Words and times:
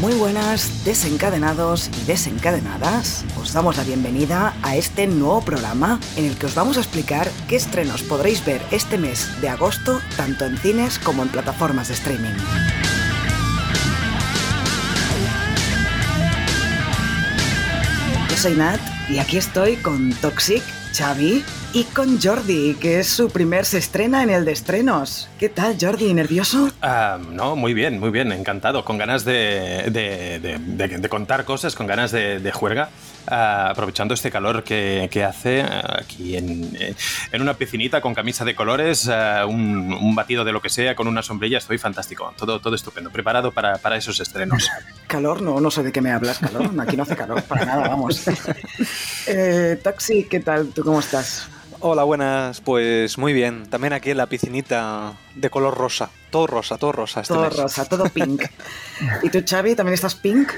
Muy 0.00 0.14
buenas, 0.14 0.84
desencadenados 0.84 1.90
y 2.00 2.04
desencadenadas. 2.04 3.24
Os 3.40 3.52
damos 3.52 3.78
la 3.78 3.82
bienvenida 3.82 4.54
a 4.62 4.76
este 4.76 5.08
nuevo 5.08 5.40
programa 5.40 5.98
en 6.16 6.24
el 6.24 6.38
que 6.38 6.46
os 6.46 6.54
vamos 6.54 6.76
a 6.76 6.80
explicar 6.80 7.28
qué 7.48 7.56
estrenos 7.56 8.04
podréis 8.04 8.44
ver 8.44 8.62
este 8.70 8.96
mes 8.96 9.28
de 9.40 9.48
agosto, 9.48 10.00
tanto 10.16 10.44
en 10.44 10.56
cines 10.58 11.00
como 11.00 11.24
en 11.24 11.30
plataformas 11.30 11.88
de 11.88 11.94
streaming. 11.94 12.36
Yo 18.30 18.36
soy 18.36 18.54
Nat 18.54 18.80
y 19.08 19.18
aquí 19.18 19.36
estoy 19.36 19.74
con 19.78 20.12
Toxic, 20.12 20.62
Xavi 20.96 21.44
y 21.72 21.84
con 21.84 22.20
Jordi, 22.20 22.74
que 22.74 23.00
es 23.00 23.08
su 23.08 23.30
primer 23.30 23.64
se 23.64 23.78
estrena 23.78 24.22
en 24.22 24.30
el 24.30 24.44
de 24.44 24.52
estrenos. 24.52 25.28
¿Qué 25.38 25.48
tal, 25.48 25.76
Jordi? 25.80 26.12
¿Nervioso? 26.14 26.70
Ah, 26.82 27.18
no, 27.30 27.56
muy 27.56 27.74
bien, 27.74 27.98
muy 28.00 28.10
bien, 28.10 28.32
encantado, 28.32 28.84
con 28.84 28.98
ganas 28.98 29.24
de, 29.24 29.88
de, 29.90 30.38
de, 30.40 30.88
de 30.98 31.08
contar 31.08 31.44
cosas, 31.44 31.74
con 31.74 31.86
ganas 31.86 32.10
de, 32.12 32.50
juerga, 32.52 32.90
ah, 33.30 33.70
aprovechando 33.70 34.14
este 34.14 34.30
calor 34.30 34.64
que, 34.64 35.08
que 35.10 35.24
hace 35.24 35.62
ah, 35.62 35.98
aquí 36.00 36.36
en, 36.36 36.76
en, 37.32 37.42
una 37.42 37.54
piscinita 37.54 38.00
con 38.00 38.14
camisa 38.14 38.44
de 38.44 38.54
colores, 38.54 39.08
un, 39.46 39.92
un, 39.92 40.14
batido 40.14 40.44
de 40.44 40.52
lo 40.52 40.60
que 40.60 40.68
sea, 40.68 40.94
con 40.94 41.06
una 41.06 41.22
sombrilla, 41.22 41.58
estoy 41.58 41.78
fantástico, 41.78 42.32
todo, 42.36 42.60
todo 42.60 42.74
estupendo, 42.74 43.10
preparado 43.10 43.52
para, 43.52 43.78
para 43.78 43.96
esos 43.96 44.20
estrenos. 44.20 44.68
¿Calor? 45.06 45.42
No, 45.42 45.60
no 45.60 45.70
sé 45.70 45.82
de 45.82 45.92
qué 45.92 46.00
me 46.00 46.10
hablas, 46.10 46.38
calor, 46.38 46.70
aquí 46.80 46.96
no 46.96 47.04
hace 47.04 47.16
calor 47.16 47.42
para 47.42 47.64
nada, 47.64 47.88
vamos. 47.88 48.24
eh, 49.26 49.78
Taxi, 49.82 50.24
¿qué 50.24 50.40
tal? 50.40 50.68
¿Tú 50.68 50.82
cómo 50.82 51.00
estás? 51.00 51.48
Hola, 51.80 52.02
buenas. 52.02 52.60
Pues 52.60 53.18
muy 53.18 53.32
bien. 53.32 53.66
También 53.66 53.92
aquí 53.92 54.10
en 54.10 54.16
la 54.16 54.26
piscinita 54.26 55.12
de 55.36 55.48
color 55.48 55.76
rosa. 55.76 56.10
Todo 56.30 56.48
rosa, 56.48 56.76
todo 56.76 56.90
rosa. 56.90 57.20
Este 57.20 57.34
todo 57.34 57.44
mes. 57.44 57.56
rosa, 57.56 57.84
todo 57.84 58.04
pink. 58.08 58.42
¿Y 59.22 59.30
tú, 59.30 59.44
Xavi, 59.48 59.76
también 59.76 59.94
estás 59.94 60.16
pink? 60.16 60.50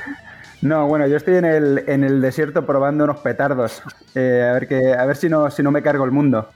No, 0.62 0.86
bueno, 0.86 1.06
yo 1.06 1.16
estoy 1.16 1.36
en 1.36 1.44
el, 1.44 1.84
en 1.86 2.04
el 2.04 2.20
desierto 2.20 2.66
probando 2.66 3.04
unos 3.04 3.18
petardos. 3.18 3.82
Eh, 4.14 4.46
a 4.48 4.52
ver 4.52 4.68
que, 4.68 4.92
a 4.92 5.06
ver 5.06 5.16
si 5.16 5.28
no, 5.28 5.50
si 5.50 5.62
no 5.62 5.70
me 5.70 5.82
cargo 5.82 6.04
el 6.04 6.10
mundo. 6.10 6.48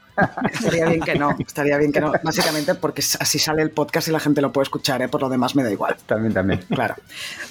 Estaría 0.52 0.86
bien 0.86 1.00
que 1.00 1.14
no, 1.14 1.36
estaría 1.38 1.78
bien 1.78 1.92
que 1.92 2.00
no. 2.00 2.12
Básicamente 2.22 2.74
porque 2.74 3.02
así 3.20 3.38
sale 3.38 3.62
el 3.62 3.70
podcast 3.70 4.08
y 4.08 4.11
la 4.11 4.20
gente 4.20 4.41
lo 4.41 4.52
puede 4.52 4.64
escuchar, 4.64 5.02
¿eh? 5.02 5.08
por 5.08 5.22
lo 5.22 5.28
demás 5.28 5.56
me 5.56 5.62
da 5.62 5.70
igual. 5.70 5.96
También, 6.06 6.34
también. 6.34 6.61
Claro. 6.69 6.94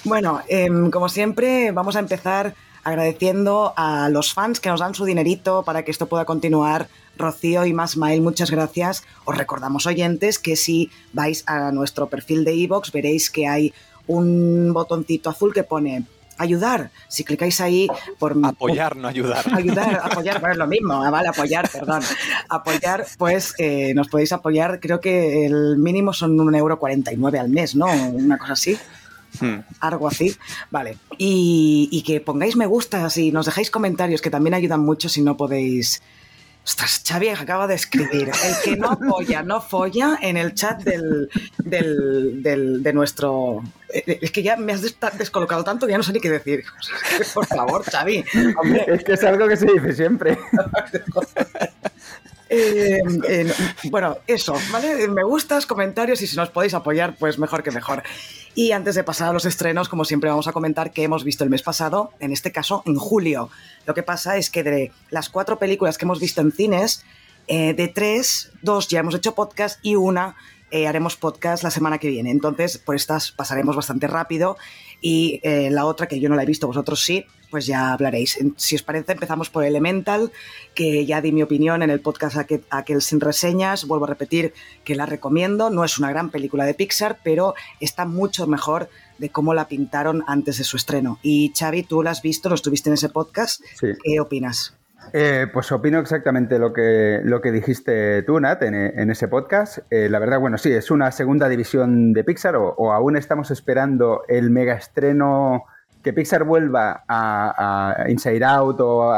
Bueno, 0.04 0.42
eh, 0.48 0.68
como 0.92 1.08
siempre, 1.08 1.72
vamos 1.72 1.96
a 1.96 1.98
empezar 1.98 2.54
agradeciendo 2.84 3.72
a 3.76 4.08
los 4.10 4.34
fans 4.34 4.60
que 4.60 4.68
nos 4.68 4.80
dan 4.80 4.94
su 4.94 5.04
dinerito 5.04 5.62
para 5.62 5.84
que 5.84 5.90
esto 5.90 6.06
pueda 6.06 6.24
continuar. 6.24 6.88
Rocío 7.16 7.64
y 7.64 7.72
Masmail, 7.72 8.20
muchas 8.20 8.50
gracias. 8.50 9.04
Os 9.24 9.36
recordamos, 9.36 9.86
oyentes, 9.86 10.38
que 10.38 10.56
si 10.56 10.90
vais 11.12 11.44
a 11.46 11.72
nuestro 11.72 12.08
perfil 12.08 12.44
de 12.44 12.54
iVoox 12.54 12.92
veréis 12.92 13.30
que 13.30 13.46
hay 13.46 13.72
un 14.06 14.72
botoncito 14.72 15.30
azul 15.30 15.54
que 15.54 15.64
pone 15.64 16.04
ayudar. 16.38 16.90
Si 17.08 17.24
clicáis 17.24 17.60
ahí 17.60 17.88
por 18.18 18.36
apoyar, 18.42 18.96
no 18.96 19.08
ayudar. 19.08 19.44
Ayudar, 19.54 20.00
apoyar, 20.02 20.40
bueno, 20.40 20.52
es 20.52 20.58
lo 20.58 20.66
mismo, 20.66 21.10
vale, 21.10 21.28
apoyar, 21.28 21.68
perdón. 21.70 22.02
Apoyar, 22.48 23.06
pues 23.18 23.54
eh, 23.58 23.94
nos 23.94 24.08
podéis 24.08 24.32
apoyar, 24.32 24.80
creo 24.80 25.00
que 25.00 25.46
el 25.46 25.76
mínimo 25.78 26.12
son 26.12 26.38
un 26.38 26.54
euro 26.54 26.78
49 26.78 27.38
al 27.38 27.48
mes, 27.48 27.74
¿no? 27.74 27.86
Una 27.86 28.38
cosa 28.38 28.54
así. 28.54 28.78
Hmm. 29.40 29.60
Algo 29.80 30.06
así, 30.06 30.36
vale. 30.70 30.96
Y, 31.18 31.88
y, 31.90 32.02
que 32.02 32.20
pongáis 32.20 32.56
me 32.56 32.66
gustas 32.66 33.16
y 33.16 33.32
nos 33.32 33.46
dejáis 33.46 33.70
comentarios 33.70 34.20
que 34.22 34.30
también 34.30 34.54
ayudan 34.54 34.80
mucho 34.80 35.08
si 35.08 35.22
no 35.22 35.36
podéis. 35.36 36.02
Ostras, 36.64 37.02
Xavi 37.06 37.28
acaba 37.28 37.66
de 37.66 37.74
escribir. 37.74 38.30
El 38.30 38.54
que 38.64 38.76
no 38.76 38.88
apoya, 38.90 39.42
no 39.42 39.60
folla 39.60 40.18
en 40.22 40.38
el 40.38 40.54
chat 40.54 40.82
del, 40.82 41.28
del, 41.58 42.42
del, 42.42 42.82
de 42.82 42.92
nuestro. 42.94 43.62
Es 43.90 44.30
que 44.30 44.42
ya 44.42 44.56
me 44.56 44.72
has 44.72 44.82
descolocado 45.18 45.62
tanto 45.62 45.86
que 45.86 45.92
ya 45.92 45.98
no 45.98 46.04
sé 46.04 46.14
ni 46.14 46.20
qué 46.20 46.30
decir. 46.30 46.64
Por 47.34 47.46
favor, 47.46 47.84
Xavi. 47.84 48.24
Hombre. 48.56 48.84
Es 48.88 49.04
que 49.04 49.12
es 49.12 49.24
algo 49.24 49.46
que 49.46 49.56
se 49.58 49.66
dice 49.66 49.92
siempre. 49.92 50.38
Eh, 52.50 53.00
eh, 53.28 53.52
bueno, 53.84 54.18
eso, 54.26 54.54
¿vale? 54.70 55.08
Me 55.08 55.24
gustas, 55.24 55.66
comentarios 55.66 56.20
y 56.22 56.26
si 56.26 56.36
nos 56.36 56.50
podéis 56.50 56.74
apoyar, 56.74 57.16
pues 57.18 57.38
mejor 57.38 57.62
que 57.62 57.72
mejor. 57.72 58.02
Y 58.54 58.70
antes 58.70 58.94
de 58.94 59.02
pasar 59.02 59.30
a 59.30 59.32
los 59.32 59.46
estrenos, 59.46 59.88
como 59.88 60.04
siempre 60.04 60.30
vamos 60.30 60.46
a 60.46 60.52
comentar 60.52 60.92
que 60.92 61.02
hemos 61.02 61.24
visto 61.24 61.42
el 61.42 61.50
mes 61.50 61.62
pasado, 61.62 62.12
en 62.20 62.32
este 62.32 62.52
caso 62.52 62.84
en 62.86 62.94
julio. 62.94 63.50
Lo 63.84 63.94
que 63.94 64.04
pasa 64.04 64.36
es 64.36 64.48
que 64.48 64.62
de 64.62 64.92
las 65.10 65.28
cuatro 65.28 65.58
películas 65.58 65.98
que 65.98 66.04
hemos 66.04 66.20
visto 66.20 66.40
en 66.40 66.52
cines, 66.52 67.04
eh, 67.48 67.74
de 67.74 67.88
tres, 67.88 68.52
dos 68.62 68.88
ya 68.88 69.00
hemos 69.00 69.14
hecho 69.14 69.34
podcast 69.34 69.78
y 69.82 69.96
una 69.96 70.36
eh, 70.70 70.86
haremos 70.86 71.16
podcast 71.16 71.62
la 71.62 71.70
semana 71.70 71.98
que 71.98 72.08
viene. 72.08 72.30
Entonces, 72.30 72.78
por 72.78 72.94
estas 72.94 73.32
pasaremos 73.32 73.76
bastante 73.76 74.06
rápido 74.06 74.56
y 75.00 75.40
eh, 75.42 75.70
la 75.70 75.84
otra 75.84 76.06
que 76.06 76.20
yo 76.20 76.28
no 76.28 76.36
la 76.36 76.44
he 76.44 76.46
visto, 76.46 76.66
vosotros 76.66 77.02
sí, 77.02 77.26
pues 77.54 77.66
ya 77.66 77.92
hablaréis. 77.92 78.36
Si 78.56 78.74
os 78.74 78.82
parece, 78.82 79.12
empezamos 79.12 79.48
por 79.48 79.62
Elemental, 79.62 80.32
que 80.74 81.06
ya 81.06 81.20
di 81.20 81.30
mi 81.30 81.40
opinión 81.40 81.84
en 81.84 81.90
el 81.90 82.00
podcast 82.00 82.36
aquel, 82.36 82.64
aquel, 82.68 83.00
sin 83.00 83.20
reseñas. 83.20 83.86
Vuelvo 83.86 84.06
a 84.06 84.08
repetir 84.08 84.52
que 84.82 84.96
la 84.96 85.06
recomiendo. 85.06 85.70
No 85.70 85.84
es 85.84 85.96
una 85.96 86.10
gran 86.10 86.30
película 86.30 86.64
de 86.64 86.74
Pixar, 86.74 87.20
pero 87.22 87.54
está 87.78 88.06
mucho 88.06 88.48
mejor 88.48 88.88
de 89.18 89.28
cómo 89.28 89.54
la 89.54 89.68
pintaron 89.68 90.24
antes 90.26 90.58
de 90.58 90.64
su 90.64 90.76
estreno. 90.76 91.20
Y 91.22 91.52
Xavi, 91.56 91.84
tú 91.84 92.02
la 92.02 92.10
has 92.10 92.22
visto, 92.22 92.48
lo 92.48 92.56
estuviste 92.56 92.90
en 92.90 92.94
ese 92.94 93.08
podcast. 93.08 93.62
Sí. 93.78 93.86
¿Qué 94.02 94.18
opinas? 94.18 94.76
Eh, 95.12 95.46
pues 95.52 95.70
opino 95.70 96.00
exactamente 96.00 96.58
lo 96.58 96.72
que, 96.72 97.20
lo 97.22 97.40
que 97.40 97.52
dijiste 97.52 98.24
tú, 98.24 98.40
Nat, 98.40 98.64
en, 98.64 98.74
en 98.74 99.10
ese 99.12 99.28
podcast. 99.28 99.78
Eh, 99.90 100.08
la 100.08 100.18
verdad, 100.18 100.40
bueno, 100.40 100.58
sí, 100.58 100.72
es 100.72 100.90
una 100.90 101.12
segunda 101.12 101.48
división 101.48 102.14
de 102.14 102.24
Pixar 102.24 102.56
o, 102.56 102.74
o 102.76 102.90
aún 102.90 103.16
estamos 103.16 103.52
esperando 103.52 104.22
el 104.26 104.50
mega 104.50 104.74
estreno 104.74 105.66
que 106.04 106.12
Pixar 106.12 106.44
vuelva 106.44 107.04
a, 107.08 108.04
Inside 108.08 108.44
Out 108.44 108.80
o 108.80 109.12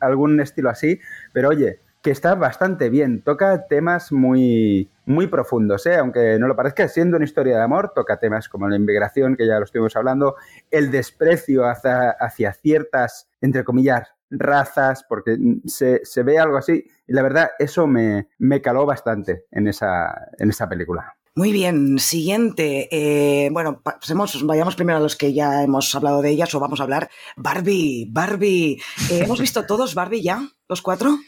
algún, 0.00 0.40
estilo 0.40 0.70
así, 0.70 0.98
pero 1.34 1.50
oye, 1.50 1.80
que 2.00 2.10
está 2.12 2.34
bastante 2.34 2.88
bien, 2.88 3.22
toca 3.22 3.66
temas 3.66 4.10
muy, 4.10 4.88
muy 5.04 5.26
profundos, 5.26 5.84
¿eh? 5.84 5.96
aunque 5.96 6.38
no 6.38 6.46
lo 6.46 6.56
parezca, 6.56 6.88
siendo 6.88 7.16
una 7.16 7.26
historia 7.26 7.56
de 7.56 7.62
amor, 7.62 7.92
toca 7.94 8.18
temas 8.18 8.48
como 8.48 8.68
la 8.68 8.76
inmigración, 8.76 9.36
que 9.36 9.46
ya 9.46 9.58
lo 9.58 9.64
estuvimos 9.64 9.94
hablando, 9.96 10.36
el 10.70 10.90
desprecio 10.90 11.66
hacia, 11.66 12.12
hacia 12.12 12.54
ciertas, 12.54 13.28
entre 13.42 13.64
comillas, 13.64 14.14
razas, 14.30 15.04
porque 15.06 15.36
se, 15.66 16.00
se, 16.04 16.22
ve 16.22 16.38
algo 16.38 16.56
así, 16.56 16.86
y 17.06 17.12
la 17.12 17.22
verdad, 17.22 17.50
eso 17.58 17.86
me, 17.86 18.28
me 18.38 18.62
caló 18.62 18.86
bastante 18.86 19.44
en 19.50 19.66
esa, 19.66 20.28
en 20.38 20.50
esa 20.50 20.68
película. 20.68 21.16
Muy 21.34 21.52
bien, 21.52 21.98
siguiente. 21.98 22.88
Eh, 22.90 23.50
bueno, 23.52 23.80
pasemos, 23.82 24.44
vayamos 24.44 24.74
primero 24.74 24.98
a 24.98 25.00
los 25.00 25.14
que 25.16 25.32
ya 25.32 25.62
hemos 25.62 25.94
hablado 25.94 26.22
de 26.22 26.30
ellas 26.30 26.52
o 26.54 26.60
vamos 26.60 26.80
a 26.80 26.82
hablar. 26.82 27.08
Barbie, 27.36 28.06
Barbie. 28.10 28.82
Eh, 29.10 29.20
¿Hemos 29.24 29.40
visto 29.40 29.64
todos 29.64 29.94
Barbie 29.94 30.22
ya? 30.22 30.48
¿Los 30.68 30.82
cuatro? 30.82 31.18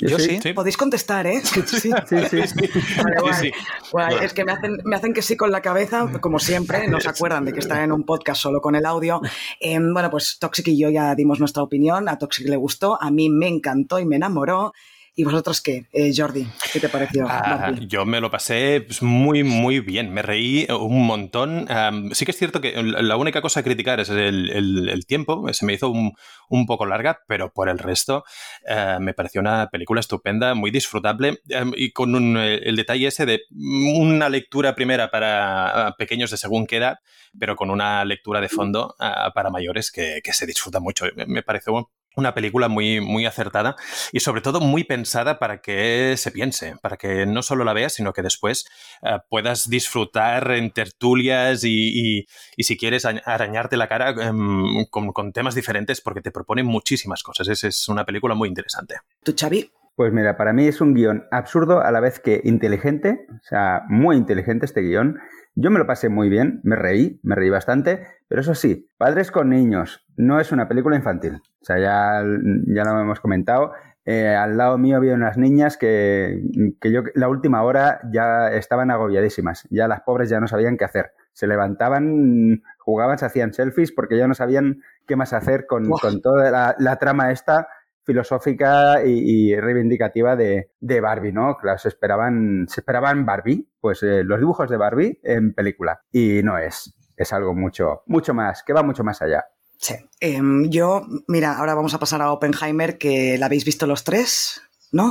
Yo 0.00 0.16
sí. 0.20 0.38
sí. 0.40 0.52
Podéis 0.52 0.76
contestar, 0.76 1.26
¿eh? 1.26 1.40
Sí, 1.42 1.60
sí, 1.66 1.80
sí. 1.80 1.90
sí. 2.08 2.20
Vale, 3.02 3.16
guay. 3.20 3.34
sí 3.34 3.50
guay. 3.90 4.16
Es 4.22 4.32
que 4.32 4.44
me 4.44 4.52
hacen, 4.52 4.78
me 4.84 4.94
hacen 4.94 5.12
que 5.12 5.22
sí 5.22 5.36
con 5.36 5.50
la 5.50 5.60
cabeza, 5.60 6.06
como 6.20 6.38
siempre, 6.38 6.86
no 6.86 7.00
se 7.00 7.08
acuerdan 7.08 7.44
de 7.44 7.52
que 7.52 7.58
están 7.58 7.82
en 7.82 7.90
un 7.90 8.04
podcast 8.04 8.40
solo 8.40 8.60
con 8.60 8.76
el 8.76 8.86
audio. 8.86 9.20
Eh, 9.58 9.80
bueno, 9.80 10.08
pues 10.08 10.38
Toxic 10.38 10.68
y 10.68 10.78
yo 10.78 10.90
ya 10.90 11.16
dimos 11.16 11.40
nuestra 11.40 11.64
opinión, 11.64 12.08
a 12.08 12.16
Toxic 12.16 12.48
le 12.48 12.56
gustó, 12.56 13.02
a 13.02 13.10
mí 13.10 13.28
me 13.28 13.48
encantó 13.48 13.98
y 13.98 14.06
me 14.06 14.14
enamoró. 14.14 14.72
¿Y 15.18 15.24
vosotros 15.24 15.60
qué, 15.60 15.88
eh, 15.92 16.12
Jordi? 16.16 16.46
¿Qué 16.72 16.78
te 16.78 16.88
pareció? 16.88 17.26
Ah, 17.28 17.72
yo 17.88 18.06
me 18.06 18.20
lo 18.20 18.30
pasé 18.30 18.82
pues, 18.82 19.02
muy, 19.02 19.42
muy 19.42 19.80
bien. 19.80 20.14
Me 20.14 20.22
reí 20.22 20.64
un 20.70 21.04
montón. 21.04 21.66
Um, 21.68 22.12
sí 22.12 22.24
que 22.24 22.30
es 22.30 22.38
cierto 22.38 22.60
que 22.60 22.80
la 22.80 23.16
única 23.16 23.42
cosa 23.42 23.58
a 23.58 23.62
criticar 23.64 23.98
es 23.98 24.10
el, 24.10 24.48
el, 24.48 24.88
el 24.88 25.06
tiempo. 25.06 25.52
Se 25.52 25.66
me 25.66 25.72
hizo 25.72 25.90
un, 25.90 26.12
un, 26.48 26.66
poco 26.66 26.86
larga, 26.86 27.18
pero 27.26 27.52
por 27.52 27.68
el 27.68 27.80
resto 27.80 28.22
uh, 28.70 29.00
me 29.00 29.12
pareció 29.12 29.40
una 29.40 29.68
película 29.70 29.98
estupenda, 29.98 30.54
muy 30.54 30.70
disfrutable 30.70 31.40
um, 31.60 31.72
y 31.74 31.90
con 31.90 32.14
un, 32.14 32.36
el 32.36 32.76
detalle 32.76 33.08
ese 33.08 33.26
de 33.26 33.40
una 33.50 34.28
lectura 34.28 34.76
primera 34.76 35.10
para 35.10 35.96
pequeños 35.98 36.30
de 36.30 36.36
según 36.36 36.64
qué 36.64 36.76
edad, 36.76 36.98
pero 37.36 37.56
con 37.56 37.70
una 37.70 38.04
lectura 38.04 38.40
de 38.40 38.48
fondo 38.48 38.94
uh, 39.00 39.32
para 39.34 39.50
mayores 39.50 39.90
que, 39.90 40.20
que, 40.22 40.32
se 40.32 40.46
disfruta 40.46 40.78
mucho. 40.78 41.06
Me 41.26 41.42
pareció 41.42 41.90
una 42.18 42.34
película 42.34 42.68
muy, 42.68 43.00
muy 43.00 43.26
acertada 43.26 43.76
y 44.12 44.20
sobre 44.20 44.40
todo 44.40 44.60
muy 44.60 44.82
pensada 44.82 45.38
para 45.38 45.60
que 45.60 46.16
se 46.16 46.32
piense, 46.32 46.74
para 46.82 46.96
que 46.96 47.26
no 47.26 47.42
solo 47.42 47.64
la 47.64 47.72
veas, 47.72 47.94
sino 47.94 48.12
que 48.12 48.22
después 48.22 48.66
eh, 49.02 49.18
puedas 49.30 49.70
disfrutar 49.70 50.50
en 50.50 50.72
tertulias 50.72 51.62
y, 51.64 52.26
si 52.58 52.76
quieres 52.76 53.04
arañarte 53.04 53.76
la 53.76 53.88
cara 53.88 54.10
em, 54.10 54.84
con, 54.90 55.32
temas 55.32 55.54
diferentes 55.54 56.00
porque 56.00 56.20
te 56.20 56.32
propone 56.32 56.64
muchísimas 56.64 57.22
cosas. 57.22 57.48
Es, 57.48 57.62
es 57.62 57.88
una 57.88 58.04
película 58.04 58.34
muy 58.34 58.48
interesante. 58.48 58.96
¿Tú, 59.22 59.34
Xavi? 59.38 59.70
Pues 59.94 60.12
mira, 60.12 60.36
para 60.36 60.52
mí 60.52 60.66
es 60.66 60.80
un 60.80 60.94
guion 60.94 61.24
absurdo 61.30 61.80
a 61.80 61.90
la 61.90 62.00
vez 62.00 62.20
que 62.20 62.40
inteligente, 62.44 63.26
o 63.30 63.42
sea, 63.42 63.82
muy 63.88 64.16
inteligente 64.16 64.66
este 64.66 64.80
guion. 64.80 65.18
Yo 65.60 65.72
me 65.72 65.80
lo 65.80 65.86
pasé 65.88 66.08
muy 66.08 66.28
bien, 66.28 66.60
me 66.62 66.76
reí, 66.76 67.18
me 67.24 67.34
reí 67.34 67.50
bastante, 67.50 68.06
pero 68.28 68.42
eso 68.42 68.54
sí, 68.54 68.88
Padres 68.96 69.32
con 69.32 69.50
Niños 69.50 70.06
no 70.16 70.38
es 70.38 70.52
una 70.52 70.68
película 70.68 70.94
infantil. 70.94 71.42
O 71.60 71.64
sea, 71.64 71.80
ya, 71.80 72.22
ya 72.66 72.84
lo 72.84 73.00
hemos 73.00 73.18
comentado. 73.18 73.72
Eh, 74.04 74.36
al 74.36 74.56
lado 74.56 74.78
mío 74.78 74.96
había 74.96 75.14
unas 75.14 75.36
niñas 75.36 75.76
que, 75.76 76.42
que 76.80 76.92
yo 76.92 77.02
la 77.16 77.28
última 77.28 77.64
hora 77.64 77.98
ya 78.12 78.52
estaban 78.52 78.92
agobiadísimas. 78.92 79.66
Ya 79.68 79.88
las 79.88 80.02
pobres 80.02 80.30
ya 80.30 80.38
no 80.38 80.46
sabían 80.46 80.76
qué 80.76 80.84
hacer. 80.84 81.10
Se 81.32 81.48
levantaban, 81.48 82.62
jugaban, 82.78 83.18
se 83.18 83.26
hacían 83.26 83.52
selfies 83.52 83.90
porque 83.90 84.16
ya 84.16 84.28
no 84.28 84.34
sabían 84.34 84.82
qué 85.08 85.16
más 85.16 85.32
hacer 85.32 85.66
con, 85.66 85.90
con 85.90 86.22
toda 86.22 86.52
la, 86.52 86.76
la 86.78 86.96
trama 86.96 87.32
esta 87.32 87.66
filosófica 88.08 89.04
y, 89.04 89.54
reivindicativa 89.54 90.34
de, 90.34 90.70
Barbie, 90.80 91.30
¿no? 91.30 91.58
Claro, 91.58 91.78
se 91.78 91.88
esperaban, 91.88 92.64
se 92.66 92.80
esperaban 92.80 93.26
Barbie, 93.26 93.68
pues 93.78 94.02
eh, 94.02 94.24
los 94.24 94.38
dibujos 94.38 94.70
de 94.70 94.78
Barbie 94.78 95.20
en 95.22 95.52
película. 95.52 96.00
Y 96.10 96.42
no 96.42 96.56
es. 96.56 96.94
Es 97.14 97.34
algo 97.34 97.54
mucho, 97.54 98.04
mucho 98.06 98.32
más, 98.32 98.62
que 98.62 98.72
va 98.72 98.82
mucho 98.82 99.04
más 99.04 99.20
allá. 99.20 99.44
Sí. 99.76 99.94
Em, 100.20 100.70
yo, 100.70 101.02
mira, 101.26 101.58
ahora 101.58 101.74
vamos 101.74 101.92
a 101.92 101.98
pasar 101.98 102.22
a 102.22 102.32
Oppenheimer, 102.32 102.96
que 102.96 103.36
la 103.36 103.46
habéis 103.46 103.66
visto 103.66 103.86
los 103.86 104.04
tres, 104.04 104.62
¿no? 104.90 105.10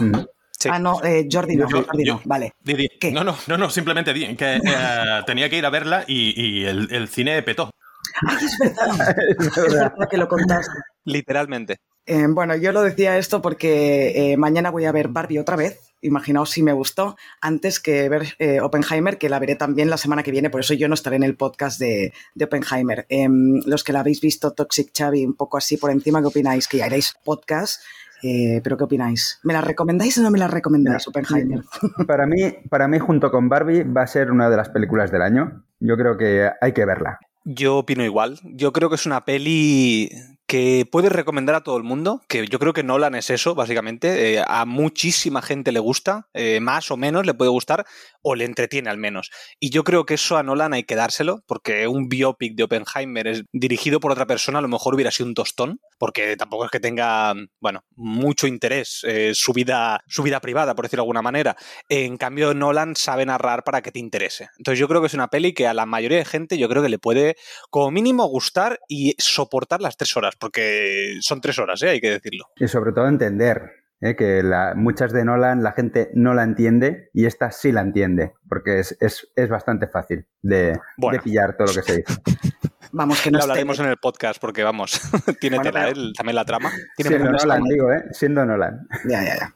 Ah, 0.68 0.80
no, 0.80 1.04
eh, 1.04 1.28
Jordi 1.32 1.56
no, 1.56 1.70
Jordi 1.70 2.04
no, 2.04 2.20
vale. 2.26 2.54
No, 3.14 3.24
no, 3.24 3.38
no, 3.46 3.58
no, 3.60 3.70
simplemente 3.70 4.12
di 4.12 4.36
que 4.36 4.56
eh, 4.56 4.62
tenía 5.28 5.52
que 5.52 5.58
ir 5.58 5.66
a 5.68 5.70
verla 5.70 6.04
y, 6.08 6.66
el, 6.66 7.08
cine 7.10 7.44
petó. 7.44 7.70
Ay, 8.26 8.46
es 8.46 8.58
verdad. 8.60 9.16
es 9.38 9.56
verdad 9.56 10.10
que 10.10 10.18
lo 10.18 10.28
contaste. 10.28 10.74
Literalmente. 11.06 11.78
Eh, 12.08 12.26
bueno, 12.30 12.56
yo 12.56 12.72
lo 12.72 12.82
decía 12.84 13.18
esto 13.18 13.42
porque 13.42 14.32
eh, 14.32 14.38
mañana 14.38 14.72
voy 14.72 14.86
a 14.86 14.94
ver 14.94 15.10
Barbie 15.10 15.40
otra 15.40 15.58
vez. 15.58 15.94
Imaginaos 16.02 16.52
si 16.52 16.64
me 16.64 16.72
gustó 16.72 17.18
antes 17.42 17.82
que 17.82 18.08
ver 18.08 18.36
eh, 18.40 18.62
Oppenheimer, 18.62 19.18
que 19.18 19.28
la 19.28 19.40
veré 19.40 19.56
también 19.56 19.90
la 19.90 19.98
semana 19.98 20.24
que 20.24 20.32
viene, 20.32 20.50
por 20.50 20.62
eso 20.62 20.74
yo 20.74 20.88
no 20.88 20.94
estaré 20.94 21.18
en 21.18 21.24
el 21.24 21.36
podcast 21.36 21.80
de, 21.80 22.14
Oppenheimer. 22.42 23.06
Em, 23.10 23.62
los 23.66 23.84
que 23.84 23.92
la 23.92 24.00
habéis 24.00 24.22
visto, 24.22 24.54
Toxic 24.54 24.94
Chavi, 24.94 25.26
un 25.26 25.34
poco 25.34 25.58
así 25.58 25.76
por 25.76 25.92
encima, 25.92 26.22
¿qué 26.22 26.28
opináis? 26.28 26.68
Que 26.68 26.78
ya 26.78 26.86
haréis 26.86 27.14
podcast. 27.26 27.82
pero 28.22 28.78
¿qué 28.78 28.84
opináis? 28.86 29.40
¿Me 29.44 29.54
la 29.54 29.62
recomendáis 29.62 30.18
o 30.18 30.22
no 30.22 30.32
me 30.32 30.40
la 30.40 30.48
recomendáis, 30.48 31.08
Oppenheimer? 31.10 31.62
Para 32.08 32.26
mí, 32.26 32.54
para 32.70 32.88
mí, 32.88 33.00
junto 33.00 33.32
con 33.32 33.50
Barbie, 33.50 33.84
va 33.84 34.04
a 34.04 34.08
ser 34.08 34.32
una 34.32 34.50
de 34.50 34.56
las 34.56 34.70
películas 34.70 35.12
del 35.12 35.24
año. 35.24 35.66
Yo 35.82 35.98
creo 35.98 36.16
que 36.16 36.50
hay 36.62 36.72
que 36.72 36.86
verla. 36.86 37.20
Yo 37.44 37.78
opino 37.78 38.04
igual. 38.06 38.40
Yo 38.44 38.72
creo 38.72 38.90
que 38.90 38.96
es 38.96 39.06
una 39.06 39.26
peli 39.26 40.10
que 40.48 40.88
puedes 40.90 41.12
recomendar 41.12 41.56
a 41.56 41.62
todo 41.62 41.76
el 41.76 41.84
mundo, 41.84 42.22
que 42.30 42.48
yo 42.48 42.58
creo 42.58 42.72
que 42.72 42.82
Nolan 42.82 43.16
es 43.16 43.30
eso, 43.30 43.54
básicamente. 43.54 44.36
Eh, 44.36 44.44
a 44.48 44.66
muchísima 44.66 45.42
gente 45.42 45.74
le 45.74 45.80
gusta, 45.80 46.30
eh, 46.34 46.62
más 46.62 46.90
o 46.90 46.96
menos 46.96 47.26
le 47.26 47.34
puede 47.34 47.52
gustar, 47.52 47.86
o 48.22 48.34
le 48.34 48.46
entretiene 48.46 48.90
al 48.90 48.98
menos. 48.98 49.30
Y 49.60 49.72
yo 49.72 49.84
creo 49.84 50.06
que 50.06 50.14
eso 50.14 50.38
a 50.38 50.44
Nolan 50.44 50.74
hay 50.74 50.84
que 50.84 50.96
dárselo, 50.96 51.44
porque 51.48 51.88
un 51.88 52.08
biopic 52.08 52.56
de 52.56 52.64
Oppenheimer 52.64 53.28
es 53.28 53.44
dirigido 53.52 54.00
por 54.00 54.12
otra 54.12 54.26
persona, 54.26 54.60
a 54.60 54.62
lo 54.62 54.70
mejor 54.70 54.96
hubiera 54.96 55.12
sido 55.12 55.28
un 55.28 55.36
tostón, 55.36 55.82
porque 56.00 56.38
tampoco 56.38 56.66
es 56.66 56.72
que 56.72 56.80
tenga, 56.80 57.34
bueno, 57.60 57.84
mucho 57.96 58.48
interés 58.48 59.02
eh, 59.04 59.32
su, 59.34 59.52
vida, 59.52 60.00
su 60.08 60.24
vida 60.24 60.40
privada, 60.40 60.76
por 60.76 60.86
decirlo 60.86 61.02
de 61.02 61.06
alguna 61.06 61.22
manera. 61.22 61.58
En 61.90 62.16
cambio, 62.16 62.54
Nolan 62.54 62.96
sabe 62.96 63.26
narrar 63.26 63.66
para 63.66 63.82
que 63.82 63.92
te 63.92 64.00
interese. 64.00 64.48
Entonces 64.58 64.80
yo 64.80 64.88
creo 64.88 65.02
que 65.02 65.08
es 65.08 65.14
una 65.14 65.28
peli 65.28 65.54
que 65.54 65.68
a 65.68 65.74
la 65.74 65.86
mayoría 65.86 66.20
de 66.20 66.26
gente 66.26 66.58
yo 66.58 66.70
creo 66.70 66.82
que 66.82 66.90
le 66.90 67.00
puede 67.00 67.36
como 67.70 67.92
mínimo 67.92 68.26
gustar 68.28 68.80
y 68.88 69.16
soportar 69.18 69.82
las 69.82 69.98
tres 69.98 70.16
horas 70.16 70.37
porque 70.40 71.18
son 71.22 71.42
tres 71.42 71.60
horas, 71.60 71.82
¿eh? 71.84 71.90
hay 71.90 72.02
que 72.02 72.12
decirlo. 72.12 72.46
Y 72.58 72.68
sobre 72.68 72.92
todo 72.92 73.08
entender 73.08 73.62
¿eh? 74.02 74.16
que 74.16 74.44
muchas 74.76 75.12
de 75.12 75.26
Nolan 75.26 75.64
la 75.64 75.72
gente 75.74 76.10
no 76.14 76.34
la 76.34 76.44
entiende 76.44 77.10
y 77.14 77.26
esta 77.26 77.52
sí 77.52 77.72
la 77.72 77.82
entiende, 77.82 78.34
porque 78.48 78.80
es, 78.80 79.50
bastante 79.50 79.88
fácil 79.88 80.26
de, 80.42 80.78
de, 80.98 81.20
pillar 81.20 81.56
todo 81.58 81.68
lo 81.68 81.74
que 81.74 81.82
se 81.82 81.98
dice. 81.98 82.14
Vamos, 82.94 83.22
que 83.22 83.32
no 83.32 83.40
hablaremos 83.40 83.80
en 83.80 83.88
el 83.88 83.98
podcast 83.98 84.40
porque, 84.40 84.64
vamos, 84.64 85.02
tiene 85.42 85.60
tela, 85.60 85.92
también 86.16 86.36
la 86.36 86.46
trama. 86.46 86.72
siendo 86.96 87.32
Nolan, 87.32 87.64
digo, 87.64 87.92
¿eh? 87.92 88.04
Siendo 88.12 88.46
Nolan. 88.46 88.88
Ya, 89.10 89.24
ya, 89.24 89.36
ya. 89.36 89.54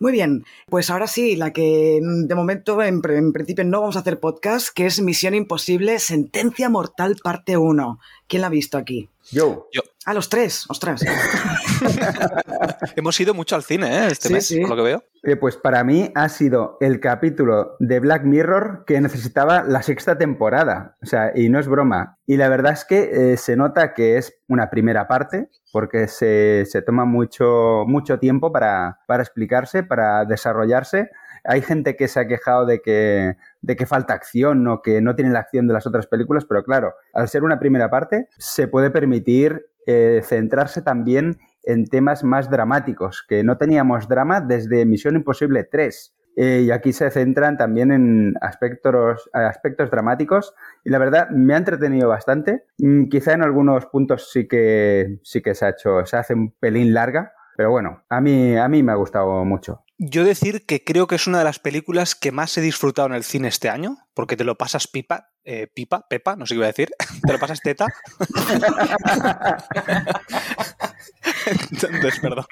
Muy 0.00 0.10
bien, 0.10 0.44
pues 0.68 0.90
ahora 0.90 1.06
sí, 1.06 1.36
la 1.36 1.52
que 1.52 2.00
de 2.02 2.34
momento, 2.34 2.82
en, 2.82 3.00
en 3.08 3.32
principio, 3.32 3.64
no 3.64 3.80
vamos 3.80 3.96
a 3.96 4.00
hacer 4.00 4.18
podcast, 4.18 4.68
que 4.74 4.86
es 4.86 5.00
Misión 5.00 5.34
Imposible, 5.34 6.00
Sentencia 6.00 6.68
Mortal, 6.68 7.16
parte 7.22 7.56
1. 7.56 8.00
¿Quién 8.26 8.40
la 8.40 8.48
ha 8.48 8.50
visto 8.50 8.78
aquí? 8.78 9.08
Yo. 9.30 9.68
Yo. 9.72 9.82
A 10.04 10.14
los 10.14 10.28
tres, 10.28 10.66
ostras. 10.68 11.02
Hemos 12.96 13.18
ido 13.20 13.34
mucho 13.34 13.56
al 13.56 13.64
cine, 13.64 14.04
¿eh? 14.04 14.06
Este 14.12 14.30
mes, 14.30 14.54
por 14.60 14.70
lo 14.70 14.76
que 14.76 14.82
veo. 14.82 15.04
Eh, 15.24 15.34
pues 15.34 15.56
para 15.56 15.82
mí 15.82 16.12
ha 16.14 16.28
sido 16.28 16.76
el 16.80 17.00
capítulo 17.00 17.76
de 17.80 17.98
Black 17.98 18.22
Mirror 18.22 18.84
que 18.86 19.00
necesitaba 19.00 19.64
la 19.64 19.82
sexta 19.82 20.16
temporada. 20.16 20.96
O 21.02 21.06
sea, 21.06 21.32
y 21.34 21.48
no 21.48 21.58
es 21.58 21.66
broma. 21.66 22.18
Y 22.24 22.36
la 22.36 22.48
verdad 22.48 22.72
es 22.72 22.84
que 22.84 23.32
eh, 23.32 23.36
se 23.36 23.56
nota 23.56 23.94
que 23.94 24.16
es 24.16 24.38
una 24.46 24.70
primera 24.70 25.08
parte, 25.08 25.50
porque 25.72 26.06
se, 26.06 26.64
toma 26.86 27.04
mucho, 27.04 27.84
mucho 27.86 28.20
tiempo 28.20 28.52
para, 28.52 29.00
para 29.08 29.24
explicarse, 29.24 29.82
para 29.82 30.24
desarrollarse. 30.24 31.10
Hay 31.46 31.62
gente 31.62 31.96
que 31.96 32.08
se 32.08 32.20
ha 32.20 32.26
quejado 32.26 32.66
de 32.66 32.80
que, 32.80 33.36
de 33.62 33.76
que 33.76 33.86
falta 33.86 34.14
acción 34.14 34.66
o 34.68 34.82
que 34.82 35.00
no 35.00 35.14
tiene 35.14 35.30
la 35.30 35.40
acción 35.40 35.66
de 35.66 35.74
las 35.74 35.86
otras 35.86 36.06
películas, 36.06 36.44
pero 36.44 36.62
claro, 36.64 36.94
al 37.12 37.28
ser 37.28 37.44
una 37.44 37.58
primera 37.58 37.90
parte, 37.90 38.28
se 38.38 38.68
puede 38.68 38.90
permitir 38.90 39.66
eh, 39.86 40.20
centrarse 40.24 40.82
también 40.82 41.38
en 41.62 41.86
temas 41.86 42.24
más 42.24 42.50
dramáticos, 42.50 43.24
que 43.28 43.44
no 43.44 43.56
teníamos 43.56 44.08
drama 44.08 44.40
desde 44.40 44.84
Misión 44.84 45.16
Imposible 45.16 45.64
3. 45.64 46.14
Eh, 46.38 46.64
y 46.66 46.70
aquí 46.70 46.92
se 46.92 47.10
centran 47.10 47.56
también 47.56 47.90
en 47.90 48.34
aspectos, 48.42 49.30
aspectos 49.32 49.90
dramáticos 49.90 50.54
y 50.84 50.90
la 50.90 50.98
verdad 50.98 51.30
me 51.30 51.54
ha 51.54 51.56
entretenido 51.56 52.10
bastante. 52.10 52.64
Mm, 52.78 53.08
quizá 53.08 53.32
en 53.32 53.42
algunos 53.42 53.86
puntos 53.86 54.30
sí 54.30 54.46
que, 54.46 55.18
sí 55.22 55.40
que 55.40 55.54
se 55.54 55.64
ha 55.64 55.70
hecho, 55.70 56.04
se 56.04 56.16
hace 56.18 56.34
un 56.34 56.52
pelín 56.52 56.92
larga, 56.92 57.32
pero 57.56 57.70
bueno, 57.70 58.02
a 58.10 58.20
mí, 58.20 58.54
a 58.56 58.68
mí 58.68 58.82
me 58.82 58.92
ha 58.92 58.96
gustado 58.96 59.44
mucho. 59.46 59.85
Yo 59.98 60.24
decir 60.24 60.66
que 60.66 60.84
creo 60.84 61.06
que 61.06 61.14
es 61.14 61.26
una 61.26 61.38
de 61.38 61.44
las 61.44 61.58
películas 61.58 62.14
que 62.14 62.30
más 62.30 62.58
he 62.58 62.60
disfrutado 62.60 63.08
en 63.08 63.14
el 63.14 63.24
cine 63.24 63.48
este 63.48 63.70
año, 63.70 63.96
porque 64.12 64.36
te 64.36 64.44
lo 64.44 64.58
pasas 64.58 64.88
pipa, 64.88 65.30
eh, 65.44 65.68
pipa, 65.72 66.06
pepa, 66.06 66.36
no 66.36 66.44
sé 66.44 66.52
qué 66.52 66.58
iba 66.58 66.66
a 66.66 66.68
decir, 66.68 66.90
te 67.26 67.32
lo 67.32 67.38
pasas 67.38 67.62
teta. 67.62 67.86
Entonces, 71.70 72.20
perdón. 72.20 72.44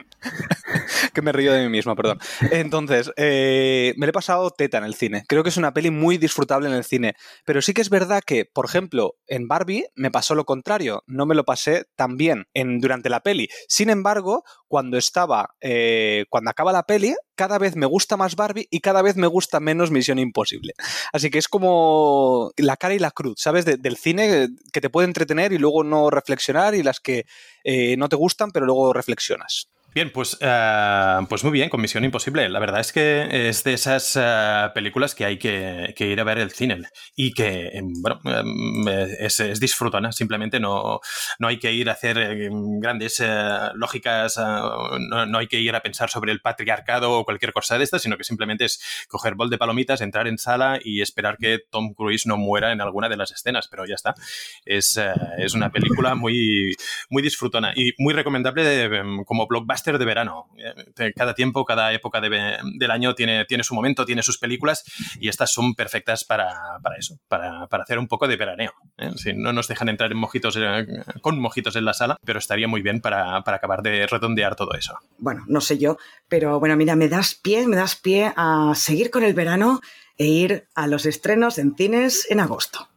Que 1.13 1.23
me 1.23 1.33
río 1.33 1.53
de 1.53 1.63
mí 1.63 1.69
mismo, 1.69 1.95
perdón. 1.97 2.19
Entonces, 2.51 3.11
eh, 3.17 3.95
me 3.97 4.07
lo 4.07 4.11
he 4.11 4.13
pasado 4.13 4.51
teta 4.51 4.79
en 4.79 4.85
el 4.85 4.95
cine. 4.95 5.25
Creo 5.29 5.43
que 5.43 5.49
es 5.49 5.57
una 5.57 5.75
peli 5.75 5.91
muy 5.91 6.19
disfrutable 6.19 6.69
en 6.69 6.75
el 6.75 6.85
cine. 6.85 7.15
Pero 7.45 7.63
sí 7.63 7.75
que 7.75 7.83
es 7.83 7.91
verdad 7.91 8.23
que, 8.25 8.45
por 8.45 8.67
ejemplo, 8.67 9.17
en 9.27 9.49
Barbie 9.49 9.87
me 9.95 10.11
pasó 10.11 10.35
lo 10.35 10.45
contrario. 10.45 11.03
No 11.07 11.27
me 11.27 11.35
lo 11.35 11.45
pasé 11.45 11.85
tan 11.97 12.17
bien 12.17 12.47
en, 12.55 12.79
durante 12.81 13.11
la 13.11 13.21
peli. 13.21 13.49
Sin 13.69 13.91
embargo, 13.91 14.45
cuando 14.69 14.99
estaba, 14.99 15.55
eh, 15.61 16.25
cuando 16.31 16.51
acaba 16.51 16.73
la 16.73 16.85
peli, 16.85 17.15
cada 17.35 17.59
vez 17.59 17.77
me 17.77 17.87
gusta 17.87 18.17
más 18.17 18.37
Barbie 18.37 18.69
y 18.71 18.81
cada 18.81 19.03
vez 19.03 19.17
me 19.17 19.27
gusta 19.27 19.61
menos 19.61 19.91
Misión 19.91 20.19
Imposible. 20.19 20.75
Así 21.13 21.31
que 21.31 21.39
es 21.39 21.49
como 21.49 22.53
la 22.57 22.77
cara 22.77 22.95
y 22.95 22.99
la 22.99 23.11
cruz, 23.11 23.37
¿sabes? 23.39 23.65
del 23.65 23.97
cine 23.97 24.49
que 24.73 24.81
te 24.81 24.91
puede 24.91 25.07
entretener 25.07 25.53
y 25.53 25.59
luego 25.59 25.85
no 25.85 26.11
reflexionar 26.11 26.75
y 26.75 26.83
las 26.83 27.01
que 27.01 27.25
eh, 27.65 27.97
no 27.97 28.09
te 28.09 28.17
gustan 28.17 28.51
pero 28.51 28.67
luego 28.67 28.93
reflexionas. 28.93 29.69
Bien, 29.95 30.11
pues, 30.11 30.37
eh, 30.41 31.19
pues 31.29 31.45
muy 31.45 31.53
bien, 31.53 31.69
con 31.69 31.81
Misión 31.81 32.03
Imposible. 32.03 32.49
La 32.49 32.59
verdad 32.59 32.81
es 32.81 32.93
que 32.93 33.49
es 33.49 33.63
de 33.63 33.75
esas 33.75 34.19
eh, 34.21 34.69
películas 34.75 35.15
que 35.15 35.25
hay 35.25 35.39
que, 35.39 35.95
ir 35.97 36.21
a 36.21 36.25
ver 36.25 36.39
el 36.39 36.51
cine 36.51 36.83
y 37.15 37.33
que, 37.33 37.69
em, 37.69 37.93
bueno, 38.03 38.21
em, 38.25 38.89
es, 39.21 39.39
es, 39.39 39.61
disfrutona. 39.61 40.11
Simplemente 40.11 40.59
no, 40.59 40.99
no 41.39 41.47
hay 41.47 41.61
que 41.61 41.73
ir 41.73 41.89
a 41.89 41.93
hacer 41.93 42.19
em, 42.19 42.81
grandes 42.81 43.23
lógicas, 43.75 44.37
no, 44.37 45.39
hay 45.39 45.47
que 45.47 45.61
ir 45.61 45.77
a 45.77 45.81
pensar 45.81 46.11
sobre 46.11 46.33
el 46.33 46.41
patriarcado 46.41 47.13
o 47.13 47.25
cualquier 47.25 47.53
cosa 47.53 47.79
de 47.79 47.85
estas, 47.85 48.03
sino 48.03 48.17
que 48.17 48.25
simplemente 48.25 48.65
es 48.65 49.07
coger 49.09 49.37
bol 49.37 49.49
de 49.49 49.59
palomitas, 49.59 50.01
entrar 50.01 50.27
en 50.27 50.39
sala 50.39 50.81
y 50.83 51.03
esperar 51.03 51.37
que 51.39 51.61
Tom 51.71 51.95
Cruise 51.95 52.27
no 52.27 52.37
muera 52.37 52.73
en 52.73 52.81
alguna 52.81 53.09
de 53.09 53.17
las 53.17 53.31
escenas, 53.31 53.69
pero 53.69 53.87
ya 53.87 53.95
está. 53.95 54.17
Es, 54.65 55.01
es 55.39 55.55
una 55.55 55.71
película 55.71 56.17
muy, 56.17 56.75
muy 57.11 57.23
disfrutona 57.23 57.73
y 57.77 57.93
muy 57.99 58.13
recomendable 58.13 58.91
como 59.25 59.47
blockbuster 59.47 59.84
blockbuster 59.85 59.99
de 59.99 60.05
verano. 60.05 60.47
Eh, 60.99 61.13
cada 61.15 61.35
tiempo, 61.35 61.65
cada 61.65 61.93
época 61.93 62.21
del 62.21 62.91
año 62.91 63.15
tiene, 63.15 63.45
tiene 63.45 63.65
su 63.65 63.75
momento, 63.75 64.05
tiene 64.05 64.23
sus 64.23 64.39
películas 64.39 64.85
y 65.21 65.29
estas 65.29 65.53
son 65.53 65.75
perfectas 65.75 66.25
para, 66.25 66.51
eso, 66.99 67.19
para, 67.29 67.65
hacer 67.65 67.99
un 67.99 68.09
poco 68.09 68.27
de 68.27 68.37
veraneo. 68.37 68.73
¿eh? 68.99 69.11
no 69.35 69.53
nos 69.53 69.69
dejan 69.69 69.89
entrar 69.89 70.11
en 70.11 70.19
mojitos, 70.19 70.59
con 71.21 71.39
mojitos 71.39 71.77
en 71.77 71.85
la 71.85 71.95
sala, 71.95 72.17
pero 72.25 72.39
estaría 72.39 72.69
muy 72.69 72.83
bien 72.83 73.01
para, 73.01 73.43
para 73.43 73.59
acabar 73.59 73.83
de 73.83 74.07
redondear 74.07 74.57
todo 74.57 74.75
eso. 74.75 74.99
Bueno, 75.19 75.45
no 75.47 75.61
sé 75.61 75.79
yo, 75.79 75.99
pero 76.29 76.59
bueno, 76.61 76.77
mira, 76.77 76.97
me 76.97 77.09
das 77.09 77.35
pie, 77.35 77.67
me 77.67 77.77
das 77.77 77.97
pie 77.97 78.33
a 78.37 78.73
seguir 78.75 79.11
con 79.11 79.23
el 79.25 79.35
verano 79.35 79.81
e 80.17 80.27
ir 80.27 80.69
a 80.75 80.87
los 80.87 81.07
estrenos 81.07 81.59
en 81.59 81.75
cines 81.75 82.27
en 82.31 82.41
agosto. 82.41 82.89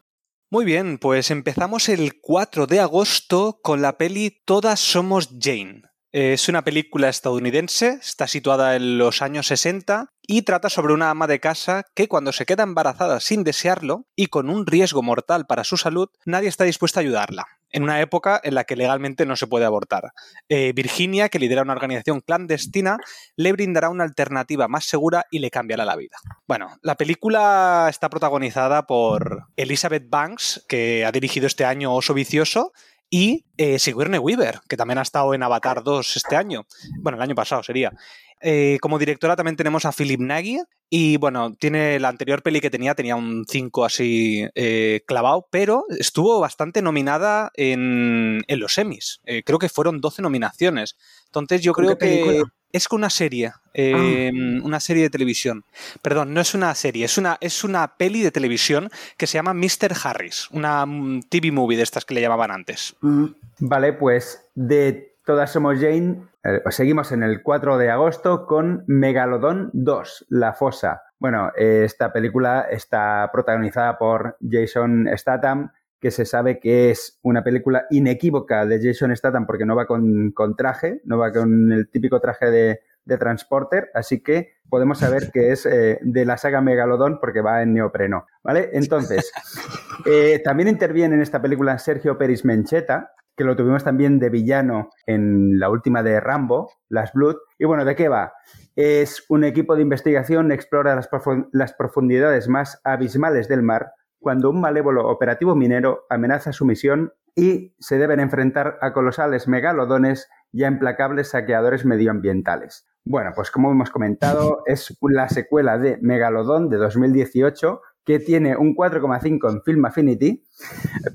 Muy 0.50 0.64
bien, 0.64 0.98
pues 0.98 1.30
empezamos 1.30 1.90
el 1.90 2.22
4 2.22 2.68
de 2.68 2.80
agosto 2.80 3.60
con 3.62 3.82
la 3.82 3.98
peli 3.98 4.42
Todas 4.46 4.80
somos 4.80 5.30
Jane. 5.38 5.82
Es 6.20 6.50
una 6.50 6.64
película 6.64 7.10
estadounidense, 7.10 8.00
está 8.02 8.26
situada 8.26 8.76
en 8.76 8.98
los 8.98 9.22
años 9.22 9.46
60 9.46 10.08
y 10.24 10.42
trata 10.42 10.68
sobre 10.68 10.96
una 10.96 11.12
ama 11.12 11.28
de 11.28 11.40
casa 11.40 11.84
que 11.94 12.08
cuando 12.08 12.32
se 12.32 12.48
queda 12.48 12.64
embarazada 12.64 13.20
sin 13.20 13.44
desearlo 13.44 14.08
y 14.16 14.26
con 14.26 14.50
un 14.50 14.66
riesgo 14.66 15.04
mortal 15.04 15.46
para 15.46 15.64
su 15.64 15.78
salud, 15.78 16.10
nadie 16.26 16.50
está 16.50 16.64
dispuesto 16.64 17.00
a 17.00 17.04
ayudarla 17.04 17.46
en 17.70 17.84
una 17.84 18.02
época 18.02 18.42
en 18.44 18.56
la 18.56 18.64
que 18.64 18.76
legalmente 18.76 19.28
no 19.28 19.36
se 19.36 19.46
puede 19.46 19.66
abortar. 19.66 20.12
Eh, 20.50 20.74
Virginia, 20.74 21.30
que 21.30 21.38
lidera 21.38 21.62
una 21.62 21.74
organización 21.74 22.22
clandestina, 22.22 22.98
le 23.36 23.52
brindará 23.52 23.90
una 23.90 24.04
alternativa 24.04 24.68
más 24.68 24.86
segura 24.86 25.26
y 25.30 25.38
le 25.38 25.52
cambiará 25.52 25.86
la 25.86 25.96
vida. 25.96 26.18
Bueno, 26.48 26.78
la 26.82 26.96
película 26.96 27.88
está 27.92 28.10
protagonizada 28.10 28.88
por 28.88 29.44
Elizabeth 29.56 30.10
Banks, 30.10 30.66
que 30.68 31.06
ha 31.06 31.12
dirigido 31.12 31.46
este 31.46 31.66
año 31.66 31.94
Oso 31.94 32.16
Vicioso, 32.16 32.72
y 33.10 33.46
eh, 33.58 33.80
Sigourney 33.80 34.20
Weaver, 34.20 34.60
que 34.68 34.78
también 34.78 34.98
ha 34.98 35.04
estado 35.04 35.34
en 35.34 35.44
Avatar 35.44 35.84
2 35.84 36.18
este 36.18 36.36
año. 36.36 36.66
Bueno, 37.00 37.18
el 37.18 37.22
año 37.22 37.36
pasado 37.36 37.64
sería. 37.64 37.94
Eh, 38.40 38.78
como 38.82 39.00
directora 39.00 39.36
también 39.36 39.56
tenemos 39.56 39.86
a 39.86 39.92
Philip 39.92 40.20
Nagy 40.20 40.60
y 40.90 41.18
bueno, 41.18 41.56
tiene 41.56 42.00
la 42.00 42.10
anterior 42.10 42.44
peli 42.44 42.62
que 42.62 42.70
tenía, 42.70 42.94
tenía 42.94 43.16
un 43.16 43.46
5 43.48 43.84
así 43.84 44.48
eh, 44.54 45.02
clavado, 45.08 45.48
pero 45.50 45.86
estuvo 45.98 46.40
bastante 46.40 46.82
nominada 46.82 47.52
en, 47.56 48.44
los 48.48 48.74
semis. 48.74 49.22
Eh, 49.26 49.44
creo 49.44 49.60
que 49.60 49.70
fueron 49.70 50.00
12 50.00 50.22
nominaciones. 50.22 50.98
Entonces 51.26 51.62
yo 51.62 51.74
creo 51.74 51.98
que 51.98 52.44
es 52.72 52.88
una 52.92 53.10
serie, 53.10 53.48
ah. 53.48 54.32
una 54.64 54.80
serie 54.80 55.04
de 55.04 55.10
televisión. 55.10 55.64
Perdón, 56.02 56.34
no 56.34 56.42
es 56.42 56.54
una 56.54 56.74
serie, 56.76 57.06
es 57.06 57.18
una, 57.18 57.38
es 57.42 57.64
una 57.64 57.96
peli 57.98 58.22
de 58.22 58.32
televisión 58.32 58.90
que 59.18 59.28
se 59.28 59.38
llama 59.38 59.54
Mr. 59.54 59.94
Harris, 60.04 60.50
una 60.52 60.86
mm, 60.86 61.24
TV 61.30 61.52
movie 61.52 61.78
de 61.78 61.84
estas 61.84 62.06
que 62.06 62.14
le 62.14 62.22
llamaban 62.22 62.52
antes. 62.52 62.96
Mm. 63.02 63.26
Vale, 63.60 63.94
pues 63.94 64.50
de 64.56 65.18
Todas 65.28 65.52
somos 65.52 65.76
Jane. 65.82 66.22
Eh, 66.42 66.62
seguimos 66.70 67.12
en 67.12 67.22
el 67.22 67.44
4 67.44 67.78
de 67.78 67.92
agosto 67.92 68.46
con 68.46 68.86
Megalodon 68.88 69.72
2, 69.74 70.28
La 70.30 70.54
Fosa. 70.54 71.04
Bueno, 71.20 71.52
esta 71.58 72.14
película 72.14 72.62
está 72.72 73.30
protagonizada 73.34 73.98
por 73.98 74.38
Jason 74.40 75.06
Statham, 75.18 75.74
que 76.00 76.12
se 76.12 76.26
sabe 76.26 76.60
que 76.60 76.92
es 76.92 77.20
una 77.24 77.44
película 77.44 77.86
inequívoca 77.90 78.66
de 78.66 78.80
Jason 78.82 79.16
Statham 79.16 79.46
porque 79.46 79.66
no 79.66 79.76
va 79.76 79.88
con, 79.88 80.34
traje, 80.56 81.02
no 81.06 81.18
va 81.18 81.32
con 81.32 81.72
el 81.72 81.90
típico 81.90 82.20
traje 82.20 82.52
de, 82.52 82.80
transporter, 83.20 83.90
así 83.94 84.22
que 84.22 84.56
podemos 84.68 85.00
saber 85.00 85.32
que 85.32 85.54
es 85.54 85.66
eh, 85.66 85.98
de 86.02 86.26
la 86.26 86.36
saga 86.36 86.60
Megalodon 86.60 87.22
porque 87.22 87.40
va 87.40 87.62
en 87.62 87.74
neopreno, 87.74 88.26
¿vale? 88.44 88.70
Entonces, 88.74 89.32
eh, 90.06 90.42
también 90.44 90.68
interviene 90.68 91.16
en 91.16 91.22
esta 91.22 91.42
película 91.42 91.80
Sergio 91.80 92.18
Peris 92.18 92.44
Mencheta, 92.44 93.14
que 93.38 93.46
lo 93.46 93.56
tuvimos 93.56 93.86
también 93.86 94.20
de 94.20 94.30
villano 94.30 94.90
en 95.06 95.58
la 95.58 95.70
última 95.70 96.04
de 96.04 96.20
Rambo, 96.20 96.70
Las 96.90 97.14
Blood. 97.14 97.38
Y 97.58 97.64
bueno, 97.64 97.86
¿de 97.86 97.96
qué 97.96 98.10
va? 98.10 98.34
Es 98.76 99.24
un 99.30 99.46
equipo 99.46 99.76
de 99.76 99.84
investigación 99.84 100.52
explora 100.52 100.94
las, 100.96 101.08
las 101.54 101.74
profundidades 101.74 102.50
más 102.50 102.82
abismales 102.84 103.48
del 103.48 103.62
mar 103.62 103.94
cuando 104.20 104.50
un 104.50 104.62
malévolo 104.62 105.08
operativo 105.08 105.56
minero 105.56 106.06
amenaza 106.10 106.54
su 106.54 106.66
misión 106.66 107.14
y 107.36 107.76
se 107.80 107.98
deben 107.98 108.20
enfrentar 108.20 108.78
a 108.82 108.94
colosales 108.94 109.48
megalodones 109.48 110.30
y 110.52 110.64
a 110.64 110.68
implacables 110.68 111.30
saqueadores 111.30 111.86
medioambientales. 111.86 112.88
Bueno, 113.06 113.32
pues 113.36 113.52
como 113.52 113.72
hemos 113.72 113.90
comentado, 113.90 114.64
es 114.66 114.98
la 115.02 115.30
secuela 115.30 115.78
de 115.78 115.98
Megalodón 116.02 116.70
de 116.70 116.78
2018 116.78 117.82
que 118.08 118.20
tiene 118.20 118.56
un 118.56 118.74
4,5 118.74 119.52
en 119.52 119.62
Film 119.64 119.84
Affinity. 119.84 120.42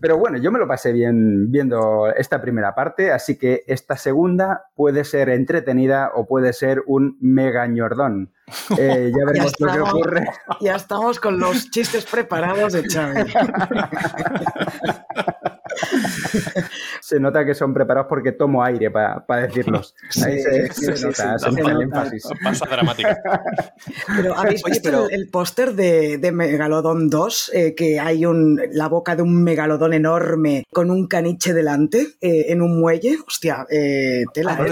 Pero 0.03 0.19
bueno, 0.19 0.37
yo 0.37 0.53
me 0.53 0.59
lo 0.59 0.69
pasé 0.69 0.93
bien 0.93 1.51
viendo 1.51 2.13
esta 2.15 2.43
primera 2.43 2.75
parte, 2.75 3.11
así 3.11 3.39
que 3.39 3.65
esta 3.67 3.97
segunda 3.97 4.67
puede 4.75 5.05
ser 5.05 5.31
entretenida 5.31 6.11
o 6.15 6.27
puede 6.27 6.53
ser 6.53 6.83
un 6.87 7.17
mega 7.19 7.67
ñordón. 7.67 8.35
Eh, 8.77 9.11
ya 9.19 9.25
veremos 9.25 9.53
lo 9.59 9.73
que 9.73 9.81
ocurre. 9.81 10.27
Ya 10.61 10.77
estamos 10.77 11.19
con 11.19 11.41
los 11.41 11.71
chistes 11.71 12.05
preparados 12.05 12.75
de 12.75 12.87
Xavi. 12.87 13.33
se 17.03 17.19
nota 17.19 17.45
que 17.45 17.53
son 17.55 17.75
preparados 17.75 18.07
porque 18.09 18.31
tomo 18.31 18.63
aire 18.63 18.89
para 18.91 19.43
decirlos. 19.43 19.97
Ahí 20.25 20.39
se, 20.41 21.05
nota, 21.05 21.37
se 21.37 21.51
nota 21.51 21.71
el 21.73 21.83
énfasis. 21.83 22.29
Pasa 22.43 22.67
dramática. 22.67 23.21
Pero 24.17 24.39
¿habéis 24.39 24.63
visto 24.63 25.09
el, 25.11 25.29
póster 25.29 25.75
de, 25.75 26.31
Megalodón 26.33 27.11
2? 27.11 27.51
Eh, 27.55 27.75
que 27.75 27.99
hay 27.99 28.25
un, 28.25 28.61
la 28.71 28.89
boca 28.89 29.17
de 29.17 29.23
un 29.23 29.43
megalodón 29.43 29.95
enorme 29.95 30.65
con 30.71 30.93
un 30.93 31.09
caniche 31.09 31.53
delante 31.53 32.15
eh, 32.21 32.53
en 32.53 32.63
un 32.63 32.81
muelle. 32.81 33.19
Hostia, 33.27 33.67
eh, 33.69 34.23
tela, 34.33 34.57
ah, 34.61 34.67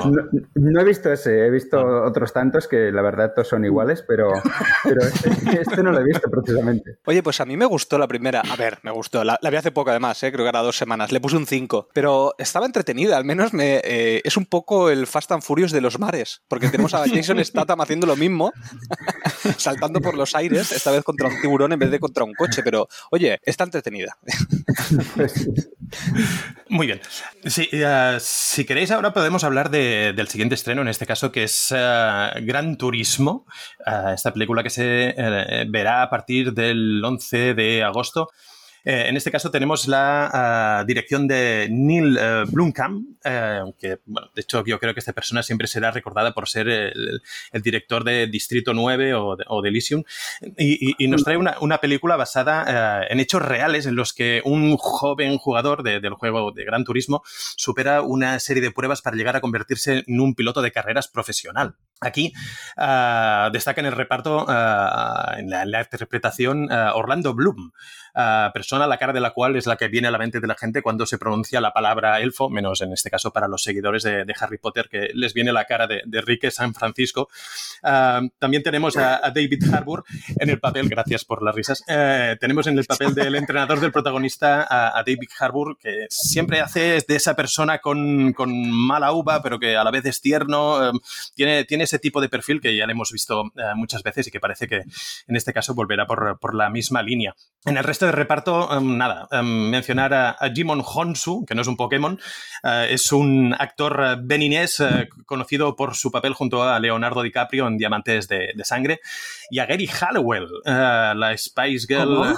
no, 0.00 0.70
no, 0.70 0.80
he 0.80 0.84
visto 0.84 1.12
ese, 1.12 1.46
he 1.46 1.50
visto 1.50 1.78
otros 1.78 2.32
tantos 2.32 2.66
que 2.66 2.90
la 2.90 3.02
verdad 3.02 3.32
todos 3.34 3.48
son 3.48 3.66
iguales, 3.66 4.02
pero, 4.08 4.30
pero 4.84 5.02
este, 5.02 5.60
este, 5.60 5.82
no 5.82 5.92
lo 5.92 6.00
he 6.00 6.04
visto 6.04 6.30
precisamente. 6.30 6.96
Oye, 7.04 7.22
pues 7.22 7.42
a 7.42 7.44
mí 7.44 7.58
me 7.58 7.66
gustó 7.66 7.98
la 7.98 8.08
primera. 8.08 8.40
A 8.40 8.56
ver, 8.56 8.78
me 8.82 8.90
gustó. 8.90 9.22
La, 9.22 9.38
la 9.42 9.50
vi 9.50 9.56
hace 9.56 9.70
poco 9.70 9.90
además, 9.90 10.18
creo 10.18 10.32
que 10.32 10.48
era 10.48 10.62
dos 10.62 10.78
semanas. 10.78 11.12
Le 11.12 11.20
puse 11.20 11.36
un 11.36 11.46
5, 11.46 11.58
pero 11.92 12.34
estaba 12.38 12.66
entretenida. 12.66 13.16
Al 13.16 13.24
menos 13.24 13.52
me, 13.52 13.80
eh, 13.84 14.20
es 14.24 14.36
un 14.36 14.46
poco 14.46 14.90
el 14.90 15.06
Fast 15.06 15.32
and 15.32 15.42
Furious 15.42 15.72
de 15.72 15.80
los 15.80 15.98
mares, 15.98 16.42
porque 16.48 16.68
tenemos 16.68 16.94
a 16.94 17.04
Jason 17.08 17.44
Statham 17.44 17.80
haciendo 17.80 18.06
lo 18.06 18.16
mismo, 18.16 18.52
saltando 19.58 20.00
por 20.00 20.16
los 20.16 20.34
aires, 20.34 20.72
esta 20.72 20.90
vez 20.90 21.04
contra 21.04 21.28
un 21.28 21.40
tiburón 21.40 21.72
en 21.72 21.78
vez 21.78 21.90
de 21.90 22.00
contra 22.00 22.24
un 22.24 22.34
coche. 22.34 22.62
Pero, 22.62 22.88
oye, 23.10 23.40
está 23.44 23.64
entretenida. 23.64 24.16
Muy 26.68 26.86
bien. 26.86 27.00
Eh, 27.44 28.18
si 28.20 28.64
queréis, 28.64 28.90
ahora 28.90 29.12
podemos 29.12 29.44
hablar 29.44 29.70
del 29.70 30.28
siguiente 30.28 30.54
estreno, 30.54 30.82
en 30.82 30.88
este 30.88 31.06
caso, 31.06 31.32
que 31.32 31.44
es 31.44 31.72
eh, 31.76 32.30
Gran 32.42 32.76
Turismo, 32.76 33.46
esta 34.14 34.32
película 34.32 34.62
que 34.62 34.70
se 34.70 35.14
verá 35.68 36.02
a 36.02 36.10
partir 36.10 36.52
del 36.52 37.02
11 37.04 37.54
de 37.54 37.82
agosto. 37.82 38.28
Eh, 38.84 39.06
en 39.08 39.16
este 39.16 39.30
caso 39.30 39.50
tenemos 39.50 39.88
la 39.88 40.30
ah, 40.32 40.84
dirección 40.86 41.26
de 41.26 41.68
Neil 41.70 42.16
uh, 42.16 42.50
Blomkamp, 42.50 43.18
eh, 43.24 43.60
que, 43.78 43.98
bueno, 44.06 44.30
de 44.34 44.42
hecho 44.42 44.64
yo 44.64 44.78
creo 44.78 44.94
que 44.94 45.00
esta 45.00 45.12
persona 45.12 45.42
siempre 45.42 45.66
será 45.66 45.90
recordada 45.90 46.32
por 46.32 46.48
ser 46.48 46.68
el, 46.68 47.22
director 47.62 48.04
de 48.04 48.26
Distrito 48.26 48.72
9 48.74 49.14
o 49.14 49.36
de, 49.36 49.68
Elysium, 49.68 50.04
y, 50.56 51.08
nos 51.08 51.24
trae 51.24 51.36
una, 51.36 51.78
película 51.78 52.16
basada 52.16 53.06
en 53.08 53.20
hechos 53.20 53.42
reales 53.42 53.86
en 53.86 53.94
los 53.94 54.12
que 54.12 54.42
un 54.44 54.76
joven 54.76 55.38
jugador 55.38 55.82
del 55.82 56.14
juego 56.14 56.52
de 56.52 56.64
Gran 56.64 56.84
Turismo 56.84 57.22
supera 57.56 58.02
una 58.02 58.38
serie 58.40 58.62
de 58.62 58.70
pruebas 58.70 59.02
para 59.02 59.16
llegar 59.16 59.36
a 59.36 59.40
convertirse 59.40 60.04
en 60.06 60.20
un 60.20 60.34
piloto 60.34 60.62
de 60.62 60.72
carreras 60.72 61.08
profesional. 61.08 61.76
Aquí 62.00 62.32
uh, 62.76 63.50
destaca 63.52 63.80
en 63.80 63.86
el 63.86 63.92
reparto, 63.92 64.46
en, 64.48 65.50
la, 65.50 65.80
interpretación, 65.80 66.70
Orlando 66.70 67.34
Bloom, 67.34 67.72
persona 68.52 68.86
la 68.86 68.98
cara 68.98 69.12
de 69.12 69.20
la 69.20 69.30
cual 69.30 69.56
es 69.56 69.66
la 69.66 69.76
que 69.76 69.88
viene 69.88 70.08
a 70.08 70.10
la 70.10 70.18
mente 70.18 70.40
de 70.40 70.46
la 70.46 70.54
gente 70.54 70.82
cuando 70.82 71.06
se 71.06 71.18
pronuncia 71.18 71.60
la 71.60 71.72
palabra 71.72 72.20
elfo, 72.20 72.50
menos 72.50 72.80
en 72.80 72.92
este 72.92 73.10
caso 73.10 73.32
para 73.32 73.48
los 73.48 73.62
seguidores 73.62 74.02
de, 74.02 74.34
Harry 74.40 74.58
Potter, 74.58 74.88
que 74.88 75.10
les 75.14 75.34
viene 75.34 75.52
la 75.52 75.64
cara 75.64 75.86
de, 75.86 76.02
de 76.04 76.18
Enrique 76.18 76.50
San 76.50 76.74
Francisco. 76.74 77.28
también 77.82 78.62
tenemos 78.62 78.96
a, 78.96 79.20
David 79.30 79.62
Harbour 79.72 80.04
en 80.38 80.50
el 80.50 80.58
papel, 80.58 80.88
gracias 80.88 81.24
por 81.24 81.42
las 81.42 81.54
risas, 81.54 81.82
eh, 81.88 82.36
tenemos 82.40 82.66
en 82.66 82.78
el 82.78 82.84
papel 82.84 83.14
del 83.14 83.34
entrenador 83.34 83.80
del 83.80 83.92
protagonista 83.92 84.66
a, 84.68 85.02
David 85.02 85.28
Harbour, 85.38 85.78
que 85.78 86.06
siempre 86.10 86.60
hace 86.60 87.04
de 87.06 87.16
esa 87.16 87.34
persona 87.34 87.78
con, 87.78 88.34
mala 88.38 89.12
uva, 89.12 89.42
pero 89.42 89.58
que 89.58 89.76
a 89.76 89.84
la 89.84 89.90
vez 89.90 90.04
es 90.06 90.20
tierno, 90.20 90.88
em, 90.88 90.98
tiene, 91.34 91.64
tiene 91.64 91.86
ese 91.88 91.98
tipo 91.98 92.20
de 92.20 92.28
perfil 92.28 92.60
que 92.60 92.76
ya 92.76 92.86
le 92.86 92.92
hemos 92.92 93.10
visto 93.10 93.52
eh, 93.56 93.74
muchas 93.74 94.02
veces 94.02 94.26
y 94.26 94.30
que 94.30 94.40
parece 94.40 94.68
que 94.68 94.82
en 95.26 95.36
este 95.36 95.52
caso 95.52 95.74
volverá 95.74 96.06
por, 96.06 96.38
por 96.38 96.54
la 96.54 96.70
misma 96.70 97.02
línea. 97.02 97.34
En 97.64 97.76
el 97.76 97.84
resto 97.84 98.06
de 98.06 98.12
reparto, 98.12 98.68
em, 98.76 98.96
nada, 98.96 99.26
em, 99.30 99.70
mencionar 99.70 100.14
a, 100.14 100.36
Jimon 100.54 100.82
Honsu, 100.84 101.44
que 101.44 101.54
no 101.54 101.62
es 101.62 101.68
un 101.68 101.76
Pokémon, 101.76 102.18
eh, 102.62 102.88
es 102.90 103.12
un 103.12 103.54
actor 103.58 104.18
beninés 104.22 104.82
conocido 105.26 105.76
por 105.76 105.94
su 105.94 106.10
papel 106.10 106.34
junto 106.34 106.62
a 106.62 106.78
Leonardo 106.78 107.22
DiCaprio 107.22 107.66
en 107.66 107.76
Diamantes 107.78 108.28
de, 108.28 108.52
de 108.54 108.64
Sangre 108.64 109.00
y 109.50 109.58
a 109.58 109.66
Gary 109.66 109.86
Hallowell, 109.86 110.48
la 110.64 111.34
Spice 111.36 111.86
Girl. 111.86 112.36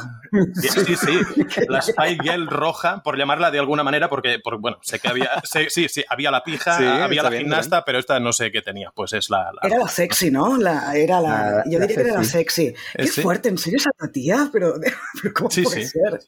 Sí, 0.55 0.97
sí, 0.97 1.19
la 1.69 1.83
Spice 1.83 2.19
Girl 2.23 2.47
roja, 2.47 3.03
por 3.03 3.19
llamarla 3.19 3.51
de 3.51 3.59
alguna 3.59 3.83
manera, 3.83 4.09
porque, 4.09 4.41
bueno, 4.59 4.79
sé 4.83 4.99
que 5.01 5.09
había, 5.09 5.31
sí, 5.45 5.89
sí, 5.89 6.05
había 6.09 6.31
la 6.31 6.45
pija, 6.45 7.05
había 7.05 7.23
la 7.23 7.33
gimnasta, 7.33 7.85
pero 7.85 7.99
esta 7.99 8.21
no 8.21 8.33
sé 8.33 8.53
qué 8.53 8.63
tenía, 8.63 8.91
pues 8.95 9.13
es 9.13 9.31
la... 9.31 9.40
era 9.63 9.79
la 9.79 9.89
sexy, 9.89 10.31
¿no? 10.31 10.57
La, 10.57 10.95
era 10.97 11.21
la, 11.21 11.63
yo 11.67 11.79
diría 11.79 11.97
que 11.97 12.03
era 12.03 12.15
la 12.15 12.25
sexy. 12.25 12.75
Qué 12.95 13.07
fuerte, 13.07 13.49
¿en 13.49 13.59
serio 13.59 13.79
esa 13.79 14.13
tía? 14.13 14.49
Pero, 14.53 14.75
¿cómo 15.35 15.49
puede 15.49 15.87
ser? 15.87 16.21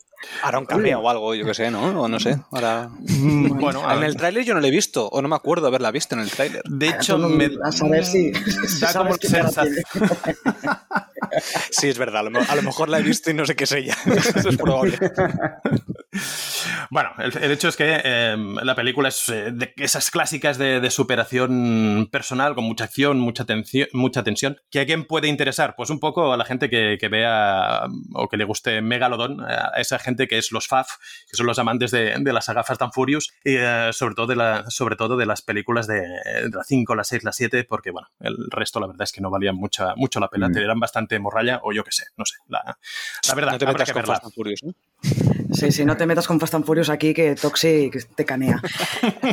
Ahora 0.42 0.58
un 0.58 0.66
cambio 0.66 1.00
o 1.00 1.08
algo, 1.08 1.34
yo 1.34 1.44
qué 1.44 1.54
sé, 1.54 1.70
¿no? 1.70 2.02
O 2.02 2.08
no 2.08 2.20
sé. 2.20 2.38
Ahora... 2.50 2.88
Mm, 3.00 3.58
bueno, 3.58 3.90
en 3.90 4.02
el 4.04 4.16
tráiler 4.16 4.44
yo 4.44 4.54
no 4.54 4.60
la 4.60 4.68
he 4.68 4.70
visto, 4.70 5.08
o 5.08 5.20
no 5.20 5.28
me 5.28 5.36
acuerdo 5.36 5.66
haberla 5.66 5.90
visto 5.90 6.14
en 6.14 6.20
el 6.20 6.30
tráiler. 6.30 6.62
De 6.64 6.88
hecho, 6.88 7.18
me... 7.18 7.50
a 7.64 7.72
saber 7.72 8.04
si... 8.04 8.32
Da 8.80 8.92
como 8.92 9.14
sensación... 9.16 9.84
Sí, 11.70 11.88
es 11.88 11.98
verdad. 11.98 12.26
A 12.26 12.54
lo, 12.56 12.62
mejor 12.62 12.88
la 12.88 12.98
he 12.98 13.02
visto 13.02 13.30
y 13.30 13.34
no 13.34 13.46
sé 13.46 13.56
qué 13.56 13.64
es 13.64 13.72
ella. 13.72 13.96
Eso 14.34 14.50
es 14.50 14.56
probable. 14.56 14.98
Bueno, 16.90 17.10
el, 17.18 17.50
hecho 17.50 17.68
es 17.68 17.76
que 17.76 18.00
em, 18.04 18.56
la 18.56 18.74
película 18.74 19.08
es 19.08 19.28
eh, 19.30 19.50
de 19.50 19.72
esas 19.76 20.10
clásicas 20.10 20.58
de, 20.58 20.90
superación 20.90 22.08
personal, 22.12 22.54
con 22.54 22.64
mucha 22.64 22.84
acción, 22.84 23.18
mucha, 23.18 23.46
tensión, 23.46 23.88
mucha 23.94 24.22
tensión. 24.22 24.58
¿Que 24.70 24.80
a 24.80 24.86
quién 24.86 25.06
puede 25.06 25.28
interesar? 25.28 25.74
Pues 25.74 25.88
un 25.88 26.00
poco 26.00 26.32
a 26.32 26.36
la 26.36 26.44
gente 26.44 26.68
que, 26.68 27.08
vea 27.10 27.86
o 28.14 28.28
que 28.28 28.36
le 28.36 28.44
guste 28.44 28.82
Megalodon, 28.82 29.40
a 29.40 29.72
esa 29.80 29.98
gente 29.98 30.28
que 30.28 30.38
es 30.38 30.52
los 30.52 30.68
FAF, 30.68 30.88
que 31.30 31.36
son 31.36 31.46
los 31.46 31.58
amantes 31.58 31.90
de, 31.90 32.20
las 32.24 32.44
saga 32.44 32.62
Fast 32.62 32.82
and 32.82 32.92
Furious, 32.92 33.32
y 33.44 33.56
eh, 33.56 33.90
sobre, 33.92 34.14
todo 34.14 34.26
de 34.26 34.36
la, 34.36 34.70
sobre 34.70 34.96
todo 34.96 35.16
de 35.16 35.24
las 35.26 35.40
películas 35.40 35.86
de, 35.86 36.06
la 36.52 36.64
5, 36.64 36.94
la 36.94 37.04
6, 37.04 37.24
la 37.24 37.32
7, 37.32 37.64
porque 37.64 37.90
bueno, 37.90 38.08
el 38.20 38.36
resto 38.50 38.80
la 38.80 38.86
verdad 38.86 39.04
es 39.04 39.12
que 39.12 39.20
no 39.22 39.30
valían 39.30 39.56
mucha, 39.56 39.94
mucho 39.96 40.20
la 40.20 40.28
pena, 40.28 40.48
mm. 40.48 40.52
te 40.52 40.62
eran 40.62 40.78
bastante 40.78 41.18
morralla 41.18 41.60
o 41.62 41.72
yo 41.72 41.84
qué 41.84 41.92
sé, 41.92 42.04
no 42.16 42.26
sé. 42.26 42.36
La, 42.48 42.76
verdad, 43.34 43.52
no 43.52 43.58
te 43.58 43.66
metas 43.66 43.92
con 43.92 44.04
Fast 44.04 44.24
and 44.24 44.34
Furious, 44.34 44.62
¿no? 44.62 44.74
Sí, 45.52 45.70
sí, 45.70 45.84
no 45.84 45.96
te 45.96 46.06
metas 46.06 46.26
con 46.26 46.40
Fast 46.40 46.54
and 46.54 46.64
Furious 46.64 46.88
aquí 46.88 47.12
que 47.12 47.34
Toxic 47.34 48.08
te 48.14 48.24
canea. 48.24 48.60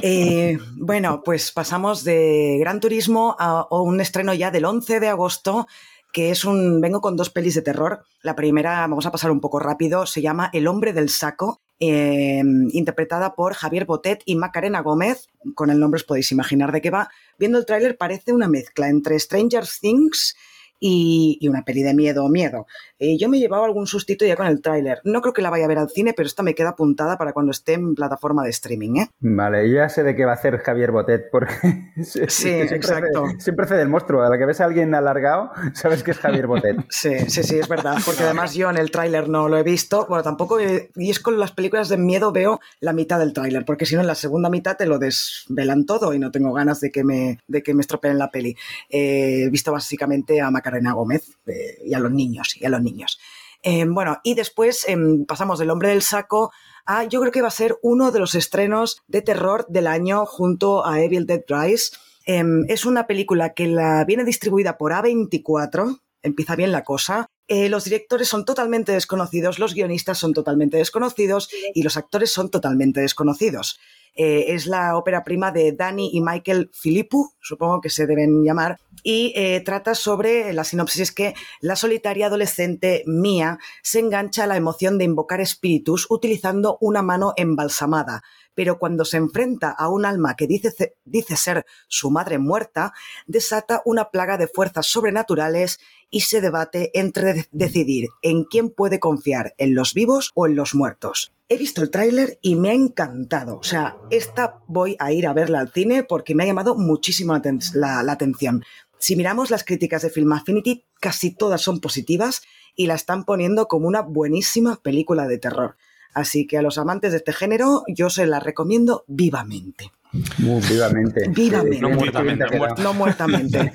Eh, 0.02 0.58
bueno, 0.78 1.24
pues 1.26 1.52
pasamos 1.52 2.04
de 2.04 2.58
Gran 2.60 2.80
Turismo 2.80 3.36
a, 3.38 3.68
un 3.70 4.00
estreno 4.00 4.34
ya 4.34 4.50
del 4.50 4.66
11 4.66 5.00
de 5.00 5.08
agosto 5.10 5.68
que 6.12 6.32
es 6.32 6.46
un... 6.46 6.80
Vengo 6.80 7.02
con 7.02 7.18
dos 7.18 7.30
pelis 7.30 7.56
de 7.56 7.62
terror. 7.62 8.04
La 8.22 8.36
primera, 8.36 8.82
vamos 8.82 9.06
a 9.06 9.12
pasar 9.12 9.30
un 9.32 9.42
poco 9.42 9.60
rápido, 9.60 10.06
se 10.06 10.22
llama 10.22 10.50
El 10.54 10.68
hombre 10.68 10.94
del 10.94 11.10
saco, 11.10 11.62
eh, 11.80 12.42
interpretada 12.72 13.36
por 13.36 13.54
Javier 13.54 13.86
Botet 13.86 14.22
y 14.26 14.36
Macarena 14.36 14.82
Gómez. 14.82 15.30
Con 15.54 15.70
el 15.70 15.80
nombre 15.80 15.98
os 15.98 16.04
podéis 16.06 16.32
imaginar 16.32 16.72
de 16.72 16.82
qué 16.82 16.90
va. 16.90 17.10
Viendo 17.38 17.58
el 17.58 17.66
tráiler 17.66 17.98
parece 17.98 18.34
una 18.34 18.48
mezcla 18.48 18.90
entre 18.90 19.20
Stranger 19.20 19.66
Things 19.80 20.36
y, 20.80 21.48
una 21.48 21.64
peli 21.64 21.84
de 21.84 21.94
miedo 21.94 22.24
o 22.24 22.30
miedo. 22.30 22.68
Eh, 23.00 23.18
yo 23.18 23.30
me 23.30 23.40
llevaba 23.40 23.66
algún 23.66 23.88
sustito 23.88 24.26
ya 24.26 24.36
con 24.36 24.48
el 24.48 24.62
tráiler. 24.62 25.02
No 25.04 25.22
creo 25.22 25.34
que 25.34 25.42
la 25.42 25.50
vaya 25.50 25.66
a 25.66 25.68
ver 25.68 25.80
al 25.80 25.90
cine, 25.90 26.14
pero 26.16 26.28
esta 26.28 26.44
me 26.44 26.56
queda 26.56 26.70
apuntada 26.70 27.18
para 27.18 27.34
cuando 27.34 27.52
esté 27.52 27.74
en 27.74 27.96
plataforma 27.96 28.44
de 28.44 28.50
streaming. 28.52 28.98
¿eh? 28.98 29.10
Vale, 29.20 29.70
ya 29.72 29.90
sé 29.90 30.04
de 30.04 30.16
qué 30.16 30.26
va 30.26 30.32
a 30.32 30.36
hacer 30.36 30.58
Javier 30.60 30.92
Botet, 30.92 31.30
porque 31.32 31.54
sí, 32.04 32.50
exacto. 32.50 33.26
siempre 33.40 33.66
hace 33.66 33.76
del 33.76 33.90
monstruo. 33.90 34.24
A 34.24 34.30
la 34.30 34.38
que 34.38 34.46
ves 34.46 34.62
a 34.62 34.66
alguien 34.66 34.94
alargado, 34.96 35.52
sabes 35.74 36.04
que 36.04 36.12
es 36.12 36.18
Javier 36.18 36.48
Botet. 36.48 36.78
sí, 36.90 37.18
sí, 37.28 37.44
sí, 37.44 37.60
es 37.60 37.68
verdad. 37.68 37.98
Porque 38.06 38.24
además 38.24 38.54
yo 38.54 38.70
en 38.70 38.78
el 38.78 38.92
tráiler 38.92 39.28
no 39.28 39.50
lo 39.50 39.58
he 39.58 39.64
visto. 39.64 40.06
Bueno, 40.08 40.24
tampoco. 40.24 40.60
y 40.62 41.10
es 41.10 41.20
con 41.20 41.40
las 41.40 41.52
películas 41.52 41.90
de 41.90 41.98
miedo 41.98 42.32
veo 42.32 42.60
la 42.80 42.94
mitad 42.94 43.20
del 43.20 43.34
tráiler, 43.34 43.66
porque 43.66 43.86
si 43.86 43.96
no, 43.96 44.02
en 44.02 44.08
la 44.08 44.16
segunda 44.16 44.50
mitad 44.50 44.78
te 44.78 44.86
lo 44.86 45.00
desvelan 45.00 45.86
todo 45.86 46.14
y 46.14 46.20
no 46.20 46.32
tengo 46.32 46.54
ganas 46.54 46.80
de 46.80 46.92
que 46.92 47.04
me, 47.04 47.40
de 47.48 47.64
que 47.64 47.74
me 47.74 47.82
estropeen 47.82 48.18
la 48.18 48.32
peli. 48.32 48.56
Eh, 48.90 49.46
he 49.46 49.50
visto 49.50 49.72
básicamente 49.72 50.42
a 50.42 50.52
Macarena 50.52 50.69
Macarena 50.70 50.94
Gómez 50.94 51.38
eh, 51.48 51.80
y 51.84 51.94
a 51.94 52.00
los 52.00 52.12
niños, 52.12 52.56
y 52.56 52.66
a 52.66 52.70
los 52.70 52.82
niños. 52.82 53.20
Eh, 53.62 53.86
bueno, 53.86 54.20
y 54.24 54.36
después 54.36 54.86
em, 54.88 55.26
pasamos 55.26 55.60
del 55.60 55.70
hombre 55.70 55.90
del 55.90 56.02
saco 56.02 56.52
a, 56.86 57.04
yo 57.04 57.20
creo 57.20 57.32
que 57.32 57.42
va 57.42 57.50
a 57.50 57.52
ser 57.52 57.78
uno 57.82 58.12
de 58.12 58.20
los 58.20 58.36
estrenos 58.36 59.02
de 59.08 59.22
terror 59.22 59.66
del 59.68 59.88
año 59.88 60.26
junto 60.26 60.86
a 60.86 61.02
Evil 61.02 61.26
Dead 61.26 61.42
Rise. 61.48 61.98
Em, 62.26 62.66
es 62.70 62.86
una 62.86 63.08
película 63.08 63.54
que 63.54 63.68
la 63.68 64.06
viene 64.06 64.24
distribuida 64.24 64.78
por 64.78 64.94
A24, 64.94 66.00
empieza 66.24 66.56
bien 66.56 66.72
la 66.72 66.84
cosa. 66.84 67.28
Eh, 67.48 67.70
los 67.70 67.86
directores 67.86 68.28
son 68.28 68.46
totalmente 68.46 68.92
desconocidos, 68.92 69.58
los 69.58 69.74
guionistas 69.74 70.18
son 70.20 70.34
totalmente 70.34 70.78
desconocidos 70.78 71.50
y 71.74 71.84
los 71.84 71.98
actores 71.98 72.32
son 72.32 72.52
totalmente 72.52 73.02
desconocidos. 73.02 73.80
Eh, 74.16 74.54
es 74.54 74.66
la 74.66 74.98
ópera 74.98 75.24
prima 75.24 75.52
de 75.52 75.72
Danny 75.72 76.10
y 76.14 76.22
Michael 76.22 76.70
Filippu, 76.74 77.32
supongo 77.40 77.80
que 77.80 77.90
se 77.90 78.06
deben 78.06 78.44
llamar, 78.44 78.78
y 79.04 79.32
eh, 79.36 79.62
trata 79.64 79.96
sobre, 79.96 80.52
la 80.52 80.64
sinopsis 80.64 81.12
que 81.12 81.36
la 81.62 81.76
solitaria 81.76 82.28
adolescente 82.28 83.04
Mia 83.06 83.60
se 83.82 84.00
engancha 84.00 84.44
a 84.44 84.48
la 84.48 84.58
emoción 84.58 84.98
de 84.98 85.06
invocar 85.06 85.42
espíritus 85.42 86.06
utilizando 86.10 86.78
una 86.82 87.02
mano 87.02 87.34
embalsamada, 87.38 88.24
pero 88.56 88.78
cuando 88.78 89.06
se 89.06 89.17
enfrenta 89.17 89.72
a 89.72 89.88
un 89.88 90.06
alma 90.06 90.36
que 90.36 90.48
dice, 90.48 90.98
dice 91.06 91.38
ser 91.38 91.65
su 91.88 92.12
madre 92.12 92.39
muerta, 92.39 92.91
desata 93.26 93.82
una 93.86 94.10
plaga 94.10 94.38
de 94.38 94.48
fuerzas 94.48 94.88
sobrenaturales 94.88 95.80
y 96.10 96.22
se 96.22 96.41
debate 96.41 96.91
entre 96.93 97.48
decidir 97.52 98.10
en 98.22 98.43
quién 98.43 98.69
puede 98.69 99.00
confiar, 99.00 99.54
en 99.58 99.76
los 99.76 99.93
vivos 99.93 100.32
o 100.34 100.48
en 100.48 100.56
los 100.56 100.76
muertos. 100.76 101.32
He 101.50 101.58
visto 101.58 101.82
el 101.82 101.89
tráiler 101.89 102.38
y 102.41 102.56
me 102.56 102.69
ha 102.69 102.74
encantado. 102.74 103.58
O 103.58 103.63
sea, 103.63 103.98
esta 104.12 104.60
voy 104.67 104.95
a 105.00 105.12
ir 105.12 105.28
a 105.28 105.34
verla 105.34 105.60
al 105.60 105.72
cine 105.72 106.04
porque 106.04 106.36
me 106.36 106.43
ha 106.43 106.48
llamado 106.48 106.76
muchísimo 106.76 107.39
la, 107.74 108.04
la 108.04 108.12
atención. 108.12 108.63
Si 109.00 109.15
miramos 109.15 109.50
las 109.50 109.63
críticas 109.63 110.02
de 110.02 110.10
Film 110.10 110.34
Affinity, 110.34 110.86
casi 111.00 111.34
todas 111.34 111.62
son 111.62 111.80
positivas 111.80 112.41
y 112.76 112.88
la 112.88 112.95
están 112.95 113.24
poniendo 113.24 113.67
como 113.67 113.88
una 113.88 114.02
buenísima 114.02 114.82
película 114.82 115.28
de 115.28 115.38
terror. 115.38 115.76
Así 116.13 116.48
que 116.48 116.58
a 116.58 116.62
los 116.62 116.78
amantes 116.78 117.12
de 117.12 117.17
este 117.17 117.34
género 117.34 117.84
yo 117.88 118.10
se 118.10 118.26
la 118.26 118.39
recomiendo 118.39 119.04
vivamente. 119.08 119.91
Muy 120.39 120.62
vivamente. 120.62 121.30
Vivamente. 121.30 121.82
No 121.82 121.89
muertamente. 121.91 122.45
No, 122.82 122.93
muertamente. 122.95 123.72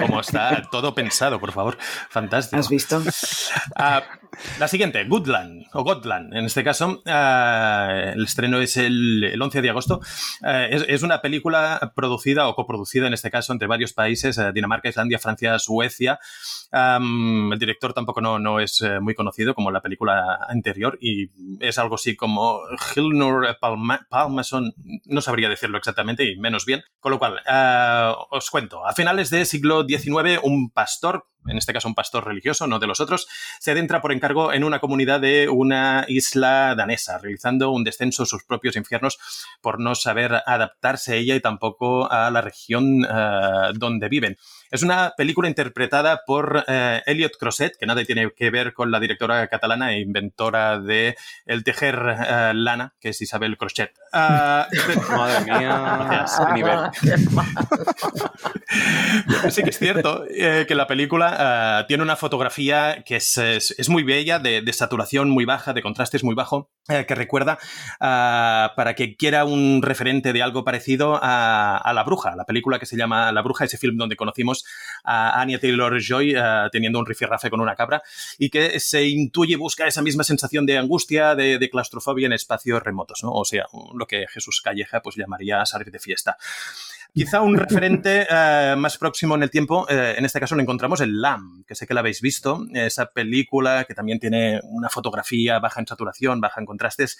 Como 0.00 0.20
está 0.20 0.62
todo 0.70 0.94
pensado, 0.94 1.38
por 1.38 1.52
favor. 1.52 1.76
Fantástico. 2.08 2.58
¿Has 2.58 2.70
visto? 2.70 3.02
Ah, 3.74 4.02
la 4.58 4.68
siguiente, 4.68 5.04
Goodland, 5.04 5.66
o 5.74 5.84
Gotland, 5.84 6.34
en 6.34 6.46
este 6.46 6.64
caso. 6.64 7.02
Ah, 7.06 8.12
el 8.14 8.24
estreno 8.24 8.58
es 8.58 8.78
el, 8.78 9.38
11 9.40 9.60
de 9.60 9.70
agosto. 9.70 10.00
Ah, 10.42 10.64
es, 10.64 11.02
una 11.02 11.20
película 11.20 11.92
producida 11.94 12.48
o 12.48 12.54
coproducida, 12.54 13.06
en 13.06 13.12
este 13.12 13.30
caso, 13.30 13.52
entre 13.52 13.68
varios 13.68 13.92
países, 13.92 14.40
Dinamarca, 14.54 14.88
Islandia, 14.88 15.18
Francia, 15.18 15.58
Suecia. 15.58 16.18
el 16.72 17.58
director 17.58 17.92
tampoco 17.92 18.22
no, 18.22 18.38
no 18.38 18.60
es 18.60 18.80
eh, 18.80 18.98
muy 19.00 19.14
conocido 19.14 19.54
como 19.54 19.70
la 19.70 19.82
película 19.82 20.38
anterior 20.48 20.98
y 21.00 21.30
es 21.60 21.78
algo 21.78 21.96
así 21.96 22.16
como 22.16 22.60
Hilnur 22.94 23.56
Palmason, 23.60 24.74
no 25.06 25.20
sabría 25.20 25.48
decir 25.48 25.65
exactamente 25.74 26.24
y 26.24 26.36
menos 26.36 26.64
bien. 26.64 26.82
Con 27.00 27.12
lo 27.12 27.18
cual, 27.18 27.40
eh, 27.46 28.12
os 28.30 28.50
cuento, 28.50 28.86
a 28.86 28.92
finales 28.92 29.30
del 29.30 29.46
siglo 29.46 29.84
XIX, 29.86 30.40
un 30.42 30.70
pastor, 30.70 31.26
en 31.48 31.58
este 31.58 31.72
caso 31.72 31.88
un 31.88 31.94
pastor 31.94 32.26
religioso, 32.26 32.66
no 32.66 32.78
de 32.78 32.86
los 32.86 33.00
otros, 33.00 33.26
se 33.60 33.70
adentra 33.70 34.00
por 34.00 34.12
encargo 34.12 34.52
en 34.52 34.64
una 34.64 34.78
comunidad 34.78 35.20
de 35.20 35.48
una 35.48 36.04
isla 36.08 36.74
danesa, 36.76 37.18
realizando 37.18 37.70
un 37.70 37.84
descenso 37.84 38.24
a 38.24 38.26
sus 38.26 38.44
propios 38.44 38.76
infiernos 38.76 39.18
por 39.60 39.80
no 39.80 39.94
saber 39.94 40.42
adaptarse 40.46 41.12
a 41.12 41.16
ella 41.16 41.34
y 41.34 41.40
tampoco 41.40 42.10
a 42.10 42.30
la 42.30 42.40
región 42.40 43.04
eh, 43.04 43.72
donde 43.74 44.08
viven. 44.08 44.36
Es 44.70 44.82
una 44.82 45.14
película 45.16 45.48
interpretada 45.48 46.22
por 46.26 46.64
eh, 46.66 47.02
Elliot 47.06 47.36
Crosset, 47.38 47.76
que 47.78 47.86
nada 47.86 48.04
tiene 48.04 48.32
que 48.36 48.50
ver 48.50 48.74
con 48.74 48.90
la 48.90 48.98
directora 48.98 49.46
catalana 49.48 49.92
e 49.92 50.00
inventora 50.00 50.80
de 50.80 51.16
El 51.44 51.62
tejer 51.62 51.94
eh, 51.96 52.52
lana, 52.54 52.94
que 53.00 53.10
es 53.10 53.20
Isabel 53.20 53.56
Crochet. 53.56 53.92
Ah, 54.12 54.66
Madre 55.10 55.44
mía, 55.44 56.26
nivel. 56.54 56.78
sí 59.50 59.62
que 59.62 59.70
es 59.70 59.78
cierto 59.78 60.24
eh, 60.28 60.64
que 60.66 60.74
la 60.74 60.86
película 60.86 61.35
película 61.36 61.84
tiene 61.86 62.02
una 62.02 62.16
fotografía 62.16 63.02
que 63.04 63.16
es, 63.16 63.38
es, 63.38 63.88
muy 63.88 64.02
bella, 64.02 64.38
de, 64.38 64.72
saturación 64.72 65.30
muy 65.30 65.44
baja, 65.44 65.72
de 65.72 65.82
contrastes 65.82 66.24
muy 66.24 66.34
bajo, 66.34 66.70
que 66.86 67.14
recuerda 67.14 67.58
para 67.98 68.94
que 68.94 69.16
quiera 69.16 69.44
un 69.44 69.82
referente 69.82 70.32
de 70.32 70.42
algo 70.42 70.64
parecido 70.64 71.18
a, 71.22 71.92
La 71.94 72.04
Bruja, 72.04 72.36
la 72.36 72.44
película 72.44 72.78
que 72.78 72.86
se 72.86 72.96
llama 72.96 73.32
La 73.32 73.42
Bruja, 73.42 73.64
ese 73.64 73.78
film 73.78 73.96
donde 73.96 74.16
conocimos 74.16 74.64
a 75.04 75.40
Anya 75.40 75.58
Taylor-Joy 75.58 76.34
teniendo 76.72 76.98
un 76.98 77.06
rifirrafe 77.06 77.50
con 77.50 77.60
una 77.60 77.74
cabra 77.74 78.02
y 78.38 78.50
que 78.50 78.78
se 78.80 79.04
intuye, 79.04 79.56
busca 79.56 79.86
esa 79.86 80.02
misma 80.02 80.24
sensación 80.24 80.66
de 80.66 80.78
angustia, 80.78 81.34
de, 81.34 81.66
claustrofobia 81.70 82.26
en 82.26 82.32
espacios 82.32 82.82
remotos, 82.82 83.20
¿no? 83.22 83.32
O 83.32 83.44
sea, 83.44 83.66
lo 83.94 84.06
que 84.06 84.26
Jesús 84.28 84.60
Calleja 84.62 85.02
pues 85.02 85.16
llamaría 85.16 85.64
salir 85.66 85.90
de 85.90 85.98
fiesta. 85.98 86.36
Quizá 87.16 87.40
un 87.40 87.56
referente 87.56 88.26
eh, 88.28 88.74
más 88.76 88.98
próximo 88.98 89.36
en 89.36 89.42
el 89.42 89.50
tiempo, 89.50 89.86
eh, 89.88 90.16
en 90.18 90.26
este 90.26 90.38
caso 90.38 90.54
lo 90.54 90.60
encontramos 90.60 91.00
en 91.00 91.18
Que 91.66 91.74
sé 91.74 91.86
que 91.86 91.94
la 91.94 92.00
habéis 92.00 92.20
visto, 92.20 92.64
esa 92.74 93.06
película 93.06 93.84
que 93.84 93.94
también 93.94 94.20
tiene 94.20 94.60
una 94.62 94.88
fotografía 94.88 95.58
baja 95.58 95.80
en 95.80 95.86
saturación, 95.86 96.40
baja 96.40 96.60
en 96.60 96.66
contrastes 96.66 97.18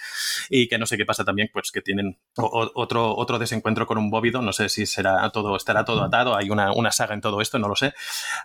y 0.50 0.68
que 0.68 0.78
no 0.78 0.86
sé 0.86 0.96
qué 0.96 1.04
pasa 1.04 1.24
también, 1.24 1.50
pues 1.52 1.72
que 1.72 1.82
tienen 1.82 2.16
otro, 2.36 3.16
otro 3.16 3.38
desencuentro 3.38 3.86
con 3.86 3.98
un 3.98 4.08
bóvido, 4.08 4.42
no 4.42 4.52
sé 4.52 4.68
si 4.68 4.86
será 4.86 5.28
todo, 5.30 5.56
estará 5.56 5.84
todo 5.84 6.02
atado, 6.02 6.36
hay 6.36 6.50
una, 6.50 6.72
una 6.72 6.92
saga 6.92 7.14
en 7.14 7.20
todo 7.20 7.40
esto, 7.40 7.58
no 7.58 7.68
lo 7.68 7.74
sé. 7.74 7.92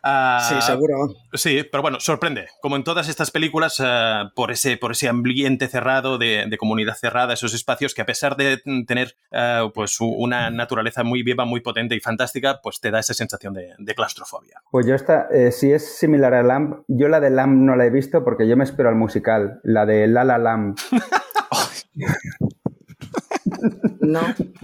Uh, 0.03 0.41
sí, 0.41 0.55
seguro. 0.61 1.13
Sí, 1.33 1.63
pero 1.69 1.81
bueno, 1.81 1.99
sorprende, 1.99 2.47
como 2.61 2.75
en 2.75 2.83
todas 2.83 3.07
estas 3.07 3.31
películas, 3.31 3.79
uh, 3.79 4.33
por, 4.35 4.51
ese, 4.51 4.77
por 4.77 4.93
ese 4.93 5.07
ambiente 5.07 5.67
cerrado, 5.67 6.17
de, 6.17 6.45
de, 6.47 6.57
comunidad 6.57 6.95
cerrada, 6.95 7.33
esos 7.33 7.53
espacios 7.53 7.93
que 7.93 8.01
a 8.01 8.05
pesar 8.05 8.35
de 8.35 8.57
tener 8.87 9.15
uh, 9.31 9.71
pues 9.71 9.97
una 9.99 10.49
naturaleza 10.49 11.03
muy 11.03 11.23
viva, 11.23 11.45
muy 11.45 11.61
potente 11.61 11.95
y 11.95 11.99
fantástica, 11.99 12.59
pues 12.61 12.79
te 12.79 12.91
da 12.91 12.99
esa 12.99 13.13
sensación 13.13 13.53
de, 13.53 13.73
de 13.77 13.95
claustrofobia. 13.95 14.61
Pues 14.71 14.85
yo 14.85 14.95
esta, 14.95 15.27
eh, 15.31 15.50
si 15.51 15.71
es 15.71 15.97
similar 15.97 16.33
a 16.33 16.43
Lamb, 16.43 16.83
yo 16.87 17.07
la 17.07 17.19
de 17.19 17.29
Lamb 17.29 17.63
no 17.63 17.75
la 17.75 17.85
he 17.85 17.89
visto 17.89 18.23
porque 18.23 18.47
yo 18.47 18.57
me 18.57 18.63
espero 18.63 18.89
al 18.89 18.95
musical, 18.95 19.59
la 19.63 19.85
de 19.85 20.07
La 20.07 20.23
La 20.23 20.37
Lamb. 20.37 20.75
no 24.01 24.21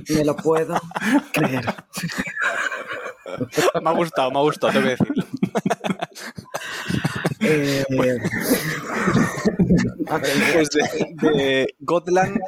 me 0.10 0.26
lo 0.26 0.36
puedo 0.36 0.76
creer. 1.32 1.66
me 3.82 3.90
ha 3.90 3.94
gustado, 3.94 4.32
me 4.32 4.40
ha 4.40 4.42
gustado, 4.42 4.74
tengo 4.74 4.86
que 4.86 4.92
decirlo. 4.92 5.24
Eh, 7.40 7.86
pues 10.54 10.70
de, 10.70 11.14
de 11.22 11.76
Godland 11.80 12.40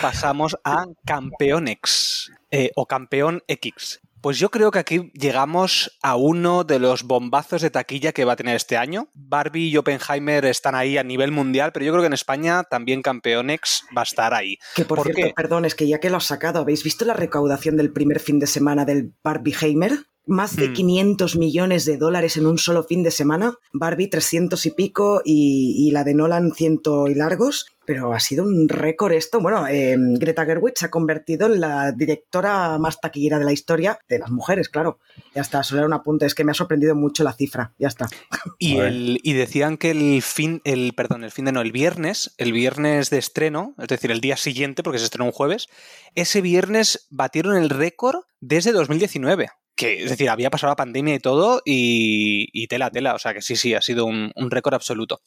pasamos 0.00 0.56
a 0.64 0.86
Campeonex 1.04 2.32
eh, 2.50 2.70
o 2.76 2.86
Campeón 2.86 3.42
X. 3.48 4.00
Pues 4.24 4.38
yo 4.38 4.50
creo 4.50 4.70
que 4.70 4.78
aquí 4.78 5.10
llegamos 5.12 5.98
a 6.02 6.16
uno 6.16 6.64
de 6.64 6.78
los 6.78 7.02
bombazos 7.02 7.60
de 7.60 7.68
taquilla 7.68 8.12
que 8.12 8.24
va 8.24 8.32
a 8.32 8.36
tener 8.36 8.56
este 8.56 8.78
año. 8.78 9.10
Barbie 9.12 9.68
y 9.68 9.76
Oppenheimer 9.76 10.46
están 10.46 10.74
ahí 10.74 10.96
a 10.96 11.04
nivel 11.04 11.30
mundial, 11.30 11.72
pero 11.74 11.84
yo 11.84 11.92
creo 11.92 12.00
que 12.02 12.06
en 12.06 12.14
España 12.14 12.62
también 12.62 13.02
Campeonex 13.02 13.84
va 13.94 14.00
a 14.00 14.04
estar 14.04 14.32
ahí. 14.32 14.56
Que 14.74 14.86
por, 14.86 14.96
¿Por 14.96 15.08
cierto, 15.08 15.26
qué? 15.26 15.32
perdón, 15.36 15.66
es 15.66 15.74
que 15.74 15.86
ya 15.86 16.00
que 16.00 16.08
lo 16.08 16.16
has 16.16 16.24
sacado, 16.24 16.60
¿habéis 16.60 16.82
visto 16.82 17.04
la 17.04 17.12
recaudación 17.12 17.76
del 17.76 17.92
primer 17.92 18.18
fin 18.18 18.38
de 18.38 18.46
semana 18.46 18.86
del 18.86 19.12
Barbieheimer? 19.22 20.06
Más 20.26 20.56
de 20.56 20.70
Hmm. 20.70 20.72
500 20.72 21.36
millones 21.36 21.84
de 21.84 21.98
dólares 21.98 22.38
en 22.38 22.46
un 22.46 22.56
solo 22.56 22.82
fin 22.84 23.02
de 23.02 23.10
semana. 23.10 23.58
Barbie 23.74 24.08
300 24.08 24.64
y 24.64 24.70
pico 24.70 25.20
y, 25.22 25.74
y 25.86 25.90
la 25.90 26.02
de 26.02 26.14
Nolan 26.14 26.52
ciento 26.54 27.08
y 27.08 27.14
largos. 27.14 27.66
Pero 27.86 28.12
ha 28.12 28.20
sido 28.20 28.44
un 28.44 28.68
récord 28.68 29.12
esto. 29.12 29.40
Bueno, 29.40 29.66
eh, 29.68 29.96
Greta 29.98 30.44
Gerwig 30.44 30.74
se 30.76 30.86
ha 30.86 30.90
convertido 30.90 31.46
en 31.46 31.60
la 31.60 31.92
directora 31.92 32.78
más 32.78 33.00
taquillera 33.00 33.38
de 33.38 33.44
la 33.44 33.52
historia 33.52 33.98
de 34.08 34.18
las 34.18 34.30
mujeres, 34.30 34.68
claro. 34.68 34.98
Ya 35.34 35.42
está, 35.42 35.62
solo 35.62 35.80
era 35.80 35.86
un 35.86 35.92
apunte. 35.92 36.26
Es 36.26 36.34
que 36.34 36.44
me 36.44 36.52
ha 36.52 36.54
sorprendido 36.54 36.94
mucho 36.94 37.24
la 37.24 37.32
cifra. 37.32 37.72
Ya 37.78 37.88
está. 37.88 38.08
Y, 38.58 38.78
el, 38.78 39.20
y 39.22 39.32
decían 39.32 39.76
que 39.76 39.90
el 39.90 40.22
fin, 40.22 40.60
el, 40.64 40.92
perdón, 40.94 41.24
el 41.24 41.30
fin 41.30 41.46
de 41.46 41.52
no, 41.52 41.60
el 41.60 41.72
viernes, 41.72 42.34
el 42.38 42.52
viernes 42.52 43.10
de 43.10 43.18
estreno, 43.18 43.74
es 43.78 43.88
decir, 43.88 44.10
el 44.10 44.20
día 44.20 44.36
siguiente, 44.36 44.82
porque 44.82 44.98
se 44.98 45.04
estrenó 45.04 45.26
un 45.26 45.32
jueves, 45.32 45.66
ese 46.14 46.40
viernes 46.40 47.06
batieron 47.10 47.56
el 47.56 47.70
récord 47.70 48.22
desde 48.40 48.72
2019 48.72 49.48
que 49.76 50.04
es 50.04 50.10
decir, 50.10 50.30
había 50.30 50.50
pasado 50.50 50.70
la 50.70 50.76
pandemia 50.76 51.14
y 51.14 51.18
todo, 51.18 51.62
y, 51.64 52.48
y 52.52 52.66
tela, 52.68 52.90
tela. 52.90 53.14
O 53.14 53.18
sea 53.18 53.34
que 53.34 53.42
sí, 53.42 53.56
sí, 53.56 53.74
ha 53.74 53.80
sido 53.80 54.06
un, 54.06 54.32
un 54.34 54.50
récord 54.50 54.74
absoluto. 54.74 55.20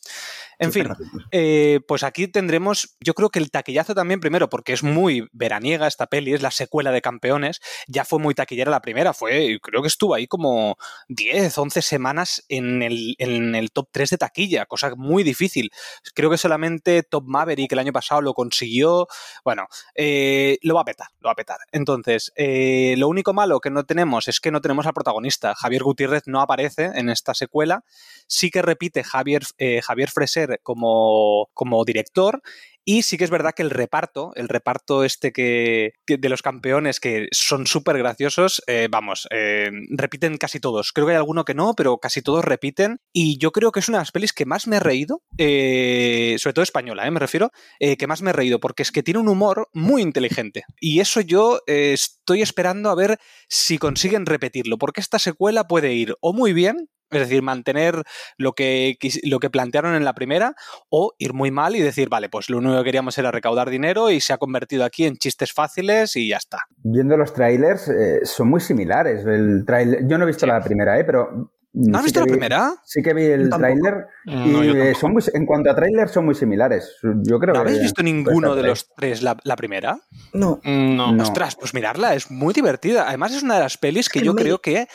En 0.60 0.72
fin, 0.72 0.88
eh, 1.32 1.82
pues 1.88 2.04
aquí 2.04 2.28
tendremos, 2.28 2.98
yo 3.00 3.14
creo 3.14 3.30
que 3.30 3.38
el 3.38 3.52
taquillazo 3.52 3.94
también, 3.94 4.20
primero, 4.20 4.50
porque 4.50 4.74
es 4.74 4.82
muy 4.82 5.28
veraniega 5.32 5.88
esta 5.88 6.08
peli, 6.08 6.34
es 6.34 6.42
la 6.42 6.50
secuela 6.50 6.92
de 6.92 7.02
Campeones. 7.02 7.60
Ya 7.88 8.06
fue 8.06 8.20
muy 8.20 8.34
taquillera 8.34 8.72
la 8.72 8.82
primera, 8.82 9.14
fue, 9.14 9.60
creo 9.62 9.82
que 9.82 9.88
estuvo 9.88 10.16
ahí 10.16 10.26
como 10.26 10.78
10, 11.10 11.56
11 11.56 11.82
semanas 11.82 12.44
en 12.50 12.82
el, 12.82 13.16
en 13.20 13.54
el 13.54 13.72
top 13.72 13.90
3 13.92 14.10
de 14.12 14.18
taquilla, 14.18 14.66
cosa 14.66 14.96
muy 14.96 15.24
difícil. 15.24 15.70
Creo 16.16 16.32
que 16.32 16.38
solamente 16.38 17.04
Top 17.04 17.26
Maverick 17.28 17.72
el 17.74 17.80
año 17.80 17.94
pasado 17.94 18.22
lo 18.22 18.34
consiguió. 18.34 19.08
Bueno, 19.44 19.68
eh, 19.94 20.58
lo 20.64 20.74
va 20.74 20.82
a 20.82 20.86
petar, 20.86 21.08
lo 21.20 21.28
va 21.28 21.34
a 21.34 21.36
petar. 21.36 21.60
Entonces, 21.72 22.32
eh, 22.36 22.96
lo 22.98 23.10
único 23.10 23.34
malo 23.34 23.60
que 23.60 23.70
no 23.70 23.86
tenemos 23.86 24.28
es 24.28 24.37
que 24.39 24.52
no 24.52 24.62
tenemos 24.62 24.86
al 24.86 24.93
protagonista. 24.93 25.56
Javier 25.56 25.84
Gutiérrez 25.84 26.23
no 26.26 26.41
aparece 26.41 26.91
en 26.95 27.10
esta 27.10 27.34
secuela. 27.34 27.84
Sí 28.28 28.50
que 28.50 28.62
repite 28.62 29.04
Javier, 29.04 29.43
eh, 29.58 29.82
Javier 29.82 30.10
Freser 30.10 30.60
como, 30.63 31.50
como 31.54 31.84
director. 31.86 32.41
Y 32.89 33.02
sí 33.02 33.17
que 33.17 33.26
es 33.26 33.30
verdad 33.30 33.52
que 33.54 33.63
el 33.63 33.69
reparto, 33.69 34.32
el 34.36 34.47
reparto 34.47 35.04
este 35.04 35.34
que, 35.34 35.91
de 36.08 36.30
los 36.30 36.41
campeones 36.41 37.02
que 37.02 37.28
son 37.32 37.67
súper 37.67 37.97
graciosos, 37.97 38.63
eh, 38.65 38.88
vamos, 38.89 39.28
eh, 39.30 39.69
repiten 39.89 40.38
casi 40.38 40.62
todos. 40.62 40.93
Creo 40.93 41.06
que 41.06 41.12
hay 41.12 41.17
alguno 41.17 41.43
que 41.43 41.54
no, 41.54 41.73
pero 41.76 41.97
casi 41.97 42.21
todos 42.21 42.45
repiten. 42.45 43.02
Y 43.12 43.39
yo 43.39 43.52
creo 43.52 43.73
que 43.73 43.82
es 43.82 43.89
una 43.89 43.97
de 43.97 44.04
las 44.04 44.13
pelis 44.13 44.32
que 44.32 44.45
más 44.45 44.67
me 44.67 44.78
he 44.78 44.80
reído, 44.80 45.21
eh, 45.38 46.38
sobre 46.39 46.54
todo 46.54 46.63
española, 46.63 47.12
me 47.12 47.19
refiero, 47.19 47.52
eh, 47.82 47.97
que 47.97 48.08
más 48.08 48.21
me 48.21 48.30
he 48.30 48.34
reído, 48.34 48.62
porque 48.62 48.84
es 48.84 48.93
que 48.93 49.04
tiene 49.04 49.19
un 49.19 49.28
humor 49.28 49.67
muy 49.73 50.02
inteligente. 50.02 50.63
Y 50.80 51.02
eso 51.02 51.19
yo 51.19 51.60
eh, 51.67 51.91
estoy 51.91 52.41
esperando 52.41 52.89
a 52.89 52.95
ver 52.95 53.19
si 53.50 53.78
consiguen 53.78 54.26
repetirlo, 54.26 54.78
porque 54.78 55.02
esta 55.02 55.19
secuela 55.19 55.67
puede 55.67 55.93
ir 55.93 56.15
o 56.21 56.32
muy 56.32 56.54
bien, 56.54 56.88
es 57.12 57.20
decir, 57.20 57.41
mantener 57.41 58.04
lo 58.38 58.54
que, 58.54 58.98
lo 59.24 59.39
que 59.39 59.50
plantearon 59.50 59.96
en 59.96 60.06
la 60.06 60.13
primera 60.13 60.56
o 60.89 61.13
ir 61.17 61.34
muy 61.34 61.52
mal 61.52 61.76
y 61.76 61.82
decir, 61.82 62.10
vale, 62.10 62.30
pues 62.30 62.50
lo 62.50 62.58
único 62.58 62.78
que 62.78 62.84
queríamos 62.84 63.17
era 63.17 63.32
recaudar 63.32 63.70
dinero 63.70 64.12
y 64.12 64.20
se 64.20 64.34
ha 64.34 64.38
convertido 64.38 64.84
aquí 64.84 65.06
en 65.06 65.17
chistes 65.17 65.54
fáciles 65.54 66.15
y 66.15 66.30
ya 66.30 66.38
está. 66.38 66.60
Viendo 66.78 67.17
los 67.17 67.34
trailers, 67.34 67.88
eh, 67.88 68.20
son 68.24 68.50
muy 68.50 68.60
similares. 68.60 69.26
El 69.26 69.65
trailer, 69.65 70.08
yo 70.08 70.17
no 70.17 70.24
he 70.24 70.28
visto 70.28 70.46
sí. 70.46 70.52
la 70.52 70.62
primera, 70.62 71.00
¿eh? 71.00 71.04
pero 71.04 71.52
¿No 71.80 72.00
has 72.00 72.04
visto 72.04 72.22
vi, 72.22 72.26
la 72.26 72.32
primera? 72.32 72.74
Sí 72.84 73.04
que 73.04 73.13
vi 73.13 73.26
el 73.26 73.50
tráiler 73.52 74.08
y 74.26 74.50
no, 74.50 74.63
eh, 74.63 74.96
son 74.96 75.13
muy, 75.13 75.24
en 75.32 75.46
cuanto 75.46 75.70
a 75.70 75.76
tráiler 75.76 76.10
son 76.10 76.26
muy 76.26 76.34
similares. 76.34 76.98
Yo 77.04 77.38
creo 77.38 77.54
¿No 77.54 77.60
habéis 77.60 77.82
visto 77.82 78.02
ninguno 78.02 78.56
de 78.56 78.63
los 78.63 78.90
tres 78.96 79.22
la, 79.22 79.38
la, 79.44 79.56
primera? 79.56 80.00
No. 80.34 80.60
no. 80.63 81.12
no. 81.12 81.24
Ostras, 81.24 81.56
pues 81.56 81.76
mirarla, 81.76 82.16
es 82.16 82.32
muy 82.32 82.54
divertida. 82.54 83.08
Además 83.08 83.36
es 83.36 83.44
una 83.44 83.56
de 83.56 83.60
las 83.62 83.78
pelis 83.78 84.10
que 84.10 84.22
yo 84.22 84.34
me... 84.34 84.42
creo 84.42 84.60
que 84.60 84.88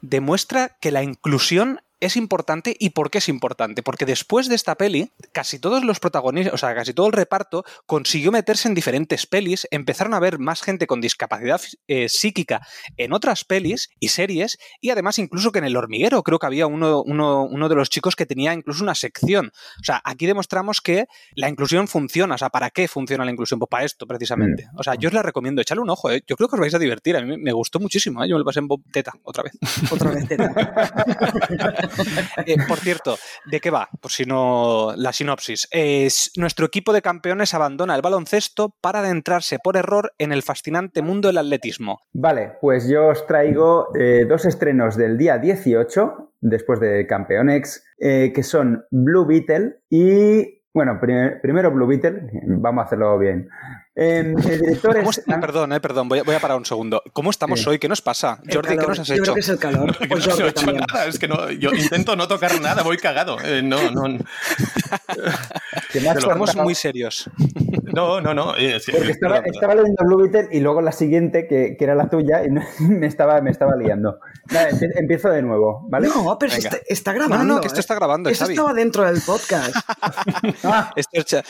demuestra 0.00 0.76
que 0.80 0.90
la 0.90 1.02
inclusión 1.02 1.80
es 2.00 2.16
importante 2.16 2.76
y 2.78 2.90
por 2.90 3.10
qué 3.10 3.18
es 3.18 3.28
importante. 3.28 3.82
Porque 3.82 4.06
después 4.06 4.48
de 4.48 4.54
esta 4.54 4.74
peli, 4.74 5.10
casi 5.32 5.58
todos 5.58 5.84
los 5.84 6.00
protagonistas, 6.00 6.54
o 6.54 6.58
sea, 6.58 6.74
casi 6.74 6.94
todo 6.94 7.06
el 7.06 7.12
reparto 7.12 7.64
consiguió 7.86 8.32
meterse 8.32 8.68
en 8.68 8.74
diferentes 8.74 9.26
pelis, 9.26 9.68
empezaron 9.70 10.14
a 10.14 10.20
ver 10.20 10.38
más 10.38 10.62
gente 10.62 10.86
con 10.86 11.00
discapacidad 11.00 11.60
eh, 11.88 12.08
psíquica 12.08 12.66
en 12.96 13.12
otras 13.12 13.44
pelis 13.44 13.90
y 14.00 14.08
series, 14.08 14.58
y 14.80 14.90
además 14.90 15.18
incluso 15.18 15.52
que 15.52 15.58
en 15.58 15.66
El 15.66 15.76
Hormiguero 15.76 16.22
creo 16.22 16.38
que 16.38 16.46
había 16.46 16.66
uno, 16.66 17.02
uno, 17.02 17.44
uno 17.44 17.68
de 17.68 17.74
los 17.74 17.90
chicos 17.90 18.16
que 18.16 18.26
tenía 18.26 18.52
incluso 18.54 18.82
una 18.82 18.94
sección. 18.94 19.52
O 19.80 19.84
sea, 19.84 20.00
aquí 20.04 20.26
demostramos 20.26 20.80
que 20.80 21.06
la 21.34 21.48
inclusión 21.48 21.88
funciona. 21.88 22.34
O 22.34 22.38
sea, 22.38 22.50
¿para 22.50 22.70
qué 22.70 22.88
funciona 22.88 23.24
la 23.24 23.30
inclusión? 23.30 23.58
Pues 23.58 23.68
para 23.68 23.84
esto, 23.84 24.06
precisamente. 24.06 24.68
O 24.76 24.82
sea, 24.82 24.94
yo 24.94 25.08
os 25.08 25.14
la 25.14 25.22
recomiendo, 25.22 25.60
echarle 25.60 25.82
un 25.82 25.90
ojo, 25.90 26.10
¿eh? 26.10 26.22
Yo 26.26 26.36
creo 26.36 26.48
que 26.48 26.56
os 26.56 26.60
vais 26.60 26.74
a 26.74 26.78
divertir. 26.78 27.16
A 27.16 27.22
mí 27.22 27.36
me 27.36 27.52
gustó 27.52 27.78
muchísimo, 27.78 28.24
¿eh? 28.24 28.28
Yo 28.28 28.36
me 28.36 28.40
lo 28.40 28.44
pasé 28.44 28.60
en 28.60 28.68
Bob 28.68 28.82
Teta 28.90 29.12
otra 29.22 29.42
vez. 29.42 29.52
otra 29.90 30.10
vez 30.10 30.28
Teta. 30.28 30.52
eh, 32.46 32.56
por 32.68 32.78
cierto, 32.78 33.16
¿de 33.46 33.60
qué 33.60 33.70
va? 33.70 33.88
Por 34.00 34.10
si 34.10 34.24
no 34.24 34.92
la 34.96 35.12
sinopsis. 35.12 35.68
Es, 35.70 36.32
nuestro 36.36 36.66
equipo 36.66 36.92
de 36.92 37.02
campeones 37.02 37.54
abandona 37.54 37.94
el 37.94 38.02
baloncesto 38.02 38.74
para 38.80 39.00
adentrarse 39.00 39.58
por 39.58 39.76
error 39.76 40.12
en 40.18 40.32
el 40.32 40.42
fascinante 40.42 41.02
mundo 41.02 41.28
del 41.28 41.38
atletismo. 41.38 42.00
Vale, 42.12 42.52
pues 42.60 42.88
yo 42.88 43.08
os 43.08 43.26
traigo 43.26 43.88
eh, 43.98 44.24
dos 44.28 44.44
estrenos 44.44 44.96
del 44.96 45.18
día 45.18 45.38
18, 45.38 46.32
después 46.40 46.80
de 46.80 47.06
Campeonex, 47.06 47.84
eh, 47.98 48.32
que 48.34 48.42
son 48.42 48.84
Blue 48.90 49.26
Beetle 49.26 49.80
y 49.88 50.60
bueno, 50.72 50.98
primer, 51.00 51.40
primero 51.40 51.72
Blue 51.72 51.86
Beetle, 51.86 52.30
vamos 52.46 52.82
a 52.82 52.86
hacerlo 52.86 53.18
bien. 53.18 53.48
Eh, 53.96 54.20
el 54.20 54.60
director 54.60 54.96
es... 54.96 55.22
Perdón, 55.26 55.72
eh, 55.72 55.80
perdón, 55.80 56.08
voy 56.08 56.20
a, 56.20 56.22
voy 56.22 56.34
a, 56.34 56.40
parar 56.40 56.56
un 56.56 56.64
segundo. 56.64 57.02
¿Cómo 57.12 57.30
estamos 57.30 57.60
sí. 57.60 57.68
hoy? 57.68 57.78
¿Qué 57.78 57.88
nos 57.88 58.00
pasa? 58.00 58.40
El 58.46 58.54
Jordi, 58.54 58.68
calor. 58.76 58.82
¿qué 58.82 58.88
nos 58.88 58.98
has 59.00 59.08
yo 59.08 59.14
hecho? 59.14 59.22
Creo 59.24 59.34
que 59.34 59.40
es 59.40 59.48
el 59.48 59.58
calor. 59.58 59.96
Yo 60.20 60.36
no 60.36 60.46
he 60.46 60.48
hecho 60.48 60.72
nada, 60.72 61.06
es 61.06 61.18
que 61.18 61.28
no, 61.28 61.50
yo 61.50 61.70
intento 61.74 62.14
no 62.16 62.28
tocar 62.28 62.60
nada, 62.60 62.82
voy 62.82 62.96
cagado. 62.98 63.38
Eh, 63.44 63.62
no, 63.62 63.90
no. 63.90 64.18
Estamos 65.92 66.56
muy 66.56 66.74
serios. 66.74 67.28
No, 67.92 68.20
no, 68.20 68.34
no. 68.34 68.56
eh, 68.56 68.78
sí, 68.80 68.92
Porque 68.92 69.10
estaba, 69.10 69.38
estaba 69.38 69.74
leyendo 69.74 70.04
Blue 70.04 70.22
Beetle 70.22 70.48
y 70.52 70.60
luego 70.60 70.80
la 70.80 70.92
siguiente, 70.92 71.46
que, 71.48 71.76
que 71.76 71.84
era 71.84 71.94
la 71.94 72.08
tuya, 72.08 72.44
y 72.44 72.50
me, 72.50 73.06
estaba, 73.06 73.40
me 73.40 73.50
estaba 73.50 73.74
liando. 73.76 74.20
Nada, 74.50 74.68
empiezo 74.96 75.28
de 75.30 75.42
nuevo, 75.42 75.86
¿vale? 75.88 76.08
No, 76.08 76.38
pero 76.38 76.52
está, 76.52 76.78
está 76.88 77.12
grabando. 77.12 77.44
no, 77.44 77.54
no, 77.54 77.60
que 77.60 77.66
esto 77.66 77.78
¿eh? 77.78 77.80
está 77.80 77.94
grabando, 77.94 78.30
Eso 78.30 78.44
Xavi. 78.44 78.54
estaba 78.54 78.72
dentro 78.74 79.04
del 79.04 79.20
podcast. 79.20 79.74
Ah, 80.64 80.92
Esto 80.94 81.10
es 81.12 81.24
Cha- 81.24 81.42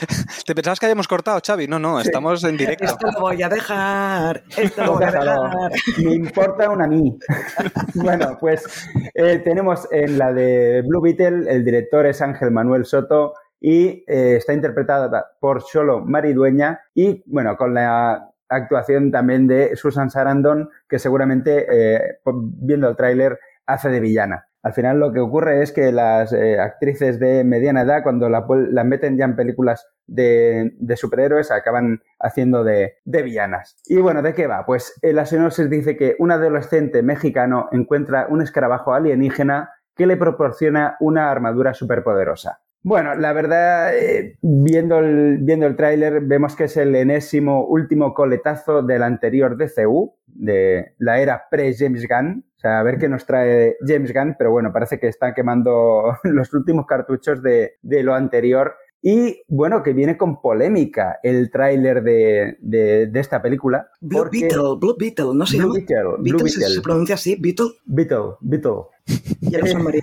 ¿Te 0.47 0.55
pensabas 0.55 0.81
que 0.81 0.87
habíamos 0.87 1.09
cortado, 1.09 1.41
Xavi? 1.45 1.67
No, 1.67 1.79
no, 1.79 2.01
estamos 2.01 2.40
en 2.45 2.57
directo. 2.57 2.85
Esto 2.85 3.11
lo 3.13 3.21
voy 3.21 3.43
a 3.43 3.49
dejar. 3.49 4.43
Esto 4.57 4.85
lo 4.85 4.93
voy 4.95 5.05
a 5.05 5.11
dejar. 5.11 5.73
Me 6.05 6.15
importa 6.15 6.71
una 6.71 6.87
mí. 6.87 7.19
bueno, 7.95 8.37
pues 8.41 8.89
eh, 9.15 9.39
tenemos 9.39 9.89
en 9.91 10.19
la 10.19 10.33
de 10.33 10.83
Blue 10.87 11.01
Beetle, 11.01 11.51
el 11.51 11.65
director 11.65 12.07
es 12.07 12.21
Ángel 12.23 12.51
Manuel 12.51 12.85
Soto 12.85 13.35
y 13.61 14.05
eh, 14.07 14.37
está 14.37 14.53
interpretada 14.53 15.33
por 15.41 15.63
Solo 15.63 16.01
Maridueña 16.01 16.81
y, 16.95 17.23
bueno, 17.27 17.57
con 17.57 17.75
la 17.75 18.31
actuación 18.49 19.11
también 19.11 19.47
de 19.47 19.77
Susan 19.77 20.11
Sarandon, 20.11 20.71
que 20.89 20.99
seguramente, 20.99 21.67
eh, 21.71 22.19
viendo 22.25 22.89
el 22.89 22.97
tráiler, 22.97 23.39
hace 23.67 23.89
de 23.91 24.01
villana. 24.01 24.50
Al 24.63 24.75
final 24.75 25.01
lo 25.01 25.13
que 25.13 25.21
ocurre 25.21 25.63
es 25.63 25.73
que 25.73 25.91
las 25.91 26.33
eh, 26.33 26.59
actrices 26.59 27.19
de 27.19 27.45
mediana 27.45 27.83
edad, 27.83 28.03
cuando 28.03 28.29
la, 28.29 28.47
las 28.71 28.85
meten 28.85 29.17
ya 29.17 29.25
en 29.25 29.37
películas 29.37 29.87
de, 30.07 30.73
superhéroes, 30.97 31.51
acaban 31.51 32.03
haciendo 32.19 32.63
de, 32.63 32.97
villanas. 33.05 33.81
Y 33.87 33.97
bueno, 33.97 34.23
¿de 34.23 34.35
qué 34.35 34.47
va? 34.47 34.67
Pues 34.67 34.99
en 35.03 35.17
la 35.17 35.25
sinopsis 35.25 35.71
dice 35.71 35.97
que 35.97 36.17
un 36.19 36.31
adolescente 36.31 37.03
mexicano 37.03 37.69
encuentra 37.73 38.27
un 38.29 38.43
escarabajo 38.43 38.93
alienígena 38.93 39.71
que 39.97 40.07
le 40.07 40.17
proporciona 40.17 40.97
una 41.01 41.31
armadura 41.31 41.73
superpoderosa. 41.73 42.61
Bueno, 42.83 43.15
la 43.15 43.35
verdad, 43.35 43.95
eh, 43.95 44.39
viendo 44.41 45.01
el, 45.01 45.39
viendo 45.43 45.67
el 45.67 45.77
tráiler, 45.77 46.23
vemos 46.23 46.57
que 46.57 46.65
es 46.65 46.77
el 46.79 46.95
enésimo 46.97 47.67
último 47.67 48.15
coletazo 48.15 48.83
del 48.83 49.03
anterior 49.03 49.59
DCU, 49.59 50.15
de 50.27 50.95
la 50.99 51.21
era 51.21 51.45
pre-James 51.51 52.07
Gunn. 52.09 52.45
O 52.61 52.63
sea, 52.63 52.79
a 52.79 52.83
ver 52.83 52.99
qué 52.99 53.09
nos 53.09 53.25
trae 53.25 53.77
James 53.87 54.13
Gunn, 54.13 54.37
pero 54.39 54.51
bueno, 54.51 54.71
parece 54.71 54.99
que 55.01 55.09
está 55.09 55.33
quemando 55.33 56.15
los 56.25 56.53
últimos 56.53 56.85
cartuchos 56.85 57.43
de, 57.43 57.77
de 57.81 58.03
lo 58.03 58.15
anterior. 58.15 58.75
Y 59.03 59.41
bueno, 59.49 59.83
que 59.83 59.95
viene 59.95 60.19
con 60.19 60.43
polémica 60.43 61.21
el 61.23 61.51
tráiler 61.51 62.03
de, 62.03 62.59
de- 62.61 63.07
de 63.07 63.21
esta 63.21 63.41
película. 63.41 63.89
Blue 64.03 64.19
porque- 64.25 64.41
Beetle, 64.43 64.77
Blue 64.79 64.95
Beetle, 64.99 65.25
¿no 65.33 65.47
se 65.47 65.57
Blue 65.57 65.69
llama? 65.69 65.75
Beetle, 65.79 66.03
Blue 66.19 66.23
Beetle 66.23 66.49
se, 66.51 66.59
Beetle. 66.59 66.75
se 66.75 66.81
pronuncia 66.83 67.15
así, 67.15 67.37
Beetle. 67.41 67.69
Beetle, 67.87 68.19
Beetle. 68.43 68.73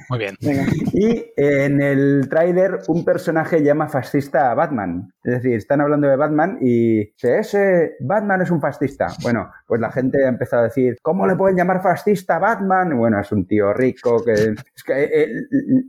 Muy 0.10 0.20
bien. 0.20 0.36
Venga. 0.41 0.65
Y 0.93 1.26
en 1.38 1.82
el 1.82 2.28
tráiler 2.30 2.80
un 2.88 3.06
personaje 3.06 3.62
llama 3.63 3.88
fascista 3.88 4.50
a 4.52 4.56
Batman. 4.56 5.13
Es 5.28 5.34
decir, 5.44 5.56
están 5.58 5.82
hablando 5.82 6.08
de 6.08 6.16
Batman 6.16 6.58
y 6.62 7.02
ese 7.22 7.98
Batman 8.00 8.42
es 8.44 8.50
un 8.50 8.62
fascista. 8.62 9.08
Bueno, 9.22 9.52
pues 9.68 9.82
la 9.82 9.92
gente 9.92 10.24
ha 10.24 10.30
empezado 10.30 10.62
a 10.62 10.66
decir, 10.68 10.96
¿cómo 11.02 11.28
le 11.28 11.36
pueden 11.36 11.58
llamar 11.58 11.82
fascista 11.82 12.38
a 12.38 12.40
Batman? 12.40 12.98
Bueno, 12.98 13.20
es 13.20 13.30
un 13.34 13.46
tío 13.46 13.74
rico, 13.74 14.24
que 14.24 14.32
es 14.32 14.84
que 14.86 15.28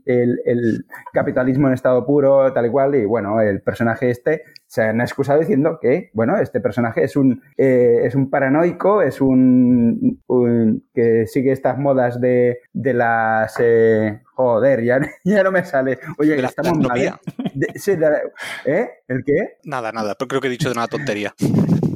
el 0.05 0.85
capitalismo 1.13 1.69
en 1.69 1.75
estado 1.75 2.05
puro, 2.05 2.53
tal 2.53 2.67
y 2.67 2.71
cual. 2.71 2.97
Y 2.97 3.05
bueno, 3.05 3.41
el 3.41 3.61
personaje 3.63 4.11
este 4.11 4.43
se 4.67 4.83
han 4.83 5.01
excusado 5.01 5.39
diciendo 5.39 5.79
que, 5.81 6.11
bueno, 6.15 6.37
este 6.39 6.61
personaje 6.61 7.05
es 7.05 7.17
un, 7.17 7.41
eh, 7.57 8.01
es 8.03 8.17
un 8.17 8.31
paranoico, 8.31 9.03
es 9.03 9.21
un, 9.21 10.21
un- 10.27 10.85
que 10.93 11.27
sigue 11.27 11.53
estas 11.53 11.79
modas 11.79 12.21
de, 12.21 12.59
de 12.73 12.93
las... 12.93 13.55
eh, 13.61 14.21
joder, 14.39 14.85
ya, 14.85 15.01
ya 15.25 15.43
no 15.43 15.51
me 15.51 15.65
sale. 15.65 15.99
Oye, 16.17 16.37
De 16.37 16.43
la 16.43 16.49
estamos 16.49 16.79
mal, 16.79 16.97
¿eh? 17.03 17.13
De- 17.55 17.77
sí, 17.79 17.97
de 17.97 18.09
la- 18.09 18.21
¿Eh? 18.65 18.89
¿El 19.09 19.25
qué? 19.25 19.59
Nada, 19.65 19.91
nada, 19.91 20.15
pero 20.15 20.29
creo 20.29 20.41
que 20.41 20.47
he 20.47 20.51
dicho 20.51 20.69
de 20.69 20.75
una 20.75 20.87
tontería. 20.87 21.35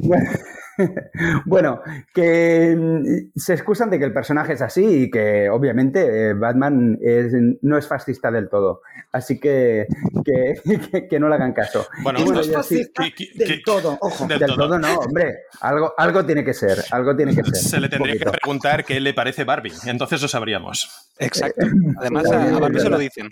Bueno, 0.05 0.29
bueno, 1.45 1.81
que 2.13 2.75
mm, 2.77 3.31
se 3.39 3.53
excusan 3.53 3.89
de 3.89 3.99
que 3.99 4.05
el 4.05 4.13
personaje 4.13 4.53
es 4.53 4.61
así 4.61 5.03
y 5.03 5.11
que 5.11 5.49
obviamente 5.49 6.29
eh, 6.29 6.33
Batman 6.33 6.97
es- 7.01 7.33
no 7.61 7.77
es 7.77 7.87
fascista 7.87 8.31
del 8.31 8.49
todo. 8.49 8.81
Así 9.11 9.39
que, 9.39 9.85
que, 10.25 10.53
que- 10.91 11.07
que 11.07 11.19
no 11.19 11.29
le 11.29 11.35
hagan 11.35 11.53
caso. 11.53 11.85
Bueno, 12.01 12.19
bueno, 12.25 12.39
es 12.41 12.47
ya 12.47 12.63
sí, 12.63 12.75
fascista 12.77 13.03
que- 13.03 13.13
que- 13.13 13.37
del 13.37 13.47
que- 13.57 13.61
todo, 13.65 13.97
ojo. 14.01 14.25
del 14.27 14.39
del 14.39 14.49
todo. 14.49 14.57
todo 14.67 14.79
no, 14.79 14.93
hombre. 14.99 15.35
Algo, 15.61 15.93
algo 15.97 16.25
tiene 16.25 16.43
que 16.43 16.53
ser, 16.53 16.79
algo 16.91 17.15
tiene 17.15 17.35
que 17.35 17.43
ser. 17.43 17.55
Se 17.55 17.79
le 17.79 17.89
tendría 17.89 18.15
que 18.17 18.25
preguntar 18.31 18.83
qué 18.83 18.99
le 18.99 19.13
parece 19.13 19.43
Barbie. 19.43 19.73
Entonces 19.85 20.21
lo 20.21 20.27
sabríamos. 20.27 20.89
Exacto. 21.19 21.65
Además, 21.99 22.23
Sí, 22.27 22.33
a, 22.33 22.39
a 22.41 22.47
es 22.49 22.59
Barbie 22.59 22.79
se 22.79 22.89
lo 22.89 22.97
dicen. 22.97 23.29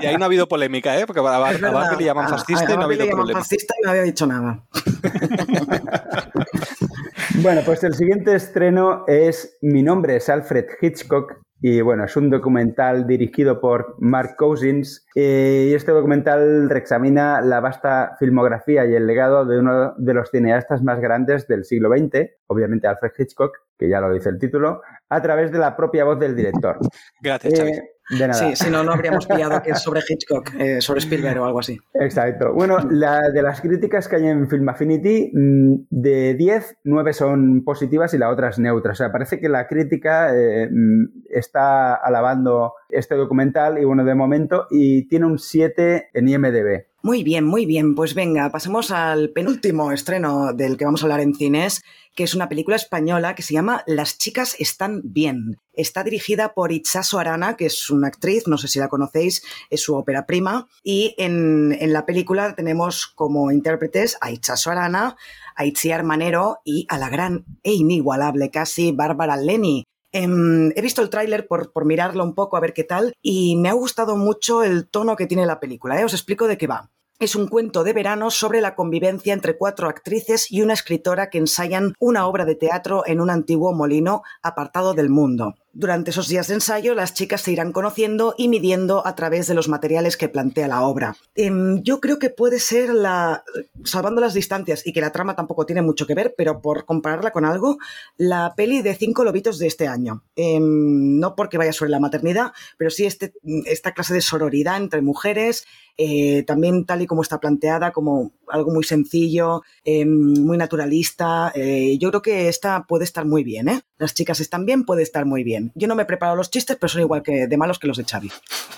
Y 0.00 0.06
ahí 0.06 0.16
no 0.16 0.22
ha 0.22 0.26
habido 0.26 0.46
polémica, 0.46 0.96
¿eh? 0.98 1.04
Porque 1.04 1.18
a, 1.18 1.22
Bar- 1.22 1.54
Es 1.56 1.62
a 1.62 1.70
Barbie 1.72 1.96
le 1.98 2.04
llaman 2.04 2.26
A- 2.26 2.28
fascista 2.28 2.64
a 2.68 2.72
y 2.72 2.76
no 2.76 2.82
ha 2.82 2.84
habido 2.84 3.06
problema. 3.08 3.40
fascista 3.40 3.74
y 3.80 3.84
no 3.84 3.90
había 3.90 4.02
dicho 4.02 4.26
nada. 4.26 4.64
Bueno, 7.42 7.60
pues 7.64 7.84
el 7.84 7.94
siguiente 7.94 8.34
estreno 8.34 9.04
es 9.06 9.58
Mi 9.60 9.82
nombre 9.82 10.16
es 10.16 10.28
Alfred 10.28 10.66
Hitchcock 10.80 11.36
y 11.60 11.80
bueno, 11.80 12.04
es 12.04 12.16
un 12.16 12.30
documental 12.30 13.06
dirigido 13.06 13.60
por 13.60 13.96
Mark 13.98 14.36
Cousins 14.36 15.06
eh, 15.14 15.68
y 15.70 15.74
este 15.74 15.90
documental 15.90 16.70
reexamina 16.70 17.40
la 17.40 17.60
vasta 17.60 18.16
filmografía 18.18 18.86
y 18.86 18.94
el 18.94 19.06
legado 19.06 19.44
de 19.44 19.58
uno 19.58 19.94
de 19.98 20.14
los 20.14 20.30
cineastas 20.30 20.82
más 20.82 21.00
grandes 21.00 21.48
del 21.48 21.64
siglo 21.64 21.90
XX, 21.90 22.30
obviamente 22.46 22.86
Alfred 22.86 23.12
Hitchcock, 23.18 23.56
que 23.76 23.88
ya 23.88 24.00
lo 24.00 24.12
dice 24.12 24.28
el 24.28 24.38
título, 24.38 24.82
a 25.08 25.22
través 25.22 25.50
de 25.50 25.58
la 25.58 25.76
propia 25.76 26.04
voz 26.04 26.18
del 26.18 26.36
director. 26.36 26.78
Gracias. 27.20 27.58
Eh, 27.58 27.90
de 28.10 28.28
nada. 28.28 28.34
Sí, 28.34 28.56
si 28.56 28.70
no, 28.70 28.82
no 28.82 28.92
habríamos 28.92 29.26
pillado 29.26 29.62
que 29.62 29.70
es 29.70 29.80
sobre 29.80 30.00
Hitchcock, 30.08 30.52
eh, 30.58 30.80
sobre 30.80 31.00
Spielberg 31.00 31.40
o 31.40 31.44
algo 31.44 31.60
así. 31.60 31.78
Exacto. 31.94 32.52
Bueno, 32.52 32.78
la, 32.90 33.30
de 33.30 33.42
las 33.42 33.60
críticas 33.60 34.08
que 34.08 34.16
hay 34.16 34.26
en 34.26 34.48
Film 34.48 34.68
Affinity, 34.68 35.30
mm, 35.34 35.74
de 35.90 36.34
10, 36.34 36.78
9 36.84 37.12
son 37.12 37.64
positivas 37.64 38.14
y 38.14 38.18
la 38.18 38.30
otra 38.30 38.48
es 38.48 38.58
neutra. 38.58 38.92
O 38.92 38.94
sea, 38.94 39.12
parece 39.12 39.40
que 39.40 39.48
la 39.48 39.66
crítica 39.66 40.34
eh, 40.34 40.68
mm, 40.70 41.24
está 41.30 41.94
alabando 41.94 42.74
este 42.88 43.14
documental 43.14 43.78
y 43.78 43.84
bueno, 43.84 44.04
de 44.04 44.14
momento, 44.14 44.66
y 44.70 45.08
tiene 45.08 45.26
un 45.26 45.38
7 45.38 46.10
en 46.12 46.28
IMDB. 46.28 46.86
Muy 47.00 47.22
bien, 47.22 47.44
muy 47.44 47.64
bien. 47.64 47.94
Pues 47.94 48.14
venga, 48.14 48.50
pasemos 48.50 48.90
al 48.90 49.30
penúltimo 49.30 49.92
estreno 49.92 50.52
del 50.52 50.76
que 50.76 50.84
vamos 50.84 51.00
a 51.00 51.04
hablar 51.06 51.20
en 51.20 51.32
cines, 51.32 51.82
que 52.16 52.24
es 52.24 52.34
una 52.34 52.48
película 52.48 52.74
española 52.74 53.36
que 53.36 53.42
se 53.42 53.54
llama 53.54 53.84
Las 53.86 54.18
chicas 54.18 54.56
están 54.58 55.02
bien. 55.04 55.60
Está 55.72 56.02
dirigida 56.02 56.54
por 56.54 56.72
Itzaso 56.72 57.20
Arana, 57.20 57.56
que 57.56 57.66
es 57.66 57.88
una 57.90 58.08
actriz, 58.08 58.48
no 58.48 58.58
sé 58.58 58.66
si 58.66 58.80
la 58.80 58.88
conocéis, 58.88 59.44
es 59.70 59.80
su 59.80 59.94
ópera 59.94 60.26
prima. 60.26 60.66
Y 60.82 61.14
en, 61.18 61.76
en 61.78 61.92
la 61.92 62.04
película 62.04 62.56
tenemos 62.56 63.06
como 63.06 63.52
intérpretes 63.52 64.18
a 64.20 64.32
Itzaso 64.32 64.72
Arana, 64.72 65.16
a 65.54 65.64
Itziar 65.64 66.02
Manero 66.02 66.58
y 66.64 66.84
a 66.88 66.98
la 66.98 67.10
gran 67.10 67.44
e 67.62 67.74
inigualable 67.74 68.50
casi 68.50 68.90
Bárbara 68.90 69.36
Leni. 69.36 69.84
Em, 70.20 70.72
he 70.74 70.82
visto 70.82 71.00
el 71.00 71.10
tráiler 71.10 71.46
por, 71.46 71.84
mirarlo 71.84 72.24
un 72.24 72.34
poco 72.34 72.56
a 72.56 72.60
ver 72.60 72.72
qué 72.72 72.82
tal 72.82 73.14
y 73.22 73.54
me 73.56 73.68
ha 73.68 73.72
gustado 73.72 74.16
mucho 74.16 74.64
el 74.64 74.88
tono 74.88 75.14
que 75.14 75.28
tiene 75.28 75.46
la 75.46 75.60
película. 75.60 76.00
¿eh? 76.00 76.04
Os 76.04 76.12
explico 76.12 76.48
de 76.48 76.58
qué 76.58 76.66
va. 76.66 76.90
Es 77.20 77.36
un 77.36 77.46
cuento 77.46 77.84
de 77.84 77.92
verano 77.92 78.32
sobre 78.32 78.60
la 78.60 78.74
convivencia 78.74 79.32
entre 79.32 79.56
cuatro 79.56 79.88
actrices 79.88 80.50
y 80.50 80.62
una 80.62 80.72
escritora 80.72 81.30
que 81.30 81.38
ensayan 81.38 81.94
una 82.00 82.26
obra 82.26 82.44
de 82.44 82.56
teatro 82.56 83.04
en 83.06 83.20
un 83.20 83.30
antiguo 83.30 83.72
molino 83.72 84.22
apartado 84.42 84.92
del 84.92 85.08
mundo. 85.08 85.54
Durante 85.72 86.10
esos 86.10 86.28
días 86.28 86.48
de 86.48 86.54
ensayo, 86.54 86.94
las 86.94 87.14
chicas 87.14 87.42
se 87.42 87.52
irán 87.52 87.72
conociendo 87.72 88.34
y 88.36 88.48
midiendo 88.48 89.06
a 89.06 89.14
través 89.14 89.46
de 89.46 89.54
los 89.54 89.68
materiales 89.68 90.16
que 90.16 90.28
plantea 90.28 90.66
la 90.66 90.82
obra. 90.82 91.16
Em, 91.34 91.82
yo 91.82 92.00
creo 92.00 92.18
que 92.18 92.30
puede 92.30 92.58
ser 92.58 92.94
la, 92.94 93.44
salvando 93.84 94.20
las 94.20 94.34
distancias 94.34 94.86
y 94.86 94.92
que 94.92 95.00
la 95.00 95.12
trama 95.12 95.36
tampoco 95.36 95.66
tiene 95.66 95.82
mucho 95.82 96.06
que 96.06 96.14
ver, 96.14 96.34
pero 96.36 96.60
por 96.60 96.84
compararla 96.84 97.30
con 97.30 97.44
algo, 97.44 97.78
la 98.16 98.54
peli 98.56 98.82
de 98.82 98.94
cinco 98.94 99.24
lobitos 99.24 99.58
de 99.58 99.66
este 99.66 99.86
año. 99.86 100.24
Em, 100.36 101.18
no 101.18 101.34
porque 101.36 101.58
vaya 101.58 101.72
sobre 101.72 101.90
la 101.90 102.00
maternidad, 102.00 102.52
pero 102.76 102.90
sí 102.90 103.06
este, 103.06 103.34
esta 103.66 103.92
clase 103.92 104.14
de 104.14 104.20
sororidad 104.22 104.78
entre 104.78 105.02
mujeres, 105.02 105.66
eh, 106.00 106.44
también 106.44 106.84
tal 106.84 107.02
y 107.02 107.06
como 107.08 107.22
está 107.22 107.40
planteada, 107.40 107.90
como 107.90 108.32
algo 108.46 108.70
muy 108.70 108.84
sencillo, 108.84 109.62
eh, 109.84 110.06
muy 110.06 110.56
naturalista. 110.56 111.50
Eh, 111.56 111.98
yo 111.98 112.10
creo 112.10 112.22
que 112.22 112.48
esta 112.48 112.84
puede 112.86 113.04
estar 113.04 113.26
muy 113.26 113.42
bien, 113.42 113.68
¿eh? 113.68 113.82
Las 113.98 114.14
chicas 114.14 114.38
están 114.38 114.64
bien, 114.64 114.84
puede 114.84 115.02
estar 115.02 115.26
muy 115.26 115.42
bien. 115.42 115.57
Yo 115.74 115.88
no 115.88 115.94
me 115.94 116.02
he 116.02 116.06
preparado 116.06 116.36
los 116.36 116.50
chistes, 116.50 116.76
pero 116.76 116.88
son 116.88 117.02
igual 117.02 117.22
que 117.22 117.46
de 117.46 117.56
malos 117.56 117.78
que 117.78 117.86
los 117.86 117.96
de 117.96 118.04
Xavi. 118.04 118.30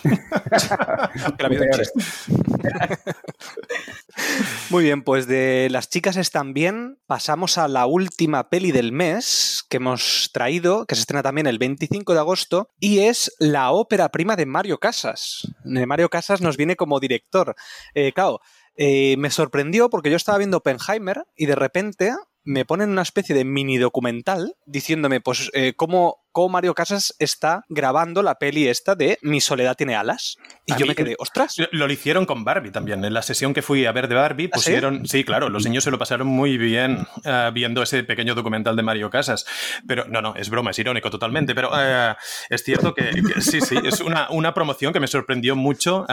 Muy 4.70 4.84
bien, 4.84 5.02
pues 5.02 5.26
de 5.26 5.68
Las 5.70 5.88
chicas 5.88 6.16
están 6.16 6.54
bien, 6.54 6.98
pasamos 7.06 7.58
a 7.58 7.68
la 7.68 7.86
última 7.86 8.50
peli 8.50 8.72
del 8.72 8.92
mes 8.92 9.64
que 9.68 9.78
hemos 9.78 10.30
traído, 10.32 10.86
que 10.86 10.94
se 10.94 11.02
estrena 11.02 11.22
también 11.22 11.46
el 11.46 11.58
25 11.58 12.12
de 12.12 12.20
agosto, 12.20 12.68
y 12.78 13.00
es 13.00 13.34
la 13.38 13.70
ópera 13.70 14.10
prima 14.10 14.36
de 14.36 14.46
Mario 14.46 14.78
Casas. 14.78 15.48
De 15.64 15.86
Mario 15.86 16.08
Casas 16.08 16.40
nos 16.40 16.56
viene 16.56 16.76
como 16.76 17.00
director. 17.00 17.54
Eh, 17.94 18.12
claro, 18.12 18.40
eh, 18.76 19.16
me 19.18 19.30
sorprendió 19.30 19.90
porque 19.90 20.10
yo 20.10 20.16
estaba 20.16 20.38
viendo 20.38 20.58
Oppenheimer 20.58 21.24
y 21.36 21.46
de 21.46 21.54
repente 21.54 22.12
me 22.42 22.64
ponen 22.64 22.90
una 22.90 23.02
especie 23.02 23.34
de 23.34 23.44
mini 23.44 23.78
documental 23.78 24.56
diciéndome, 24.66 25.20
pues, 25.20 25.50
eh, 25.52 25.74
cómo 25.76 26.18
cómo 26.32 26.50
Mario 26.50 26.74
Casas 26.74 27.14
está 27.18 27.64
grabando 27.68 28.22
la 28.22 28.36
peli 28.36 28.68
esta 28.68 28.94
de 28.94 29.18
Mi 29.22 29.40
soledad 29.40 29.76
tiene 29.76 29.96
alas. 29.96 30.36
Y 30.66 30.72
A 30.72 30.76
yo 30.76 30.84
mí- 30.84 30.88
me 30.90 30.94
quedé, 30.94 31.16
ostras. 31.18 31.54
Lo 31.58 31.68
lo 31.72 31.92
hicieron 31.92 32.26
con 32.26 32.44
Barbie 32.44 32.70
también. 32.70 33.04
En 33.04 33.12
la 33.14 33.22
sesión 33.22 33.52
que 33.54 33.62
fui 33.62 33.84
a 33.86 33.92
ver 33.92 34.06
de 34.08 34.14
Barbie 34.14 34.46
¿Ah, 34.52 34.58
sí? 34.58 34.64
pusieron, 34.64 35.06
sí? 35.06 35.24
claro, 35.24 35.48
los 35.48 35.64
niños 35.64 35.82
se 35.84 35.90
lo 35.90 35.98
pasaron 35.98 36.26
muy 36.28 36.56
bien 36.58 37.06
eh, 37.24 37.50
viendo 37.52 37.82
ese 37.82 38.04
pequeño 38.04 38.34
documental 38.34 38.76
de 38.76 38.82
Mario 38.82 39.10
Casas. 39.10 39.44
Pero 39.86 40.04
no, 40.06 40.22
no, 40.22 40.34
es 40.36 40.50
broma, 40.50 40.70
es 40.70 40.78
irónico 40.78 41.10
totalmente. 41.10 41.54
Pero 41.54 41.70
eh, 41.76 42.14
es 42.48 42.62
cierto 42.62 42.94
que, 42.94 43.10
que 43.10 43.40
sí, 43.40 43.60
sí, 43.60 43.76
es 43.84 44.00
una, 44.00 44.28
una 44.30 44.54
promoción 44.54 44.92
que 44.92 45.00
me 45.00 45.06
sorprendió 45.08 45.56
mucho 45.56 46.06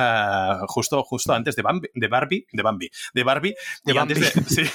justo, 0.68 1.04
justo 1.04 1.34
antes 1.34 1.56
de 1.56 1.62
Bambi, 1.62 1.90
de 1.94 2.08
Barbie, 2.08 2.48
de 2.52 2.64
Bambi, 2.64 2.90
de 3.14 3.24
Barbie, 3.24 3.56
De 3.84 3.92
y, 3.92 3.96
Bambi. 3.96 4.14
Antes 4.16 4.34
de, 4.56 4.64
sí, 4.66 4.70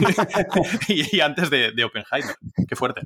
y, 0.88 1.16
y 1.16 1.20
antes 1.20 1.50
de, 1.50 1.72
de 1.72 1.84
Oppenheimer. 1.84 2.36
Qué 2.68 2.76
fuerte. 2.76 3.02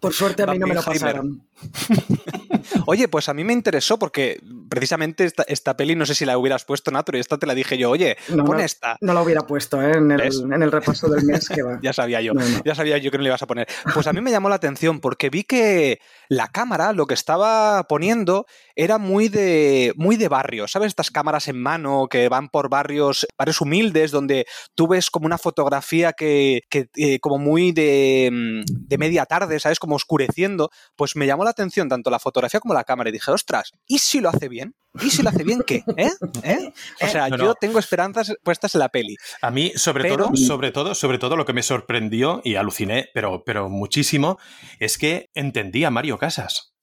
Por 0.00 0.12
suerte 0.12 0.42
a 0.42 0.46
mí 0.46 0.58
no 0.58 0.66
me 0.66 0.74
lo 0.74 0.82
pasaron. 0.82 1.41
Oye, 2.86 3.08
pues 3.08 3.28
a 3.28 3.34
mí 3.34 3.44
me 3.44 3.52
interesó 3.52 3.98
porque 3.98 4.40
precisamente 4.68 5.24
esta, 5.24 5.44
esta 5.44 5.76
peli, 5.76 5.94
no 5.94 6.06
sé 6.06 6.14
si 6.14 6.24
la 6.24 6.38
hubieras 6.38 6.64
puesto, 6.64 6.90
Nato, 6.90 7.16
y 7.16 7.20
esta 7.20 7.38
te 7.38 7.46
la 7.46 7.54
dije 7.54 7.78
yo, 7.78 7.90
oye, 7.90 8.16
No, 8.28 8.44
pon 8.44 8.56
no. 8.58 8.62
esta. 8.62 8.96
No 9.00 9.12
lo 9.14 9.22
hubiera 9.22 9.42
puesto 9.42 9.80
¿eh? 9.82 9.92
en, 9.96 10.10
el, 10.10 10.20
en 10.52 10.62
el 10.62 10.72
repaso 10.72 11.08
del 11.08 11.24
mes 11.24 11.48
que 11.48 11.62
va. 11.62 11.78
Ya 11.82 11.92
sabía 11.92 12.20
yo, 12.20 12.32
no. 12.34 12.42
ya 12.64 12.74
sabía 12.74 12.98
yo 12.98 13.10
que 13.10 13.18
no 13.18 13.22
le 13.24 13.28
ibas 13.30 13.42
a 13.42 13.46
poner. 13.46 13.66
Pues 13.94 14.06
a 14.06 14.12
mí 14.12 14.20
me 14.20 14.30
llamó 14.30 14.48
la 14.48 14.56
atención 14.56 15.00
porque 15.00 15.30
vi 15.30 15.44
que 15.44 16.00
la 16.32 16.48
cámara, 16.48 16.94
lo 16.94 17.06
que 17.06 17.14
estaba 17.14 17.82
poniendo, 17.84 18.46
era 18.74 18.96
muy 18.96 19.28
de, 19.28 19.92
muy 19.96 20.16
de 20.16 20.28
barrio. 20.28 20.66
¿Sabes? 20.66 20.88
Estas 20.88 21.10
cámaras 21.10 21.46
en 21.48 21.60
mano 21.60 22.06
que 22.08 22.28
van 22.30 22.48
por 22.48 22.70
barrios, 22.70 23.26
barrios 23.36 23.60
humildes, 23.60 24.10
donde 24.10 24.46
tú 24.74 24.88
ves 24.88 25.10
como 25.10 25.26
una 25.26 25.36
fotografía 25.36 26.14
que, 26.14 26.62
eh, 26.72 27.20
como 27.20 27.38
muy 27.38 27.72
de, 27.72 28.30
mm, 28.32 28.86
de 28.88 28.98
media 28.98 29.26
tarde, 29.26 29.60
¿sabes? 29.60 29.78
Como 29.78 29.96
oscureciendo. 29.96 30.70
Pues 30.96 31.16
me 31.16 31.26
llamó 31.26 31.44
la 31.44 31.50
atención 31.50 31.90
tanto 31.90 32.08
la 32.08 32.18
fotografía 32.18 32.60
como 32.60 32.72
la 32.72 32.84
cámara 32.84 33.10
y 33.10 33.12
dije, 33.12 33.30
ostras, 33.30 33.72
¿y 33.86 33.98
si 33.98 34.20
lo 34.20 34.30
hace 34.30 34.48
bien? 34.48 34.74
¿Y 35.00 35.10
si 35.10 35.22
lo 35.22 35.30
hace 35.30 35.42
bien 35.44 35.62
qué? 35.66 35.82
¿Eh? 35.96 36.10
¿Eh? 36.42 36.72
O 37.00 37.06
sea, 37.08 37.28
No, 37.28 37.36
yo 37.36 37.44
no. 37.46 37.54
tengo 37.54 37.78
esperanzas 37.78 38.34
puestas 38.42 38.74
en 38.74 38.80
la 38.80 38.88
peli. 38.90 39.16
A 39.40 39.50
mí, 39.50 39.72
sobre 39.76 40.04
Pero- 40.04 40.24
todo, 40.26 40.36
sobre 40.36 40.70
todo, 40.70 40.94
sobre 40.94 41.18
todo, 41.18 41.36
lo 41.36 41.44
que 41.46 41.52
me 41.52 41.62
sorprendió 41.62 42.40
y 42.44 42.56
aluciné, 42.56 43.08
pero, 43.14 43.42
pero 43.44 43.68
muchísimo, 43.70 44.38
es 44.78 44.98
que 44.98 45.30
entendí 45.34 45.84
a 45.84 45.90
Mario 45.90 46.18
Casas. 46.18 46.74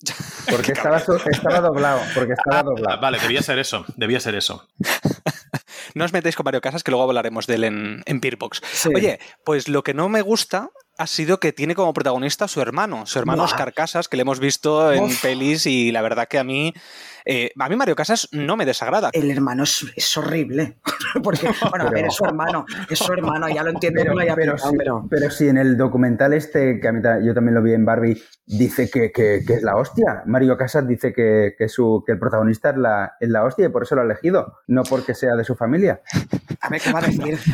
Porque 0.50 0.72
estaba, 0.72 1.00
doblado. 1.62 2.02
Porque 2.16 2.34
estaba 2.34 2.60
Ah, 2.60 2.64
doblado. 2.64 3.02
vale, 3.02 3.20
debía 3.20 3.42
ser 3.42 3.60
eso, 3.60 3.86
debía 3.98 4.20
ser 4.20 4.36
eso. 4.36 4.68
No 5.96 6.06
os 6.06 6.14
metéis 6.14 6.36
con 6.36 6.44
Mario 6.44 6.62
Casas, 6.62 6.84
que 6.84 6.92
luego 6.92 7.04
hablaremos 7.06 7.48
de 7.48 7.56
él 7.56 7.64
en, 7.64 8.04
en 8.06 8.22
Peerbox. 8.22 8.62
Sí. 8.72 8.90
Oye, 8.94 9.20
pues 9.44 9.68
lo 9.68 9.82
que 9.84 9.96
no 9.96 10.08
me 10.08 10.22
gusta 10.22 10.70
ha 11.00 11.08
sido 11.08 11.40
que 11.40 11.52
tiene 11.52 11.74
como 11.74 11.94
protagonista 11.94 12.46
a 12.46 12.48
su 12.48 12.62
hermano, 12.62 13.08
su 13.08 13.18
hermano 13.18 13.42
Buah. 13.42 13.52
Oscar 13.52 13.74
Casas, 13.74 14.08
que 14.08 14.16
le 14.16 14.22
hemos 14.22 14.40
visto 14.40 14.92
en 14.94 15.06
Uf. 15.06 15.22
pelis 15.22 15.66
y 15.66 15.92
la 15.92 16.02
verdad 16.04 16.28
que 16.28 16.38
a 16.38 16.44
mí, 16.44 16.74
eh, 17.26 17.52
a 17.60 17.70
mí 17.70 17.76
Mario 17.76 17.96
Casas 17.96 18.28
no 18.32 18.56
me 18.58 18.66
desagrada. 18.66 19.10
El 19.14 19.30
hermano 19.32 19.64
es, 19.64 19.86
es 19.96 20.18
horrible. 20.18 20.78
Porque, 21.24 21.50
bueno, 21.70 21.88
a 21.88 21.90
ver, 21.92 22.06
es 22.06 22.14
su 22.16 22.26
hermano. 22.26 22.66
Es 22.90 23.00
su 23.00 23.12
hermano, 23.14 23.48
ya 23.50 23.64
lo 23.64 23.72
entiendo. 23.72 24.02
Pero, 24.02 24.14
no 24.14 24.22
haya 24.22 24.36
pero, 24.36 24.54
picado, 24.56 24.72
sí, 24.72 24.78
pero- 24.78 25.08
pero 25.10 25.30
sí, 25.32 25.48
en 25.48 25.58
el 25.58 25.78
documental 25.78 26.34
este, 26.34 26.80
que 26.80 26.88
a 26.88 26.92
mí 26.92 27.02
yo 27.26 27.34
también 27.34 27.56
lo 27.56 27.62
vi 27.62 27.74
en 27.74 27.86
Barbie, 27.86 28.22
dice 28.46 28.90
que, 28.90 29.12
que- 29.12 29.42
que 29.46 29.54
es 29.56 29.64
la 29.64 29.76
hostia. 29.76 30.24
Mario 30.26 30.58
Casas 30.58 30.88
dice 30.88 31.14
que, 31.14 31.56
que 31.58 31.68
su, 31.70 32.04
que 32.06 32.14
el 32.14 32.20
protagonista 32.20 32.70
es 32.72 32.78
la, 32.78 33.14
es 33.20 33.30
la 33.30 33.44
hostia 33.44 33.66
y 33.66 33.70
por 33.70 33.84
eso 33.84 33.96
lo 33.96 34.02
ha 34.02 34.06
elegido, 34.06 34.60
no 34.68 34.84
porque 34.84 35.14
sea 35.16 35.36
de 35.36 35.44
su 35.44 35.56
familia. 35.56 36.02
A 36.62 36.70
ver 36.70 36.82
qué 36.82 36.92
va 36.92 37.00
a 37.00 37.02
decir. 37.04 37.40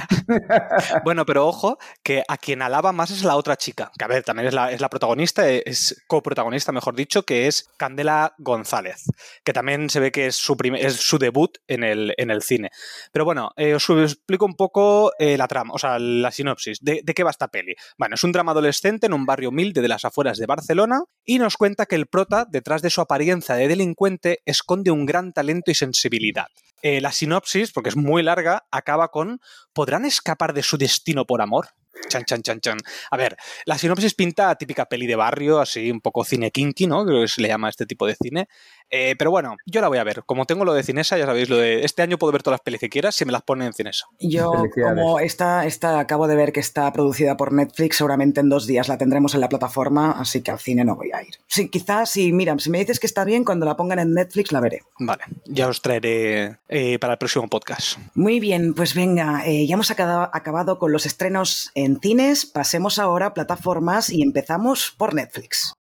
Bueno, 1.04 1.25
pero 1.25 1.47
ojo, 1.47 1.78
que 2.04 2.23
a 2.28 2.38
quien 2.38 2.62
alaba 2.62 2.91
más 2.91 3.12
es 3.12 3.23
la 3.23 3.36
otra 3.36 3.56
chica, 3.58 3.91
que 3.97 4.06
a 4.06 4.08
ver, 4.08 4.23
también 4.23 4.47
es 4.47 4.54
la, 4.54 4.71
es 4.71 4.82
la 4.82 4.89
protagonista, 4.89 5.47
es 5.47 6.04
coprotagonista, 6.08 6.71
mejor 6.71 6.95
dicho, 6.95 7.23
que 7.23 7.47
es 7.47 7.69
Candela 7.78 8.34
González, 8.38 9.06
que 9.43 9.54
también 9.56 9.89
se 9.89 10.02
ve 10.02 10.12
que 10.12 10.28
es 10.28 10.36
su, 10.36 10.58
es 10.78 10.96
su 10.98 11.18
debut 11.18 11.60
en 11.65 11.86
el, 11.86 12.13
en 12.18 12.30
el 12.30 12.41
cine. 12.41 12.72
Pero 13.13 13.24
bueno, 13.24 13.52
eh, 13.56 13.74
os 13.74 13.89
explico 13.89 14.46
un 14.46 14.56
poco 14.56 15.13
eh, 15.18 15.38
la 15.38 15.48
trama, 15.48 15.74
o 15.74 15.80
sea, 15.80 15.98
la 15.98 16.30
sinopsis. 16.30 16.80
De, 16.82 17.00
de 17.02 17.13
qué 17.13 17.24
va 17.24 17.32
esta 17.32 17.48
peli? 17.48 17.74
Bueno, 17.98 18.15
es 18.15 18.24
un 18.26 18.34
drama 18.34 18.52
adolescente 18.52 19.06
en 19.06 19.13
un 19.13 19.26
barrio 19.26 19.50
humilde 19.50 19.82
de 19.82 19.88
las 19.88 20.04
afueras 20.04 20.38
de 20.39 20.46
Barcelona 20.46 21.00
y 21.24 21.39
nos 21.39 21.56
cuenta 21.56 21.86
que 21.86 21.96
el 21.96 22.08
prota, 22.08 22.46
detrás 22.46 22.82
de 22.82 22.89
su 22.89 23.00
apariencia 23.00 23.56
de 23.56 23.70
delincuente, 23.70 24.41
esconde 24.46 24.91
un 24.91 25.06
gran 25.06 25.32
talento 25.32 25.72
y 25.72 25.76
sensibilidad. 25.76 26.48
Eh, 26.82 27.00
la 27.00 27.13
sinopsis, 27.13 27.72
porque 27.72 27.89
es 27.89 27.96
muy 27.96 28.24
larga, 28.24 28.65
acaba 28.72 29.08
con 29.08 29.39
¿Podrán 29.74 30.04
escapar 30.04 30.54
de 30.54 30.63
su 30.63 30.78
destino 30.78 31.26
por 31.26 31.41
amor? 31.41 31.70
Chan, 32.10 32.26
chan, 32.26 32.41
chan, 32.41 32.60
chan. 32.60 32.78
A 33.10 33.18
ver, 33.18 33.38
la 33.65 33.78
sinopsis 33.78 34.13
pinta 34.13 34.50
a 34.50 34.56
típica 34.56 34.86
peli 34.86 35.08
de 35.08 35.15
barrio, 35.15 35.60
así 35.60 35.89
un 35.89 36.02
poco 36.02 36.24
cine 36.24 36.52
kinky, 36.52 36.88
¿no? 36.88 37.06
Creo 37.06 37.22
que 37.22 37.28
se 37.28 37.41
le 37.41 37.48
llama 37.48 37.70
este 37.70 37.86
tipo 37.86 38.06
de 38.06 38.15
cine. 38.15 38.48
Eh, 38.89 39.15
pero 39.17 39.32
bueno, 39.32 39.56
yo 39.65 39.82
la 39.82 39.88
voy 39.88 39.98
a 39.98 40.04
ver. 40.04 40.24
Como 40.26 40.45
tengo 40.45 40.65
lo 40.65 40.74
de 40.74 40.84
Cinesa, 40.84 41.17
ya 41.17 41.26
sabéis, 41.26 41.50
lo 41.50 41.58
de 41.58 41.84
este 41.84 42.02
año 42.02 42.17
puedo 42.17 42.32
ver 42.32 42.43
todas 42.43 42.56
las 42.56 42.62
pelis 42.62 42.80
que 42.80 42.89
quieras 42.89 43.15
si 43.15 43.26
me 43.26 43.32
las 43.32 43.41
ponen 43.41 43.67
en 43.67 43.74
Cinesa. 43.74 44.06
Yo, 44.19 44.52
como 44.74 45.19
esta, 45.19 45.65
esta 45.65 46.00
acabo 46.00 46.28
de 46.28 46.36
ver 46.36 46.52
que 46.52 46.60
está 46.60 46.91
producida 46.93 47.38
por 47.38 47.54
Netflix, 47.54 47.98
seguramente 47.98 48.41
en 48.41 48.50
dos 48.50 48.67
días 48.67 48.88
la 48.88 48.98
tendremos 48.98 49.34
en 49.34 49.41
la 49.41 49.50
plataforma, 49.50 50.12
así 50.12 50.41
que 50.41 50.52
al 50.52 50.60
cine 50.60 50.86
no 50.86 50.95
voy 50.95 51.12
a 51.12 51.21
ir. 51.21 51.36
Sí, 51.48 51.69
quizás, 51.69 52.12
si, 52.12 52.32
mira, 52.32 52.58
si 52.60 52.69
me 52.69 52.80
dices 52.80 53.00
que 53.00 53.08
está 53.08 53.24
bien, 53.26 53.43
cuando 53.43 53.65
la 53.65 53.76
pongan 53.76 54.00
en 54.00 54.13
Netflix 54.13 54.52
la 54.52 54.60
veré. 54.60 54.82
Vale, 55.00 55.24
ya 55.45 55.67
os 55.67 55.82
traeré 55.82 56.58
eh, 56.69 57.00
para 57.00 57.13
el 57.13 57.19
próximo 57.19 57.48
podcast. 57.48 57.98
Muy 58.13 58.39
bien, 58.39 58.74
pues 58.74 58.93
venga, 58.93 59.43
eh, 59.45 59.65
ya 59.67 59.74
hemos 59.74 59.91
acabado, 59.91 60.30
acabado 60.34 60.80
con 60.80 60.91
los 60.91 61.06
estrenos 61.06 61.71
en 61.76 62.00
cines, 62.00 62.45
pasemos 62.45 63.00
ahora 63.00 63.28
a 63.28 63.34
plataformas 63.34 64.10
y 64.10 64.21
empezamos 64.21 64.93
por 64.98 65.13
Netflix. 65.13 65.74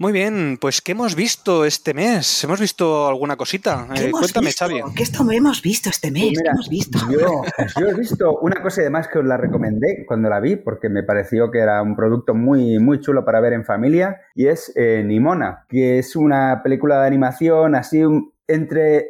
Muy 0.00 0.12
bien, 0.12 0.58
pues 0.60 0.80
¿qué 0.80 0.92
hemos 0.92 1.16
visto 1.16 1.64
este 1.64 1.92
mes? 1.92 2.44
¿Hemos 2.44 2.60
visto 2.60 3.08
alguna 3.08 3.36
cosita? 3.36 3.88
¿Qué 3.92 4.06
Eh, 4.06 4.10
cuéntame, 4.12 4.46
visto? 4.46 4.64
Xavi. 4.64 4.80
¿Qué 4.94 5.02
esto 5.02 5.28
hemos 5.28 5.60
visto 5.60 5.90
este 5.90 6.12
mes? 6.12 6.22
Pues 6.22 6.34
¿Qué 6.34 6.42
mira, 6.42 6.52
hemos 6.52 6.68
visto? 6.68 6.98
Yo, 7.10 7.42
yo 7.80 7.88
he 7.88 7.94
visto 7.94 8.38
una 8.38 8.62
cosa 8.62 8.80
y 8.80 8.84
además 8.84 9.08
que 9.08 9.18
os 9.18 9.24
la 9.24 9.36
recomendé 9.36 10.04
cuando 10.06 10.28
la 10.28 10.38
vi 10.38 10.54
porque 10.54 10.88
me 10.88 11.02
pareció 11.02 11.50
que 11.50 11.58
era 11.58 11.82
un 11.82 11.96
producto 11.96 12.32
muy, 12.32 12.78
muy 12.78 13.00
chulo 13.00 13.24
para 13.24 13.40
ver 13.40 13.54
en 13.54 13.64
familia 13.64 14.20
y 14.36 14.46
es 14.46 14.72
eh, 14.76 15.02
Nimona, 15.04 15.66
que 15.68 15.98
es 15.98 16.14
una 16.14 16.62
película 16.62 17.00
de 17.00 17.08
animación 17.08 17.74
así 17.74 18.04
entre, 18.46 19.08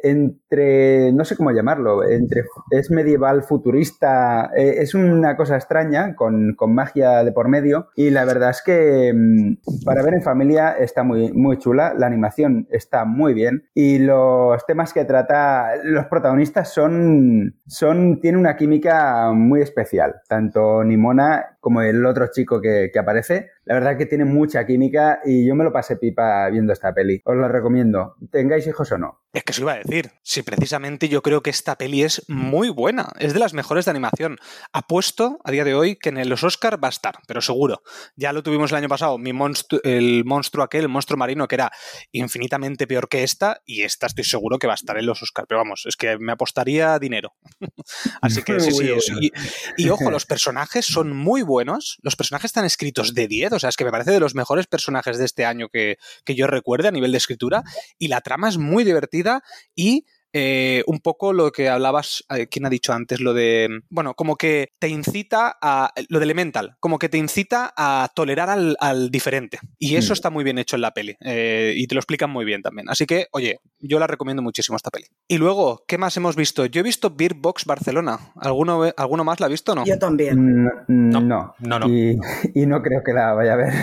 entre, 0.49 1.11
no 1.13 1.25
sé 1.25 1.35
cómo 1.35 1.51
llamarlo, 1.51 2.07
entre, 2.07 2.43
es 2.71 2.89
medieval 2.89 3.43
futurista, 3.43 4.49
eh, 4.55 4.75
es 4.79 4.95
una 4.95 5.35
cosa 5.35 5.55
extraña 5.55 6.15
con, 6.15 6.55
con 6.55 6.73
magia 6.73 7.23
de 7.23 7.31
por 7.31 7.49
medio 7.49 7.89
y 7.95 8.09
la 8.09 8.25
verdad 8.25 8.49
es 8.49 8.63
que 8.63 9.13
mm, 9.13 9.83
para 9.85 10.01
ver 10.01 10.15
en 10.15 10.23
familia 10.23 10.71
está 10.71 11.03
muy, 11.03 11.31
muy 11.33 11.57
chula, 11.57 11.93
la 11.95 12.07
animación 12.07 12.67
está 12.71 13.05
muy 13.05 13.33
bien 13.33 13.65
y 13.75 13.99
los 13.99 14.65
temas 14.65 14.91
que 14.93 15.05
trata, 15.05 15.75
los 15.83 16.07
protagonistas 16.07 16.73
son, 16.73 17.55
son 17.67 18.19
tienen 18.19 18.39
una 18.39 18.55
química 18.55 19.31
muy 19.31 19.61
especial, 19.61 20.15
tanto 20.27 20.83
Nimona 20.83 21.57
como 21.59 21.81
el 21.81 22.05
otro 22.05 22.27
chico 22.31 22.61
que, 22.61 22.89
que 22.91 22.99
aparece. 22.99 23.49
La 23.65 23.75
verdad 23.75 23.97
que 23.97 24.05
tienen 24.05 24.33
mucha 24.33 24.65
química 24.65 25.19
y 25.23 25.45
yo 25.45 25.55
me 25.55 25.63
lo 25.63 25.71
pasé 25.71 25.97
pipa 25.97 26.49
viendo 26.49 26.73
esta 26.73 26.93
peli. 26.93 27.21
Os 27.25 27.35
la 27.35 27.47
recomiendo, 27.47 28.15
tengáis 28.31 28.65
hijos 28.65 28.91
o 28.91 28.97
no. 28.97 29.19
Es 29.33 29.43
que 29.43 29.51
eso 29.51 29.61
iba 29.61 29.73
a 29.73 29.77
decir. 29.77 30.09
Sí, 30.39 30.43
precisamente 30.43 31.09
yo 31.09 31.21
creo 31.21 31.41
que 31.43 31.49
esta 31.49 31.77
peli 31.77 32.03
es 32.03 32.23
muy 32.29 32.69
buena. 32.69 33.09
Es 33.19 33.33
de 33.33 33.39
las 33.39 33.53
mejores 33.53 33.85
de 33.85 33.91
animación. 33.91 34.37
Apuesto 34.71 35.39
a 35.43 35.51
día 35.51 35.65
de 35.65 35.73
hoy 35.75 35.97
que 35.97 36.09
en 36.09 36.29
los 36.29 36.43
Oscar 36.45 36.81
va 36.81 36.87
a 36.87 36.91
estar, 36.91 37.15
pero 37.27 37.41
seguro. 37.41 37.81
Ya 38.15 38.31
lo 38.31 38.41
tuvimos 38.41 38.71
el 38.71 38.77
año 38.77 38.87
pasado, 38.87 39.17
mi 39.17 39.31
monstru- 39.31 39.81
el 39.83 40.23
monstruo 40.25 40.63
aquel, 40.63 40.83
el 40.83 40.89
monstruo 40.89 41.17
marino, 41.17 41.47
que 41.47 41.55
era 41.55 41.71
infinitamente 42.11 42.87
peor 42.87 43.09
que 43.09 43.23
esta, 43.23 43.61
y 43.65 43.81
esta 43.81 44.07
estoy 44.07 44.23
seguro 44.23 44.59
que 44.59 44.67
va 44.67 44.73
a 44.73 44.75
estar 44.75 44.97
en 44.97 45.05
los 45.05 45.21
Oscar. 45.21 45.45
Pero 45.47 45.59
vamos, 45.59 45.83
es 45.85 45.95
que 45.97 46.17
me 46.17 46.31
apostaría 46.31 46.97
dinero. 46.99 47.33
Así 48.21 48.41
que 48.43 48.59
sí, 48.59 48.71
sí. 48.71 48.83
Uy, 48.83 48.97
es- 48.97 49.09
uy. 49.11 49.31
Y, 49.77 49.83
y 49.85 49.89
ojo, 49.89 50.09
los 50.11 50.25
personajes 50.25 50.85
son 50.85 51.15
muy 51.15 51.41
buenos. 51.41 51.97
Los 52.01 52.15
personajes 52.15 52.49
están 52.49 52.65
escritos 52.65 53.13
de 53.13 53.27
10. 53.27 53.53
O 53.53 53.59
sea, 53.59 53.69
es 53.69 53.75
que 53.75 53.85
me 53.85 53.91
parece 53.91 54.11
de 54.11 54.19
los 54.19 54.35
mejores 54.35 54.67
personajes 54.67 55.17
de 55.17 55.25
este 55.25 55.45
año 55.45 55.69
que, 55.69 55.97
que 56.23 56.35
yo 56.35 56.47
recuerde 56.47 56.87
a 56.87 56.91
nivel 56.91 57.11
de 57.11 57.17
escritura. 57.17 57.63
Y 57.97 58.07
la 58.07 58.21
trama 58.21 58.49
es 58.49 58.57
muy 58.57 58.83
divertida 58.83 59.43
y 59.75 60.05
eh, 60.33 60.83
un 60.87 60.99
poco 60.99 61.33
lo 61.33 61.51
que 61.51 61.69
hablabas, 61.69 62.23
eh, 62.35 62.47
¿quién 62.47 62.65
ha 62.65 62.69
dicho 62.69 62.93
antes? 62.93 63.19
Lo 63.19 63.33
de, 63.33 63.81
bueno, 63.89 64.13
como 64.13 64.35
que 64.35 64.71
te 64.79 64.87
incita 64.89 65.57
a, 65.61 65.91
lo 66.09 66.19
de 66.19 66.25
Elemental, 66.25 66.75
como 66.79 66.99
que 66.99 67.09
te 67.09 67.17
incita 67.17 67.73
a 67.75 68.09
tolerar 68.13 68.49
al, 68.49 68.77
al 68.79 69.09
diferente. 69.11 69.59
Y 69.79 69.95
eso 69.95 70.13
Mm. 70.13 70.13
está 70.13 70.29
muy 70.29 70.43
bien 70.43 70.57
hecho 70.59 70.75
en 70.75 70.81
la 70.81 70.91
peli. 70.91 71.15
eh, 71.21 71.73
y 71.75 71.87
te 71.87 71.95
lo 71.95 71.99
explican 71.99 72.29
muy 72.29 72.45
bien 72.45 72.61
también. 72.61 72.89
Así 72.89 73.05
que, 73.05 73.27
oye, 73.31 73.59
yo 73.79 73.99
la 73.99 74.07
recomiendo 74.07 74.41
muchísimo 74.41 74.75
esta 74.75 74.89
peli. 74.89 75.05
Y 75.27 75.37
luego, 75.37 75.83
¿qué 75.87 75.97
más 75.97 76.15
hemos 76.17 76.35
visto? 76.35 76.65
Yo 76.65 76.79
he 76.81 76.83
visto 76.83 77.09
Beer 77.15 77.33
Box 77.35 77.65
Barcelona. 77.65 78.19
¿Alguno, 78.35 78.83
¿Alguno 78.97 79.23
más 79.23 79.39
la 79.39 79.45
ha 79.47 79.49
visto 79.49 79.71
o 79.71 79.75
no? 79.75 79.85
Yo 79.85 79.97
también. 79.97 80.63
No, 80.87 81.21
no, 81.21 81.55
no, 81.59 81.79
no. 81.79 81.87
Y, 81.87 82.17
y 82.55 82.65
no 82.65 82.81
creo 82.81 83.01
que 83.03 83.13
la 83.13 83.33
vaya 83.33 83.53
a 83.53 83.57
ver. 83.57 83.73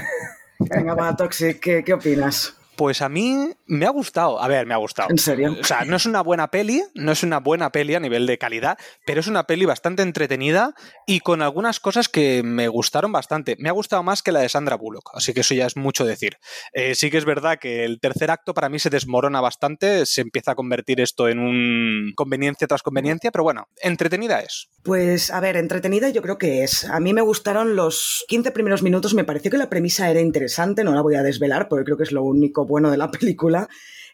Venga, 0.58 0.94
va, 0.94 1.14
Toxic, 1.16 1.60
¿qué, 1.60 1.84
qué 1.84 1.92
opinas? 1.94 2.54
Pues 2.76 3.02
a 3.02 3.08
mí 3.08 3.50
me 3.66 3.86
ha 3.86 3.90
gustado. 3.90 4.40
A 4.40 4.48
ver, 4.48 4.66
me 4.66 4.74
ha 4.74 4.78
gustado. 4.78 5.10
¿En 5.10 5.18
serio? 5.18 5.56
O 5.58 5.64
sea, 5.64 5.84
no 5.84 5.96
es 5.96 6.06
una 6.06 6.22
buena 6.22 6.50
peli, 6.50 6.82
no 6.94 7.12
es 7.12 7.22
una 7.22 7.40
buena 7.40 7.70
peli 7.70 7.94
a 7.94 8.00
nivel 8.00 8.26
de 8.26 8.38
calidad, 8.38 8.78
pero 9.06 9.20
es 9.20 9.26
una 9.26 9.44
peli 9.46 9.64
bastante 9.64 10.02
entretenida 10.02 10.74
y 11.06 11.20
con 11.20 11.42
algunas 11.42 11.80
cosas 11.80 12.08
que 12.08 12.42
me 12.42 12.68
gustaron 12.68 13.12
bastante. 13.12 13.56
Me 13.58 13.68
ha 13.68 13.72
gustado 13.72 14.02
más 14.02 14.22
que 14.22 14.32
la 14.32 14.40
de 14.40 14.48
Sandra 14.48 14.76
Bullock, 14.76 15.10
así 15.14 15.32
que 15.32 15.40
eso 15.40 15.54
ya 15.54 15.66
es 15.66 15.76
mucho 15.76 16.04
decir. 16.04 16.36
Eh, 16.72 16.94
sí 16.94 17.10
que 17.10 17.18
es 17.18 17.24
verdad 17.24 17.58
que 17.58 17.84
el 17.84 18.00
tercer 18.00 18.30
acto 18.30 18.54
para 18.54 18.68
mí 18.68 18.78
se 18.78 18.90
desmorona 18.90 19.40
bastante, 19.40 20.04
se 20.06 20.20
empieza 20.20 20.52
a 20.52 20.54
convertir 20.54 21.00
esto 21.00 21.28
en 21.28 21.38
un 21.38 22.12
conveniencia 22.14 22.66
tras 22.66 22.82
conveniencia, 22.82 23.30
pero 23.30 23.44
bueno, 23.44 23.68
entretenida 23.80 24.40
es. 24.40 24.68
Pues 24.82 25.30
a 25.30 25.40
ver, 25.40 25.56
entretenida 25.56 26.10
yo 26.10 26.22
creo 26.22 26.38
que 26.38 26.62
es. 26.62 26.84
A 26.84 27.00
mí 27.00 27.12
me 27.12 27.22
gustaron 27.22 27.76
los 27.76 28.24
15 28.28 28.50
primeros 28.50 28.82
minutos, 28.82 29.14
me 29.14 29.24
pareció 29.24 29.50
que 29.50 29.58
la 29.58 29.70
premisa 29.70 30.10
era 30.10 30.20
interesante, 30.20 30.84
no 30.84 30.94
la 30.94 31.02
voy 31.02 31.14
a 31.14 31.22
desvelar 31.22 31.68
porque 31.68 31.84
creo 31.84 31.96
que 31.96 32.04
es 32.04 32.12
lo 32.12 32.22
único 32.22 32.65
bueno 32.66 32.90
de 32.90 32.96
la 32.96 33.10
película. 33.10 33.68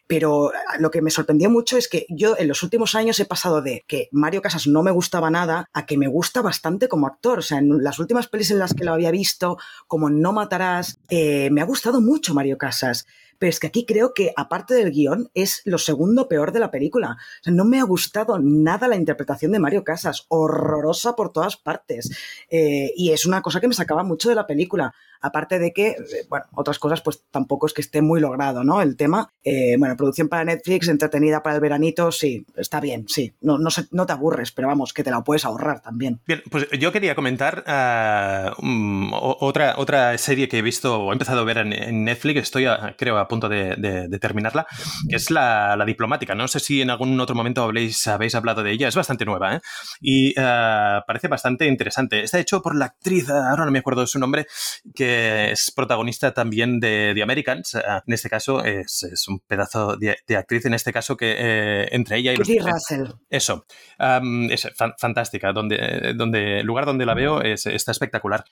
Pero 0.05 0.51
lo 0.79 0.91
que 0.91 1.01
me 1.01 1.09
sorprendió 1.09 1.49
mucho 1.49 1.77
es 1.77 1.87
que 1.87 2.05
yo 2.09 2.35
en 2.37 2.49
los 2.49 2.61
últimos 2.61 2.93
años 2.93 3.19
he 3.21 3.25
pasado 3.25 3.61
de 3.61 3.85
que 3.87 4.09
Mario 4.11 4.41
Casas 4.41 4.67
no 4.67 4.83
me 4.83 4.91
gustaba 4.91 5.29
nada 5.29 5.69
a 5.71 5.85
que 5.85 5.97
me 5.97 6.07
gusta 6.07 6.41
bastante 6.41 6.89
como 6.89 7.07
actor. 7.07 7.39
O 7.39 7.41
sea, 7.41 7.59
en 7.59 7.81
las 7.81 7.99
últimas 7.99 8.27
pelis 8.27 8.51
en 8.51 8.59
las 8.59 8.73
que 8.73 8.83
lo 8.83 8.93
había 8.93 9.11
visto, 9.11 9.57
como 9.87 10.09
No 10.09 10.33
Matarás, 10.33 10.99
eh, 11.09 11.49
me 11.51 11.61
ha 11.61 11.65
gustado 11.65 12.01
mucho 12.01 12.33
Mario 12.33 12.57
Casas. 12.57 13.07
Pero 13.43 13.49
es 13.49 13.59
que 13.59 13.67
aquí 13.67 13.85
creo 13.85 14.13
que, 14.13 14.31
aparte 14.37 14.73
del 14.73 14.91
guion, 14.91 15.29
es 15.33 15.63
lo 15.65 15.77
segundo 15.77 16.29
peor 16.29 16.53
de 16.53 16.61
la 16.61 16.71
película. 16.71 17.17
No 17.45 17.65
me 17.65 17.81
ha 17.81 17.83
gustado 17.83 18.39
nada 18.39 18.87
la 18.87 18.95
interpretación 18.95 19.51
de 19.51 19.59
Mario 19.59 19.83
Casas, 19.83 20.27
horrorosa 20.29 21.17
por 21.17 21.33
todas 21.33 21.57
partes. 21.57 22.17
Eh, 22.49 22.93
y 22.95 23.11
es 23.11 23.25
una 23.25 23.41
cosa 23.41 23.59
que 23.59 23.67
me 23.67 23.73
sacaba 23.73 24.05
mucho 24.05 24.29
de 24.29 24.35
la 24.35 24.47
película. 24.47 24.93
Aparte 25.19 25.59
de 25.59 25.73
que, 25.73 25.87
eh, 25.87 26.25
bueno, 26.29 26.45
otras 26.53 26.79
cosas, 26.79 27.01
pues 27.01 27.23
tampoco 27.31 27.67
es 27.67 27.73
que 27.73 27.81
esté 27.81 28.01
muy 28.01 28.21
logrado, 28.21 28.63
¿no? 28.63 28.81
El 28.81 28.95
tema, 28.95 29.29
eh, 29.43 29.75
bueno, 29.77 29.97
producción 29.97 30.29
para 30.29 30.45
Netflix, 30.45 30.87
entretenida 30.87 31.43
para 31.43 31.55
el 31.55 31.61
veranito, 31.61 32.11
sí, 32.11 32.45
está 32.55 32.79
bien, 32.79 33.05
sí. 33.09 33.33
No, 33.41 33.57
no, 33.57 33.69
no 33.91 34.05
te 34.05 34.13
aburres, 34.13 34.53
pero 34.53 34.69
vamos, 34.69 34.93
que 34.93 35.03
te 35.03 35.11
la 35.11 35.21
puedes 35.21 35.43
ahorrar 35.43 35.81
también. 35.81 36.21
Bien, 36.27 36.43
pues 36.49 36.67
yo 36.77 36.91
quería 36.91 37.15
comentar 37.15 37.63
uh, 37.67 39.15
otra, 39.39 39.75
otra 39.77 40.17
serie 40.17 40.47
que 40.47 40.59
he 40.59 40.61
visto 40.61 40.97
o 40.97 41.09
he 41.11 41.13
empezado 41.13 41.41
a 41.41 41.43
ver 41.45 41.57
en, 41.57 42.03
Netflix, 42.03 42.41
estoy, 42.41 42.65
a, 42.65 42.95
creo, 42.97 43.17
a 43.17 43.27
punto 43.33 43.49
de, 43.49 43.75
de, 43.75 44.19
terminarla, 44.19 44.67
que 45.09 45.15
es 45.15 45.31
la, 45.31 45.75
la, 45.75 45.85
diplomática. 45.85 46.35
No 46.35 46.47
sé 46.47 46.59
si 46.59 46.81
en 46.81 46.91
algún 46.91 47.19
otro 47.19 47.35
momento 47.35 47.63
habéis, 47.63 48.05
habéis 48.07 48.35
hablado 48.35 48.61
de 48.61 48.71
ella, 48.71 48.87
es 48.87 48.95
bastante 48.95 49.25
nueva, 49.25 49.55
¿eh? 49.55 49.61
Y 50.01 50.39
uh, 50.39 51.01
parece 51.07 51.27
bastante 51.27 51.65
interesante. 51.65 52.23
Está 52.23 52.39
hecho 52.39 52.61
por 52.61 52.75
la 52.75 52.85
actriz, 52.85 53.29
ahora 53.29 53.65
no 53.65 53.71
me 53.71 53.79
acuerdo 53.79 54.01
de 54.01 54.07
su 54.07 54.19
nombre, 54.19 54.45
que 54.93 55.51
es 55.51 55.71
protagonista 55.71 56.31
también 56.33 56.79
de 56.79 57.13
The 57.15 57.23
Americans. 57.23 57.75
Ah, 57.75 58.03
en 58.05 58.13
este 58.13 58.29
caso 58.29 58.63
es, 58.63 59.03
es 59.03 59.27
un 59.27 59.39
pedazo 59.39 59.97
de, 59.97 60.17
de, 60.27 60.37
actriz, 60.37 60.65
en 60.65 60.75
este 60.75 60.93
caso 60.93 61.17
que 61.17 61.35
eh, 61.37 61.87
entre 61.91 62.17
ella 62.17 62.33
y 62.33 62.37
los, 62.37 62.47
Russell. 62.47 63.07
Eso, 63.29 63.65
um, 63.99 64.51
es 64.51 64.69
fan, 64.75 64.93
fantástica. 64.97 65.53
Donde, 65.53 66.13
donde, 66.15 66.59
el 66.59 66.65
lugar 66.65 66.85
donde 66.85 67.05
la 67.05 67.15
veo 67.15 67.41
es, 67.41 67.65
está 67.65 67.91
espectacular. 67.91 68.45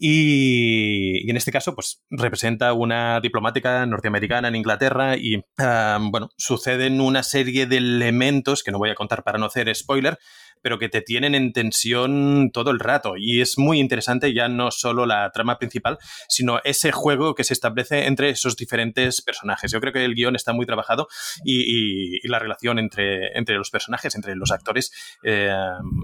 Y, 0.00 1.28
en 1.28 1.36
este 1.36 1.50
caso, 1.50 1.74
pues 1.74 2.04
representa 2.08 2.72
una 2.72 3.20
diplomática 3.20 3.84
norteamericana 3.84 4.46
en 4.46 4.54
Inglaterra 4.54 5.16
y, 5.16 5.36
um, 5.36 6.10
bueno, 6.12 6.30
suceden 6.36 7.00
una 7.00 7.24
serie 7.24 7.66
de 7.66 7.78
elementos 7.78 8.62
que 8.62 8.70
no 8.70 8.78
voy 8.78 8.90
a 8.90 8.94
contar 8.94 9.24
para 9.24 9.38
no 9.38 9.46
hacer 9.46 9.74
spoiler, 9.74 10.18
pero 10.62 10.78
que 10.78 10.88
te 10.88 11.02
tienen 11.02 11.34
en 11.34 11.52
tensión 11.52 12.50
todo 12.52 12.70
el 12.70 12.78
rato. 12.78 13.14
Y 13.16 13.40
es 13.40 13.58
muy 13.58 13.80
interesante 13.80 14.32
ya 14.34 14.48
no 14.48 14.70
solo 14.70 15.06
la 15.06 15.30
trama 15.30 15.58
principal, 15.58 15.98
sino 16.28 16.60
ese 16.64 16.92
juego 16.92 17.34
que 17.34 17.44
se 17.44 17.54
establece 17.54 18.06
entre 18.06 18.30
esos 18.30 18.56
diferentes 18.56 19.22
personajes. 19.22 19.72
Yo 19.72 19.80
creo 19.80 19.92
que 19.92 20.04
el 20.04 20.14
guion 20.14 20.36
está 20.36 20.52
muy 20.52 20.66
trabajado 20.66 21.08
y, 21.44 22.26
la 22.28 22.38
relación 22.38 22.78
entre, 22.78 23.38
entre, 23.38 23.56
los 23.56 23.70
personajes, 23.70 24.14
entre 24.14 24.34
los 24.34 24.50
actores, 24.50 24.92
eh, 25.22 25.50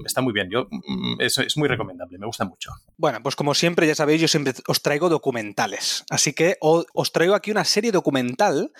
está 0.06 0.22
muy 0.22 0.32
bien. 0.32 0.48
Yo, 0.50 0.68
mm, 0.70 1.20
es, 1.20 1.36
es 1.38 1.56
muy 1.56 1.68
recomendable, 1.68 2.18
me 2.18 2.26
gusta 2.26 2.44
mucho. 2.44 2.70
Bueno, 2.96 3.22
pues 3.22 3.36
como 3.36 3.52
siempre, 3.54 3.86
ya 3.86 3.94
sabéis, 3.94 4.22
yo 4.22 4.28
siempre 4.28 4.54
os 4.66 4.80
traigo 4.80 5.08
documentales. 5.08 6.04
Así 6.08 6.32
que 6.32 6.56
os 6.60 7.12
traigo 7.12 7.34
aquí 7.34 7.50
una 7.50 7.64
serie 7.64 7.92
documental 7.92 8.72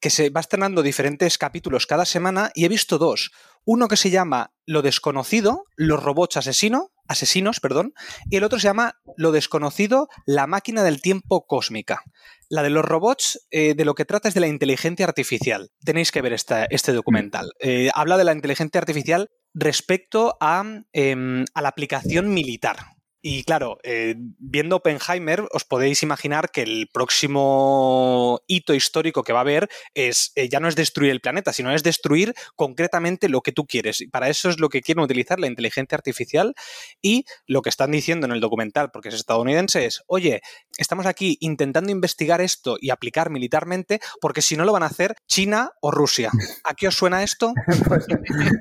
que 0.00 0.10
se 0.10 0.30
va 0.30 0.40
estrenando 0.40 0.82
diferentes 0.82 1.38
capítulos 1.38 1.86
cada 1.86 2.04
semana 2.04 2.50
y 2.54 2.64
he 2.64 2.68
visto 2.68 2.98
dos. 2.98 3.32
Uno 3.70 3.86
que 3.86 3.98
se 3.98 4.08
llama 4.08 4.54
Lo 4.64 4.80
desconocido, 4.80 5.66
los 5.76 6.02
robots 6.02 6.38
asesino, 6.38 6.90
asesinos, 7.06 7.60
perdón, 7.60 7.92
y 8.30 8.36
el 8.36 8.44
otro 8.44 8.58
se 8.58 8.66
llama 8.66 8.94
Lo 9.18 9.30
desconocido, 9.30 10.08
la 10.24 10.46
máquina 10.46 10.82
del 10.82 11.02
tiempo 11.02 11.44
cósmica. 11.46 12.02
La 12.48 12.62
de 12.62 12.70
los 12.70 12.82
robots, 12.82 13.46
eh, 13.50 13.74
de 13.74 13.84
lo 13.84 13.94
que 13.94 14.06
trata 14.06 14.28
es 14.28 14.32
de 14.32 14.40
la 14.40 14.46
inteligencia 14.46 15.04
artificial. 15.04 15.68
Tenéis 15.84 16.12
que 16.12 16.22
ver 16.22 16.32
esta, 16.32 16.64
este 16.64 16.94
documental. 16.94 17.52
Eh, 17.60 17.90
habla 17.92 18.16
de 18.16 18.24
la 18.24 18.32
inteligencia 18.32 18.80
artificial 18.80 19.28
respecto 19.52 20.38
a, 20.40 20.64
eh, 20.94 21.44
a 21.52 21.60
la 21.60 21.68
aplicación 21.68 22.32
militar. 22.32 22.78
Y 23.20 23.42
claro, 23.42 23.78
eh, 23.82 24.14
viendo 24.16 24.76
Oppenheimer, 24.76 25.44
os 25.52 25.64
podéis 25.64 26.04
imaginar 26.04 26.50
que 26.50 26.62
el 26.62 26.88
próximo 26.92 28.40
hito 28.46 28.74
histórico 28.74 29.24
que 29.24 29.32
va 29.32 29.40
a 29.40 29.42
haber 29.42 29.68
es 29.94 30.30
eh, 30.36 30.48
ya 30.48 30.60
no 30.60 30.68
es 30.68 30.76
destruir 30.76 31.10
el 31.10 31.20
planeta, 31.20 31.52
sino 31.52 31.74
es 31.74 31.82
destruir 31.82 32.34
concretamente 32.54 33.28
lo 33.28 33.40
que 33.40 33.50
tú 33.50 33.66
quieres. 33.66 34.00
Y 34.00 34.06
para 34.06 34.28
eso 34.28 34.48
es 34.48 34.60
lo 34.60 34.68
que 34.68 34.82
quieren 34.82 35.02
utilizar 35.02 35.40
la 35.40 35.48
inteligencia 35.48 35.96
artificial. 35.96 36.54
Y 37.02 37.24
lo 37.46 37.62
que 37.62 37.70
están 37.70 37.90
diciendo 37.90 38.26
en 38.26 38.32
el 38.32 38.40
documental, 38.40 38.90
porque 38.92 39.08
es 39.08 39.16
estadounidense, 39.16 39.84
es, 39.84 40.02
oye, 40.06 40.40
estamos 40.76 41.06
aquí 41.06 41.38
intentando 41.40 41.90
investigar 41.90 42.40
esto 42.40 42.76
y 42.80 42.90
aplicar 42.90 43.30
militarmente, 43.30 44.00
porque 44.20 44.42
si 44.42 44.56
no 44.56 44.64
lo 44.64 44.72
van 44.72 44.84
a 44.84 44.86
hacer 44.86 45.16
China 45.26 45.72
o 45.80 45.90
Rusia. 45.90 46.30
¿A 46.62 46.74
qué 46.74 46.86
os 46.86 46.94
suena 46.94 47.24
esto? 47.24 47.52
pues, 47.88 48.06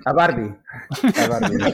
a 0.05 0.14
Barbie. 0.14 0.55
A 1.16 1.28
Barbie. 1.28 1.74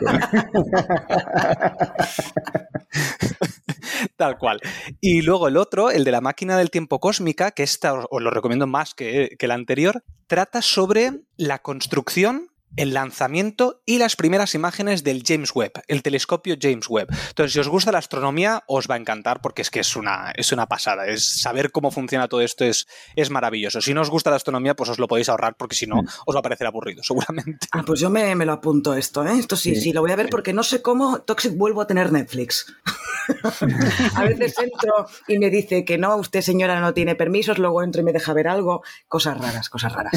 Tal 4.18 4.38
cual. 4.38 4.62
Y 5.02 5.22
luego 5.22 5.48
el 5.48 5.58
otro, 5.58 5.92
el 5.92 6.04
de 6.04 6.12
la 6.12 6.22
máquina 6.22 6.58
del 6.58 6.72
tiempo 6.72 7.00
cósmica, 7.00 7.52
que 7.52 7.64
esta 7.64 7.94
os 7.94 8.22
lo 8.22 8.30
recomiendo 8.30 8.68
más 8.68 8.94
que, 8.94 9.36
que 9.38 9.46
el 9.46 9.52
anterior, 9.52 10.04
trata 10.28 10.62
sobre 10.62 11.22
la 11.38 11.60
construcción 11.60 12.50
el 12.76 12.94
lanzamiento 12.94 13.82
y 13.86 13.98
las 13.98 14.16
primeras 14.16 14.56
imágenes 14.56 15.04
del 15.04 15.24
James 15.26 15.52
Webb, 15.54 15.84
el 15.88 16.04
telescopio 16.04 16.56
James 16.60 16.90
Webb. 16.90 17.10
Entonces, 17.30 17.54
si 17.54 17.60
os 17.60 17.68
gusta 17.68 17.92
la 17.92 18.00
astronomía, 18.00 18.64
os 18.68 18.88
va 18.90 18.96
a 18.96 18.98
encantar 18.98 19.42
porque 19.42 19.62
es 19.62 19.70
que 19.70 19.80
es 19.80 19.96
una, 19.96 20.32
es 20.36 20.52
una 20.52 20.68
pasada. 20.68 21.08
Es 21.08 21.42
saber 21.42 21.72
cómo 21.72 21.92
funciona 21.92 22.28
todo 22.28 22.42
esto 22.42 22.66
es, 22.66 22.88
es 23.16 23.30
maravilloso. 23.30 23.82
Si 23.82 23.94
no 23.94 24.02
os 24.02 24.10
gusta 24.10 24.30
la 24.30 24.38
astronomía, 24.38 24.76
pues 24.76 24.90
os 24.90 25.00
lo 25.00 25.08
podéis 25.08 25.30
ahorrar 25.30 25.56
porque 25.56 25.76
si 25.76 25.88
no, 25.88 25.98
mm. 25.98 26.08
os 26.26 26.36
va 26.36 26.40
a 26.40 26.44
parecer 26.44 26.68
aburrido, 26.68 27.04
seguramente. 27.04 27.68
Ah, 27.72 27.84
pues 27.86 28.00
yo 28.00 28.10
me, 28.10 28.36
me 28.36 28.46
lo 28.46 28.54
apunto 28.54 28.94
esto, 28.94 29.26
¿eh? 29.26 29.38
Esto 29.38 29.56
sí, 29.56 29.76
sí, 29.76 29.82
sí, 29.82 29.94
lo 29.94 30.02
voy 30.02 30.12
a 30.12 30.16
ver 30.16 30.30
porque 30.30 30.54
no 30.54 30.64
sé 30.64 30.82
cómo 30.82 31.22
Toxic 31.22 31.56
vuelvo 31.56 31.82
a 31.82 31.88
tener 31.88 32.12
Netflix. 32.12 32.74
a 34.16 34.24
veces 34.24 34.56
entro 34.60 35.08
y 35.28 35.38
me 35.40 35.50
dice 35.50 35.86
que 35.86 35.98
no, 35.98 36.18
usted 36.18 36.42
señora 36.42 36.80
no 36.82 36.94
tiene 36.94 37.16
permisos, 37.16 37.58
luego 37.58 37.84
entro 37.84 38.02
y 38.02 38.06
me 38.06 38.14
deja 38.14 38.34
ver 38.34 38.48
algo. 38.48 38.84
Cosas 39.08 39.38
raras, 39.38 39.70
cosas 39.70 39.94
raras. 39.94 40.14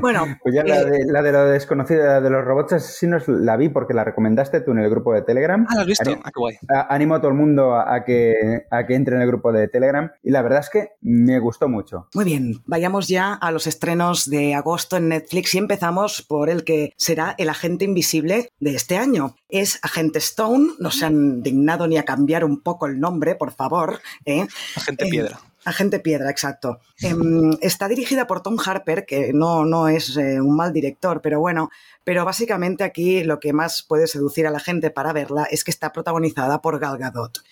Bueno. 0.00 0.38
Pues 0.42 0.54
ya 0.54 0.62
eh, 0.62 0.68
la, 0.68 0.84
de, 0.84 1.04
la 1.06 1.22
de 1.22 1.32
lo 1.32 1.44
desconocido 1.86 2.20
de 2.20 2.30
los 2.30 2.44
robots 2.44 2.72
asesinos 2.72 3.28
la 3.28 3.56
vi 3.56 3.68
porque 3.68 3.94
la 3.94 4.04
recomendaste 4.04 4.60
tú 4.60 4.72
en 4.72 4.78
el 4.78 4.90
grupo 4.90 5.12
de 5.12 5.22
Telegram. 5.22 5.66
Ah, 5.68 5.74
¿la 5.76 5.80
has 5.82 5.86
visto? 5.86 6.10
Ah, 6.24 6.30
qué 6.32 6.38
guay. 6.40 6.56
Animo 6.88 7.14
a 7.14 7.20
todo 7.20 7.30
el 7.30 7.36
mundo 7.36 7.74
a 7.74 8.04
que, 8.04 8.66
a 8.70 8.86
que 8.86 8.94
entre 8.94 9.16
en 9.16 9.22
el 9.22 9.28
grupo 9.28 9.52
de 9.52 9.68
Telegram 9.68 10.10
y 10.22 10.30
la 10.30 10.42
verdad 10.42 10.60
es 10.60 10.70
que 10.70 10.90
me 11.00 11.38
gustó 11.38 11.68
mucho. 11.68 12.08
Muy 12.14 12.24
bien, 12.24 12.62
vayamos 12.66 13.08
ya 13.08 13.34
a 13.34 13.50
los 13.50 13.66
estrenos 13.66 14.28
de 14.28 14.54
agosto 14.54 14.96
en 14.96 15.08
Netflix 15.08 15.54
y 15.54 15.58
empezamos 15.58 16.22
por 16.22 16.50
el 16.50 16.64
que 16.64 16.92
será 16.96 17.34
el 17.38 17.48
agente 17.48 17.84
invisible 17.84 18.50
de 18.60 18.74
este 18.74 18.96
año. 18.96 19.36
Es 19.48 19.78
Agente 19.82 20.18
Stone, 20.18 20.70
no 20.78 20.90
se 20.90 21.06
han 21.06 21.42
dignado 21.42 21.86
ni 21.86 21.98
a 21.98 22.04
cambiar 22.04 22.44
un 22.44 22.62
poco 22.62 22.86
el 22.86 22.98
nombre, 22.98 23.34
por 23.34 23.52
favor. 23.52 24.00
¿eh? 24.24 24.46
Agente 24.76 25.06
Piedra. 25.06 25.38
Agente 25.66 25.98
Piedra, 25.98 26.30
exacto. 26.30 26.78
Eh, 27.02 27.12
está 27.60 27.88
dirigida 27.88 28.28
por 28.28 28.40
Tom 28.40 28.56
Harper, 28.64 29.04
que 29.04 29.32
no, 29.32 29.64
no 29.64 29.88
es 29.88 30.16
eh, 30.16 30.40
un 30.40 30.54
mal 30.54 30.72
director, 30.72 31.20
pero 31.20 31.40
bueno, 31.40 31.70
pero 32.04 32.24
básicamente 32.24 32.84
aquí 32.84 33.24
lo 33.24 33.40
que 33.40 33.52
más 33.52 33.82
puede 33.82 34.06
seducir 34.06 34.46
a 34.46 34.52
la 34.52 34.60
gente 34.60 34.92
para 34.92 35.12
verla 35.12 35.42
es 35.50 35.64
que 35.64 35.72
está 35.72 35.92
protagonizada 35.92 36.62
por 36.62 36.78
Gal 36.78 36.98
Gadot. 36.98 37.42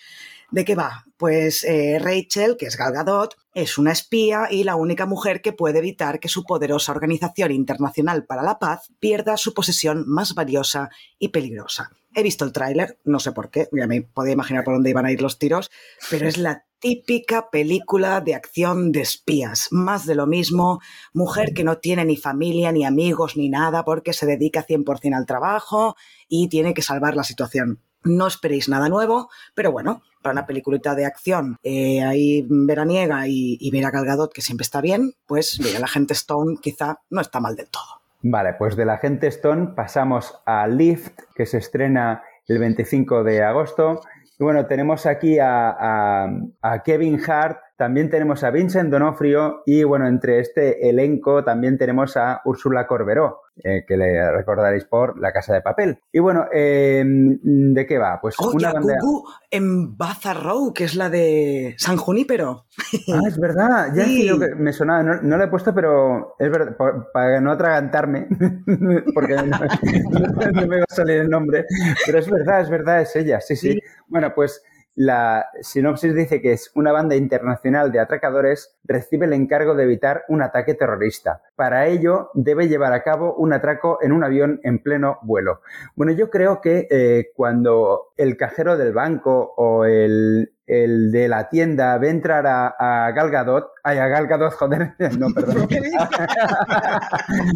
¿De 0.49 0.63
qué 0.63 0.75
va? 0.75 1.05
Pues 1.17 1.65
eh, 1.65 1.99
Rachel, 1.99 2.55
que 2.57 2.67
es 2.67 2.77
Gal 2.77 2.93
Gadot, 2.93 3.35
es 3.53 3.77
una 3.77 3.91
espía 3.91 4.47
y 4.49 4.63
la 4.63 4.77
única 4.77 5.05
mujer 5.05 5.41
que 5.41 5.51
puede 5.51 5.79
evitar 5.79 6.21
que 6.21 6.29
su 6.29 6.45
poderosa 6.45 6.93
Organización 6.93 7.51
Internacional 7.51 8.23
para 8.23 8.43
la 8.43 8.59
Paz 8.59 8.91
pierda 9.01 9.35
su 9.35 9.53
posesión 9.53 10.05
más 10.07 10.35
valiosa 10.35 10.89
y 11.19 11.29
peligrosa. 11.29 11.91
He 12.13 12.23
visto 12.23 12.45
el 12.45 12.53
tráiler, 12.53 12.97
no 13.03 13.19
sé 13.19 13.33
por 13.33 13.49
qué, 13.49 13.67
ya 13.73 13.87
me 13.87 14.03
podía 14.03 14.31
imaginar 14.31 14.63
por 14.63 14.75
dónde 14.75 14.91
iban 14.91 15.05
a 15.05 15.11
ir 15.11 15.21
los 15.21 15.37
tiros, 15.37 15.69
pero 16.09 16.29
es 16.29 16.37
la 16.37 16.63
típica 16.85 17.49
película 17.49 18.21
de 18.21 18.35
acción 18.35 18.91
de 18.91 19.01
espías. 19.01 19.69
Más 19.71 20.05
de 20.05 20.13
lo 20.13 20.27
mismo, 20.27 20.81
mujer 21.13 21.51
que 21.55 21.63
no 21.63 21.79
tiene 21.79 22.05
ni 22.05 22.15
familia, 22.15 22.71
ni 22.71 22.85
amigos, 22.85 23.37
ni 23.37 23.49
nada, 23.49 23.83
porque 23.83 24.13
se 24.13 24.27
dedica 24.27 24.63
100% 24.63 25.15
al 25.15 25.25
trabajo 25.25 25.95
y 26.29 26.47
tiene 26.47 26.75
que 26.75 26.83
salvar 26.83 27.15
la 27.15 27.23
situación. 27.23 27.79
No 28.03 28.27
esperéis 28.27 28.69
nada 28.69 28.87
nuevo, 28.87 29.31
pero 29.55 29.71
bueno, 29.71 30.03
para 30.21 30.33
una 30.33 30.45
peliculita 30.45 30.93
de 30.93 31.07
acción 31.07 31.57
eh, 31.63 32.03
ahí 32.03 32.45
veraniega 32.47 33.27
y, 33.27 33.57
y 33.59 33.71
ver 33.71 33.85
a 33.85 33.89
Gal 33.89 34.05
Gadot, 34.05 34.31
que 34.31 34.43
siempre 34.43 34.61
está 34.63 34.79
bien, 34.79 35.15
pues 35.25 35.59
mira, 35.59 35.79
la 35.79 35.87
gente 35.87 36.13
Stone 36.13 36.57
quizá 36.61 36.99
no 37.09 37.19
está 37.19 37.39
mal 37.39 37.55
del 37.55 37.67
todo. 37.67 37.99
Vale, 38.21 38.53
pues 38.59 38.75
de 38.75 38.85
la 38.85 38.99
gente 38.99 39.25
Stone 39.25 39.73
pasamos 39.75 40.35
a 40.45 40.67
Lift, 40.67 41.19
que 41.33 41.47
se 41.47 41.57
estrena 41.57 42.21
el 42.47 42.59
25 42.59 43.23
de 43.23 43.41
agosto. 43.41 44.01
Y 44.37 44.43
bueno, 44.43 44.65
tenemos 44.65 45.05
aquí 45.05 45.39
a, 45.39 45.69
a, 45.69 46.29
a 46.61 46.83
Kevin 46.83 47.19
Hart, 47.25 47.59
también 47.77 48.09
tenemos 48.09 48.43
a 48.43 48.51
Vincent 48.51 48.89
Donofrio 48.89 49.63
y 49.65 49.83
bueno, 49.83 50.07
entre 50.07 50.39
este 50.39 50.89
elenco 50.89 51.43
también 51.43 51.77
tenemos 51.77 52.15
a 52.15 52.41
Úrsula 52.45 52.87
Corberó, 52.87 53.41
eh, 53.63 53.83
que 53.85 53.97
le 53.97 54.31
recordaréis 54.31 54.85
por 54.85 55.19
La 55.19 55.33
Casa 55.33 55.53
de 55.53 55.61
Papel. 55.61 55.99
Y 56.11 56.19
bueno, 56.19 56.45
eh, 56.53 57.03
¿de 57.05 57.85
qué 57.85 57.97
va? 57.97 58.19
Pues 58.21 58.35
oh, 58.39 58.51
una. 58.51 58.71
Cucu 58.71 59.27
en 59.51 59.97
Baza 59.97 60.33
Row, 60.33 60.73
que 60.73 60.85
es 60.85 60.95
la 60.95 61.09
de 61.09 61.75
San 61.77 61.97
Junípero. 61.97 62.65
Ah, 63.13 63.21
es 63.27 63.37
verdad, 63.37 63.89
ya 63.93 64.05
sí. 64.05 64.29
es 64.29 64.39
que 64.39 64.55
me 64.55 64.71
sonaba, 64.71 65.03
no, 65.03 65.21
no, 65.21 65.37
lo 65.37 65.43
he 65.43 65.47
puesto, 65.49 65.73
pero 65.73 66.35
es 66.39 66.49
verdad, 66.49 66.77
por, 66.77 67.11
para 67.11 67.41
no 67.41 67.51
atragantarme, 67.51 68.27
porque 69.13 69.35
no, 69.35 69.43
no, 69.43 70.67
me 70.67 70.77
va 70.79 70.85
a 70.89 70.95
salir 70.95 71.17
el 71.17 71.29
nombre, 71.29 71.65
pero 72.05 72.19
es 72.19 72.29
verdad, 72.29 72.61
es 72.61 72.69
verdad, 72.69 73.01
es 73.01 73.15
ella, 73.17 73.41
sí, 73.41 73.55
sí. 73.55 73.73
sí. 73.73 73.79
Bueno, 74.07 74.33
pues 74.33 74.63
la 74.95 75.47
sinopsis 75.61 76.15
dice 76.15 76.41
que 76.41 76.53
es 76.53 76.71
una 76.73 76.93
banda 76.93 77.15
internacional 77.15 77.91
de 77.91 77.99
atracadores 77.99 78.77
recibe 78.85 79.25
el 79.25 79.33
encargo 79.33 79.75
de 79.75 79.83
evitar 79.83 80.23
un 80.29 80.41
ataque 80.41 80.73
terrorista. 80.73 81.41
Para 81.55 81.87
ello, 81.87 82.29
debe 82.33 82.67
llevar 82.67 82.93
a 82.93 83.03
cabo 83.03 83.35
un 83.35 83.51
atraco 83.51 83.99
en 84.01 84.13
un 84.13 84.23
avión 84.23 84.61
en 84.63 84.79
pleno 84.79 85.19
vuelo. 85.21 85.61
Bueno, 85.95 86.13
yo 86.13 86.29
creo 86.29 86.61
que 86.61 86.87
eh, 86.89 87.31
cuando 87.35 88.13
el 88.15 88.37
cajero 88.37 88.77
del 88.77 88.93
banco 88.93 89.53
o 89.57 89.83
el, 89.85 90.54
el 90.67 91.11
de 91.11 91.27
la 91.27 91.47
tienda 91.49 91.97
ve 91.97 92.09
entrar 92.09 92.47
a, 92.47 92.75
a 92.79 93.11
Gal 93.11 93.29
Gadot, 93.29 93.71
ay, 93.83 93.99
a 93.99 94.07
Gal 94.07 94.27
Gadot, 94.27 94.53
joder, 94.53 94.93
no, 95.19 95.27
perdón. 95.33 95.67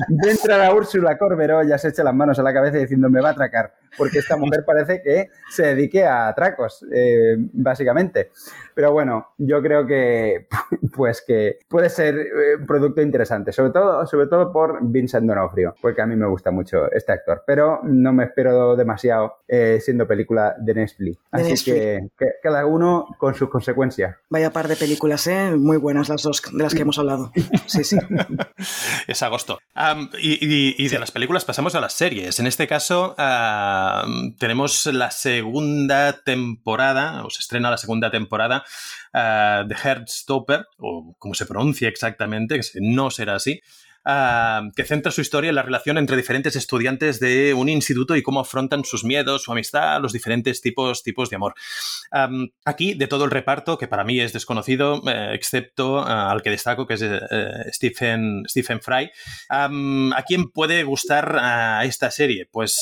ve 0.10 0.32
entrar 0.32 0.62
a 0.62 0.74
Úrsula 0.74 1.18
Corberó, 1.18 1.64
ya 1.64 1.78
se 1.78 1.90
echa 1.90 2.04
las 2.04 2.14
manos 2.14 2.38
a 2.38 2.44
la 2.44 2.54
cabeza 2.54 2.78
diciendo 2.78 3.10
me 3.10 3.22
va 3.22 3.30
a 3.30 3.32
atracar, 3.32 3.74
porque 3.98 4.20
esta 4.20 4.38
mujer 4.38 4.64
parece 4.66 5.02
que 5.02 5.30
se 5.50 5.64
dedique 5.64 6.06
a 6.06 6.28
atracos, 6.28 6.86
eh, 6.94 7.36
básicamente. 7.54 8.30
Pero 8.76 8.92
bueno, 8.94 9.30
yo 9.38 9.62
creo 9.62 9.88
que, 9.88 10.48
pues 10.96 11.24
que 11.26 11.60
puede 11.68 11.90
ser 11.90 12.28
un 12.60 12.66
producto 12.68 13.02
interesante, 13.02 13.52
sobre 13.52 13.72
todo, 13.72 14.06
sobre 14.06 14.28
todo 14.28 14.52
por 14.52 14.80
Vincent 14.82 15.26
Donofrio, 15.26 15.74
porque 15.82 16.02
a 16.02 16.06
mí 16.06 16.16
me 16.16 16.28
gusta 16.28 16.52
mucho 16.52 16.92
este 16.92 17.12
actor, 17.12 17.44
pero 17.46 17.80
no 17.84 18.14
me 18.14 18.26
espero 18.26 18.76
demasiado 18.76 19.38
eh, 19.48 19.80
siendo 19.82 20.08
película 20.08 20.56
de 20.60 20.76
Netflix. 20.76 21.20
Así 21.32 21.44
de 21.44 21.50
Netflix. 21.50 21.64
Que, 21.64 22.10
que 22.18 22.32
cada 22.44 22.66
uno 22.66 22.99
con 23.18 23.36
sus 23.36 23.50
consecuencias. 23.50 24.18
Vaya 24.30 24.52
par 24.52 24.68
de 24.68 24.76
películas, 24.76 25.28
¿eh? 25.28 25.52
Muy 25.56 25.78
buenas 25.78 26.10
las 26.10 26.24
dos 26.24 26.42
de 26.52 26.64
las 26.64 26.74
que 26.74 26.82
hemos 26.82 27.00
hablado. 27.00 27.32
Sí, 27.66 27.84
sí. 27.84 27.98
es 29.08 29.24
agosto. 29.24 29.60
Um, 29.76 30.10
y, 30.20 30.34
y, 30.34 30.76
y, 30.78 30.88
de 30.88 31.00
las 31.00 31.12
películas 31.12 31.46
pasamos 31.46 31.76
a 31.76 31.82
las 31.82 31.94
series. 31.94 32.40
En 32.40 32.48
este 32.48 32.68
caso, 32.68 33.16
uh, 33.18 34.32
tenemos 34.38 34.86
la 34.88 35.12
segunda 35.12 36.22
temporada, 36.24 37.24
o 37.24 37.30
se 37.30 37.40
estrena 37.40 37.70
la 37.70 37.78
segunda 37.78 38.12
temporada 38.12 38.64
uh, 39.14 39.68
de 39.68 39.76
Heartstopper, 39.76 40.68
o 40.78 41.16
como 41.18 41.34
se 41.34 41.46
pronuncia 41.46 41.88
exactamente, 41.88 42.60
que 42.60 42.80
no 42.82 43.12
será 43.12 43.36
así. 43.36 43.62
Uh, 44.10 44.72
que 44.76 44.86
centra 44.86 45.12
su 45.12 45.22
historia 45.22 45.50
en 45.50 45.56
la 45.56 45.62
relación 45.62 46.00
entre 46.00 46.18
diferentes 46.18 46.56
estudiantes 46.56 47.20
de 47.20 47.54
un 47.54 47.70
instituto 47.70 48.16
y 48.16 48.24
cómo 48.24 48.40
afrontan 48.40 48.84
sus 48.84 49.04
miedos, 49.04 49.44
su 49.44 49.52
amistad, 49.52 50.02
los 50.02 50.14
diferentes 50.14 50.62
tipos, 50.62 51.04
tipos 51.04 51.30
de 51.30 51.36
amor. 51.36 51.54
Um, 52.12 52.48
aquí, 52.66 52.96
de 52.96 53.06
todo 53.06 53.26
el 53.26 53.30
reparto, 53.30 53.78
que 53.78 53.88
para 53.88 54.04
mí 54.04 54.20
es 54.20 54.34
desconocido, 54.34 55.04
eh, 55.08 55.34
excepto 55.34 55.98
uh, 55.98 56.06
al 56.08 56.42
que 56.42 56.50
destaco, 56.50 56.88
que 56.88 56.96
es 56.96 57.04
eh, 57.04 57.20
Stephen, 57.72 58.46
Stephen 58.48 58.82
Fry. 58.82 59.12
Um, 59.52 60.12
¿A 60.14 60.24
quién 60.24 60.50
puede 60.50 60.82
gustar 60.84 61.36
uh, 61.36 61.86
esta 61.86 62.10
serie? 62.10 62.48
Pues 62.52 62.82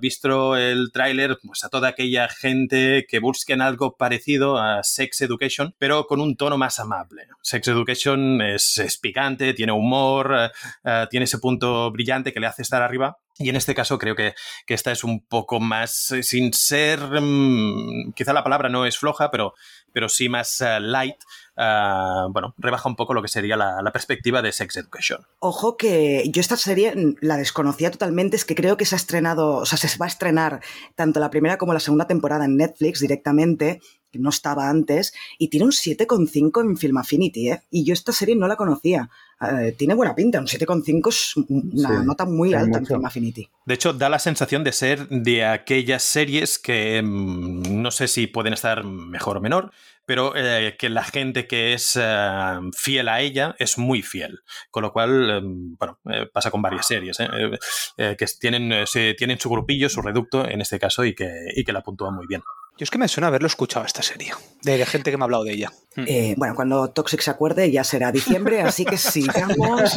visto 0.00 0.56
el 0.56 0.90
tráiler, 0.92 1.38
pues 1.40 1.62
a 1.62 1.68
toda 1.68 1.90
aquella 1.90 2.28
gente 2.28 3.06
que 3.08 3.20
busquen 3.20 3.60
algo 3.60 3.96
parecido 3.96 4.58
a 4.58 4.82
Sex 4.82 5.20
Education, 5.20 5.76
pero 5.78 6.06
con 6.06 6.20
un 6.20 6.36
tono 6.36 6.58
más 6.58 6.80
amable. 6.80 7.28
Sex 7.42 7.68
Education 7.68 8.42
es, 8.42 8.78
es 8.78 8.96
picante, 8.96 9.54
tiene 9.54 9.72
humor, 9.72 10.47
Uh, 10.84 11.06
tiene 11.10 11.24
ese 11.24 11.38
punto 11.38 11.90
brillante 11.90 12.32
que 12.32 12.40
le 12.40 12.46
hace 12.46 12.62
estar 12.62 12.82
arriba. 12.82 13.18
Y 13.38 13.48
en 13.50 13.56
este 13.56 13.74
caso 13.74 13.98
creo 13.98 14.16
que, 14.16 14.34
esta 14.66 14.90
es 14.90 15.04
un 15.04 15.20
poco 15.20 15.60
más, 15.60 16.10
eh, 16.10 16.24
sin 16.24 16.52
ser, 16.52 17.00
um, 17.00 18.12
quizá 18.12 18.32
la 18.32 18.42
palabra 18.42 18.68
no 18.68 18.84
es 18.84 18.98
floja, 18.98 19.30
pero, 19.30 19.54
pero 19.92 20.08
sí 20.08 20.28
más 20.28 20.60
uh, 20.60 20.80
light. 20.80 21.16
Bueno, 21.56 22.54
rebaja 22.56 22.88
un 22.88 22.94
poco 22.94 23.14
lo 23.14 23.22
que 23.22 23.26
sería 23.26 23.56
la, 23.56 23.82
la, 23.82 23.90
perspectiva 23.90 24.42
de 24.42 24.52
Sex 24.52 24.76
Education. 24.76 25.26
Ojo 25.40 25.76
que 25.76 26.22
yo 26.30 26.40
esta 26.40 26.56
serie 26.56 26.94
la 27.20 27.36
desconocía 27.36 27.90
totalmente, 27.90 28.36
es 28.36 28.44
que 28.44 28.54
creo 28.54 28.76
que 28.76 28.84
se 28.84 28.94
ha 28.94 28.96
estrenado, 28.96 29.56
o 29.56 29.66
sea, 29.66 29.76
se 29.76 29.98
va 29.98 30.06
a 30.06 30.08
estrenar 30.08 30.60
tanto 30.94 31.18
la 31.18 31.30
primera 31.30 31.58
como 31.58 31.74
la 31.74 31.80
segunda 31.80 32.06
temporada 32.06 32.44
en 32.44 32.56
Netflix 32.56 33.00
directamente, 33.00 33.80
que 34.10 34.18
no 34.18 34.30
estaba 34.30 34.68
antes, 34.68 35.12
y 35.38 35.48
tiene 35.48 35.66
un 35.66 35.72
7,5 35.72 36.60
en 36.62 36.76
Film 36.76 36.98
Affinity, 36.98 37.50
¿eh? 37.50 37.62
Y 37.70 37.84
yo 37.84 37.92
esta 37.92 38.12
serie 38.12 38.36
no 38.36 38.48
la 38.48 38.56
conocía. 38.56 39.10
Uh, 39.40 39.72
tiene 39.76 39.94
buena 39.94 40.16
pinta, 40.16 40.40
un 40.40 40.46
7,5 40.46 41.08
es 41.10 41.36
una 41.36 41.88
sí, 41.88 42.06
nota 42.06 42.24
muy 42.24 42.54
alta 42.54 42.66
mucho. 42.66 42.78
en 42.78 42.86
Film 42.86 43.06
Affinity. 43.06 43.48
De 43.66 43.74
hecho, 43.74 43.92
da 43.92 44.08
la 44.08 44.18
sensación 44.18 44.64
de 44.64 44.72
ser 44.72 45.08
de 45.08 45.44
aquellas 45.44 46.02
series 46.02 46.58
que 46.58 47.00
mmm, 47.02 47.80
no 47.80 47.90
sé 47.92 48.08
si 48.08 48.26
pueden 48.26 48.52
estar 48.52 48.82
mejor 48.82 49.36
o 49.36 49.40
menor, 49.40 49.70
pero 50.08 50.32
eh, 50.34 50.74
que 50.78 50.88
la 50.88 51.04
gente 51.04 51.46
que 51.46 51.74
es 51.74 51.94
eh, 52.00 52.60
fiel 52.74 53.10
a 53.10 53.20
ella 53.20 53.54
es 53.58 53.76
muy 53.76 54.00
fiel. 54.00 54.40
Con 54.70 54.82
lo 54.82 54.90
cual, 54.90 55.30
eh, 55.30 55.40
bueno, 55.44 55.98
pasa 56.32 56.50
con 56.50 56.62
varias 56.62 56.86
series, 56.86 57.18
que 57.18 58.26
tienen, 58.40 58.86
se, 58.86 59.12
tienen 59.12 59.38
su 59.38 59.50
grupillo, 59.50 59.90
su 59.90 60.00
reducto 60.00 60.48
en 60.48 60.62
este 60.62 60.78
caso, 60.78 61.04
y 61.04 61.14
que, 61.14 61.30
y 61.54 61.62
que 61.62 61.74
la 61.74 61.82
puntúan 61.82 62.14
muy 62.14 62.26
bien. 62.26 62.42
Yo 62.78 62.84
es 62.84 62.90
que 62.90 62.98
me 62.98 63.08
suena 63.08 63.26
haberlo 63.26 63.48
escuchado 63.48 63.84
esta 63.84 64.02
serie, 64.02 64.30
de, 64.62 64.86
gente 64.86 65.10
que 65.10 65.16
me 65.16 65.24
ha 65.24 65.26
hablado 65.26 65.42
de 65.42 65.52
ella. 65.52 65.72
Eh, 65.96 66.36
bueno, 66.36 66.54
cuando 66.54 66.90
Toxic 66.90 67.20
se 67.20 67.32
acuerde 67.32 67.72
ya 67.72 67.82
será 67.82 68.12
diciembre, 68.12 68.60
así 68.60 68.84
que 68.84 68.96
sigamos. 68.96 69.96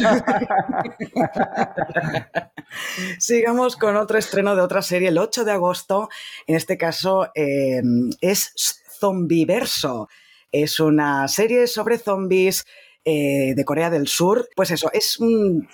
sigamos 3.20 3.76
con 3.76 3.94
otro 3.94 4.18
estreno 4.18 4.56
de 4.56 4.62
otra 4.62 4.82
serie 4.82 5.10
el 5.10 5.18
8 5.18 5.44
de 5.44 5.52
agosto. 5.52 6.08
En 6.48 6.56
este 6.56 6.76
caso 6.76 7.30
eh, 7.36 7.82
es 8.20 8.82
Zombiverso. 8.98 10.08
Es 10.50 10.80
una 10.80 11.28
serie 11.28 11.68
sobre 11.68 11.98
zombies 11.98 12.64
eh, 13.04 13.54
de 13.56 13.64
Corea 13.64 13.90
del 13.90 14.06
Sur. 14.06 14.48
Pues 14.54 14.70
eso, 14.70 14.90
es 14.92 15.18
un 15.18 15.68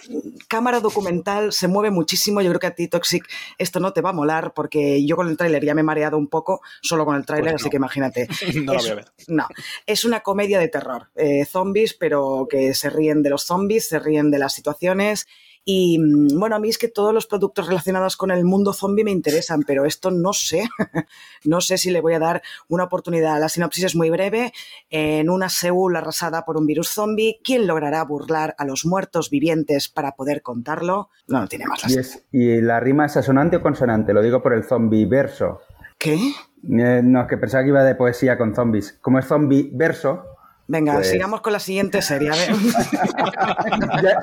cámara 0.49 0.81
documental, 0.81 1.53
se 1.53 1.69
mueve 1.69 1.91
muchísimo. 1.91 2.41
Yo 2.41 2.49
creo 2.51 2.61
que 2.61 2.67
a 2.69 2.75
ti, 2.75 2.89
Toxic, 2.89 3.29
esto 3.59 3.81
no 3.81 3.93
te 3.93 4.01
va 4.01 4.11
a 4.11 4.15
molar 4.15 4.53
porque 4.55 5.05
yo 5.05 5.17
con 5.17 5.29
el 5.29 5.37
tráiler 5.37 5.65
ya 5.65 5.75
me 5.75 5.83
he 5.83 5.85
mareado 5.85 6.17
un 6.17 6.29
poco, 6.29 6.61
solo 6.81 7.05
con 7.05 7.17
el 7.17 7.27
tráiler, 7.27 7.53
pues 7.53 7.63
no. 7.63 7.65
así 7.65 7.71
que 7.71 7.77
imagínate. 7.77 8.29
no 8.65 8.73
es, 8.73 8.83
voy 8.83 8.91
a 8.91 8.95
ver. 8.95 9.05
No, 9.27 9.47
es 9.87 10.05
una 10.05 10.21
comedia 10.21 10.59
de 10.59 10.69
terror. 10.69 11.09
Eh, 11.17 11.45
zombies, 11.45 11.95
pero 11.95 12.47
que 12.49 12.75
se 12.75 12.91
ríen 12.91 13.23
de 13.23 13.31
los 13.31 13.45
zombies, 13.45 13.89
se 13.89 13.99
ríen 13.99 14.31
de 14.31 14.39
las 14.39 14.55
situaciones. 14.55 15.27
Y 15.71 15.99
bueno, 16.35 16.57
a 16.57 16.59
mí 16.59 16.71
es 16.71 16.79
que 16.79 16.89
todos 16.89 17.13
los 17.13 17.27
productos 17.27 17.67
relacionados 17.67 18.17
con 18.17 18.31
el 18.31 18.43
mundo 18.43 18.73
zombie 18.73 19.05
me 19.05 19.11
interesan, 19.11 19.65
pero 19.65 19.85
esto 19.85 20.11
no 20.11 20.33
sé. 20.33 20.63
no 21.45 21.61
sé 21.61 21.77
si 21.77 21.91
le 21.91 22.01
voy 22.01 22.15
a 22.15 22.19
dar 22.19 22.41
una 22.69 22.85
oportunidad. 22.85 23.39
La 23.39 23.51
sinopsis 23.51 23.85
es 23.85 23.95
muy 23.95 24.09
breve. 24.09 24.55
En 24.89 25.29
una 25.29 25.51
Seúl 25.51 25.95
arrasada 25.95 26.47
por 26.47 26.57
un 26.57 26.65
virus 26.65 26.89
zombie, 26.89 27.39
¿quién 27.45 27.67
logrará 27.67 28.03
burlar 28.05 28.55
a 28.57 28.65
los 28.65 28.87
muertos 28.87 29.29
vivientes 29.29 29.91
para 29.91 30.13
poder 30.13 30.41
contarlo? 30.41 31.11
No, 31.27 31.43
no 31.43 31.49
tiene 31.49 31.67
más. 31.67 31.87
¿Y, 31.87 31.99
es, 31.99 32.25
¿Y 32.33 32.63
la 32.63 32.81
rima 32.81 33.05
es 33.05 33.19
asonante 33.19 33.57
o 33.57 33.61
consonante? 33.61 34.15
Lo 34.15 34.23
digo 34.23 34.43
por 34.43 34.55
el 34.55 34.65
zombie 34.65 35.05
verso. 35.05 35.61
¿Qué? 35.99 36.15
Eh, 36.15 37.03
no, 37.05 37.27
que 37.27 37.37
pensaba 37.37 37.63
que 37.63 37.69
iba 37.69 37.85
de 37.85 37.95
poesía 37.95 38.39
con 38.39 38.55
zombies. 38.55 38.97
Como 39.03 39.19
es 39.19 39.27
zombie 39.27 39.69
verso, 39.75 40.25
Venga, 40.71 40.93
pues... 40.97 41.11
sigamos 41.11 41.41
con 41.41 41.55
la 41.55 41.61
siguiente 41.61 42.03
serie. 42.03 42.31
A 42.31 42.35
ver. 42.35 42.51
ya, 44.03 44.21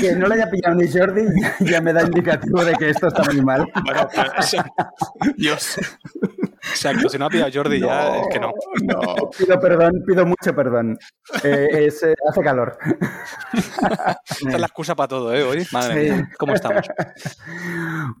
que 0.00 0.16
no 0.16 0.26
le 0.26 0.34
haya 0.36 0.50
pillado 0.50 0.74
ni 0.74 0.88
Jordi 0.90 1.22
ya, 1.38 1.54
ya, 1.60 1.80
me 1.82 1.92
da 1.92 2.02
indicativo 2.02 2.64
de 2.64 2.72
que 2.76 2.88
esto 2.88 3.08
está 3.08 3.24
muy 3.24 3.42
mal. 3.42 3.70
Bueno, 3.84 4.08
pues, 4.34 4.56
Dios. 5.36 5.78
Exacto, 6.76 7.08
si 7.08 7.18
no 7.18 7.26
ha 7.26 7.30
pillado 7.30 7.50
Jordi 7.52 7.80
no, 7.80 7.86
ya 7.86 8.18
es 8.18 8.28
que 8.30 8.38
no. 8.38 8.52
No, 8.82 9.30
pido 9.38 9.58
perdón, 9.58 10.02
pido 10.06 10.26
mucho 10.26 10.54
perdón. 10.54 10.98
Eh, 11.42 11.68
es, 11.86 12.02
eh, 12.02 12.14
hace 12.28 12.42
calor. 12.42 12.76
Esta 13.52 14.20
es 14.50 14.60
la 14.60 14.66
excusa 14.66 14.94
para 14.94 15.08
todo, 15.08 15.34
¿eh? 15.34 15.42
Hoy, 15.42 15.66
madre 15.72 15.94
sí. 15.94 16.10
mía, 16.12 16.30
¿cómo 16.38 16.54
estamos? 16.54 16.86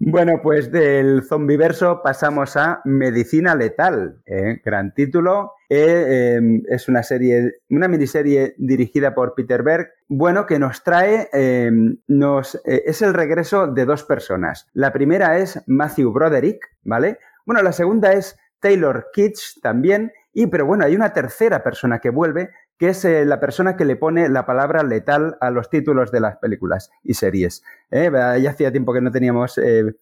Bueno, 0.00 0.40
pues 0.42 0.72
del 0.72 1.22
zombiverso 1.22 2.00
pasamos 2.02 2.56
a 2.56 2.80
Medicina 2.84 3.54
Letal. 3.54 4.22
¿eh? 4.26 4.60
Gran 4.64 4.94
título. 4.94 5.52
Eh, 5.68 6.38
eh, 6.38 6.62
es 6.68 6.88
una 6.88 7.02
serie, 7.02 7.56
una 7.70 7.88
miniserie 7.88 8.54
dirigida 8.56 9.14
por 9.14 9.34
Peter 9.34 9.62
Berg. 9.62 9.88
Bueno, 10.08 10.46
que 10.46 10.58
nos 10.58 10.84
trae, 10.84 11.28
eh, 11.32 11.70
nos, 12.06 12.60
es 12.64 13.02
el 13.02 13.14
regreso 13.14 13.66
de 13.66 13.84
dos 13.84 14.04
personas. 14.04 14.68
La 14.72 14.92
primera 14.92 15.38
es 15.38 15.60
Matthew 15.66 16.12
Broderick, 16.12 16.64
¿vale? 16.84 17.18
Bueno, 17.44 17.62
la 17.62 17.72
segunda 17.72 18.12
es 18.12 18.36
Taylor 18.60 19.08
Kitsch 19.12 19.60
también, 19.60 20.12
y 20.32 20.46
pero 20.48 20.66
bueno, 20.66 20.84
hay 20.84 20.94
una 20.94 21.12
tercera 21.12 21.62
persona 21.62 21.98
que 21.98 22.10
vuelve, 22.10 22.50
que 22.78 22.90
es 22.90 23.04
eh, 23.04 23.24
la 23.24 23.40
persona 23.40 23.76
que 23.76 23.84
le 23.84 23.96
pone 23.96 24.28
la 24.28 24.44
palabra 24.44 24.82
letal 24.82 25.36
a 25.40 25.50
los 25.50 25.70
títulos 25.70 26.12
de 26.12 26.20
las 26.20 26.36
películas 26.36 26.90
y 27.02 27.14
series. 27.14 27.62
¿eh? 27.90 28.10
Ya 28.12 28.50
hacía 28.50 28.70
tiempo 28.70 28.92
que 28.92 29.00
no 29.00 29.10
teníamos 29.10 29.58
eh, 29.58 29.94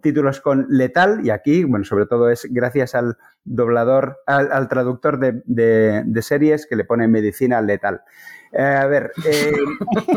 títulos 0.00 0.40
con 0.40 0.66
letal 0.68 1.26
y 1.26 1.30
aquí, 1.30 1.64
bueno, 1.64 1.84
sobre 1.84 2.06
todo 2.06 2.30
es 2.30 2.46
gracias 2.50 2.94
al 2.94 3.16
doblador, 3.42 4.18
al, 4.26 4.68
traductor 4.68 5.18
de, 5.18 6.22
series 6.22 6.66
que 6.66 6.76
le 6.76 6.84
pone 6.84 7.08
medicina 7.08 7.60
letal. 7.60 8.02
A 8.56 8.86
ver, 8.86 9.12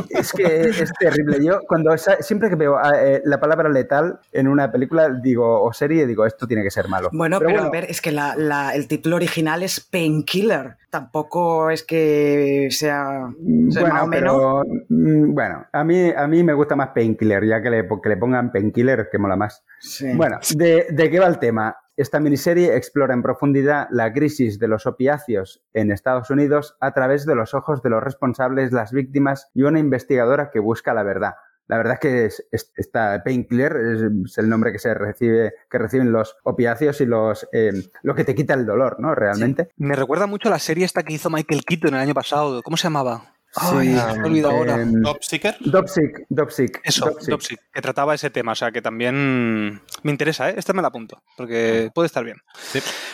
es 0.10 0.34
que 0.34 0.62
es 0.62 0.92
terrible. 1.00 1.44
Yo 1.44 1.60
cuando 1.68 1.96
siempre 1.98 2.50
que 2.50 2.56
veo 2.56 2.78
la 3.24 3.40
palabra 3.40 3.70
letal 3.70 4.20
en 4.32 4.48
una 4.48 4.72
película 4.72 5.10
digo 5.10 5.62
o 5.62 5.74
serie 5.74 6.06
digo 6.06 6.26
esto 6.26 6.48
tiene 6.48 6.64
que 6.64 6.72
ser 6.72 6.88
malo. 6.88 7.10
Bueno, 7.12 7.40
pero, 7.40 7.64
a 7.64 7.70
ver, 7.70 7.86
es 7.90 8.02
que 8.02 8.10
el 8.10 8.88
título 8.88 9.16
original 9.16 9.64
es 9.64 9.80
Painkiller 9.80 10.78
tampoco 10.90 11.70
es 11.70 11.84
que 11.84 12.70
sea, 12.72 13.30
bueno, 13.38 14.08
pero 14.10 14.64
mm, 14.90 15.34
bueno, 15.34 15.66
a 15.72 15.84
mí 15.84 16.12
a 16.16 16.28
mí 16.28 16.44
me 16.44 16.54
gusta 16.54 16.76
más 16.76 16.90
Painkiller, 16.90 17.46
ya 17.46 17.62
que 17.62 17.70
le, 17.70 17.88
que 17.88 18.10
le 18.10 18.18
pongan 18.18 18.52
Painkiller 18.52 19.10
que 19.12 19.18
mola 19.18 19.36
más. 19.36 19.64
Bueno, 20.16 20.40
de, 20.56 20.88
¿de 20.90 21.10
qué 21.10 21.20
va 21.20 21.28
el 21.28 21.40
tema? 21.40 21.76
Esta 21.98 22.20
miniserie 22.20 22.76
explora 22.76 23.16
en 23.16 23.24
profundidad 23.24 23.88
la 23.90 24.14
crisis 24.14 24.60
de 24.60 24.68
los 24.68 24.86
opiáceos 24.86 25.64
en 25.74 25.90
Estados 25.90 26.30
Unidos 26.30 26.78
a 26.80 26.94
través 26.94 27.26
de 27.26 27.34
los 27.34 27.56
ojos 27.56 27.82
de 27.82 27.90
los 27.90 28.04
responsables, 28.04 28.72
las 28.72 28.92
víctimas 28.92 29.50
y 29.56 29.64
una 29.64 29.80
investigadora 29.80 30.52
que 30.52 30.60
busca 30.60 30.94
la 30.94 31.02
verdad. 31.02 31.34
La 31.68 31.78
verdad 31.78 31.96
es 31.96 32.00
que 32.00 32.26
es, 32.26 32.72
esta 32.76 33.24
painkiller 33.26 33.76
es, 33.76 34.38
el 34.38 34.48
nombre 34.48 34.72
que 34.72 34.78
se 34.78 34.94
recibe, 34.94 35.56
que 35.72 35.80
reciben 35.80 36.12
los 36.12 36.38
opiáceos 36.44 37.02
y 37.02 37.08
los 37.08 37.48
eh, 37.52 37.74
lo 38.04 38.14
que 38.14 38.24
te 38.24 38.36
quita 38.36 38.54
el 38.54 38.68
dolor, 38.68 39.00
¿no? 39.00 39.16
Realmente. 39.16 39.70
Me 39.78 39.96
recuerda 39.96 40.28
mucho 40.28 40.50
a 40.50 40.52
la 40.52 40.60
serie 40.60 40.86
esta 40.86 41.02
que 41.02 41.14
hizo 41.14 41.32
Michael 41.32 41.66
Keaton 41.66 41.96
el 41.96 42.02
año 42.02 42.14
pasado. 42.14 42.62
¿Cómo 42.62 42.78
se 42.78 42.84
llamaba? 42.84 43.37
Ay, 43.56 43.88
me 43.90 43.96
he 43.96 44.24
olvidado 44.24 44.56
ahora. 44.56 44.82
Em, 44.82 45.02
¿Dopsiker? 45.02 45.58
Dopsic, 45.60 46.82
Eso, 46.84 47.16
Dopsic. 47.28 47.60
que 47.74 47.82
trataba 47.82 48.14
ese 48.14 48.30
tema. 48.30 48.52
O 48.52 48.56
sea, 48.56 48.72
que 48.72 48.82
también 48.82 49.82
me 50.04 50.12
interesa, 50.12 50.50
¿eh? 50.50 50.56
Esta 50.58 50.74
me 50.74 50.82
la 50.82 50.90
apunto, 50.90 51.24
porque 51.36 51.90
puede 51.94 52.06
estar 52.08 52.24
bien. 52.24 52.38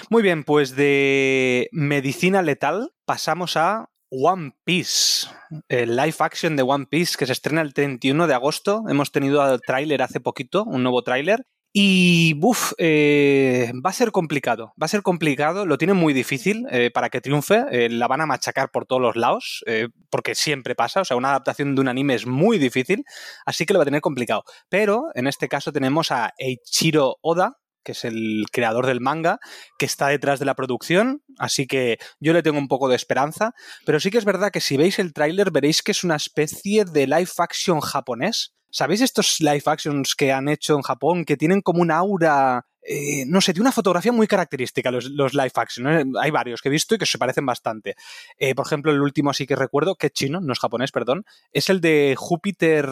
Muy 0.10 0.22
bien, 0.22 0.44
pues 0.44 0.76
de 0.76 1.70
medicina 1.72 2.42
letal 2.42 2.92
pasamos 3.06 3.56
a 3.58 3.90
One 4.10 4.56
Piece, 4.64 5.28
el 5.70 5.96
live 5.96 6.16
action 6.20 6.56
de 6.56 6.64
One 6.64 6.86
Piece 6.90 7.16
que 7.18 7.26
se 7.26 7.32
estrena 7.32 7.62
el 7.62 7.74
31 7.74 8.28
de 8.28 8.34
agosto. 8.34 8.84
Hemos 8.88 9.12
tenido 9.12 9.52
el 9.52 9.62
tráiler 9.62 10.02
hace 10.02 10.20
poquito, 10.20 10.64
un 10.66 10.84
nuevo 10.84 11.04
tráiler. 11.04 11.46
Y, 11.76 12.34
buf, 12.36 12.74
eh, 12.78 13.72
va 13.84 13.90
a 13.90 13.94
ser 13.94 14.12
complicado, 14.12 14.76
va 14.80 14.86
a 14.86 14.88
ser 14.88 15.02
complicado, 15.02 15.66
lo 15.66 15.80
tiene 15.80 15.96
muy 15.96 16.14
difícil 16.14 16.68
eh, 16.70 16.92
para 16.94 17.10
que 17.10 17.20
triunfe, 17.20 17.66
eh, 17.72 17.90
la 17.90 18.08
van 18.08 18.22
a 18.22 18.28
machacar 18.28 18.70
por 18.70 18.86
todos 18.86 19.02
los 19.02 19.16
lados, 19.16 19.64
porque 20.12 20.36
siempre 20.36 20.76
pasa, 20.76 21.02
o 21.02 21.06
sea, 21.06 21.18
una 21.18 21.30
adaptación 21.30 21.74
de 21.74 21.82
un 21.82 21.88
anime 21.88 22.14
es 22.14 22.28
muy 22.28 22.60
difícil, 22.60 23.04
así 23.44 23.66
que 23.66 23.74
lo 23.74 23.80
va 23.80 23.84
a 23.84 23.86
tener 23.86 24.02
complicado. 24.02 24.44
Pero 24.70 25.06
en 25.16 25.26
este 25.26 25.50
caso 25.50 25.72
tenemos 25.72 26.12
a 26.12 26.36
Eiichiro 26.38 27.18
Oda, 27.22 27.58
que 27.84 27.94
es 27.94 28.06
el 28.06 28.46
creador 28.52 28.86
del 28.86 29.02
manga, 29.02 29.40
que 29.80 29.88
está 29.88 30.10
detrás 30.10 30.40
de 30.40 30.46
la 30.46 30.54
producción, 30.54 31.24
así 31.40 31.66
que 31.66 31.98
yo 32.20 32.34
le 32.34 32.44
tengo 32.44 32.60
un 32.60 32.68
poco 32.68 32.88
de 32.88 32.96
esperanza, 32.96 33.54
pero 33.84 34.00
sí 34.00 34.12
que 34.12 34.20
es 34.20 34.26
verdad 34.26 34.52
que 34.52 34.62
si 34.62 34.78
veis 34.78 35.00
el 35.00 35.12
tráiler 35.12 35.50
veréis 35.50 35.82
que 35.82 35.92
es 35.92 36.04
una 36.04 36.18
especie 36.18 36.86
de 36.86 37.08
live 37.08 37.32
action 37.40 37.80
japonés. 37.80 38.54
¿Sabéis 38.74 39.02
estos 39.02 39.40
live 39.40 39.62
actions 39.68 40.16
que 40.16 40.32
han 40.32 40.50
hecho 40.50 40.74
en 40.76 40.82
Japón 40.82 41.26
que 41.26 41.38
tienen 41.38 41.62
como 41.62 41.84
un 41.84 41.92
aura 41.92 42.66
eh, 42.86 43.24
no 43.28 43.40
sé, 43.40 43.54
tiene 43.54 43.64
una 43.64 43.72
fotografía 43.72 44.12
muy 44.12 44.28
característica 44.28 44.92
los, 44.92 45.10
live 45.34 45.52
action. 45.56 45.88
¿eh? 45.88 46.04
Hay 46.20 46.32
varios 46.32 46.62
que 46.62 46.70
he 46.70 46.72
visto 46.72 46.96
y 46.96 46.98
que 46.98 47.06
se 47.06 47.18
parecen 47.18 47.46
bastante. 47.46 47.96
Eh, 48.38 48.56
por 48.56 48.66
ejemplo, 48.66 48.92
el 48.92 49.00
último 49.02 49.30
así 49.30 49.46
que 49.46 49.56
recuerdo, 49.56 49.96
que 49.96 50.08
es 50.08 50.14
chino, 50.14 50.42
no 50.42 50.52
es 50.52 50.60
japonés, 50.60 50.92
perdón, 50.92 51.24
es 51.52 51.70
el 51.70 51.80
de 51.82 52.16
Júpiter, 52.18 52.90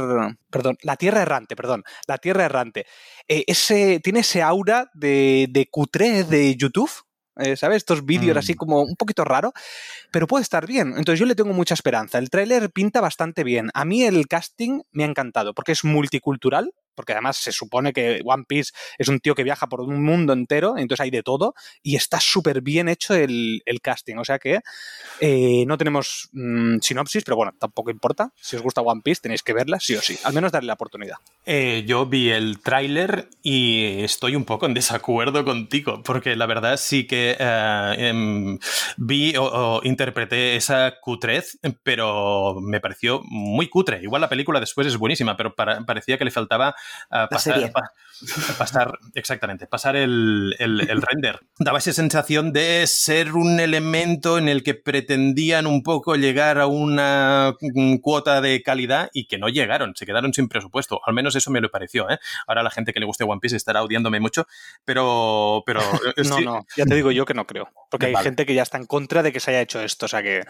perdón, 0.50 0.78
la 0.84 0.96
Tierra 0.96 1.24
Errante, 1.24 1.56
perdón, 1.56 1.84
la 2.08 2.20
Tierra 2.20 2.46
Errante. 2.46 2.86
ese, 3.28 4.00
tiene 4.00 4.22
ese 4.22 4.42
aura 4.42 4.90
de, 4.94 5.48
de 5.50 5.68
cutre 5.68 6.24
de 6.24 6.56
YouTube, 6.56 6.92
¿sabes? 7.56 7.78
Estos 7.78 8.06
vídeos 8.06 8.38
así 8.38 8.54
mm. 8.54 8.58
como 8.58 8.82
un 8.82 8.96
poquito 8.96 9.24
raro, 9.24 9.54
pero 10.12 10.28
puede 10.28 10.44
estar 10.44 10.66
bien. 10.68 10.90
Entonces 10.98 11.20
yo 11.20 11.26
le 11.26 11.36
tengo 11.36 11.54
mucha 11.54 11.74
esperanza. 11.74 12.18
El 12.18 12.30
tráiler 12.30 12.70
pinta 12.72 13.02
bastante 13.02 13.44
bien. 13.44 13.70
A 13.74 13.86
mí 13.86 14.04
el 14.04 14.28
casting 14.28 14.82
me 14.92 15.04
ha 15.04 15.08
encantado 15.08 15.54
porque 15.54 15.72
es 15.72 15.84
multicultural, 15.84 16.74
porque 16.96 17.14
además 17.14 17.38
se 17.38 17.52
supone 17.52 17.94
que 17.94 18.22
One 18.24 18.46
Piece 18.48 18.72
es 18.98 19.08
un 19.08 19.20
tío 19.20 19.36
que 19.36 19.44
viaja 19.44 19.68
por 19.68 19.82
un 19.82 20.04
mundo 20.04 20.34
entero, 20.34 20.78
entonces 20.78 21.02
hay 21.02 21.12
de 21.12 21.24
todo, 21.24 21.54
y 21.82 21.96
está 21.96 22.20
súper 22.20 22.62
bien 22.62 22.90
hecho 22.90 23.14
el, 23.14 23.62
casting. 23.82 24.18
O 24.18 24.26
sea 24.26 24.38
que 24.38 24.60
eh, 25.20 25.64
no 25.66 25.78
tenemos 25.78 26.30
mm, 26.34 26.78
sinopsis, 26.82 27.24
pero 27.24 27.36
bueno, 27.36 27.54
tampoco 27.58 27.90
importa. 27.90 28.32
Si 28.40 28.56
os 28.56 28.62
gusta 28.62 28.82
One 28.82 29.02
Piece, 29.04 29.22
tenéis 29.22 29.42
que 29.42 29.54
verla, 29.54 29.80
sí 29.80 29.96
o 29.96 30.02
sí. 30.02 30.18
Al 30.24 30.34
menos 30.34 30.52
darle 30.52 30.68
la 30.68 30.74
oportunidad. 30.74 31.16
Eh, 31.46 31.84
yo 31.88 32.06
vi 32.06 32.30
el 32.30 32.60
tráiler 32.60 33.30
y 33.42 34.04
estoy 34.04 34.36
un 34.36 34.46
poco 34.46 34.66
en 34.68 34.74
desacuerdo 34.74 35.44
contigo, 35.44 36.04
porque 36.04 36.36
la 36.36 36.46
verdad 36.46 36.78
sí 36.78 37.08
que 37.08 37.36
eh, 37.40 37.96
em, 37.98 38.60
vi 38.98 39.34
o, 39.38 39.82
interpreté 39.84 40.56
esa 40.56 41.00
cutrez, 41.02 41.60
pero 41.84 42.60
me 42.62 42.80
pareció 42.80 43.22
muy 43.24 43.68
cutre. 43.68 44.02
Igual 44.02 44.22
la 44.22 44.30
película 44.30 44.60
después 44.60 44.86
es 44.88 44.98
buenísima, 44.98 45.36
pero 45.38 45.56
parecía 45.56 46.18
que 46.18 46.26
le 46.26 46.32
faltaba 46.32 46.76
pasar, 47.30 47.72
pasar, 48.58 49.00
exactamente, 49.16 49.68
pasar 49.68 49.96
el, 49.96 50.56
render. 50.60 51.40
Daba 51.60 51.80
esa 51.80 51.94
sensación 51.94 52.54
de 52.54 52.86
ser 52.88 53.34
un 53.34 53.60
elemento 53.60 54.38
en 54.38 54.50
el 54.50 54.64
que 54.64 54.74
pretendían 54.74 55.68
un 55.68 55.84
poco 55.84 56.16
llegar 56.16 56.60
a 56.60 56.68
una 56.68 57.56
cuota 58.02 58.42
de 58.42 58.62
calidad 58.62 59.10
y 59.14 59.28
que 59.28 59.38
no 59.38 59.50
llegaron, 59.50 59.94
se 59.96 60.06
quedaron 60.06 60.34
sin 60.34 60.48
presupuesto. 60.48 61.02
Al 61.06 61.14
menos 61.14 61.36
eso 61.36 61.52
me 61.52 61.62
lo 61.62 61.70
pareció. 61.70 62.10
¿eh? 62.10 62.20
Ahora 62.48 62.64
la 62.64 62.72
gente 62.72 62.94
que 62.94 63.00
le 63.00 63.06
guste 63.06 63.24
One 63.24 63.40
Piece 63.40 63.56
estará 63.56 63.84
odiándome 63.84 64.20
mucho, 64.20 64.48
pero... 64.86 65.64
pero 65.66 65.82
no, 66.30 66.42
no, 66.42 66.66
ya 66.76 66.86
te 66.86 66.96
digo 66.96 67.12
yo 67.12 67.26
que 67.26 67.34
no 67.34 67.46
creo. 67.46 67.70
Porque 67.90 68.08
hay 68.08 68.16
gente 68.16 68.46
que 68.46 68.54
ya 68.54 68.64
está 68.64 68.78
en 68.78 68.86
contra 68.86 69.24
de 69.24 69.32
que 69.32 69.40
se 69.40 69.52
haya 69.52 69.62
hecho 69.62 69.82
esto, 69.82 70.06
o 70.06 70.10
sea 70.10 70.24
que... 70.24 70.44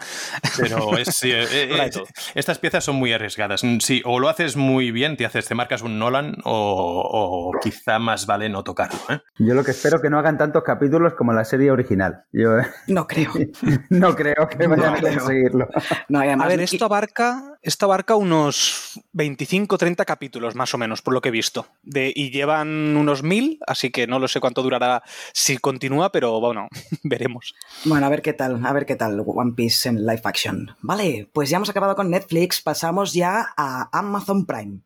Pero 0.58 0.96
es, 0.96 1.22
eh, 1.24 1.44
eh, 1.50 1.90
estas 2.34 2.58
piezas 2.58 2.84
son 2.84 2.96
muy 2.96 3.12
arriesgadas. 3.12 3.62
Sí, 3.80 4.02
o 4.04 4.20
lo 4.20 4.28
haces 4.28 4.56
muy 4.56 4.90
bien, 4.90 5.16
te 5.16 5.26
haces, 5.26 5.46
te 5.46 5.54
marcas 5.54 5.82
un 5.82 5.98
Nolan 5.98 6.36
o, 6.44 7.52
quizá 7.62 7.98
más 7.98 8.26
vale 8.26 8.48
no 8.48 8.64
tocarlo. 8.64 8.98
¿eh? 9.08 9.20
Yo 9.38 9.54
lo 9.54 9.62
que 9.64 9.70
espero 9.70 10.00
que 10.00 10.10
no 10.10 10.18
hagan 10.18 10.36
tantos 10.36 10.62
capítulos 10.64 11.14
como 11.14 11.32
la 11.32 11.44
serie 11.44 11.70
original. 11.70 12.24
Yo, 12.32 12.50
no 12.88 13.06
creo. 13.06 13.32
no 13.90 14.14
creo 14.14 14.48
que 14.48 14.66
vayan 14.66 14.96
a 14.96 15.00
conseguirlo. 15.00 15.68
a 16.12 16.48
ver, 16.48 16.60
esto 16.60 16.84
abarca, 16.84 17.58
esto 17.62 17.86
abarca 17.86 18.16
unos 18.16 19.00
25 19.12 19.78
30 19.78 20.04
capítulos 20.04 20.54
más 20.54 20.74
o 20.74 20.78
menos, 20.78 21.02
por 21.02 21.14
lo 21.14 21.20
que 21.20 21.28
he 21.28 21.32
visto. 21.32 21.66
De, 21.82 22.12
y 22.14 22.30
llevan 22.30 22.96
unos 22.96 23.22
mil, 23.22 23.60
así 23.66 23.90
que 23.90 24.06
no 24.06 24.18
lo 24.18 24.28
sé 24.28 24.40
cuánto 24.40 24.62
durará 24.62 25.02
si 25.32 25.58
continúa, 25.58 26.10
pero 26.10 26.40
bueno, 26.40 26.68
veremos. 27.04 27.54
Bueno, 27.84 28.06
a 28.06 28.08
ver 28.08 28.22
qué 28.22 28.32
tal, 28.32 28.64
a 28.64 28.72
ver 28.72 28.86
qué 28.86 28.96
tal 28.96 29.22
One 29.24 29.52
Piece 29.54 29.88
en 29.88 30.04
live 30.04 30.22
action. 30.24 30.74
Vale, 30.80 31.30
pues 31.32 31.50
ya 31.50 31.56
hemos 31.56 31.70
acabado 31.70 31.94
con 31.94 32.10
Netflix, 32.10 32.60
pasamos 32.60 33.12
ya 33.12 33.46
a 33.56 33.88
Amazon 33.92 34.46
Prime. 34.46 34.80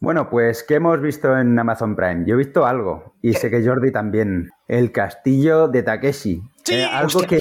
Bueno, 0.00 0.30
pues, 0.30 0.62
¿qué 0.62 0.76
hemos 0.76 1.00
visto 1.00 1.36
en 1.36 1.58
Amazon 1.58 1.96
Prime? 1.96 2.24
Yo 2.24 2.34
he 2.34 2.38
visto 2.38 2.66
algo, 2.66 3.14
y 3.20 3.34
sé 3.34 3.50
que 3.50 3.66
Jordi 3.66 3.90
también. 3.90 4.50
El 4.68 4.92
castillo 4.92 5.66
de 5.66 5.82
Takeshi. 5.82 6.40
Eh, 6.70 6.84
algo, 6.84 7.20
que, 7.22 7.40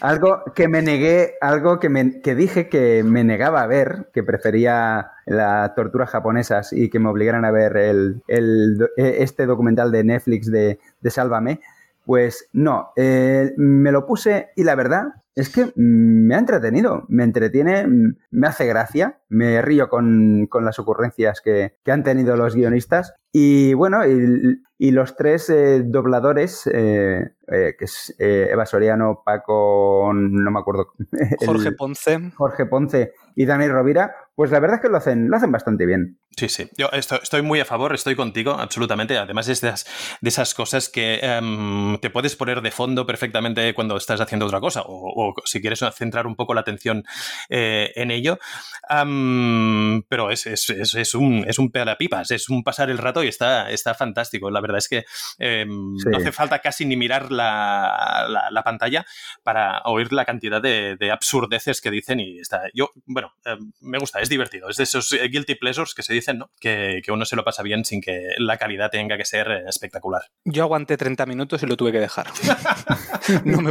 algo 0.00 0.42
que 0.54 0.68
me 0.68 0.82
negué, 0.82 1.34
algo 1.40 1.78
que, 1.78 1.88
me, 1.88 2.20
que 2.20 2.34
dije 2.34 2.68
que 2.68 3.02
me 3.04 3.24
negaba 3.24 3.62
a 3.62 3.66
ver, 3.66 4.10
que 4.12 4.22
prefería 4.22 5.12
las 5.24 5.74
torturas 5.74 6.10
japonesas 6.10 6.72
y 6.72 6.90
que 6.90 6.98
me 6.98 7.08
obligaran 7.08 7.44
a 7.44 7.52
ver 7.52 7.76
el, 7.76 8.22
el, 8.26 8.90
este 8.96 9.46
documental 9.46 9.92
de 9.92 10.04
Netflix 10.04 10.50
de, 10.50 10.80
de 11.00 11.10
Sálvame. 11.10 11.60
Pues 12.04 12.48
no, 12.52 12.90
eh, 12.96 13.52
me 13.56 13.92
lo 13.92 14.06
puse 14.06 14.50
y 14.56 14.64
la 14.64 14.74
verdad 14.74 15.04
es 15.34 15.48
que 15.48 15.72
me 15.74 16.34
ha 16.34 16.38
entretenido, 16.38 17.04
me 17.08 17.24
entretiene, 17.24 17.86
me 18.30 18.46
hace 18.46 18.66
gracia, 18.66 19.20
me 19.28 19.60
río 19.62 19.88
con, 19.88 20.48
las 20.60 20.78
ocurrencias 20.78 21.40
que, 21.40 21.74
han 21.86 22.04
tenido 22.04 22.36
los 22.36 22.54
guionistas. 22.54 23.14
Y 23.36 23.74
bueno, 23.74 24.06
y, 24.06 24.90
los 24.92 25.16
tres 25.16 25.50
eh, 25.50 25.82
dobladores, 25.84 26.70
eh, 26.72 27.30
que 27.48 27.84
es 27.84 28.14
Eva 28.16 28.64
Soriano, 28.64 29.22
Paco, 29.24 30.12
no 30.14 30.50
me 30.52 30.60
acuerdo. 30.60 30.92
Jorge 31.44 31.72
Ponce. 31.72 32.30
Jorge 32.36 32.66
Ponce 32.66 33.12
y 33.34 33.44
Dani 33.44 33.66
Rovira, 33.66 34.14
pues 34.36 34.52
la 34.52 34.60
verdad 34.60 34.76
es 34.76 34.82
que 34.82 34.88
lo 34.88 34.98
hacen, 34.98 35.28
lo 35.28 35.36
hacen 35.36 35.50
bastante 35.50 35.84
bien. 35.84 36.18
Sí, 36.36 36.48
sí. 36.48 36.68
Yo 36.76 36.88
estoy, 36.92 37.42
muy 37.42 37.60
a 37.60 37.64
favor, 37.64 37.94
estoy 37.94 38.16
contigo, 38.16 38.52
absolutamente. 38.52 39.16
Además, 39.16 39.48
es 39.48 39.60
de 39.60 39.68
esas, 39.68 39.86
de 40.20 40.28
esas 40.28 40.54
cosas 40.54 40.88
que 40.88 41.20
em, 41.22 41.98
te 41.98 42.10
puedes 42.10 42.34
poner 42.34 42.60
de 42.60 42.72
fondo 42.72 43.06
perfectamente 43.06 43.72
cuando 43.74 43.96
estás 43.96 44.20
haciendo 44.20 44.46
otra 44.46 44.60
cosa, 44.60 44.82
o, 44.84 45.34
si 45.44 45.60
quieres 45.60 45.84
centrar 45.94 46.26
un 46.26 46.34
poco 46.34 46.54
la 46.54 46.62
atención 46.62 47.04
eh, 47.48 47.92
en 47.94 48.10
ello. 48.10 48.38
pero 48.88 50.30
es, 50.30 50.46
es, 50.46 50.70
es, 50.70 51.14
un, 51.14 51.44
es 51.46 51.58
un 51.58 51.70
pipas, 51.98 52.30
es 52.32 52.48
un 52.48 52.64
pasar 52.64 52.90
el 52.90 52.98
rato 52.98 53.22
y 53.24 53.28
está, 53.28 53.70
está 53.70 53.94
fantástico. 53.94 54.50
La 54.50 54.60
verdad 54.60 54.78
es 54.78 54.88
que 54.88 55.04
em, 55.38 55.96
no 55.96 56.16
hace 56.16 56.32
falta 56.32 56.60
casi 56.60 56.84
ni 56.84 56.96
mirar 56.96 57.30
la, 57.30 58.48
la, 58.50 58.62
pantalla 58.62 59.04
para 59.42 59.82
oír 59.84 60.12
la 60.12 60.24
cantidad 60.24 60.62
de, 60.62 60.96
de, 60.96 61.10
absurdeces 61.10 61.80
que 61.80 61.90
dicen 61.90 62.20
y 62.20 62.38
está. 62.38 62.62
Yo, 62.72 62.90
bueno, 63.06 63.32
em, 63.44 63.72
me 63.80 63.98
gusta, 63.98 64.20
es 64.20 64.28
divertido. 64.28 64.68
Es 64.68 64.76
de 64.76 64.84
esos 64.84 65.10
guilty 65.10 65.54
pleasures 65.56 65.94
que 65.94 66.02
se 66.02 66.12
dicen 66.12 66.42
que, 66.60 67.02
uno 67.08 67.24
se 67.24 67.36
lo 67.36 67.44
pasa 67.44 67.62
bien 67.62 67.84
sin 67.84 68.00
que 68.00 68.30
la 68.38 68.56
calidad 68.56 68.90
tenga 68.90 69.16
que 69.16 69.24
ser 69.24 69.50
eh, 69.50 69.64
espectacular. 69.68 70.22
Yo 70.44 70.64
aguanté 70.64 70.96
30 70.96 71.26
minutos 71.26 71.62
y 71.62 71.66
lo 71.66 71.76
tuve 71.76 71.92
que 71.92 72.00
dejar. 72.00 72.26
no, 73.44 73.60
me, 73.60 73.70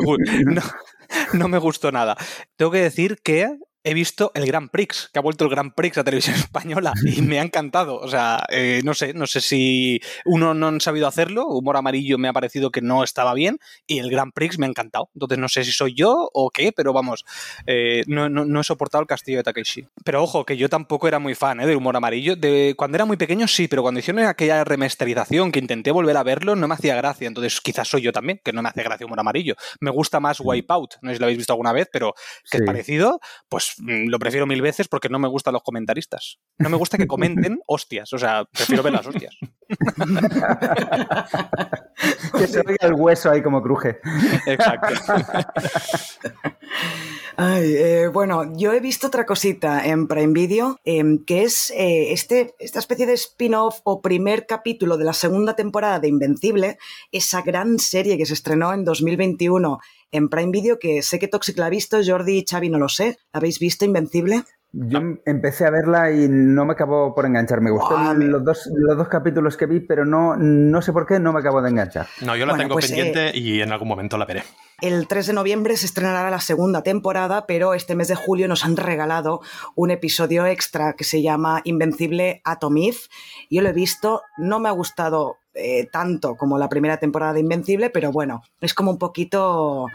no 1.34 1.47
me 1.47 1.58
gustó 1.58 1.91
nada. 1.91 2.16
Tengo 2.56 2.72
que 2.72 2.80
decir 2.80 3.18
que 3.24 3.58
he 3.84 3.94
visto 3.94 4.32
el 4.34 4.46
Grand 4.46 4.70
Prix, 4.70 5.10
que 5.12 5.20
ha 5.20 5.22
vuelto 5.22 5.44
el 5.44 5.50
Grand 5.50 5.74
Prix 5.74 5.98
a 5.98 6.04
televisión 6.04 6.36
española 6.38 6.94
y 7.06 7.22
me 7.22 7.40
ha 7.40 7.44
encantado. 7.44 7.98
O 7.98 8.08
sea, 8.08 8.44
eh, 8.50 8.82
no 8.84 8.94
sé, 8.94 9.14
no 9.14 9.28
sé 9.28 9.42
si 9.42 10.02
uno 10.26 10.54
no 10.54 10.68
han 10.68 10.82
sabido 10.82 11.08
hacerlo, 11.08 11.48
humor 11.48 11.78
amarillo 11.78 12.18
me 12.18 12.28
ha 12.28 12.34
parecido 12.34 12.72
que 12.72 12.82
no 12.82 13.04
estaba 13.04 13.34
bien 13.34 13.60
y 13.88 14.00
el 14.00 14.10
Grand 14.10 14.34
Prix 14.34 14.58
me 14.58 14.66
ha 14.66 14.70
encantado. 14.70 15.10
Entonces 15.14 15.38
no 15.38 15.50
sé 15.50 15.64
si 15.64 15.72
soy 15.72 15.94
yo 15.94 16.30
o 16.34 16.50
qué, 16.50 16.72
pero 16.72 16.94
vamos, 16.94 17.26
eh, 17.66 18.04
no, 18.08 18.60
he 18.60 18.64
soportado 18.64 19.02
el 19.02 19.08
castillo 19.08 19.38
de 19.38 19.44
Takeshi. 19.44 19.88
Pero 20.04 20.24
ojo, 20.24 20.46
que 20.46 20.58
yo 20.58 20.70
tampoco 20.70 21.08
era 21.08 21.20
muy 21.20 21.36
fan 21.36 21.60
¿eh? 21.60 21.68
del 21.68 21.78
humor 21.78 21.96
amarillo. 21.98 22.36
De, 22.36 22.76
cuando 22.78 22.96
era 22.96 23.06
muy 23.06 23.18
pequeño 23.18 23.48
sí, 23.48 23.68
pero 23.68 23.82
cuando 23.82 24.00
hicieron 24.00 24.24
aquella 24.24 24.64
remasterización 24.64 25.52
que 25.52 25.60
intenté 25.60 25.92
volver 25.92 26.18
a 26.18 26.24
verlo 26.24 26.56
no 26.56 26.68
me 26.68 26.76
hacía 26.76 26.96
gracia. 26.96 27.28
Entonces 27.28 27.60
quizás 27.62 27.88
soy 27.88 28.02
yo 28.02 28.12
también, 28.12 28.40
que 28.44 28.54
no 28.54 28.62
me 28.62 28.70
hace 28.70 28.84
gracia 28.84 29.06
humor 29.06 29.20
amarillo. 29.20 29.56
Me 29.80 29.92
gusta 29.92 30.20
más. 30.20 30.40
Wipeout, 30.40 30.96
no 31.02 31.10
sé 31.10 31.16
si 31.16 31.20
lo 31.20 31.26
habéis 31.26 31.38
visto 31.38 31.54
alguna 31.54 31.74
vez, 31.74 31.88
pero 31.92 32.14
que 32.50 32.58
es 32.58 32.64
parecido, 32.64 33.20
pues 33.50 33.73
lo 33.80 34.20
prefiero 34.20 34.46
mil 34.46 34.62
veces 34.62 34.88
porque 34.88 35.10
no 35.10 35.20
me 35.20 35.28
gustan 35.28 35.54
los 35.54 35.64
comentaristas. 35.64 36.40
No 36.58 36.70
me 36.70 36.78
gusta 36.78 36.98
que 36.98 37.08
comenten 37.08 37.62
hostias, 37.68 38.14
o 38.14 38.18
sea, 38.18 38.46
prefiero 38.46 38.84
ver 38.84 38.94
las 38.94 39.08
hostias. 39.08 39.36
que 42.38 42.48
se 42.48 42.60
oiga 42.60 42.88
el 42.88 42.94
hueso 42.94 43.32
ahí 43.32 43.42
como 43.42 43.62
cruje. 43.62 44.00
Exacto. 44.46 44.94
Eh, 47.36 48.10
bueno, 48.14 48.56
yo 48.56 48.74
he 48.74 48.80
visto 48.80 49.08
otra 49.08 49.26
cosita 49.26 49.84
en 49.86 50.08
Prime 50.08 50.34
Video, 50.34 50.80
em, 50.86 51.26
que 51.26 51.44
es 51.44 51.72
eh, 51.72 52.14
este, 52.14 52.54
esta 52.60 52.78
especie 52.78 53.08
de 53.08 53.14
spin-off 53.14 53.80
o 53.84 54.02
primer 54.02 54.46
capítulo 54.46 54.98
de 54.98 55.06
la 55.06 55.14
segunda 55.14 55.56
temporada 55.56 56.00
de 56.00 56.10
Invencible, 56.10 56.78
esa 57.12 57.42
gran 57.42 57.80
serie 57.80 58.18
que 58.18 58.28
se 58.28 58.36
estrenó 58.36 58.72
en 58.74 58.86
2021 58.86 59.80
en 60.14 60.30
Prime 60.30 60.51
Video, 60.51 60.80
que 60.80 61.01
sé 61.01 61.20
que 61.20 61.28
Toxic 61.28 61.57
la 61.57 61.66
ha 61.66 61.70
visto, 61.70 61.99
Jordi 62.05 62.38
y 62.38 62.45
Xavi 62.49 62.70
no 62.70 62.80
lo 62.80 62.88
sé. 62.88 63.18
¿La 63.34 63.39
habéis 63.39 63.59
visto 63.59 63.84
Invencible? 63.84 64.43
Yo 64.76 65.00
empecé 65.26 65.68
a 65.68 65.70
verla 65.70 66.12
y 66.12 66.28
no 66.28 66.66
me 66.66 66.74
acabó 66.74 67.14
por 67.14 67.28
enganchar. 67.28 67.62
Me 67.62 67.70
gustó 67.70 67.96
los, 68.16 68.44
dos, 68.44 68.68
los 68.74 68.98
dos 68.98 69.08
capítulos 69.08 69.56
que 69.56 69.68
vi, 69.68 69.82
pero 69.82 70.04
no, 70.04 70.36
no 70.36 70.82
sé 70.82 70.92
por 70.92 71.06
qué 71.06 71.20
no 71.20 71.32
me 71.32 71.42
acabo 71.42 71.62
de 71.62 71.70
enganchar. 71.70 72.08
No, 72.22 72.36
yo 72.36 72.48
la 72.48 72.58
tengo 72.58 72.74
pues, 72.74 72.88
pendiente 72.88 73.30
eh, 73.30 73.38
y 73.38 73.62
en 73.62 73.72
algún 73.72 73.88
momento 73.88 74.18
la 74.18 74.26
veré. 74.26 74.44
El 74.82 75.08
3 75.08 75.28
de 75.28 75.34
noviembre 75.34 75.78
se 75.78 75.86
estrenará 75.86 76.32
la 76.32 76.40
segunda 76.40 76.82
temporada, 76.82 77.46
pero 77.46 77.76
este 77.76 77.96
mes 77.96 78.08
de 78.08 78.16
julio 78.16 78.48
nos 78.48 78.66
han 78.66 78.76
regalado 78.76 79.42
un 79.76 79.92
episodio 79.92 80.48
extra 80.48 80.94
que 80.94 81.04
se 81.04 81.22
llama 81.22 81.62
Invencible 81.66 82.42
Atomiz. 82.44 83.10
Yo 83.52 83.62
lo 83.62 83.70
he 83.70 83.74
visto, 83.74 84.24
no 84.38 84.60
me 84.60 84.70
ha 84.70 84.74
gustado 84.74 85.38
eh, 85.54 85.88
tanto 85.92 86.36
como 86.36 86.58
la 86.58 86.68
primera 86.68 86.98
temporada 86.98 87.34
de 87.34 87.42
Invencible, 87.42 87.92
pero 87.92 88.12
bueno, 88.12 88.42
es 88.60 88.74
como 88.74 88.90
un 88.90 88.98
poquito 88.98 89.86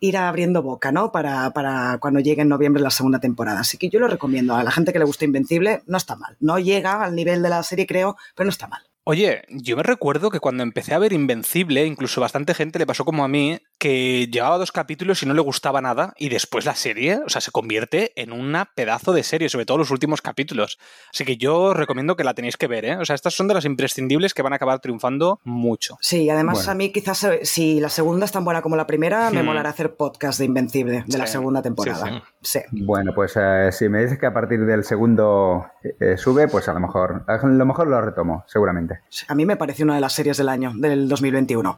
ir 0.00 0.16
abriendo 0.16 0.62
boca, 0.62 0.92
¿no? 0.92 1.12
Para, 1.12 1.50
para, 1.50 1.98
cuando 1.98 2.20
llegue 2.20 2.42
en 2.42 2.48
noviembre 2.48 2.82
la 2.82 2.90
segunda 2.90 3.20
temporada. 3.20 3.60
Así 3.60 3.78
que 3.78 3.88
yo 3.88 3.98
lo 3.98 4.08
recomiendo 4.08 4.54
a 4.54 4.62
la 4.62 4.70
gente 4.70 4.92
que 4.92 4.98
le 4.98 5.04
gusta 5.04 5.24
Invencible, 5.24 5.82
no 5.86 5.96
está 5.96 6.16
mal. 6.16 6.36
No 6.40 6.58
llega 6.58 7.02
al 7.02 7.14
nivel 7.14 7.42
de 7.42 7.48
la 7.48 7.62
serie, 7.62 7.86
creo, 7.86 8.16
pero 8.34 8.46
no 8.46 8.50
está 8.50 8.66
mal. 8.66 8.82
Oye, 9.04 9.42
yo 9.48 9.76
me 9.76 9.84
recuerdo 9.84 10.30
que 10.30 10.40
cuando 10.40 10.64
empecé 10.64 10.92
a 10.92 10.98
ver 10.98 11.12
Invencible, 11.12 11.86
incluso 11.86 12.20
bastante 12.20 12.54
gente 12.54 12.80
le 12.80 12.86
pasó 12.86 13.04
como 13.04 13.24
a 13.24 13.28
mí, 13.28 13.60
que 13.78 14.28
llevaba 14.28 14.58
dos 14.58 14.72
capítulos 14.72 15.22
y 15.22 15.26
no 15.26 15.34
le 15.34 15.40
gustaba 15.40 15.80
nada, 15.80 16.14
y 16.16 16.28
después 16.28 16.64
la 16.64 16.74
serie, 16.74 17.20
o 17.24 17.28
sea, 17.28 17.40
se 17.40 17.50
convierte 17.50 18.12
en 18.16 18.32
un 18.32 18.56
pedazo 18.74 19.12
de 19.12 19.22
serie, 19.22 19.48
sobre 19.48 19.66
todo 19.66 19.78
los 19.78 19.90
últimos 19.90 20.22
capítulos. 20.22 20.78
Así 21.12 21.24
que 21.24 21.36
yo 21.36 21.74
recomiendo 21.74 22.16
que 22.16 22.24
la 22.24 22.34
tenéis 22.34 22.56
que 22.56 22.66
ver, 22.66 22.84
¿eh? 22.84 22.96
O 22.96 23.04
sea, 23.04 23.14
estas 23.14 23.34
son 23.34 23.48
de 23.48 23.54
las 23.54 23.64
imprescindibles 23.64 24.34
que 24.34 24.42
van 24.42 24.52
a 24.52 24.56
acabar 24.56 24.80
triunfando 24.80 25.40
mucho. 25.44 25.98
Sí, 26.00 26.30
además 26.30 26.68
a 26.68 26.74
mí 26.74 26.90
quizás 26.90 27.24
eh, 27.24 27.40
si 27.42 27.80
la 27.80 27.88
segunda 27.88 28.24
es 28.24 28.32
tan 28.32 28.44
buena 28.44 28.62
como 28.62 28.76
la 28.76 28.86
primera, 28.86 29.30
me 29.30 29.42
hmm. 29.42 29.46
molará 29.46 29.70
hacer 29.70 29.96
podcast 29.96 30.38
de 30.38 30.46
Invencible, 30.46 31.04
de 31.06 31.18
la 31.18 31.26
segunda 31.26 31.62
temporada. 31.62 32.22
Sí, 32.40 32.60
Bueno, 32.70 33.12
pues 33.14 33.34
eh, 33.36 33.70
si 33.72 33.88
me 33.88 34.02
dices 34.02 34.18
que 34.18 34.26
a 34.26 34.32
partir 34.32 34.64
del 34.64 34.84
segundo 34.84 35.66
eh, 36.00 36.16
sube, 36.16 36.48
pues 36.48 36.68
a 36.68 36.72
lo 36.72 36.80
mejor, 36.80 37.24
a 37.26 37.46
lo 37.46 37.66
mejor 37.66 37.88
lo 37.88 38.00
retomo, 38.00 38.44
seguramente. 38.46 39.00
A 39.28 39.34
mí 39.34 39.44
me 39.44 39.56
parece 39.56 39.82
una 39.82 39.94
de 39.94 40.00
las 40.00 40.12
series 40.12 40.36
del 40.36 40.48
año, 40.48 40.72
del 40.74 41.08
2021. 41.08 41.76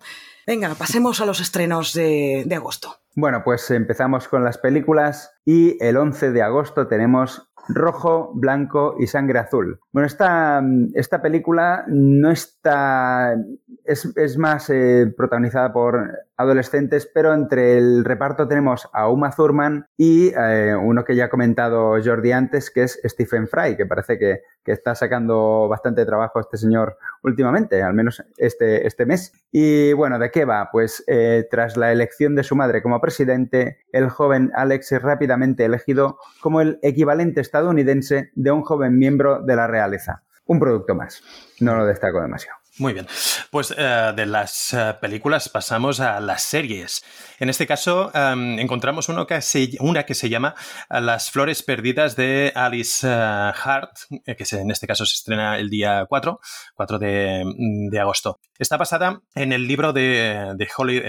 Venga, 0.48 0.74
pasemos 0.78 1.20
a 1.20 1.26
los 1.26 1.40
estrenos 1.40 1.92
de, 1.92 2.48
agosto. 2.56 2.96
Bueno, 3.14 3.42
pues 3.44 3.70
empezamos 3.70 4.28
con 4.28 4.44
las 4.44 4.56
películas 4.56 5.30
y 5.44 5.76
el 5.84 5.98
11 5.98 6.32
de 6.32 6.40
agosto 6.40 6.88
tenemos 6.88 7.50
rojo, 7.68 8.32
blanco 8.32 8.96
y 8.98 9.08
sangre 9.08 9.40
azul. 9.40 9.78
Bueno, 9.92 10.06
esta, 10.06 10.62
esta 10.94 11.20
película 11.20 11.84
no 11.88 12.30
está. 12.30 13.36
Es, 13.84 14.38
más 14.38 14.70
eh, 14.70 15.12
protagonizada 15.14 15.70
por 15.70 16.18
adolescentes, 16.38 17.10
pero 17.12 17.34
entre 17.34 17.76
el 17.76 18.04
reparto 18.04 18.46
tenemos 18.46 18.88
a 18.92 19.10
Uma 19.10 19.32
Thurman 19.32 19.86
y 19.96 20.32
eh, 20.36 20.74
uno 20.80 21.04
que 21.04 21.16
ya 21.16 21.24
ha 21.24 21.28
comentado 21.28 22.02
Jordi 22.02 22.30
antes, 22.30 22.70
que 22.70 22.84
es 22.84 23.00
Stephen 23.04 23.48
Fry, 23.48 23.76
que 23.76 23.86
parece 23.86 24.18
que, 24.18 24.42
que, 24.62 24.72
está 24.72 24.94
sacando 24.94 25.66
bastante 25.68 26.06
trabajo 26.06 26.38
este 26.38 26.56
señor 26.56 26.96
últimamente, 27.24 27.82
al 27.82 27.92
menos 27.92 28.22
este, 28.36 28.86
este 28.86 29.04
mes. 29.04 29.32
Y 29.50 29.92
bueno, 29.94 30.20
¿de 30.20 30.30
qué 30.30 30.44
va? 30.44 30.68
Pues 30.70 31.02
eh, 31.08 31.46
tras 31.50 31.76
la 31.76 31.90
elección 31.90 32.36
de 32.36 32.44
su 32.44 32.54
madre 32.54 32.82
como 32.82 33.00
presidente, 33.00 33.78
el 33.90 34.08
joven 34.08 34.52
Alex 34.54 34.92
es 34.92 35.02
rápidamente 35.02 35.64
elegido 35.64 36.18
como 36.40 36.60
el 36.60 36.78
equivalente 36.82 37.40
estadounidense 37.40 38.30
de 38.36 38.50
un 38.52 38.62
joven 38.62 38.96
miembro 38.96 39.42
de 39.42 39.56
la 39.56 39.66
realeza. 39.66 40.22
Un 40.46 40.60
producto 40.60 40.94
más. 40.94 41.20
No 41.60 41.74
lo 41.76 41.84
destaco 41.84 42.22
demasiado. 42.22 42.57
Muy 42.78 42.92
bien. 42.92 43.08
Pues 43.50 43.74
eh, 43.76 44.12
de 44.14 44.24
las 44.24 44.72
eh, 44.72 44.94
películas 45.00 45.48
pasamos 45.48 45.98
a 45.98 46.20
las 46.20 46.42
series. 46.42 47.02
En 47.40 47.48
este 47.48 47.66
caso 47.66 48.12
em, 48.14 48.58
encontramos 48.60 49.08
uno 49.08 49.26
que 49.26 49.38
una 49.80 50.04
que 50.04 50.14
se 50.14 50.28
llama 50.28 50.54
Las 50.88 51.30
Flores 51.30 51.62
Perdidas 51.62 52.14
de 52.14 52.52
Alice 52.54 53.06
Hart, 53.06 53.96
que 54.24 54.44
en 54.52 54.70
este 54.70 54.86
caso 54.86 55.06
se 55.06 55.14
estrena 55.14 55.58
el 55.58 55.70
día 55.70 56.06
4, 56.08 56.40
4 56.74 56.98
mm, 56.98 57.88
de, 57.90 58.00
agosto. 58.00 58.38
Está 58.58 58.76
basada 58.76 59.22
en 59.34 59.52
el 59.52 59.66
libro 59.66 59.92
de, 59.92 60.56
Holly 60.76 61.02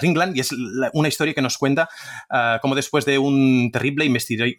Ringland 0.00 0.36
y 0.36 0.40
es 0.40 0.50
una 0.92 1.08
historia 1.08 1.34
que 1.34 1.42
nos 1.42 1.56
cuenta 1.58 1.88
cómo 2.60 2.74
después 2.74 3.04
de 3.04 3.18
un 3.18 3.70
terrible 3.72 4.04
y 4.04 4.10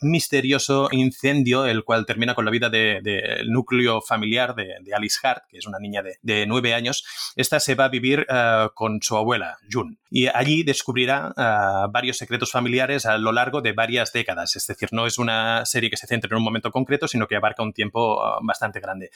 misterioso 0.01 0.88
incendio, 0.91 1.65
el 1.65 1.84
cual 1.84 2.05
termina 2.05 2.36
con 2.36 2.45
la 2.45 2.51
vida 2.51 2.70
del 2.70 3.49
núcleo 3.51 4.01
familiar 4.01 4.55
de, 4.55 4.76
Alice 4.95 5.20
Hart, 5.22 5.43
que 5.49 5.57
es 5.57 5.68
una 5.68 5.80
niña 5.80 6.01
de, 6.01 6.18
de 6.22 6.45
años, 6.74 7.05
esta 7.36 7.60
se 7.60 7.76
va 7.76 7.86
a 7.86 7.89
vivir 7.89 8.26
eh, 8.30 8.68
con 8.74 9.01
su 9.01 9.18
abuela, 9.18 9.58
June. 9.72 9.97
Y 10.10 10.28
allí 10.28 10.64
descubrirá 10.64 11.34
eh, 11.38 11.88
varios 11.91 12.18
secretos 12.18 12.51
familiares 12.51 13.05
a 13.05 13.18
lo 13.18 13.32
largo 13.32 13.62
de 13.62 13.74
varias 13.74 14.12
décadas. 14.12 14.55
Es 14.55 14.68
decir, 14.68 14.89
no 14.91 15.05
es 15.05 15.18
una 15.18 15.66
serie 15.66 15.89
que 15.89 15.97
se 15.97 16.08
centre 16.08 16.30
en 16.32 16.38
un 16.38 16.43
momento 16.43 16.72
concreto, 16.72 17.08
sino 17.08 17.28
que 17.28 17.36
abarca 17.36 17.64
un 17.64 17.74
tiempo 17.74 18.24
eh, 18.24 18.39
bastante 18.41 18.80
grande. 18.80 19.10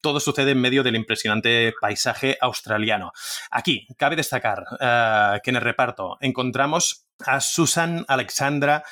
Todo 0.00 0.20
sucede 0.20 0.52
en 0.52 0.60
medio 0.60 0.82
del 0.82 0.96
impresionante 0.96 1.74
paisaje 1.80 2.36
australiano. 2.40 3.12
Aquí, 3.50 3.86
cabe 3.96 4.16
destacar 4.16 4.64
que 5.42 5.50
en 5.50 5.56
el 5.56 5.62
reparto 5.62 6.16
encontramos 6.20 7.08
a 7.26 7.40
Susan 7.40 8.04
Alexandra 8.08 8.84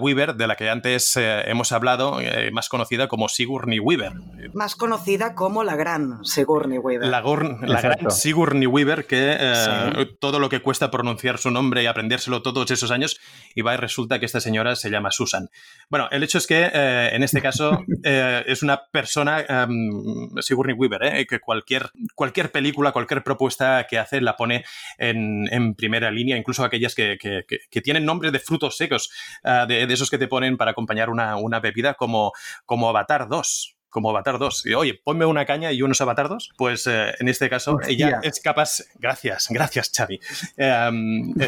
Weaver, 0.00 0.34
de 0.34 0.46
la 0.46 0.56
que 0.56 0.70
antes 0.70 1.16
eh, 1.16 1.42
hemos 1.46 1.72
hablado, 1.72 2.20
eh, 2.20 2.50
más 2.52 2.68
conocida 2.68 3.08
como 3.08 3.28
Sigourney 3.28 3.80
Weaver. 3.80 4.12
Más 4.52 4.76
conocida 4.76 5.34
como 5.34 5.64
la 5.64 5.74
gran 5.74 6.24
Sigourney 6.24 6.78
Weaver. 6.78 7.08
La, 7.08 7.20
gran 7.20 8.10
Sigourney 8.10 8.66
Weaver, 8.66 9.06
que 9.06 9.36
eh, 9.38 10.16
todo 10.20 10.38
lo 10.38 10.48
que 10.48 10.62
cuesta 10.76 10.90
pronunciar 10.90 11.38
su 11.38 11.50
nombre 11.50 11.82
y 11.82 11.86
aprendérselo 11.86 12.42
todos 12.42 12.70
esos 12.70 12.90
años, 12.90 13.18
y 13.54 13.62
va 13.62 13.72
y 13.72 13.78
resulta 13.78 14.20
que 14.20 14.26
esta 14.26 14.40
señora 14.40 14.76
se 14.76 14.90
llama 14.90 15.10
Susan. 15.10 15.48
Bueno, 15.88 16.06
el 16.10 16.22
hecho 16.22 16.36
es 16.36 16.46
que 16.46 16.70
eh, 16.70 17.10
en 17.14 17.22
este 17.22 17.40
caso 17.40 17.82
eh, 18.04 18.44
es 18.46 18.62
una 18.62 18.82
persona, 18.92 19.42
um, 19.66 20.38
Sigourney 20.38 20.74
Weaver, 20.74 21.02
eh, 21.04 21.26
que 21.26 21.40
cualquier, 21.40 21.90
cualquier 22.14 22.52
película, 22.52 22.92
cualquier 22.92 23.22
propuesta 23.22 23.86
que 23.88 23.98
hace 23.98 24.20
la 24.20 24.36
pone 24.36 24.66
en, 24.98 25.48
en 25.50 25.74
primera 25.74 26.10
línea, 26.10 26.36
incluso 26.36 26.62
aquellas 26.62 26.94
que, 26.94 27.16
que, 27.18 27.46
que, 27.46 27.80
tienen 27.80 28.04
nombres 28.04 28.32
de 28.32 28.38
frutos 28.38 28.76
secos, 28.76 29.08
uh, 29.44 29.66
de, 29.66 29.86
de, 29.86 29.94
esos 29.94 30.10
que 30.10 30.18
te 30.18 30.28
ponen 30.28 30.58
para 30.58 30.72
acompañar 30.72 31.08
una, 31.08 31.36
una 31.36 31.58
bebida 31.58 31.94
como, 31.94 32.32
como 32.66 32.90
Avatar 32.90 33.28
2 33.30 33.75
como 33.96 34.10
Avatar 34.10 34.38
2. 34.38 34.66
Y, 34.66 34.74
oye, 34.74 35.00
ponme 35.02 35.24
una 35.24 35.46
caña 35.46 35.72
y 35.72 35.80
unos 35.80 35.98
Avatar 36.02 36.28
2. 36.28 36.52
Pues 36.58 36.86
eh, 36.86 37.14
en 37.18 37.30
este 37.30 37.48
caso 37.48 37.76
Hostia. 37.76 38.08
ella 38.08 38.20
es 38.22 38.40
capaz. 38.40 38.82
Gracias, 38.96 39.46
gracias, 39.48 39.90
Xavi. 39.96 40.20
Eh, 40.58 40.90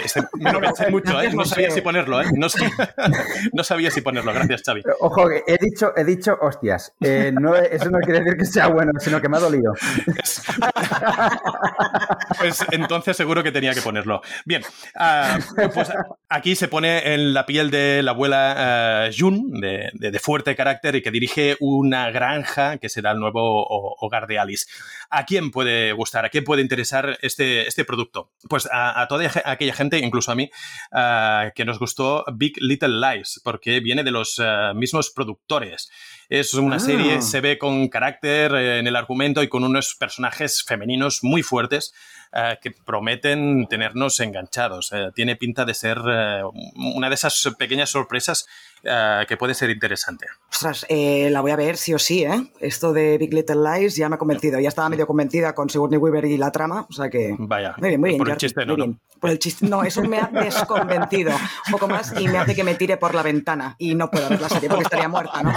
este, 0.03 0.23
me 0.39 0.51
lo 0.51 0.59
pensé 0.63 0.91
mucho, 0.91 1.21
¿eh? 1.21 1.31
No 1.35 1.45
sabía 1.45 1.71
si 1.71 1.83
ponerlo, 1.83 2.23
¿eh? 2.23 2.25
No, 2.33 2.49
sabía, 2.49 2.73
no 3.53 3.63
sabía 3.63 3.91
si 3.91 4.01
ponerlo. 4.01 4.33
Gracias, 4.33 4.63
Xavi. 4.65 4.81
Ojo, 5.01 5.31
he 5.31 5.59
dicho, 5.61 5.93
he 5.95 6.05
dicho 6.05 6.39
hostias. 6.41 6.95
Eh, 7.03 7.35
no, 7.39 7.55
eso 7.55 7.91
no 7.91 7.99
quiere 7.99 8.21
decir 8.21 8.39
que 8.39 8.47
sea 8.47 8.69
bueno, 8.69 8.93
sino 8.99 9.21
que 9.21 9.29
me 9.29 9.37
ha 9.37 9.41
dolido. 9.41 9.75
pues 12.39 12.65
entonces 12.71 13.15
seguro 13.15 13.43
que 13.43 13.53
tenía 13.53 13.75
que 13.75 13.83
ponerlo. 13.83 14.23
Bien, 14.47 14.63
uh, 14.95 15.69
pues 15.75 15.93
aquí 16.31 16.57
se 16.57 16.69
pone 16.69 17.13
en 17.13 17.35
la 17.35 17.45
piel 17.45 17.71
de 17.71 18.03
la 18.03 18.13
abuela 18.13 19.11
uh, 19.11 19.15
Jun, 19.15 19.61
de, 19.61 19.91
de, 19.93 20.11
de 20.11 20.19
fuerte 20.19 20.57
carácter 20.57 20.97
y 20.97 21.03
que 21.03 21.11
dirige 21.11 21.59
una 21.61 22.11
gran 22.11 22.38
que 22.81 22.89
será 22.89 23.13
el 23.13 23.19
nuevo 23.19 23.67
hogar 24.01 24.27
de 24.27 24.39
Alice. 24.39 24.67
¿A 25.11 25.25
quién 25.25 25.51
puede 25.51 25.93
gustar? 25.93 26.25
¿A 26.25 26.29
quién 26.29 26.45
puede 26.45 26.63
interesar 26.63 27.19
este, 27.23 27.67
este 27.67 27.85
producto? 27.85 28.33
Pues 28.49 28.69
a, 28.71 29.01
a 29.01 29.09
toda 29.09 29.31
aquella 29.45 29.75
gente, 29.75 29.99
incluso 29.99 30.33
a 30.33 30.35
mí, 30.35 30.51
uh, 30.93 31.53
que 31.55 31.65
nos 31.65 31.79
gustó 31.79 32.25
Big 32.35 32.55
Little 32.61 33.01
Lies, 33.01 33.41
porque 33.45 33.81
viene 33.81 34.05
de 34.05 34.11
los 34.11 34.39
uh, 34.39 34.75
mismos 34.75 35.11
productores. 35.11 35.91
Es 36.29 36.55
una 36.55 36.77
ah. 36.77 36.81
serie, 36.81 37.23
se 37.23 37.41
ve 37.41 37.59
con 37.59 37.89
carácter 37.89 38.55
en 38.55 38.87
el 38.87 38.97
argumento 38.97 39.43
y 39.43 39.49
con 39.49 39.65
unos 39.65 39.95
personajes 39.95 40.63
femeninos 40.63 41.21
muy 41.23 41.43
fuertes 41.43 41.95
uh, 42.33 42.61
que 42.61 42.71
prometen 42.71 43.67
tenernos 43.69 44.21
enganchados. 44.21 44.93
tiene 45.15 45.37
pinta 45.37 45.65
de 45.65 45.75
ser 45.75 45.99
una 45.99 47.09
de 47.09 47.15
esas 47.15 47.55
pequeñas 47.59 47.91
sorpresas 47.91 48.47
Uh, 48.85 49.27
que 49.27 49.37
puede 49.37 49.55
ser 49.55 49.71
interesante. 49.71 50.27
Ostras, 50.53 50.87
eh, 50.89 51.31
la 51.31 51.41
voy 51.41 51.51
a 51.51 51.57
ver 51.57 51.77
sí 51.77 51.95
o 51.95 51.99
sí, 51.99 52.23
¿eh? 52.23 52.53
Esto 52.61 52.93
de 52.93 53.19
Big 53.19 53.35
Little 53.35 53.57
Lies 53.57 53.97
ya 53.97 54.09
me 54.09 54.15
ha 54.15 54.19
convencido. 54.19 54.61
Ya 54.61 54.69
estaba 54.69 54.89
medio 54.89 55.05
convencida 55.07 55.53
con 55.53 55.69
Sigourney 55.69 55.99
Weaver 55.99 56.27
y 56.27 56.37
la 56.37 56.53
trama, 56.53 56.87
o 56.89 56.93
sea 56.93 57.11
que... 57.11 57.35
Vaya, 57.39 57.75
muy 57.79 57.89
bien, 57.89 58.01
muy 58.01 58.11
bien. 58.11 58.19
por 58.19 58.31
el 58.31 58.37
chiste 58.37 58.65
no. 58.65 58.77
Por 59.19 59.31
el 59.31 59.39
chiste, 59.41 59.67
no, 59.67 59.83
eso 59.83 60.03
me 60.05 60.21
ha 60.21 60.31
desconvencido 60.33 61.33
un 61.33 61.73
poco 61.73 61.89
más 61.89 62.15
y 62.21 62.29
me 62.29 62.39
hace 62.39 62.55
que 62.55 62.63
me 62.63 62.77
tire 62.77 62.97
por 62.99 63.17
la 63.17 63.25
ventana 63.25 63.75
y 63.79 63.97
no 63.97 64.11
puedo 64.13 64.29
ver 64.29 64.41
la 64.41 64.49
serie 64.49 64.69
porque 64.69 64.85
estaría 64.85 65.09
muerta, 65.09 65.43
¿no? 65.43 65.53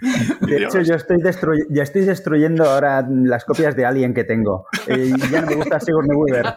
De 0.40 0.64
hecho, 0.64 0.80
yo 0.80 0.94
estoy, 0.94 1.18
destruy 1.22 1.66
ya 1.70 1.82
estoy 1.82 2.02
destruyendo 2.02 2.64
ahora 2.64 3.06
las 3.08 3.44
copias 3.44 3.76
de 3.76 3.84
Alien 3.84 4.14
que 4.14 4.24
tengo. 4.24 4.66
Eh, 4.86 5.12
ya 5.30 5.40
no 5.40 5.48
me 5.48 5.54
gusta 5.56 5.80
Sigourney 5.80 6.16
Weaver. 6.16 6.46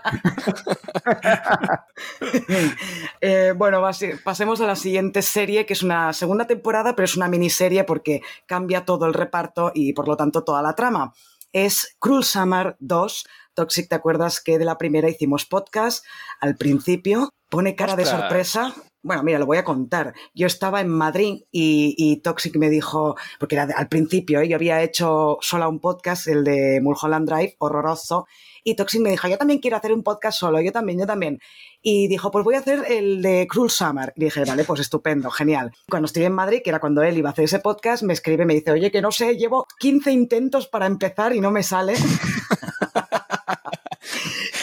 eh, 3.21 3.53
bueno, 3.55 3.81
pasemos 4.23 4.61
a 4.61 4.67
la 4.67 4.75
siguiente 4.75 5.21
serie, 5.21 5.65
que 5.65 5.73
es 5.73 5.83
una 5.83 6.13
segunda 6.13 6.47
temporada, 6.47 6.95
pero 6.95 7.05
es 7.05 7.17
una 7.17 7.27
miniserie 7.27 7.83
porque 7.83 8.21
cambia 8.45 8.85
todo 8.85 9.05
el 9.05 9.13
reparto 9.13 9.71
y 9.73 9.93
por 9.93 10.07
lo 10.07 10.17
tanto 10.17 10.43
toda 10.43 10.61
la 10.61 10.73
trama. 10.73 11.13
Es 11.53 11.95
Cruel 11.99 12.23
Summer 12.23 12.75
2. 12.79 13.25
Toxic, 13.53 13.87
¿te 13.87 13.95
acuerdas 13.95 14.41
que 14.41 14.59
de 14.59 14.65
la 14.65 14.77
primera 14.77 15.09
hicimos 15.09 15.45
podcast 15.45 16.05
al 16.41 16.57
principio? 16.57 17.29
Pone 17.49 17.75
cara 17.75 17.93
Ostras. 17.93 18.11
de 18.11 18.17
sorpresa. 18.17 18.73
Bueno, 19.05 19.21
mira, 19.21 19.37
lo 19.37 19.45
voy 19.45 19.57
a 19.57 19.63
contar. 19.63 20.15
Yo 20.33 20.47
estaba 20.47 20.81
en 20.81 20.89
Madrid 20.89 21.43
y, 21.51 22.21
Toxic 22.23 22.55
me 22.55 22.71
dijo, 22.71 23.15
porque 23.39 23.53
era 23.53 23.67
al 23.75 23.87
principio, 23.87 24.41
¿eh? 24.41 24.47
yo 24.47 24.55
había 24.55 24.81
hecho 24.81 25.37
sola 25.41 25.67
un 25.67 25.79
podcast, 25.79 26.27
el 26.27 26.43
de 26.43 26.79
Mulholland 26.81 27.29
Drive, 27.29 27.55
horroroso, 27.59 28.25
y 28.63 28.75
Toxic 28.75 28.99
me 29.01 29.11
dijo, 29.11 29.27
yo 29.27 29.37
también 29.37 29.59
quiero 29.59 29.77
hacer 29.77 29.93
un 29.93 30.01
podcast 30.01 30.39
solo, 30.39 30.59
yo 30.59 30.71
también, 30.71 30.97
yo 30.97 31.05
también. 31.05 31.39
Y 31.83 32.07
dijo, 32.07 32.31
pues 32.31 32.43
voy 32.43 32.55
a 32.55 32.59
hacer 32.61 32.83
el 32.89 33.21
de 33.21 33.45
Cruel 33.47 33.69
Summer. 33.69 34.11
Y 34.15 34.23
dije, 34.23 34.43
vale, 34.43 34.63
pues 34.63 34.79
estupendo, 34.79 35.29
genial. 35.29 35.71
Cuando 35.87 36.07
estoy 36.07 36.23
en 36.23 36.33
Madrid, 36.33 36.61
que 36.63 36.71
era 36.71 36.79
cuando 36.79 37.03
él 37.03 37.15
iba 37.15 37.29
a 37.29 37.33
hacer 37.33 37.45
ese 37.45 37.59
podcast, 37.59 38.01
me 38.01 38.13
escribe 38.13 38.43
me 38.43 38.55
dice, 38.55 38.71
oye, 38.71 38.89
que 38.89 39.03
no 39.03 39.11
sé, 39.11 39.37
llevo 39.37 39.67
15 39.77 40.11
intentos 40.13 40.67
para 40.67 40.87
empezar 40.87 41.35
y 41.35 41.41
no 41.41 41.51
me 41.51 41.61
sale. 41.61 41.93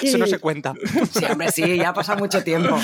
Eso 0.03 0.19
no 0.19 0.27
se 0.27 0.39
cuenta. 0.39 0.75
Sí, 1.13 1.25
hombre, 1.31 1.51
sí, 1.51 1.77
ya 1.77 1.91
ha 1.91 1.95
pasado 1.95 2.19
mucho 2.19 2.43
tiempo. 2.43 2.79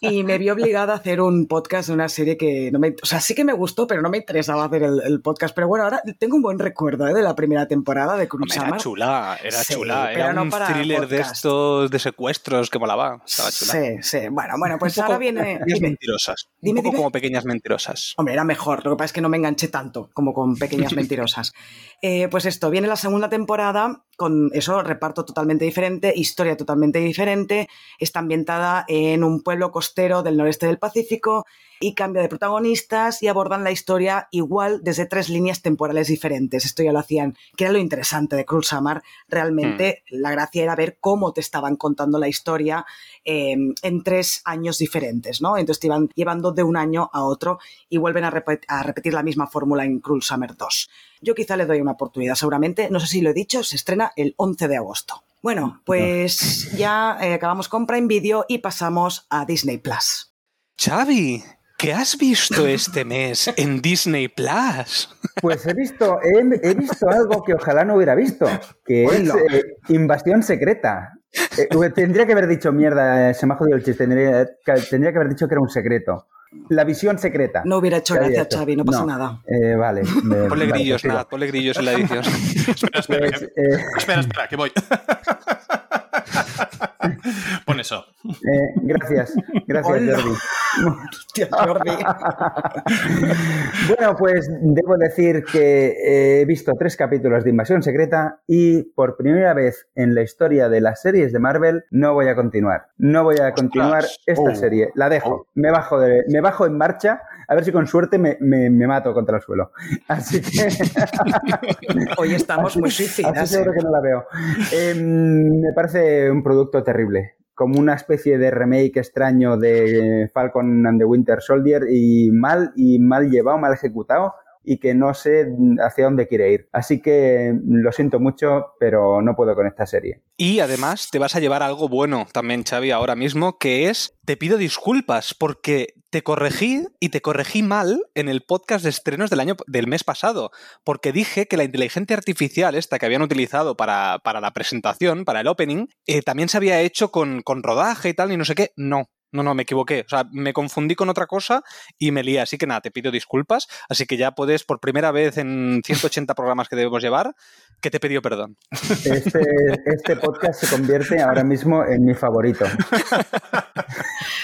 Y 0.00 0.22
me 0.22 0.38
vi 0.38 0.50
obligada 0.50 0.92
a 0.92 0.96
hacer 0.96 1.20
un 1.20 1.46
podcast 1.46 1.88
de 1.88 1.94
una 1.94 2.08
serie 2.08 2.36
que 2.36 2.70
no 2.72 2.78
me. 2.78 2.94
O 3.02 3.06
sea, 3.06 3.20
sí 3.20 3.34
que 3.34 3.44
me 3.44 3.52
gustó, 3.52 3.86
pero 3.86 4.02
no 4.02 4.10
me 4.10 4.18
interesaba 4.18 4.64
hacer 4.64 4.82
el, 4.82 5.00
el 5.02 5.20
podcast. 5.20 5.54
Pero 5.54 5.68
bueno, 5.68 5.84
ahora 5.84 6.02
tengo 6.18 6.36
un 6.36 6.42
buen 6.42 6.58
recuerdo 6.58 7.08
¿eh? 7.08 7.14
de 7.14 7.22
la 7.22 7.34
primera 7.34 7.66
temporada 7.66 8.16
de 8.16 8.28
Cruz 8.28 8.56
Era 8.56 8.76
chula, 8.76 9.38
era 9.42 9.62
sí, 9.62 9.74
chula. 9.74 10.12
Era 10.12 10.32
no 10.32 10.42
un 10.42 10.50
thriller 10.50 11.00
podcast. 11.00 11.10
de 11.10 11.20
estos 11.20 11.90
de 11.90 11.98
secuestros 11.98 12.70
que 12.70 12.78
molaba. 12.78 13.22
Estaba 13.26 13.50
chula. 13.50 13.72
Sí, 13.72 13.96
sí. 14.02 14.18
Bueno, 14.30 14.54
bueno, 14.58 14.76
pues 14.78 14.98
ahora 14.98 15.18
viene. 15.18 15.60
Mentirosas. 15.80 16.48
Dime, 16.64 16.80
un 16.80 16.84
poco 16.84 16.90
dime. 16.92 16.98
como 16.98 17.10
pequeñas 17.10 17.44
mentirosas. 17.44 18.14
Hombre, 18.16 18.34
era 18.34 18.44
mejor. 18.44 18.84
Lo 18.84 18.92
que 18.92 18.96
pasa 18.96 19.06
es 19.06 19.12
que 19.12 19.20
no 19.20 19.28
me 19.28 19.36
enganché 19.36 19.68
tanto 19.68 20.10
como 20.14 20.32
con 20.32 20.56
pequeñas 20.56 20.92
mentirosas. 20.96 21.52
Eh, 22.00 22.28
pues 22.30 22.46
esto, 22.46 22.70
viene 22.70 22.88
la 22.88 22.96
segunda 22.96 23.28
temporada 23.28 24.04
con 24.16 24.50
eso, 24.52 24.82
reparto 24.82 25.24
totalmente 25.24 25.64
diferente, 25.64 26.12
historia 26.14 26.56
totalmente 26.56 27.00
diferente, 27.00 27.68
está 27.98 28.20
ambientada 28.20 28.84
en 28.88 29.24
un 29.24 29.42
pueblo 29.42 29.70
costero 29.70 30.22
del 30.22 30.36
noreste 30.36 30.66
del 30.66 30.78
Pacífico 30.78 31.46
y 31.80 31.94
cambia 31.94 32.22
de 32.22 32.28
protagonistas 32.28 33.22
y 33.22 33.28
abordan 33.28 33.64
la 33.64 33.70
historia 33.70 34.28
igual 34.30 34.80
desde 34.82 35.06
tres 35.06 35.28
líneas 35.28 35.62
temporales 35.62 36.08
diferentes. 36.08 36.64
Esto 36.64 36.82
ya 36.82 36.92
lo 36.92 36.98
hacían, 36.98 37.36
que 37.56 37.64
era 37.64 37.72
lo 37.72 37.78
interesante 37.78 38.36
de 38.36 38.44
Cruel 38.44 38.64
Summer. 38.64 39.02
Realmente 39.28 40.02
mm. 40.10 40.16
la 40.20 40.30
gracia 40.30 40.62
era 40.62 40.76
ver 40.76 40.98
cómo 41.00 41.32
te 41.32 41.40
estaban 41.40 41.76
contando 41.76 42.18
la 42.18 42.28
historia 42.28 42.84
eh, 43.24 43.56
en 43.82 44.02
tres 44.02 44.42
años 44.44 44.78
diferentes, 44.78 45.40
¿no? 45.40 45.56
Entonces 45.56 45.80
te 45.80 45.86
iban 45.86 46.08
llevando 46.14 46.52
de 46.52 46.62
un 46.62 46.76
año 46.76 47.10
a 47.12 47.24
otro 47.24 47.58
y 47.88 47.98
vuelven 47.98 48.24
a 48.24 48.30
repetir 48.30 49.14
la 49.14 49.22
misma 49.22 49.46
fórmula 49.46 49.84
en 49.84 50.00
Cruel 50.00 50.22
Summer 50.22 50.56
2. 50.56 50.90
Yo 51.20 51.34
quizá 51.34 51.56
le 51.56 51.66
doy 51.66 51.80
una 51.80 51.92
oportunidad, 51.92 52.34
seguramente, 52.34 52.88
no 52.90 53.00
sé 53.00 53.06
si 53.06 53.20
lo 53.20 53.30
he 53.30 53.34
dicho, 53.34 53.62
se 53.62 53.76
estrena 53.76 54.12
el 54.16 54.34
11 54.36 54.68
de 54.68 54.76
agosto. 54.76 55.24
Bueno, 55.42 55.82
pues 55.84 56.72
ya 56.76 57.18
eh, 57.20 57.34
acabamos 57.34 57.68
con 57.68 57.86
Prime 57.86 58.06
Video 58.06 58.46
y 58.48 58.58
pasamos 58.58 59.26
a 59.28 59.44
Disney 59.44 59.78
Plus. 59.78 60.32
Xavi, 60.78 61.44
¿Qué 61.84 61.92
has 61.92 62.16
visto 62.16 62.66
este 62.66 63.04
mes 63.04 63.52
en 63.56 63.82
Disney 63.82 64.28
Plus? 64.28 65.14
Pues 65.42 65.66
he 65.66 65.74
visto, 65.74 66.18
he, 66.22 66.38
he 66.70 66.72
visto 66.72 67.10
algo 67.10 67.42
que 67.44 67.52
ojalá 67.52 67.84
no 67.84 67.96
hubiera 67.96 68.14
visto, 68.14 68.46
que 68.86 69.04
bueno. 69.04 69.34
es 69.50 69.54
eh, 69.54 69.76
Invasión 69.90 70.42
Secreta. 70.42 71.12
Eh, 71.58 71.68
tendría 71.94 72.24
que 72.24 72.32
haber 72.32 72.46
dicho, 72.46 72.72
mierda, 72.72 73.34
se 73.34 73.46
me 73.46 73.52
ha 73.52 73.56
jodido 73.58 73.76
el 73.76 73.84
chiste, 73.84 74.06
tendría, 74.06 74.48
tendría 74.88 75.12
que 75.12 75.18
haber 75.18 75.28
dicho 75.28 75.46
que 75.46 75.52
era 75.52 75.60
un 75.60 75.68
secreto. 75.68 76.26
La 76.70 76.84
visión 76.84 77.18
secreta. 77.18 77.60
No 77.66 77.76
hubiera 77.76 77.98
hecho 77.98 78.14
gracia, 78.14 78.48
Xavi, 78.50 78.76
no 78.76 78.86
pasa 78.86 79.00
no. 79.00 79.06
nada. 79.06 79.42
Eh, 79.46 79.74
vale. 79.74 80.04
Me, 80.22 80.48
ponle 80.48 80.66
vale, 80.66 80.66
grillos, 80.68 81.04
nada, 81.04 81.28
ponle 81.28 81.48
grillos 81.48 81.76
en 81.76 81.84
la 81.84 81.92
edición. 81.92 82.20
espera, 82.66 83.00
espera, 83.00 83.28
pues, 83.28 83.42
eh... 83.42 83.84
espera, 83.98 84.20
espera, 84.20 84.48
que 84.48 84.56
voy. 84.56 84.72
Pon 87.66 87.80
eso. 87.80 88.04
Eh, 88.24 88.74
gracias, 88.82 89.34
gracias, 89.66 89.96
Hola. 89.96 90.16
Jordi. 90.16 90.36
Hostia, 91.10 91.48
Jordi. 91.50 91.90
bueno, 93.88 94.16
pues 94.16 94.48
debo 94.60 94.96
decir 94.96 95.44
que 95.44 96.40
he 96.40 96.44
visto 96.44 96.72
tres 96.78 96.96
capítulos 96.96 97.44
de 97.44 97.50
Invasión 97.50 97.82
Secreta 97.82 98.40
y 98.46 98.82
por 98.94 99.16
primera 99.16 99.54
vez 99.54 99.88
en 99.94 100.14
la 100.14 100.22
historia 100.22 100.68
de 100.68 100.80
las 100.80 101.02
series 101.02 101.32
de 101.32 101.38
Marvel 101.38 101.84
no 101.90 102.14
voy 102.14 102.28
a 102.28 102.34
continuar. 102.34 102.88
No 102.98 103.24
voy 103.24 103.38
a 103.38 103.52
continuar 103.52 104.04
esta 104.26 104.50
oh. 104.50 104.54
serie. 104.54 104.90
La 104.94 105.08
dejo. 105.08 105.30
Oh. 105.30 105.46
Me, 105.54 105.70
bajo 105.70 106.00
de, 106.00 106.24
me 106.28 106.40
bajo 106.40 106.66
en 106.66 106.76
marcha. 106.76 107.22
A 107.48 107.54
ver 107.54 107.64
si 107.64 107.72
con 107.72 107.86
suerte 107.86 108.18
me, 108.18 108.36
me, 108.40 108.70
me 108.70 108.86
mato 108.86 109.12
contra 109.12 109.36
el 109.36 109.42
suelo. 109.42 109.72
Así 110.08 110.40
que. 110.40 110.68
Hoy 112.18 112.34
estamos 112.34 112.76
muy 112.76 112.90
suicidas. 112.90 113.36
Así 113.36 113.54
seguro 113.54 113.72
que 113.72 113.82
no 113.82 113.90
la 113.90 114.00
veo. 114.00 114.26
Eh, 114.72 114.94
me 114.94 115.72
parece 115.72 116.30
un 116.30 116.42
producto 116.42 116.82
terrible 116.82 117.36
como 117.54 117.78
una 117.78 117.94
especie 117.94 118.36
de 118.36 118.50
remake 118.50 118.96
extraño 118.96 119.56
de 119.56 120.28
Falcon 120.34 120.86
and 120.86 120.98
the 120.98 121.04
Winter 121.04 121.40
Soldier 121.40 121.84
y 121.88 122.30
mal 122.32 122.72
y 122.74 122.98
mal 122.98 123.30
llevado, 123.30 123.58
mal 123.58 123.72
ejecutado 123.72 124.34
y 124.64 124.78
que 124.78 124.94
no 124.94 125.12
sé 125.14 125.46
hacia 125.78 126.06
dónde 126.06 126.26
quiere 126.26 126.52
ir. 126.52 126.68
Así 126.72 127.00
que 127.00 127.54
lo 127.66 127.92
siento 127.92 128.18
mucho, 128.18 128.72
pero 128.80 129.20
no 129.20 129.36
puedo 129.36 129.54
con 129.54 129.66
esta 129.66 129.86
serie. 129.86 130.22
Y 130.36 130.60
además 130.60 131.10
te 131.12 131.18
vas 131.18 131.36
a 131.36 131.40
llevar 131.40 131.62
algo 131.62 131.88
bueno 131.88 132.26
también, 132.32 132.64
Xavi, 132.64 132.90
ahora 132.90 133.14
mismo, 133.14 133.58
que 133.58 133.90
es 133.90 134.18
te 134.24 134.36
pido 134.36 134.56
disculpas 134.56 135.34
porque 135.34 135.94
te 136.14 136.22
corregí 136.22 136.86
y 137.00 137.08
te 137.08 137.20
corregí 137.20 137.64
mal 137.64 138.00
en 138.14 138.28
el 138.28 138.42
podcast 138.42 138.84
de 138.84 138.90
estrenos 138.90 139.30
del 139.30 139.40
año 139.40 139.56
del 139.66 139.88
mes 139.88 140.04
pasado, 140.04 140.52
porque 140.84 141.10
dije 141.10 141.48
que 141.48 141.56
la 141.56 141.64
inteligencia 141.64 142.16
artificial, 142.16 142.76
esta 142.76 143.00
que 143.00 143.06
habían 143.06 143.22
utilizado 143.22 143.76
para, 143.76 144.20
la 144.24 144.52
presentación, 144.52 145.24
para 145.24 145.40
el 145.40 145.48
opening, 145.48 145.88
eh, 146.06 146.22
también 146.22 146.48
se 146.48 146.56
había 146.56 146.80
hecho 146.82 147.10
con, 147.10 147.42
con 147.42 147.64
rodaje 147.64 148.10
y 148.10 148.14
tal, 148.14 148.30
y 148.30 148.36
no 148.36 148.44
sé 148.44 148.54
qué. 148.54 148.70
No, 148.76 149.08
no, 149.34 149.42
no, 149.42 149.52
me 149.54 149.64
equivoqué. 149.64 150.04
O 150.06 150.08
sea, 150.08 150.24
me 150.30 150.52
confundí 150.52 150.94
con 150.94 151.08
otra 151.08 151.26
cosa 151.26 151.64
y 151.98 152.12
me 152.12 152.22
lié. 152.22 152.40
Así 152.40 152.56
que 152.56 152.68
nada, 152.68 152.80
te 152.80 152.92
pido 152.92 153.10
disculpas. 153.10 153.66
Así 153.88 154.06
que 154.06 154.16
ya 154.16 154.30
puedes, 154.30 154.62
por 154.62 154.78
primera 154.78 155.10
vez 155.10 155.36
en 155.38 155.82
180 155.84 156.32
programas 156.36 156.68
que 156.68 156.76
debemos 156.76 157.02
llevar, 157.02 157.34
que 157.80 157.90
te 157.90 157.98
pidió 157.98 158.22
perdón. 158.22 158.56
Este, 158.70 159.40
este, 159.86 160.16
podcast 160.16 160.62
se 160.62 160.68
convierte 160.74 161.20
ahora 161.20 161.42
mismo 161.42 161.84
en 161.84 162.04
mi 162.04 162.14
favorito. 162.14 162.64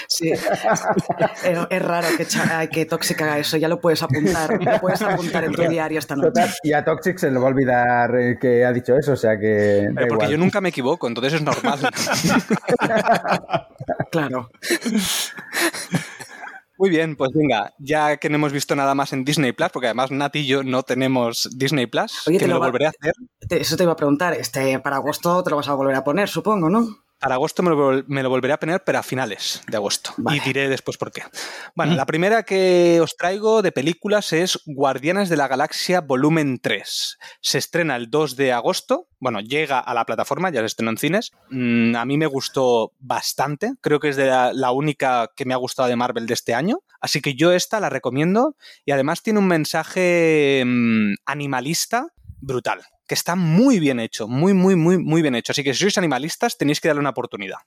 Sí, 0.07 0.31
es, 1.69 1.81
raro 1.81 2.07
que, 2.17 2.27
que 2.69 2.85
Toxic 2.85 3.21
haga 3.21 3.39
eso. 3.39 3.57
Ya 3.57 3.67
lo 3.67 3.79
puedes 3.79 4.01
apuntar. 4.03 4.63
Lo 4.63 4.79
puedes 4.79 5.01
apuntar 5.01 5.43
en 5.43 5.53
tu 5.53 5.61
diario 5.63 5.99
esta 5.99 6.15
noche. 6.15 6.41
y 6.63 6.73
a 6.73 6.83
Toxic 6.83 7.17
se 7.17 7.31
le 7.31 7.39
va 7.39 7.45
a 7.45 7.49
olvidar 7.49 8.15
eh, 8.15 8.37
que 8.39 8.65
ha 8.65 8.71
dicho 8.71 8.95
eso. 8.95 9.13
O 9.13 9.17
sea 9.17 9.37
que. 9.39 9.87
porque 10.09 10.29
yo 10.29 10.37
nunca 10.37 10.61
me 10.61 10.69
equivoco, 10.69 11.07
entonces 11.07 11.33
es 11.33 11.41
normal. 11.41 11.79
claro. 14.11 14.49
Muy 16.77 16.89
bien, 16.89 17.15
pues 17.15 17.29
venga, 17.31 17.71
ya 17.77 18.17
que 18.17 18.27
no 18.27 18.37
hemos 18.37 18.51
visto 18.51 18.75
nada 18.75 18.95
más 18.95 19.13
en 19.13 19.23
Disney 19.23 19.51
Plus, 19.51 19.69
porque 19.69 19.85
además 19.85 20.09
Nat 20.09 20.35
y 20.35 20.47
yo 20.47 20.63
no 20.63 20.81
tenemos 20.81 21.47
Disney 21.55 21.85
Plus, 21.85 22.23
que 22.25 22.39
me 22.39 22.47
lo, 22.47 22.57
volveré 22.57 22.87
a 22.87 22.89
hacer. 22.89 23.13
Eso 23.49 23.77
te 23.77 23.83
iba 23.83 23.91
a 23.91 23.95
preguntar, 23.95 24.33
este 24.33 24.79
para 24.79 24.95
agosto 24.95 25.43
te 25.43 25.51
lo 25.51 25.57
vas 25.57 25.67
a 25.67 25.75
volver 25.75 25.93
a 25.93 26.03
poner, 26.03 26.27
supongo, 26.27 26.71
¿no? 26.71 26.87
Para 27.21 27.35
agosto 27.35 27.61
me 27.61 27.69
lo, 27.69 28.29
volveré 28.29 28.53
a 28.53 28.59
poner, 28.59 28.83
pero 28.83 28.97
a 28.97 29.03
finales 29.03 29.61
de 29.67 29.77
agosto. 29.77 30.15
Y 30.31 30.39
diré 30.39 30.67
después 30.67 30.97
por 30.97 31.11
qué. 31.11 31.21
Bueno, 31.75 31.93
la 31.93 32.07
primera 32.07 32.41
que 32.41 32.99
os 32.99 33.15
traigo 33.15 33.61
de 33.61 33.71
películas 33.71 34.33
es 34.33 34.59
Guardianes 34.65 35.29
de 35.29 35.37
la 35.37 35.47
Galaxia 35.47 36.01
Volumen 36.01 36.57
3. 36.57 37.19
Se 37.39 37.59
estrena 37.59 37.95
el 37.95 38.09
2 38.09 38.35
de 38.37 38.53
agosto. 38.53 39.07
Bueno, 39.19 39.39
llega 39.39 39.79
a 39.79 39.93
la 39.93 40.05
plataforma, 40.05 40.49
ya 40.49 40.61
se 40.61 40.65
estrenó 40.65 40.89
en 40.89 40.97
cines. 40.97 41.31
Mm, 41.51 41.95
a 41.95 42.05
mí 42.05 42.17
me 42.17 42.25
gustó 42.25 42.93
bastante. 42.97 43.73
Creo 43.81 43.99
que 43.99 44.09
es 44.09 44.15
de 44.15 44.25
la, 44.25 44.71
única 44.71 45.29
que 45.35 45.45
me 45.45 45.53
ha 45.53 45.57
gustado 45.57 45.89
de 45.89 45.95
Marvel 45.95 46.25
de 46.25 46.33
este 46.33 46.55
año. 46.55 46.79
Así 46.99 47.21
que 47.21 47.35
yo 47.35 47.51
esta 47.51 47.79
la 47.79 47.91
recomiendo. 47.91 48.55
Y 48.83 48.93
además 48.93 49.21
tiene 49.21 49.37
un 49.37 49.47
mensaje 49.47 50.63
mm, 50.65 51.13
animalista 51.27 52.07
brutal 52.39 52.81
que 53.11 53.15
está 53.15 53.35
muy 53.35 53.81
bien 53.81 53.99
hecho, 53.99 54.29
muy, 54.29 54.53
muy, 54.53 54.77
muy, 54.77 54.97
muy 54.97 55.21
bien 55.21 55.35
hecho. 55.35 55.51
Así 55.51 55.65
que 55.65 55.73
si 55.73 55.81
sois 55.81 55.97
animalistas, 55.97 56.57
tenéis 56.57 56.79
que 56.79 56.87
darle 56.87 57.01
una 57.01 57.09
oportunidad. 57.09 57.57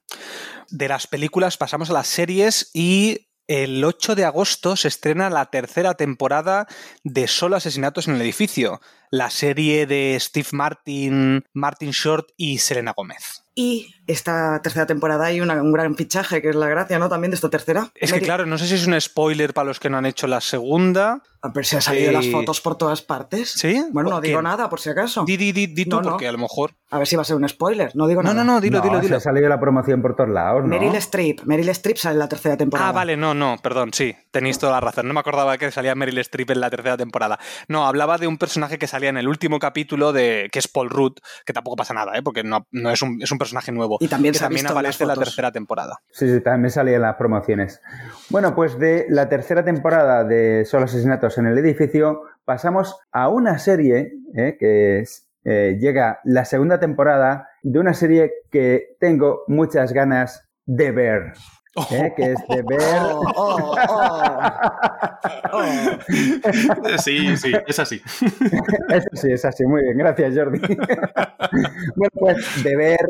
De 0.70 0.88
las 0.88 1.06
películas 1.06 1.58
pasamos 1.58 1.90
a 1.90 1.92
las 1.92 2.06
series 2.06 2.70
y 2.72 3.28
el 3.46 3.84
8 3.84 4.14
de 4.14 4.24
agosto 4.24 4.74
se 4.74 4.88
estrena 4.88 5.28
la 5.28 5.44
tercera 5.50 5.92
temporada 5.92 6.66
de 7.02 7.28
Solo 7.28 7.56
Asesinatos 7.56 8.08
en 8.08 8.14
el 8.14 8.22
Edificio, 8.22 8.80
la 9.10 9.28
serie 9.28 9.84
de 9.84 10.16
Steve 10.18 10.48
Martin, 10.52 11.44
Martin 11.52 11.90
Short 11.90 12.30
y 12.38 12.56
Selena 12.56 12.94
Gómez. 12.96 13.44
Y 13.54 13.94
esta 14.06 14.60
tercera 14.62 14.86
temporada 14.86 15.26
hay 15.26 15.40
un 15.40 15.72
gran 15.72 15.96
fichaje, 15.96 16.42
que 16.42 16.50
es 16.50 16.56
la 16.56 16.68
gracia, 16.68 16.98
¿no? 16.98 17.08
También 17.08 17.30
de 17.30 17.36
esta 17.36 17.50
tercera. 17.50 17.90
Es 17.94 18.12
que, 18.12 18.20
claro, 18.20 18.46
no 18.46 18.58
sé 18.58 18.66
si 18.66 18.74
es 18.74 18.86
un 18.86 19.00
spoiler 19.00 19.54
para 19.54 19.68
los 19.68 19.80
que 19.80 19.90
no 19.90 19.98
han 19.98 20.06
hecho 20.06 20.26
la 20.26 20.40
segunda. 20.40 21.22
A 21.44 21.48
ver 21.48 21.66
si 21.66 21.76
han 21.76 21.82
salido 21.82 22.10
las 22.10 22.26
fotos 22.28 22.62
por 22.62 22.78
todas 22.78 23.02
partes. 23.02 23.50
¿Sí? 23.50 23.84
Bueno, 23.92 24.08
no 24.08 24.20
digo 24.22 24.40
nada, 24.40 24.70
por 24.70 24.80
si 24.80 24.88
acaso. 24.88 25.24
Di, 25.26 25.36
di, 25.36 25.52
di, 25.52 25.84
tú, 25.84 26.00
porque 26.00 26.26
a 26.26 26.32
lo 26.32 26.38
mejor. 26.38 26.72
A 26.90 26.96
ver 26.96 27.06
si 27.06 27.16
va 27.16 27.22
a 27.22 27.24
ser 27.26 27.36
un 27.36 27.46
spoiler. 27.46 27.90
No 27.94 28.06
digo 28.06 28.22
nada. 28.22 28.34
No, 28.34 28.44
no, 28.44 28.60
dilo, 28.62 28.80
dilo, 28.80 28.98
dilo. 28.98 29.16
ha 29.18 29.20
salido 29.20 29.46
la 29.50 29.60
promoción 29.60 30.00
por 30.00 30.16
todos 30.16 30.30
lados, 30.30 30.62
¿no? 30.62 30.68
Meryl 30.68 30.94
Streep. 30.94 31.42
Meryl 31.44 31.68
Streep 31.68 31.98
sale 31.98 32.14
en 32.14 32.20
la 32.20 32.28
tercera 32.30 32.56
temporada. 32.56 32.88
Ah, 32.88 32.92
vale, 32.92 33.18
no, 33.18 33.34
no, 33.34 33.56
perdón, 33.62 33.92
sí. 33.92 34.16
Tenéis 34.30 34.58
toda 34.58 34.72
la 34.72 34.80
razón. 34.80 35.06
No 35.06 35.12
me 35.12 35.20
acordaba 35.20 35.58
que 35.58 35.70
salía 35.70 35.94
Meryl 35.94 36.16
Streep 36.18 36.50
en 36.50 36.60
la 36.60 36.70
tercera 36.70 36.96
temporada. 36.96 37.38
No, 37.68 37.86
hablaba 37.86 38.16
de 38.16 38.26
un 38.26 38.38
personaje 38.38 38.78
que 38.78 38.86
salía 38.86 39.10
en 39.10 39.18
el 39.18 39.28
último 39.28 39.58
capítulo 39.58 40.14
de 40.14 40.48
que 40.50 40.60
es 40.60 40.68
Paul 40.68 40.88
Rudd, 40.88 41.18
que 41.44 41.52
tampoco 41.52 41.76
pasa 41.76 41.92
nada, 41.92 42.16
¿eh? 42.16 42.22
porque 42.22 42.42
no, 42.42 42.66
no 42.70 42.90
es, 42.90 43.02
un, 43.02 43.20
es, 43.20 43.30
un, 43.30 43.38
personaje 43.38 43.70
nuevo. 43.70 43.93
Y 44.00 44.08
también, 44.08 44.32
que 44.32 44.38
se 44.38 44.44
también 44.44 44.66
aparece 44.66 45.04
en 45.04 45.08
la 45.08 45.16
tercera 45.16 45.52
temporada. 45.52 45.98
Sí, 46.10 46.30
sí, 46.32 46.40
también 46.40 46.70
salía 46.70 46.96
en 46.96 47.02
las 47.02 47.16
promociones. 47.16 47.80
Bueno, 48.30 48.54
pues 48.54 48.78
de 48.78 49.06
la 49.08 49.28
tercera 49.28 49.64
temporada 49.64 50.24
de 50.24 50.64
Solo 50.64 50.84
Asesinatos 50.84 51.38
en 51.38 51.46
el 51.46 51.58
Edificio 51.58 52.22
pasamos 52.44 52.98
a 53.12 53.28
una 53.28 53.58
serie 53.58 54.12
¿eh? 54.34 54.56
que 54.58 55.04
eh, 55.44 55.78
llega 55.78 56.20
la 56.24 56.44
segunda 56.44 56.80
temporada 56.80 57.48
de 57.62 57.78
una 57.78 57.94
serie 57.94 58.32
que 58.50 58.96
tengo 58.98 59.44
muchas 59.46 59.92
ganas 59.92 60.48
de 60.66 60.90
ver. 60.90 61.32
¿eh? 61.90 62.12
que 62.16 62.32
es 62.32 62.38
de 62.48 62.62
ver. 62.68 62.80
Oh, 63.12 63.22
oh, 63.36 63.74
oh, 65.52 65.62
sí, 66.98 67.36
sí, 67.36 67.52
es 67.66 67.78
así. 67.78 68.00
Eso 68.88 69.08
sí, 69.12 69.32
es 69.32 69.44
así. 69.44 69.64
Muy 69.64 69.82
bien, 69.82 69.98
gracias, 69.98 70.34
Jordi. 70.34 70.60
bueno, 71.96 72.10
pues 72.14 72.62
de 72.62 72.76
ver 72.76 73.00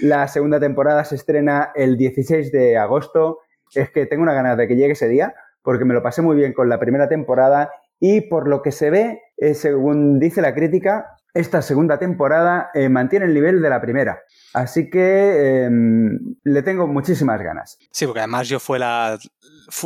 la 0.00 0.28
segunda 0.28 0.60
temporada 0.60 1.04
se 1.04 1.14
estrena 1.14 1.70
el 1.74 1.96
16 1.96 2.52
de 2.52 2.76
agosto. 2.76 3.38
Es 3.74 3.90
que 3.90 4.06
tengo 4.06 4.22
una 4.22 4.32
ganas 4.32 4.56
de 4.56 4.66
que 4.66 4.76
llegue 4.76 4.92
ese 4.92 5.08
día, 5.08 5.34
porque 5.62 5.84
me 5.84 5.94
lo 5.94 6.02
pasé 6.02 6.22
muy 6.22 6.36
bien 6.36 6.52
con 6.52 6.68
la 6.68 6.80
primera 6.80 7.08
temporada 7.08 7.70
y 8.00 8.22
por 8.22 8.48
lo 8.48 8.62
que 8.62 8.72
se 8.72 8.90
ve, 8.90 9.22
eh, 9.36 9.54
según 9.54 10.18
dice 10.18 10.40
la 10.40 10.54
crítica, 10.54 11.06
esta 11.34 11.62
segunda 11.62 11.98
temporada 11.98 12.70
eh, 12.74 12.88
mantiene 12.88 13.26
el 13.26 13.34
nivel 13.34 13.62
de 13.62 13.70
la 13.70 13.80
primera. 13.80 14.20
Así 14.52 14.90
que 14.90 15.64
em, 15.64 16.18
le 16.42 16.62
tengo 16.62 16.86
muchísimas 16.86 17.40
ganas. 17.40 17.78
Sí, 17.92 18.06
porque 18.06 18.20
además 18.20 18.48
yo 18.48 18.58
fue 18.58 18.78
la. 18.78 19.18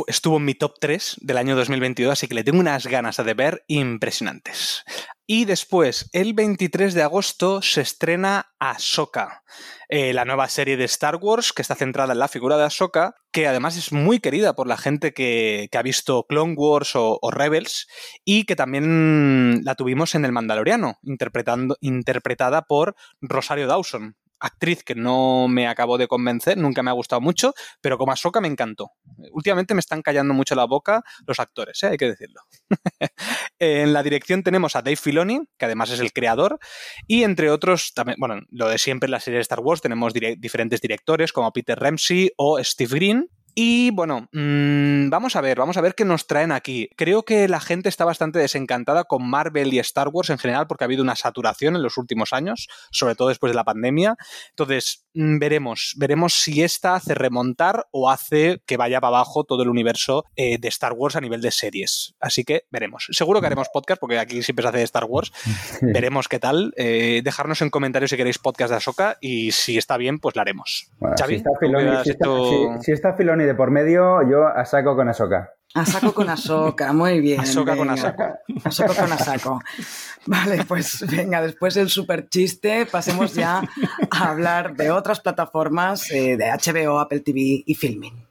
estuvo 0.07 0.37
en 0.37 0.45
mi 0.45 0.55
top 0.55 0.73
3 0.79 1.17
del 1.21 1.37
año 1.37 1.55
2022, 1.55 2.13
así 2.13 2.27
que 2.27 2.35
le 2.35 2.43
tengo 2.43 2.59
unas 2.59 2.87
ganas 2.87 3.17
de 3.17 3.33
ver 3.33 3.63
impresionantes. 3.67 4.83
Y 5.27 5.45
después, 5.45 6.09
el 6.13 6.33
23 6.33 6.93
de 6.93 7.03
agosto, 7.03 7.61
se 7.61 7.81
estrena 7.81 8.47
Ahsoka, 8.59 9.43
eh, 9.89 10.13
la 10.13 10.25
nueva 10.25 10.47
serie 10.49 10.77
de 10.77 10.85
Star 10.85 11.17
Wars 11.17 11.53
que 11.53 11.61
está 11.61 11.75
centrada 11.75 12.13
en 12.13 12.19
la 12.19 12.27
figura 12.27 12.57
de 12.57 12.63
Ahsoka, 12.63 13.15
que 13.31 13.47
además 13.47 13.77
es 13.77 13.91
muy 13.91 14.19
querida 14.19 14.53
por 14.55 14.67
la 14.67 14.77
gente 14.77 15.13
que, 15.13 15.69
ha 15.73 15.81
visto 15.81 16.25
Clone 16.27 16.55
Wars 16.55 16.91
o, 16.95 17.19
Rebels 17.31 17.87
y 18.23 18.45
que 18.45 18.55
también 18.55 19.61
la 19.63 19.75
tuvimos 19.75 20.15
en 20.15 20.25
El 20.25 20.31
Mandaloriano, 20.31 20.99
interpretando, 21.03 21.77
interpretada 21.81 22.61
por 22.63 22.95
Rosario 23.21 23.67
Dawson, 23.67 24.15
actriz 24.39 24.83
que 24.83 24.95
no 24.95 25.47
me 25.47 25.67
acabó 25.67 25.97
de 25.97 26.07
convencer, 26.07 26.57
nunca 26.57 26.83
me 26.83 26.91
ha 26.91 26.93
gustado 26.93 27.21
mucho, 27.21 27.53
pero 27.81 27.97
como 27.97 28.11
Ahsoka 28.11 28.41
me 28.41 28.47
encantó. 28.47 28.91
Últimamente 29.31 29.73
me 29.73 29.79
están 29.79 30.01
callando 30.01 30.33
mucho 30.33 30.55
la 30.55 30.65
boca 30.65 31.03
los 31.25 31.39
actores, 31.39 31.81
¿eh? 31.83 31.87
hay 31.87 31.97
que 31.97 32.07
decirlo. 32.07 32.41
en 33.59 33.93
la 33.93 34.03
dirección 34.03 34.43
tenemos 34.43 34.75
a 34.75 34.81
Dave 34.81 34.95
Filoni, 34.95 35.41
que 35.57 35.65
además 35.65 35.91
es 35.91 35.99
el 35.99 36.13
creador, 36.13 36.59
y 37.07 37.23
entre 37.23 37.49
otros, 37.49 37.93
también, 37.93 38.17
bueno, 38.19 38.41
lo 38.49 38.69
de 38.69 38.77
siempre 38.77 39.07
en 39.07 39.11
la 39.11 39.19
serie 39.19 39.37
de 39.37 39.43
Star 39.43 39.59
Wars 39.59 39.81
tenemos 39.81 40.13
diferentes 40.13 40.81
directores 40.81 41.31
como 41.33 41.51
Peter 41.51 41.77
Ramsey 41.77 42.31
o 42.37 42.63
Steve 42.63 42.95
Green, 42.95 43.29
y 43.55 43.91
bueno, 43.91 44.27
mmm, 44.33 45.09
vamos 45.09 45.37
a 45.37 45.41
ver, 45.41 45.57
vamos 45.57 45.77
a 45.77 45.81
ver 45.81 45.95
qué 45.95 46.03
nos 46.03 46.27
traen 46.27 46.51
aquí. 46.51 46.89
Creo 46.97 47.23
que 47.23 47.47
la 47.47 47.61
gente 47.61 47.87
está 47.87 48.03
bastante 48.03 48.37
desencantada 48.37 49.05
con 49.05 49.25
Marvel 49.27 49.73
y 49.73 49.79
Star 49.79 50.09
Wars 50.09 50.29
en 50.29 50.37
general 50.37 50.67
porque 50.67 50.83
ha 50.83 50.87
habido 50.87 51.03
una 51.03 51.15
saturación 51.15 51.77
en 51.77 51.81
los 51.81 51.97
últimos 51.97 52.33
años, 52.33 52.67
sobre 52.91 53.15
todo 53.15 53.29
después 53.29 53.51
de 53.51 53.55
la 53.55 53.63
pandemia. 53.63 54.17
Entonces, 54.49 55.04
veremos, 55.15 55.95
veremos 55.97 56.33
si 56.33 56.61
esta 56.61 56.95
hace 56.95 57.15
remontar 57.15 57.87
o 57.91 58.09
hace 58.09 58.61
que 58.65 58.77
vaya 58.77 58.99
para 58.99 59.17
abajo 59.17 59.43
todo 59.43 59.63
el 59.63 59.69
universo 59.69 60.25
eh, 60.35 60.57
de 60.59 60.67
Star 60.67 60.93
Wars 60.93 61.15
a 61.15 61.21
nivel 61.21 61.41
de 61.41 61.51
series. 61.51 62.15
Así 62.19 62.43
que 62.43 62.63
veremos. 62.69 63.07
Seguro 63.11 63.39
que 63.39 63.47
haremos 63.47 63.69
podcast 63.69 63.99
porque 63.99 64.19
aquí 64.19 64.43
siempre 64.43 64.63
se 64.63 64.69
hace 64.69 64.77
de 64.79 64.83
Star 64.83 65.05
Wars. 65.05 65.31
Veremos 65.81 66.27
qué 66.27 66.39
tal. 66.39 66.73
Eh, 66.75 67.21
dejarnos 67.23 67.61
en 67.61 67.69
comentarios 67.69 68.11
si 68.11 68.17
queréis 68.17 68.39
podcast 68.39 68.71
de 68.71 68.77
Ahsoka 68.77 69.17
y 69.21 69.51
si 69.51 69.77
está 69.77 69.97
bien, 69.97 70.19
pues 70.19 70.35
la 70.35 70.41
haremos. 70.41 70.91
si 71.25 71.35
está 71.35 71.49
Filoni, 71.59 72.03
si 72.03 72.09
está, 72.09 72.27
si 72.81 72.91
está 72.91 73.13
Filoni 73.13 73.45
de 73.45 73.55
por 73.55 73.71
medio, 73.71 74.21
yo 74.29 74.47
a 74.47 74.65
saco 74.65 74.95
con 74.95 75.09
Asoka. 75.09 75.53
A 75.73 75.85
saco 75.85 76.13
con 76.13 76.29
Asoka, 76.29 76.93
muy 76.93 77.19
bien. 77.19 77.41
Asoka 77.41 77.75
con 77.75 77.89
Asako. 77.89 78.23
Asoka 78.63 78.93
con 78.93 79.11
Asako. 79.11 79.61
Vale, 80.25 80.63
pues 80.65 81.05
venga, 81.11 81.41
después 81.41 81.73
del 81.73 81.89
super 81.89 82.29
chiste, 82.29 82.85
pasemos 82.85 83.33
ya 83.33 83.61
a 84.09 84.29
hablar 84.29 84.75
de 84.75 84.91
otras 84.91 85.19
plataformas 85.19 86.09
eh, 86.11 86.37
de 86.37 86.45
HBO, 86.45 86.99
Apple 86.99 87.19
TV 87.19 87.63
y 87.65 87.75
Filming. 87.75 88.25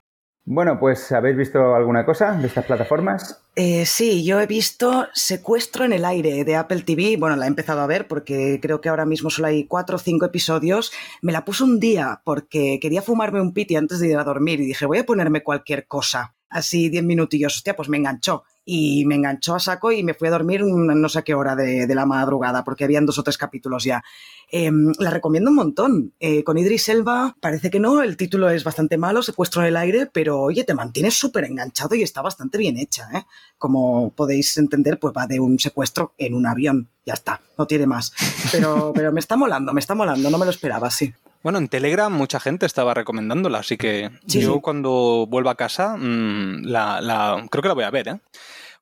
Bueno, 0.47 0.79
pues 0.79 1.11
¿habéis 1.11 1.39
visto 1.39 1.75
alguna 1.75 2.05
cosa 2.05 2.33
de 2.33 2.47
estas 2.47 2.67
plataformas? 2.67 3.43
Eh, 3.57 3.87
sí, 3.87 4.25
yo 4.25 4.41
he 4.41 4.47
visto 4.47 5.09
Secuestro 5.15 5.87
en 5.87 5.95
el 5.95 6.05
aire 6.05 6.45
de 6.45 6.57
Apple 6.57 6.83
TV. 6.83 7.17
Bueno, 7.19 7.37
la 7.37 7.47
he 7.47 7.49
empezado 7.49 7.81
a 7.81 7.87
ver 7.87 8.09
porque 8.09 8.59
creo 8.61 8.83
que 8.83 8.91
ahora 8.91 9.07
mismo 9.07 9.31
solo 9.31 9.49
hay 9.49 9.67
cuatro 9.67 9.97
o 9.97 9.99
cinco 9.99 10.27
episodios. 10.27 10.93
Me 11.23 11.33
la 11.33 11.47
puse 11.47 11.65
un 11.65 11.81
día 11.81 12.21
porque 12.25 12.79
quería 12.81 13.01
fumarme 13.01 13.41
un 13.41 13.55
piti 13.55 13.77
antes 13.77 14.01
de 14.01 14.09
ir 14.09 14.19
a 14.19 14.25
dormir 14.25 14.61
y 14.61 14.67
dije, 14.67 14.85
voy 14.85 14.99
a 14.99 15.07
ponerme 15.07 15.43
cualquier 15.43 15.87
cosa 15.87 16.35
así 16.55 16.89
10 16.89 17.05
minutillos. 17.05 17.57
Hostia, 17.57 17.77
pues 17.77 17.89
me 17.89 17.99
enganchó 17.99 18.45
y 18.65 19.05
me 19.05 19.17
enganchó 19.17 19.55
a 19.55 19.61
saco 19.61 19.93
y 19.93 20.03
me 20.03 20.15
fui 20.15 20.29
a 20.29 20.31
dormir 20.31 20.63
no 20.65 21.09
sé 21.09 21.23
qué 21.23 21.35
hora 21.35 21.55
de, 21.55 21.93
la 21.95 22.07
madrugada, 22.07 22.65
porque 22.65 22.85
habían 22.85 23.05
dos 23.05 23.19
o 23.19 23.23
tres 23.23 23.37
capítulos 23.37 23.85
ya. 23.85 24.03
Em, 24.51 24.93
la 24.99 25.11
recomiendo 25.11 25.51
un 25.51 25.57
montón. 25.57 26.13
Eh, 26.19 26.43
con 26.45 26.57
Idris 26.57 26.89
Elba 26.89 27.37
parece 27.41 27.71
que 27.71 27.81
no, 27.81 28.03
el 28.03 28.17
título 28.17 28.49
es 28.49 28.65
bastante 28.65 28.97
malo, 28.97 29.23
secuestro 29.23 29.63
en 29.63 29.69
el 29.69 29.77
aire, 29.77 30.07
pero 30.07 30.41
oye, 30.41 30.65
te 30.65 30.75
mantienes 30.75 31.15
súper 31.15 31.45
enganchado 31.45 31.95
y 31.95 32.03
está 32.03 32.23
bastante 32.23 32.57
bien 32.57 32.79
hecha. 32.79 33.09
¿eh? 33.13 33.25
Como 33.59 34.11
podéis 34.11 34.57
entender, 34.57 34.99
pues 34.99 35.13
va 35.17 35.27
de 35.27 35.41
un 35.41 35.59
secuestro 35.59 36.15
en 36.17 36.35
un 36.35 36.47
avión. 36.47 36.89
Ya 37.05 37.15
está, 37.15 37.41
no 37.59 37.67
tiene 37.67 37.87
más. 37.87 38.13
Pero, 38.51 38.93
pero 38.95 39.13
me 39.13 39.21
está 39.21 39.37
molando, 39.37 39.73
me 39.73 39.81
está 39.81 39.95
molando, 39.95 40.31
no 40.31 40.39
me 40.39 40.45
lo 40.45 40.51
esperaba, 40.51 40.91
sí. 40.91 41.13
Bueno, 41.45 41.59
en 41.59 41.69
Telegram 41.69 42.11
mucha 42.11 42.41
gente 42.41 42.65
estaba 42.65 42.95
recomendándola, 42.95 43.59
así 43.59 43.77
que 43.77 44.11
yo 44.25 44.63
cuando 44.63 45.27
vuelva 45.29 45.51
a 45.51 45.57
casa 45.57 45.95
mm, 45.95 46.65
la, 46.65 47.47
creo 47.51 47.61
que 47.61 47.69
la 47.69 47.75
voy 47.75 47.85
a 47.85 47.91
ver. 47.91 48.09
¿eh? 48.09 48.21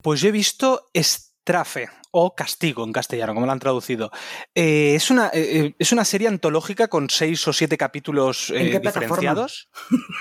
Pues 0.00 0.20
yo 0.20 0.28
he 0.28 0.32
visto 0.32 0.88
Estrafe 0.92 1.88
o 2.12 2.36
Castigo 2.36 2.84
en 2.84 2.92
castellano, 2.92 3.34
como 3.34 3.46
lo 3.46 3.52
han 3.52 3.58
traducido. 3.58 4.12
Eh, 4.54 4.94
es, 4.94 5.10
una, 5.10 5.28
eh, 5.34 5.74
es 5.76 5.90
una 5.90 6.04
serie 6.04 6.28
antológica 6.28 6.86
con 6.86 7.10
seis 7.10 7.48
o 7.48 7.52
siete 7.52 7.76
capítulos 7.76 8.52
diferenciados. 8.54 9.68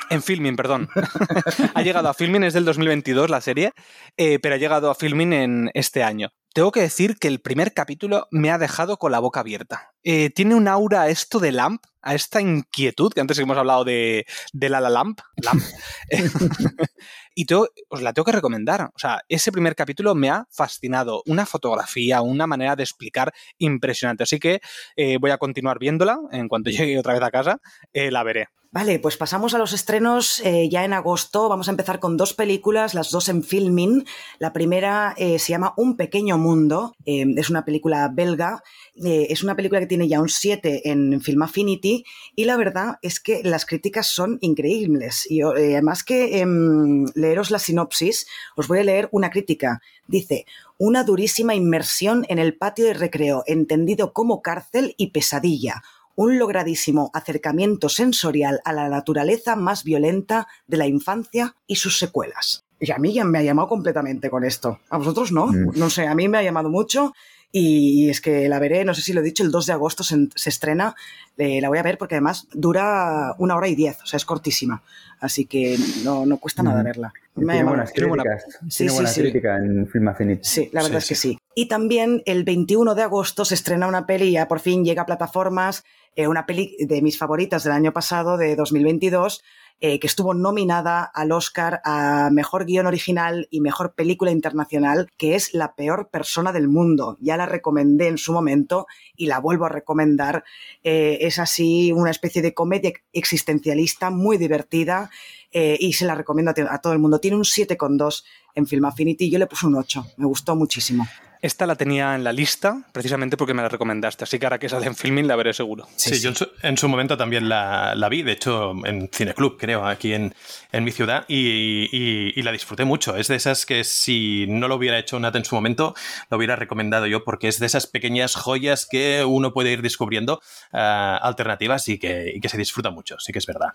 En 0.10 0.24
Filming, 0.24 0.56
perdón. 0.56 0.89
ha 1.76 1.82
llegado 1.84 2.10
a 2.10 2.16
Filming, 2.16 2.44
es 2.44 2.56
del 2.56 2.66
2022 2.66 3.30
la 3.30 3.42
serie, 3.42 3.72
pero 4.16 4.56
ha 4.56 4.58
llegado 4.58 4.89
a 4.89 4.96
Filming 4.96 5.34
en 5.34 5.72
este 5.76 6.02
año 6.02 6.34
tengo 6.54 6.72
que 6.72 6.82
decir 6.82 7.18
que 7.18 7.28
el 7.28 7.39
primer 7.39 7.74
capítulo 7.74 8.28
me 8.32 8.52
ha 8.52 8.58
dejado 8.58 8.97
con 8.97 9.12
la 9.12 9.20
boca 9.20 9.39
abierta. 9.39 9.93
Eh, 10.04 10.30
tiene 10.30 10.56
un 10.56 10.68
aura 10.68 11.04
a 11.04 11.10
esto 11.10 11.39
de 11.39 11.52
Lamp, 11.52 11.84
a 12.02 12.16
esta 12.16 12.41
inquietud, 12.41 13.14
que 13.14 13.22
antes 13.22 13.38
hemos 13.39 13.58
hablado 13.58 13.84
de, 13.84 14.26
de 14.54 14.70
La 14.70 14.82
La 14.82 14.89
Lamp. 14.89 15.22
Lamp. 15.43 15.62
y 17.36 17.45
os 17.54 18.02
la 18.02 18.14
tengo 18.14 18.26
que 18.26 18.32
recomendar. 18.32 18.91
O 18.93 18.99
sea, 18.99 19.22
ese 19.30 19.52
primer 19.52 19.76
capítulo 19.76 20.16
me 20.16 20.30
ha 20.30 20.47
fascinado. 20.52 21.24
Una 21.26 21.45
fotografía, 21.45 22.22
una 22.22 22.47
manera 22.47 22.76
de 22.76 22.84
explicar 22.84 23.34
impresionante. 23.58 24.24
Así 24.24 24.39
que 24.39 24.62
eh, 24.95 25.18
voy 25.20 25.32
a 25.32 25.38
continuar 25.38 25.80
viéndola. 25.80 26.20
En 26.32 26.47
cuanto 26.47 26.70
llegue 26.70 26.99
otra 26.99 27.14
vez 27.14 27.24
a 27.24 27.32
casa, 27.32 27.62
eh, 27.93 28.12
la 28.12 28.24
veré. 28.24 28.47
Vale, 28.74 28.99
pues 28.99 29.17
pasamos 29.17 29.53
a 29.53 29.57
los 29.57 29.74
estrenos 29.74 30.39
eh, 30.45 30.69
ya 30.69 30.86
en 30.86 30.93
agosto. 30.93 31.49
Vamos 31.49 31.67
a 31.67 31.72
empezar 31.72 31.99
con 31.99 32.15
dos 32.15 32.34
películas, 32.34 32.93
las 32.93 33.11
dos 33.11 33.28
en 33.28 33.43
filming. 33.43 34.05
La 34.39 34.53
primera 34.53 35.13
se 35.17 35.38
llama 35.38 35.74
Un 35.76 35.97
pequeño 35.97 36.38
mundo. 36.38 36.95
es 37.05 37.49
una 37.49 37.65
película 37.65 38.09
belga. 38.13 38.63
es 38.95 39.43
una 39.43 39.57
película 39.57 39.82
que 39.82 39.88
tiene 39.88 40.07
ya 40.07 40.22
un 40.22 40.30
7 40.30 40.89
en 40.89 41.19
Film 41.19 41.41
Affinity. 41.41 42.05
Y 42.34 42.45
la 42.45 42.55
verdad 42.55 42.95
es 43.01 43.19
que 43.19 43.41
las 43.43 43.65
críticas 43.65 44.07
son 44.07 44.38
increíbles. 44.39 45.30
Y 45.30 45.41
además 45.41 46.05
que 46.05 46.39
em, 46.39 47.07
leeros 47.13 47.51
la 47.51 47.59
sinopsis, 47.59 48.26
os 48.55 48.69
voy 48.69 48.80
a 48.80 48.84
leer 48.86 49.09
una 49.11 49.32
crítica. 49.32 49.82
Dice, 50.07 50.45
una 50.78 51.03
durísima 51.03 51.55
inmersión 51.55 52.26
en 52.30 52.39
el 52.39 52.57
patio 52.57 52.86
de 52.86 52.93
recreo, 52.93 53.43
entendido 53.47 54.13
como 54.13 54.41
cárcel 54.41 54.95
y 54.97 55.11
pesadilla. 55.11 55.84
Un 56.16 56.38
logradísimo 56.38 57.09
acercamiento 57.14 57.89
sensorial 57.89 58.62
a 58.66 58.74
la 58.74 58.89
naturaleza 58.89 59.55
más 59.55 59.84
violenta 59.84 60.47
de 60.68 60.78
la 60.78 60.88
infancia 60.88 61.55
y 61.68 61.76
sus 61.76 61.97
secuelas. 61.97 62.64
Y 62.80 62.91
a 62.91 62.97
mí 62.97 63.14
ya 63.14 63.24
me 63.24 63.39
ha 63.39 63.43
llamado 63.43 63.68
completamente 63.68 64.30
con 64.30 64.43
esto. 64.43 64.80
A 64.89 64.97
vosotros 64.97 65.32
no. 65.32 65.47
Mm. 65.47 65.72
No 65.76 65.89
sé, 65.89 66.07
a 66.07 66.16
mí 66.16 66.28
me 66.28 66.39
ha 66.39 66.43
llamado 66.43 66.70
mucho 66.70 67.14
y 67.52 68.10
es 68.10 68.22
que 68.22 68.47
la 68.47 68.60
veré, 68.60 68.86
no 68.86 68.93
sé 68.93 69.02
si 69.02 69.12
lo 69.12 69.20
he 69.20 69.24
dicho, 69.24 69.43
el 69.43 69.52
2 69.52 69.66
de 69.66 69.74
agosto 69.74 70.04
se, 70.04 70.30
estrena. 70.45 70.95
Eh, 71.38 71.60
la 71.60 71.68
voy 71.68 71.80
a 71.80 71.84
ver 71.84 71.97
porque 71.97 72.16
además 72.16 72.47
dura 72.54 73.36
una 73.39 73.56
hora 73.56 73.68
y 73.68 73.76
diez, 73.76 74.02
o 74.02 74.06
sea, 74.06 74.18
es 74.18 74.26
cortísima. 74.26 74.82
Así 75.20 75.45
que 75.45 75.78
no, 76.04 76.26
no 76.26 76.38
cuesta 76.38 76.64
nada 76.64 76.82
verla. 76.82 77.14
tiene 77.36 77.64
buenas 77.64 77.91
críticas. 77.91 78.45
Sí, 78.70 78.78
tiene 78.78 78.93
buena 78.93 79.14
crítica 79.14 79.58
en 79.58 79.88
Film 79.88 80.08
Affinity. 80.08 80.41
Sí, 80.43 80.70
la 80.72 80.82
verdad 80.82 80.99
es 80.99 81.10
que 81.10 81.16
sí. 81.16 81.38
Y 81.54 81.68
también 81.68 82.24
el 82.26 82.43
21 82.43 82.95
de 82.95 83.04
agosto 83.04 83.43
se 83.45 83.56
estrena 83.56 83.88
una 83.88 84.08
peli, 84.08 84.32
ya 84.32 84.47
por 84.47 84.60
fin 84.62 84.86
llega 84.86 85.04
a 85.04 85.06
plataformas, 85.06 85.84
eh, 86.16 86.28
una 86.28 86.45
peli 86.45 86.76
de 86.80 87.02
mis 87.02 87.18
favoritas 87.18 87.64
del 87.64 87.74
año 87.74 87.91
pasado, 87.91 88.38
de 88.38 88.56
2022, 88.56 89.43
eh, 89.80 89.99
que 89.99 90.07
estuvo 90.07 90.34
nominada 90.34 91.03
al 91.03 91.32
Oscar 91.32 91.82
a 91.84 92.30
Mejor 92.32 92.65
Guión 92.65 92.86
Original 92.86 93.47
y 93.49 93.61
Mejor 93.61 93.93
Película 93.93 94.32
Internacional, 94.32 95.09
que 95.17 95.36
es 95.36 95.53
La 95.53 95.74
Peor 95.74 96.09
Persona 96.09 96.51
del 96.51 96.67
Mundo. 96.67 97.17
Ya 97.19 97.38
la 97.38 97.45
recomendé 97.45 98.07
en 98.07 98.17
su 98.17 98.34
momento 98.34 98.88
y 99.15 99.26
la 99.26 99.39
vuelvo 99.39 99.65
a 99.65 99.69
recomendar. 99.69 100.43
Eh, 100.84 101.19
es 101.22 101.39
así 101.39 101.91
una 101.91 102.11
especie 102.11 102.41
de 102.41 102.53
comedia 102.53 102.93
existencialista 103.13 104.09
muy 104.09 104.38
divertida 104.38 105.09
eh, 105.51 105.78
y 105.80 105.93
se 105.93 106.05
la 106.05 106.15
recomiendo 106.15 106.53
a, 106.69 106.78
todo 106.80 106.93
el 106.93 106.99
mundo. 106.99 107.19
Tiene 107.19 107.38
un 107.38 107.43
7,2 107.43 108.24
en 108.55 108.67
Film 108.67 108.86
Affinity 108.86 109.26
y 109.26 109.32
yo 109.32 109.39
le 109.39 109.47
puse 109.47 109.65
un 109.65 109.76
8. 109.76 110.05
Me 110.17 110.26
gustó 110.26 110.55
muchísimo. 110.55 111.07
Esta 111.42 111.66
la 111.66 111.76
tenía 111.76 112.14
en 112.14 112.24
la 112.24 112.34
lista 112.34 112.84
precisamente 112.92 113.36
porque 113.36 113.56
me 113.56 113.64
la 113.64 113.70
recomendaste, 113.70 114.26
así 114.26 114.38
que 114.38 114.46
ahora 114.46 114.60
que 114.60 114.70
sale 114.70 114.86
en 114.86 114.96
filming 114.96 115.28
la 115.28 115.36
veré 115.36 115.54
seguro. 115.54 115.88
Sí, 115.96 116.20
yo 116.20 116.32
en 116.62 116.78
su, 116.78 116.88
momento 116.88 117.18
también 117.18 117.50
la, 117.50 118.08
vi, 118.12 118.22
de 118.22 118.34
hecho 118.34 118.74
en 118.86 119.10
Cineclub, 119.12 119.58
creo, 119.58 119.84
aquí 119.88 120.14
en, 120.14 120.36
mi 120.72 120.92
ciudad, 120.92 121.26
y, 121.28 122.39
la 122.44 122.52
disfruté 122.52 122.86
mucho. 122.86 123.16
Es 123.16 123.28
de 123.28 123.38
esas 123.38 123.66
que 123.66 123.84
si 123.84 124.46
no 124.50 124.68
lo 124.68 124.76
hubiera 124.76 125.00
hecho 125.00 125.20
Nat 125.20 125.36
en 125.36 125.44
su 125.44 125.56
momento, 125.56 125.96
lo 126.30 126.38
hubiera 126.38 126.56
recomendado 126.56 127.08
yo, 127.08 127.24
porque 127.24 127.48
es 127.48 127.58
de 127.58 127.66
esas 127.66 127.88
pequeñas 127.88 128.36
joyas 128.36 128.88
que 128.89 129.26
uno 129.26 129.52
puede 129.52 129.72
ir 129.72 129.82
descubriendo 129.82 130.42
eh, 130.74 131.18
alternativas 131.22 131.89
y 131.89 131.98
que, 131.98 132.39
se 132.48 132.58
disfruta 132.58 132.92
mucho, 132.92 133.18
sí 133.20 133.34
que 133.34 133.39
es 133.39 133.48
verdad. 133.48 133.70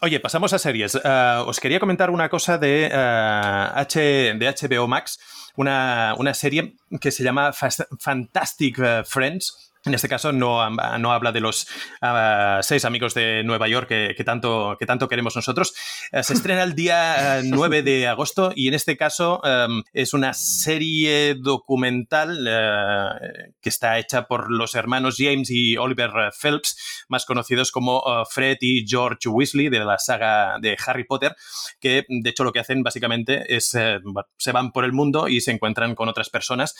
oye, 0.00 0.18
pasamos 0.18 0.54
a 0.54 0.58
series. 0.58 0.98
Eh, 1.04 1.42
os 1.44 1.60
quería 1.60 1.78
comentar 1.78 2.08
una 2.08 2.30
cosa 2.30 2.56
de, 2.56 2.86
eh, 2.86 3.68
H, 3.74 4.00
de 4.00 4.54
HBO 4.58 4.88
Max 4.88 5.18
una, 5.56 6.14
una 6.18 6.34
serie 6.34 6.74
que 7.00 7.10
se 7.10 7.22
llama 7.22 7.52
Fantastic 7.52 8.78
eh, 8.78 9.02
Friends 9.04 9.71
en 9.84 9.94
este 9.94 10.08
caso 10.08 10.32
no, 10.32 10.68
no 10.70 11.12
habla 11.12 11.32
de 11.32 11.40
los 11.40 11.66
ah, 12.00 12.60
seis 12.62 12.84
amigos 12.84 13.14
de 13.14 13.42
Nueva 13.44 13.66
York 13.66 13.88
que, 13.88 14.22
tanto, 14.24 14.76
que 14.78 14.86
tanto 14.86 15.08
queremos 15.08 15.34
nosotros. 15.34 15.74
Eh, 16.12 16.22
se 16.22 16.34
estrena 16.34 16.62
el 16.62 16.74
día 16.74 17.40
9 17.42 17.78
eh, 17.78 17.82
de 17.82 18.06
agosto 18.06 18.52
y 18.54 18.68
en 18.68 18.74
este 18.74 18.96
caso 18.96 19.40
em, 19.44 19.82
es 19.92 20.14
una 20.14 20.34
serie 20.34 21.34
documental 21.34 22.46
eh, 22.48 23.52
que 23.60 23.68
está 23.68 23.98
hecha 23.98 24.28
por 24.28 24.52
los 24.52 24.74
hermanos 24.76 25.16
James 25.18 25.50
y 25.50 25.76
Oliver 25.76 26.10
Phelps, 26.40 27.04
más 27.08 27.24
conocidos 27.24 27.72
como 27.72 28.02
Fred 28.30 28.58
y 28.60 28.86
George 28.86 29.28
Weasley 29.28 29.68
de 29.68 29.80
la 29.80 29.98
saga 29.98 30.58
de 30.60 30.76
Harry 30.86 31.04
Potter, 31.04 31.34
que 31.80 32.04
de 32.08 32.30
hecho 32.30 32.44
lo 32.44 32.52
que 32.52 32.60
hacen 32.60 32.82
básicamente 32.82 33.54
es 33.54 33.70
se 33.70 34.52
van 34.52 34.70
por 34.72 34.84
el 34.84 34.92
mundo 34.92 35.28
y 35.28 35.40
se 35.40 35.50
encuentran 35.50 35.94
con 35.94 36.08
otras 36.08 36.30
personas 36.30 36.74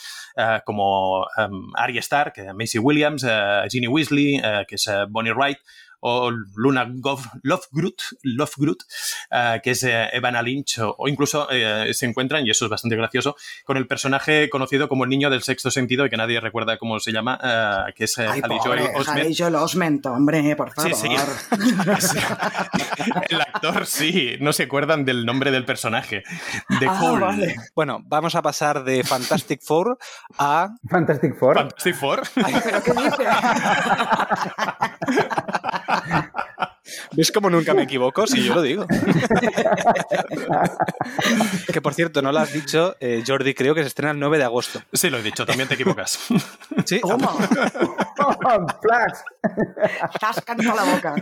como 0.65 1.21
um, 1.21 1.71
Arya 1.75 1.99
Stark, 1.99 2.33
Macy 2.55 2.79
Williams, 2.79 2.92
Williams, 2.93 3.23
uh, 3.23 3.67
Ginny 3.69 3.87
Weasley, 3.87 4.39
uh, 4.39 4.65
que 4.67 4.75
es 4.75 4.87
uh, 4.87 5.05
Bonnie 5.09 5.31
Wright, 5.31 5.57
o 6.05 6.29
Luna 6.55 6.85
Lovegroot, 7.43 8.01
Lovegroot 8.23 8.83
uh, 9.31 9.61
que 9.63 9.71
es 9.71 9.83
uh, 9.83 10.09
Evanna 10.11 10.41
Lynch, 10.41 10.79
o, 10.79 11.07
incluso 11.07 11.47
uh, 11.47 11.93
se 11.93 12.05
encuentran, 12.05 12.45
y 12.45 12.49
eso 12.49 12.65
es 12.65 12.71
bastante 12.71 12.97
gracioso, 12.97 13.37
con 13.63 13.77
el 13.77 13.87
personaje 13.87 14.49
conocido 14.49 14.89
como 14.89 15.05
el 15.05 15.09
niño 15.09 15.29
del 15.29 15.43
sexto 15.43 15.71
sentido 15.71 16.05
y 16.05 16.09
que 16.09 16.17
nadie 16.17 16.41
recuerda 16.41 16.77
cómo 16.77 16.99
se 16.99 17.13
llama, 17.13 17.39
que 17.95 18.03
es 18.03 18.19
Ay, 18.19 18.41
Joel 18.61 18.89
Osment. 18.95 19.33
Joel 19.37 19.55
Osment, 19.55 20.05
hombre, 20.07 20.57
por 20.57 20.73
favor. 20.73 20.93
Sí, 20.93 21.07
sí. 21.07 21.15
el 23.29 23.41
actor 23.41 23.85
sí, 23.85 24.35
no 24.41 24.51
se 24.51 24.63
acuerdan 24.63 25.05
del 25.05 25.25
nombre 25.25 25.51
del 25.51 25.63
personaje. 25.63 26.23
De 26.81 26.87
ah, 26.87 27.17
vale. 27.19 27.55
Bueno, 27.75 28.01
vamos 28.05 28.35
a 28.35 28.41
pasar 28.41 28.83
de 28.83 29.03
Fantastic 29.03 29.61
Four 29.61 29.97
a... 30.37 30.67
Fantastic 30.89 31.39
Four. 31.39 31.55
Fantastic 31.55 31.95
Four. 31.95 32.23
Ay, 32.43 32.55
pero 32.61 32.83
¿qué 32.83 32.91
dice? 32.91 33.23
¿Ves 37.13 37.31
cómo 37.31 37.49
nunca 37.49 37.73
me 37.73 37.83
equivoco? 37.83 38.27
Si 38.27 38.43
yo 38.43 38.55
lo 38.55 38.61
digo. 38.61 38.85
que 41.71 41.81
por 41.81 41.93
cierto, 41.93 42.21
no 42.21 42.31
lo 42.31 42.39
has 42.39 42.51
dicho, 42.51 42.95
eh, 42.99 43.23
Jordi, 43.25 43.53
creo 43.53 43.73
que 43.73 43.81
se 43.81 43.87
estrena 43.87 44.11
el 44.11 44.19
9 44.19 44.37
de 44.37 44.43
agosto. 44.43 44.81
Sí, 44.91 45.09
lo 45.09 45.17
he 45.17 45.23
dicho, 45.23 45.45
también 45.45 45.69
te 45.69 45.75
equivocas. 45.75 46.19
¿Sí? 46.85 46.99
¡Flash! 48.81 49.19
la 50.75 50.83
boca. 50.83 51.15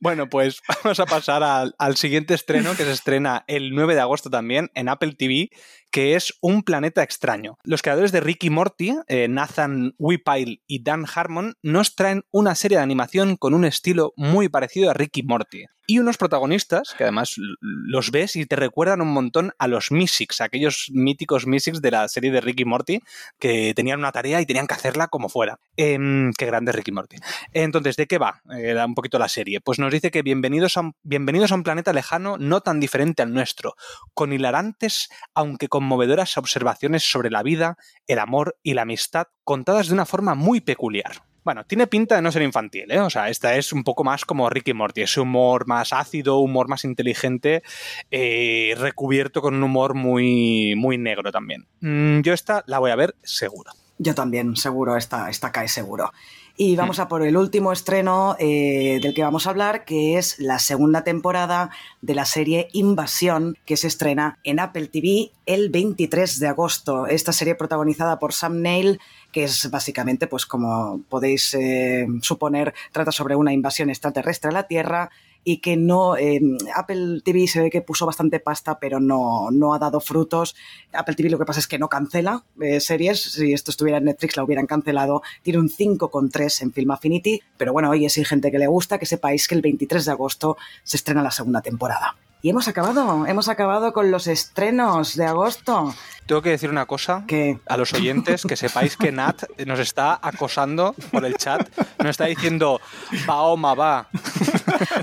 bueno, 0.00 0.28
pues 0.28 0.60
vamos 0.84 1.00
a 1.00 1.06
pasar 1.06 1.42
al, 1.42 1.74
al, 1.78 1.96
siguiente 1.96 2.34
estreno 2.34 2.70
que 2.76 2.84
se 2.84 2.92
estrena 2.92 3.44
el 3.46 3.74
9 3.74 3.94
de 3.94 4.00
agosto 4.00 4.30
también 4.30 4.70
en 4.74 4.88
Apple 4.88 5.14
TV, 5.14 5.50
que 5.90 6.14
es 6.14 6.34
Un 6.40 6.62
planeta 6.62 7.02
extraño. 7.02 7.58
Los 7.64 7.82
creadores 7.82 8.12
de 8.12 8.20
Ricky 8.20 8.50
Morty, 8.50 8.94
eh, 9.08 9.28
Nathan 9.28 9.94
Whipile 9.98 10.62
y 10.66 10.82
Dan 10.82 11.06
Harmon, 11.12 11.54
nos 11.62 11.94
traen 11.94 12.24
una 12.30 12.54
serie 12.54 12.78
de 12.78 12.84
animación 12.84 13.36
con 13.36 13.54
un 13.54 13.64
estilo 13.64 14.12
muy 14.16 14.48
parecido 14.48 14.90
a 14.90 14.94
Ricky 14.94 15.22
Morty 15.22 15.66
y 15.90 16.00
unos 16.00 16.18
protagonistas 16.18 16.94
que 16.98 17.04
además 17.04 17.36
los 17.60 18.10
ves 18.10 18.36
y 18.36 18.44
te 18.44 18.56
recuerdan 18.56 19.00
un 19.00 19.08
montón 19.08 19.52
a 19.58 19.68
los 19.68 19.90
Mystics, 19.90 20.42
aquellos 20.42 20.90
míticos 20.92 21.46
Mystics 21.46 21.80
de 21.80 21.90
la 21.90 22.06
serie 22.08 22.30
de 22.30 22.42
Ricky 22.42 22.66
Morty 22.66 23.00
que 23.38 23.72
tenían 23.74 23.98
una 23.98 24.12
tarea 24.12 24.38
y 24.42 24.44
tenían 24.44 24.66
que 24.66 24.74
hacerla 24.74 25.08
como 25.08 25.30
fuera. 25.30 25.58
Em, 25.78 26.30
qué 26.34 26.44
grande 26.44 26.72
Ricky 26.72 26.92
Morty. 26.92 27.16
Entonces, 27.54 27.96
¿de 27.96 28.06
qué 28.06 28.18
va 28.18 28.42
eh, 28.54 28.76
un 28.84 28.94
poquito 28.94 29.18
la 29.18 29.30
serie? 29.30 29.62
Pues 29.62 29.78
nos 29.78 29.90
dice 29.90 30.10
que 30.10 30.20
bienvenidos 30.20 30.76
a, 30.76 30.80
un, 30.80 30.94
bienvenidos 31.04 31.52
a 31.52 31.54
un 31.54 31.62
planeta 31.62 31.94
lejano 31.94 32.36
no 32.36 32.60
tan 32.60 32.80
diferente 32.80 33.22
al 33.22 33.32
nuestro, 33.32 33.74
con 34.12 34.34
hilarantes 34.34 35.08
aunque 35.32 35.68
conmovedoras 35.68 36.36
observaciones 36.36 37.02
sobre 37.02 37.30
la 37.30 37.42
vida, 37.42 37.78
el 38.06 38.18
amor 38.18 38.58
y 38.62 38.74
la 38.74 38.82
amistad 38.82 39.28
contadas 39.42 39.88
de 39.88 39.94
una 39.94 40.04
forma 40.04 40.34
muy 40.34 40.60
peculiar. 40.60 41.27
Bueno, 41.48 41.64
tiene 41.64 41.86
pinta 41.86 42.14
de 42.14 42.20
no 42.20 42.30
ser 42.30 42.42
infantil, 42.42 42.90
¿eh? 42.90 43.00
O 43.00 43.08
sea, 43.08 43.30
esta 43.30 43.56
es 43.56 43.72
un 43.72 43.82
poco 43.82 44.04
más 44.04 44.26
como 44.26 44.50
Ricky 44.50 44.74
Morty, 44.74 45.00
ese 45.00 45.18
humor 45.18 45.66
más 45.66 45.94
ácido, 45.94 46.40
humor 46.40 46.68
más 46.68 46.84
inteligente, 46.84 47.62
eh, 48.10 48.74
recubierto 48.76 49.40
con 49.40 49.54
un 49.54 49.62
humor 49.62 49.94
muy, 49.94 50.74
muy 50.76 50.98
negro 50.98 51.32
también. 51.32 51.66
Mm, 51.80 52.20
yo 52.20 52.34
esta 52.34 52.64
la 52.66 52.80
voy 52.80 52.90
a 52.90 52.96
ver 52.96 53.16
seguro. 53.22 53.72
Yo 53.96 54.14
también, 54.14 54.56
seguro, 54.56 54.98
esta, 54.98 55.30
esta 55.30 55.50
cae 55.50 55.68
seguro. 55.68 56.12
Y 56.60 56.74
vamos 56.74 56.98
a 56.98 57.06
por 57.06 57.22
el 57.22 57.36
último 57.36 57.70
estreno 57.70 58.34
eh, 58.40 58.98
del 59.00 59.14
que 59.14 59.22
vamos 59.22 59.46
a 59.46 59.50
hablar, 59.50 59.84
que 59.84 60.18
es 60.18 60.40
la 60.40 60.58
segunda 60.58 61.04
temporada 61.04 61.70
de 62.02 62.16
la 62.16 62.24
serie 62.24 62.66
Invasión, 62.72 63.56
que 63.64 63.76
se 63.76 63.86
estrena 63.86 64.40
en 64.42 64.58
Apple 64.58 64.88
TV 64.88 65.30
el 65.46 65.70
23 65.70 66.40
de 66.40 66.48
agosto. 66.48 67.06
Esta 67.06 67.32
serie 67.32 67.54
protagonizada 67.54 68.18
por 68.18 68.32
Sam 68.32 68.60
Neill 68.60 68.98
que 69.32 69.44
es 69.44 69.70
básicamente, 69.70 70.26
pues 70.26 70.46
como 70.46 71.02
podéis 71.08 71.54
eh, 71.54 72.06
suponer, 72.22 72.74
trata 72.92 73.12
sobre 73.12 73.36
una 73.36 73.52
invasión 73.52 73.90
extraterrestre 73.90 74.50
a 74.50 74.52
la 74.52 74.62
Tierra 74.64 75.10
y 75.44 75.58
que 75.58 75.76
no, 75.76 76.16
eh, 76.16 76.40
Apple 76.74 77.22
TV 77.24 77.46
se 77.46 77.60
ve 77.60 77.70
que 77.70 77.80
puso 77.80 78.06
bastante 78.06 78.40
pasta, 78.40 78.78
pero 78.78 79.00
no, 79.00 79.50
no 79.50 79.74
ha 79.74 79.78
dado 79.78 80.00
frutos. 80.00 80.54
Apple 80.92 81.14
TV 81.14 81.30
lo 81.30 81.38
que 81.38 81.44
pasa 81.44 81.60
es 81.60 81.66
que 81.66 81.78
no 81.78 81.88
cancela 81.88 82.44
eh, 82.60 82.80
series, 82.80 83.22
si 83.22 83.52
esto 83.52 83.70
estuviera 83.70 83.98
en 83.98 84.04
Netflix 84.04 84.36
la 84.36 84.44
hubieran 84.44 84.66
cancelado, 84.66 85.22
tiene 85.42 85.58
un 85.58 85.68
5,3 85.68 86.62
en 86.62 86.72
Film 86.72 86.90
Affinity, 86.90 87.40
pero 87.56 87.72
bueno, 87.72 87.90
oye, 87.90 88.08
si 88.10 88.20
hay 88.20 88.26
gente 88.26 88.50
que 88.50 88.58
le 88.58 88.66
gusta, 88.66 88.98
que 88.98 89.06
sepáis 89.06 89.48
que 89.48 89.54
el 89.54 89.62
23 89.62 90.04
de 90.04 90.10
agosto 90.10 90.56
se 90.84 90.96
estrena 90.96 91.22
la 91.22 91.30
segunda 91.30 91.62
temporada. 91.62 92.16
Y 92.40 92.50
hemos 92.50 92.68
acabado, 92.68 93.26
hemos 93.26 93.48
acabado 93.48 93.92
con 93.92 94.12
los 94.12 94.28
estrenos 94.28 95.16
de 95.16 95.24
agosto. 95.24 95.92
Tengo 96.28 96.42
que 96.42 96.50
decir 96.50 96.68
una 96.68 96.84
cosa 96.84 97.24
a 97.66 97.76
los 97.78 97.94
oyentes, 97.94 98.44
que 98.44 98.54
sepáis 98.54 98.98
que 98.98 99.10
Nat 99.10 99.44
nos 99.64 99.80
está 99.80 100.20
acosando 100.20 100.94
por 101.10 101.24
el 101.24 101.36
chat, 101.36 101.66
nos 102.00 102.10
está 102.10 102.26
diciendo, 102.26 102.82
va, 103.26 103.40
Oma, 103.44 103.72
va. 103.72 104.08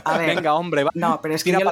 A 0.03 0.17
ver, 0.19 0.35
Venga, 0.35 0.53
hombre, 0.53 0.83
va. 0.83 0.91
No, 0.93 1.19
pero 1.23 1.33
es 1.33 1.43
que, 1.43 1.53
lo, 1.53 1.71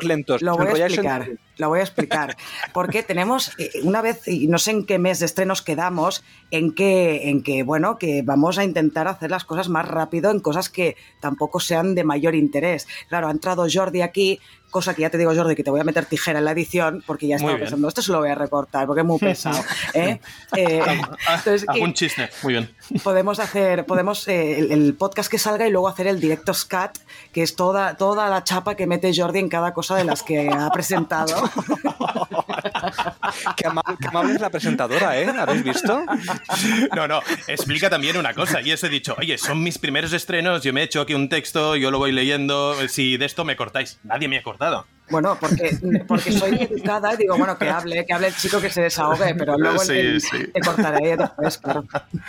lentos. 0.00 0.42
Lo 0.42 0.56
voy 0.56 0.80
a 0.80 0.86
explicar, 0.86 1.30
lo 1.58 1.68
voy 1.68 1.78
a 1.78 1.82
explicar. 1.82 2.36
Porque 2.72 3.04
tenemos, 3.04 3.52
eh, 3.58 3.70
una 3.84 4.02
vez, 4.02 4.26
y 4.26 4.48
no 4.48 4.58
sé 4.58 4.72
en 4.72 4.84
qué 4.84 4.98
mes 4.98 5.20
de 5.20 5.26
estrenos 5.26 5.62
quedamos, 5.62 6.24
en 6.50 6.74
que, 6.74 7.28
en 7.28 7.44
que, 7.44 7.62
bueno, 7.62 7.98
que 7.98 8.22
vamos 8.22 8.58
a 8.58 8.64
intentar 8.64 9.06
hacer 9.06 9.30
las 9.30 9.44
cosas 9.44 9.68
más 9.68 9.86
rápido 9.86 10.32
en 10.32 10.40
cosas 10.40 10.68
que 10.68 10.96
tampoco 11.20 11.60
sean 11.60 11.94
de 11.94 12.02
mayor 12.02 12.34
interés. 12.34 12.88
Claro, 13.08 13.28
ha 13.28 13.30
entrado 13.30 13.66
Jordi 13.72 14.02
aquí, 14.02 14.40
cosa 14.72 14.94
que 14.94 15.02
ya 15.02 15.10
te 15.10 15.18
digo, 15.18 15.32
Jordi, 15.34 15.54
que 15.54 15.62
te 15.62 15.70
voy 15.70 15.80
a 15.80 15.84
meter 15.84 16.06
tijera 16.06 16.40
en 16.40 16.46
la 16.46 16.52
edición, 16.52 17.04
porque 17.06 17.28
ya 17.28 17.36
estaba 17.36 17.58
pensando, 17.58 17.86
esto 17.86 18.02
se 18.02 18.10
lo 18.10 18.18
voy 18.18 18.30
a 18.30 18.34
recortar, 18.34 18.71
porque 18.86 19.00
es 19.00 19.06
muy 19.06 19.18
pesado. 19.18 19.62
¿eh? 19.94 20.20
Eh, 20.56 20.82
entonces, 21.28 21.64
un 21.80 21.92
chiste, 21.92 22.30
muy 22.42 22.54
bien. 22.54 22.74
Podemos 23.02 23.38
hacer, 23.38 23.84
podemos 23.86 24.26
eh, 24.28 24.58
el, 24.58 24.94
podcast 24.94 25.30
que 25.30 25.38
salga 25.38 25.66
y 25.66 25.70
luego 25.70 25.88
hacer 25.88 26.06
el 26.06 26.20
directo 26.20 26.54
scat, 26.54 26.98
que 27.32 27.42
es 27.42 27.56
toda, 27.56 27.96
toda 27.96 28.28
la 28.28 28.44
chapa 28.44 28.74
que 28.74 28.86
mete 28.86 29.12
Jordi 29.14 29.38
en 29.38 29.48
cada 29.48 29.72
cosa 29.72 29.96
de 29.96 30.04
las 30.04 30.22
que 30.22 30.48
ha 30.48 30.70
presentado. 30.70 31.50
qué, 33.56 33.66
amable, 33.66 34.34
es 34.34 34.40
la 34.40 34.50
presentadora, 34.50 35.18
¿eh? 35.18 35.28
¿Habéis 35.28 35.64
visto? 35.64 36.04
No, 36.94 37.08
no, 37.08 37.20
explica 37.46 37.90
también 37.90 38.16
una 38.16 38.34
cosa. 38.34 38.60
Y 38.60 38.70
eso 38.70 38.86
he 38.86 38.90
dicho, 38.90 39.16
oye, 39.18 39.38
son 39.38 39.62
mis 39.62 39.78
primeros 39.78 40.12
estrenos, 40.12 40.62
yo 40.62 40.72
me 40.72 40.82
he 40.82 40.84
hecho 40.84 41.00
aquí 41.00 41.14
un 41.14 41.28
texto, 41.28 41.76
yo 41.76 41.90
lo 41.90 41.98
voy 41.98 42.12
leyendo, 42.12 42.76
si 42.88 43.16
de 43.16 43.26
esto 43.26 43.44
me 43.44 43.56
cortáis. 43.56 43.98
Nadie 44.04 44.28
me 44.28 44.38
ha 44.38 44.42
cortado. 44.42 44.86
Bueno, 45.12 45.36
porque, 45.38 45.78
porque 46.08 46.32
soy 46.32 46.54
educada 46.70 47.12
y 47.12 47.18
digo, 47.18 47.36
bueno, 47.36 47.58
que 47.58 47.68
hable, 47.68 48.06
que 48.06 48.14
hable 48.14 48.28
el 48.28 48.34
chico 48.34 48.62
que 48.62 48.70
se 48.70 48.80
desahogue, 48.80 49.34
pero 49.34 49.58
luego 49.58 49.78
sí, 49.78 50.18
te 50.52 50.60
cortaré 50.60 51.18
después, 51.18 51.58
claro. 51.58 51.84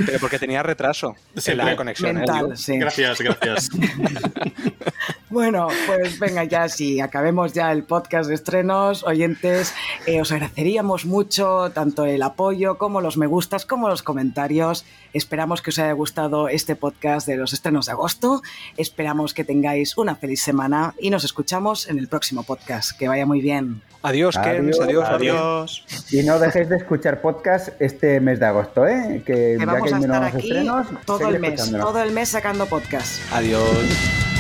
Pero 0.06 0.20
porque 0.20 0.38
tenía 0.38 0.62
retraso 0.62 1.16
en 1.46 1.58
la 1.58 1.78
conexión. 1.78 2.18
¿eh? 2.18 2.20
Mental, 2.20 2.58
sí. 2.58 2.78
Gracias, 2.78 3.22
gracias. 3.22 3.70
Bueno, 5.34 5.68
pues 5.88 6.20
venga 6.20 6.44
ya, 6.44 6.70
si 6.70 7.00
acabemos 7.00 7.54
ya 7.54 7.72
el 7.72 7.82
podcast 7.86 8.30
de 8.30 8.36
estrenos, 8.36 9.04
oyentes, 9.04 9.74
eh, 10.06 10.22
os 10.22 10.32
agradeceríamos 10.32 11.08
mucho 11.08 11.72
tanto 11.74 12.06
el 12.06 12.22
apoyo 12.22 12.78
como 12.78 13.02
los 13.02 13.18
me 13.18 13.26
gustas, 13.26 13.66
como 13.66 13.90
los 13.90 14.04
comentarios. 14.04 14.86
Esperamos 15.12 15.64
que 15.64 15.72
os 15.72 15.80
haya 15.80 15.94
gustado 15.94 16.50
este 16.50 16.76
podcast 16.76 17.26
de 17.26 17.38
los 17.38 17.52
estrenos 17.52 17.88
de 17.88 17.94
agosto. 17.94 18.44
Esperamos 18.78 19.34
que 19.34 19.44
tengáis 19.44 19.98
una 19.98 20.16
feliz 20.16 20.40
semana 20.40 20.94
y 21.00 21.10
nos 21.10 21.24
escuchamos 21.24 21.90
en 21.90 21.98
el 21.98 22.08
próximo 22.08 22.44
podcast. 22.44 22.73
Que 22.98 23.08
vaya 23.08 23.26
muy 23.26 23.42
bien. 23.42 23.82
Adiós, 24.02 24.36
Adiós, 24.36 24.80
adiós, 24.82 25.06
adiós. 25.08 25.86
Y 26.12 26.24
no 26.24 26.38
dejéis 26.38 26.68
de 26.68 26.76
escuchar 26.76 27.22
podcast 27.22 27.70
este 27.80 28.20
mes 28.20 28.38
de 28.38 28.46
agosto, 28.46 28.86
¿eh? 28.86 29.24
Que, 29.26 29.58
vamos 29.66 29.94
a 29.94 29.98
estar 29.98 30.24
aquí 30.24 30.68
todo 31.06 31.30
el 31.30 31.40
mes, 31.40 31.72
todo 31.72 32.04
el 32.04 32.12
mes 32.12 32.30
sacando 32.30 32.66
podcast. 32.66 33.22
Adiós. 33.32 34.33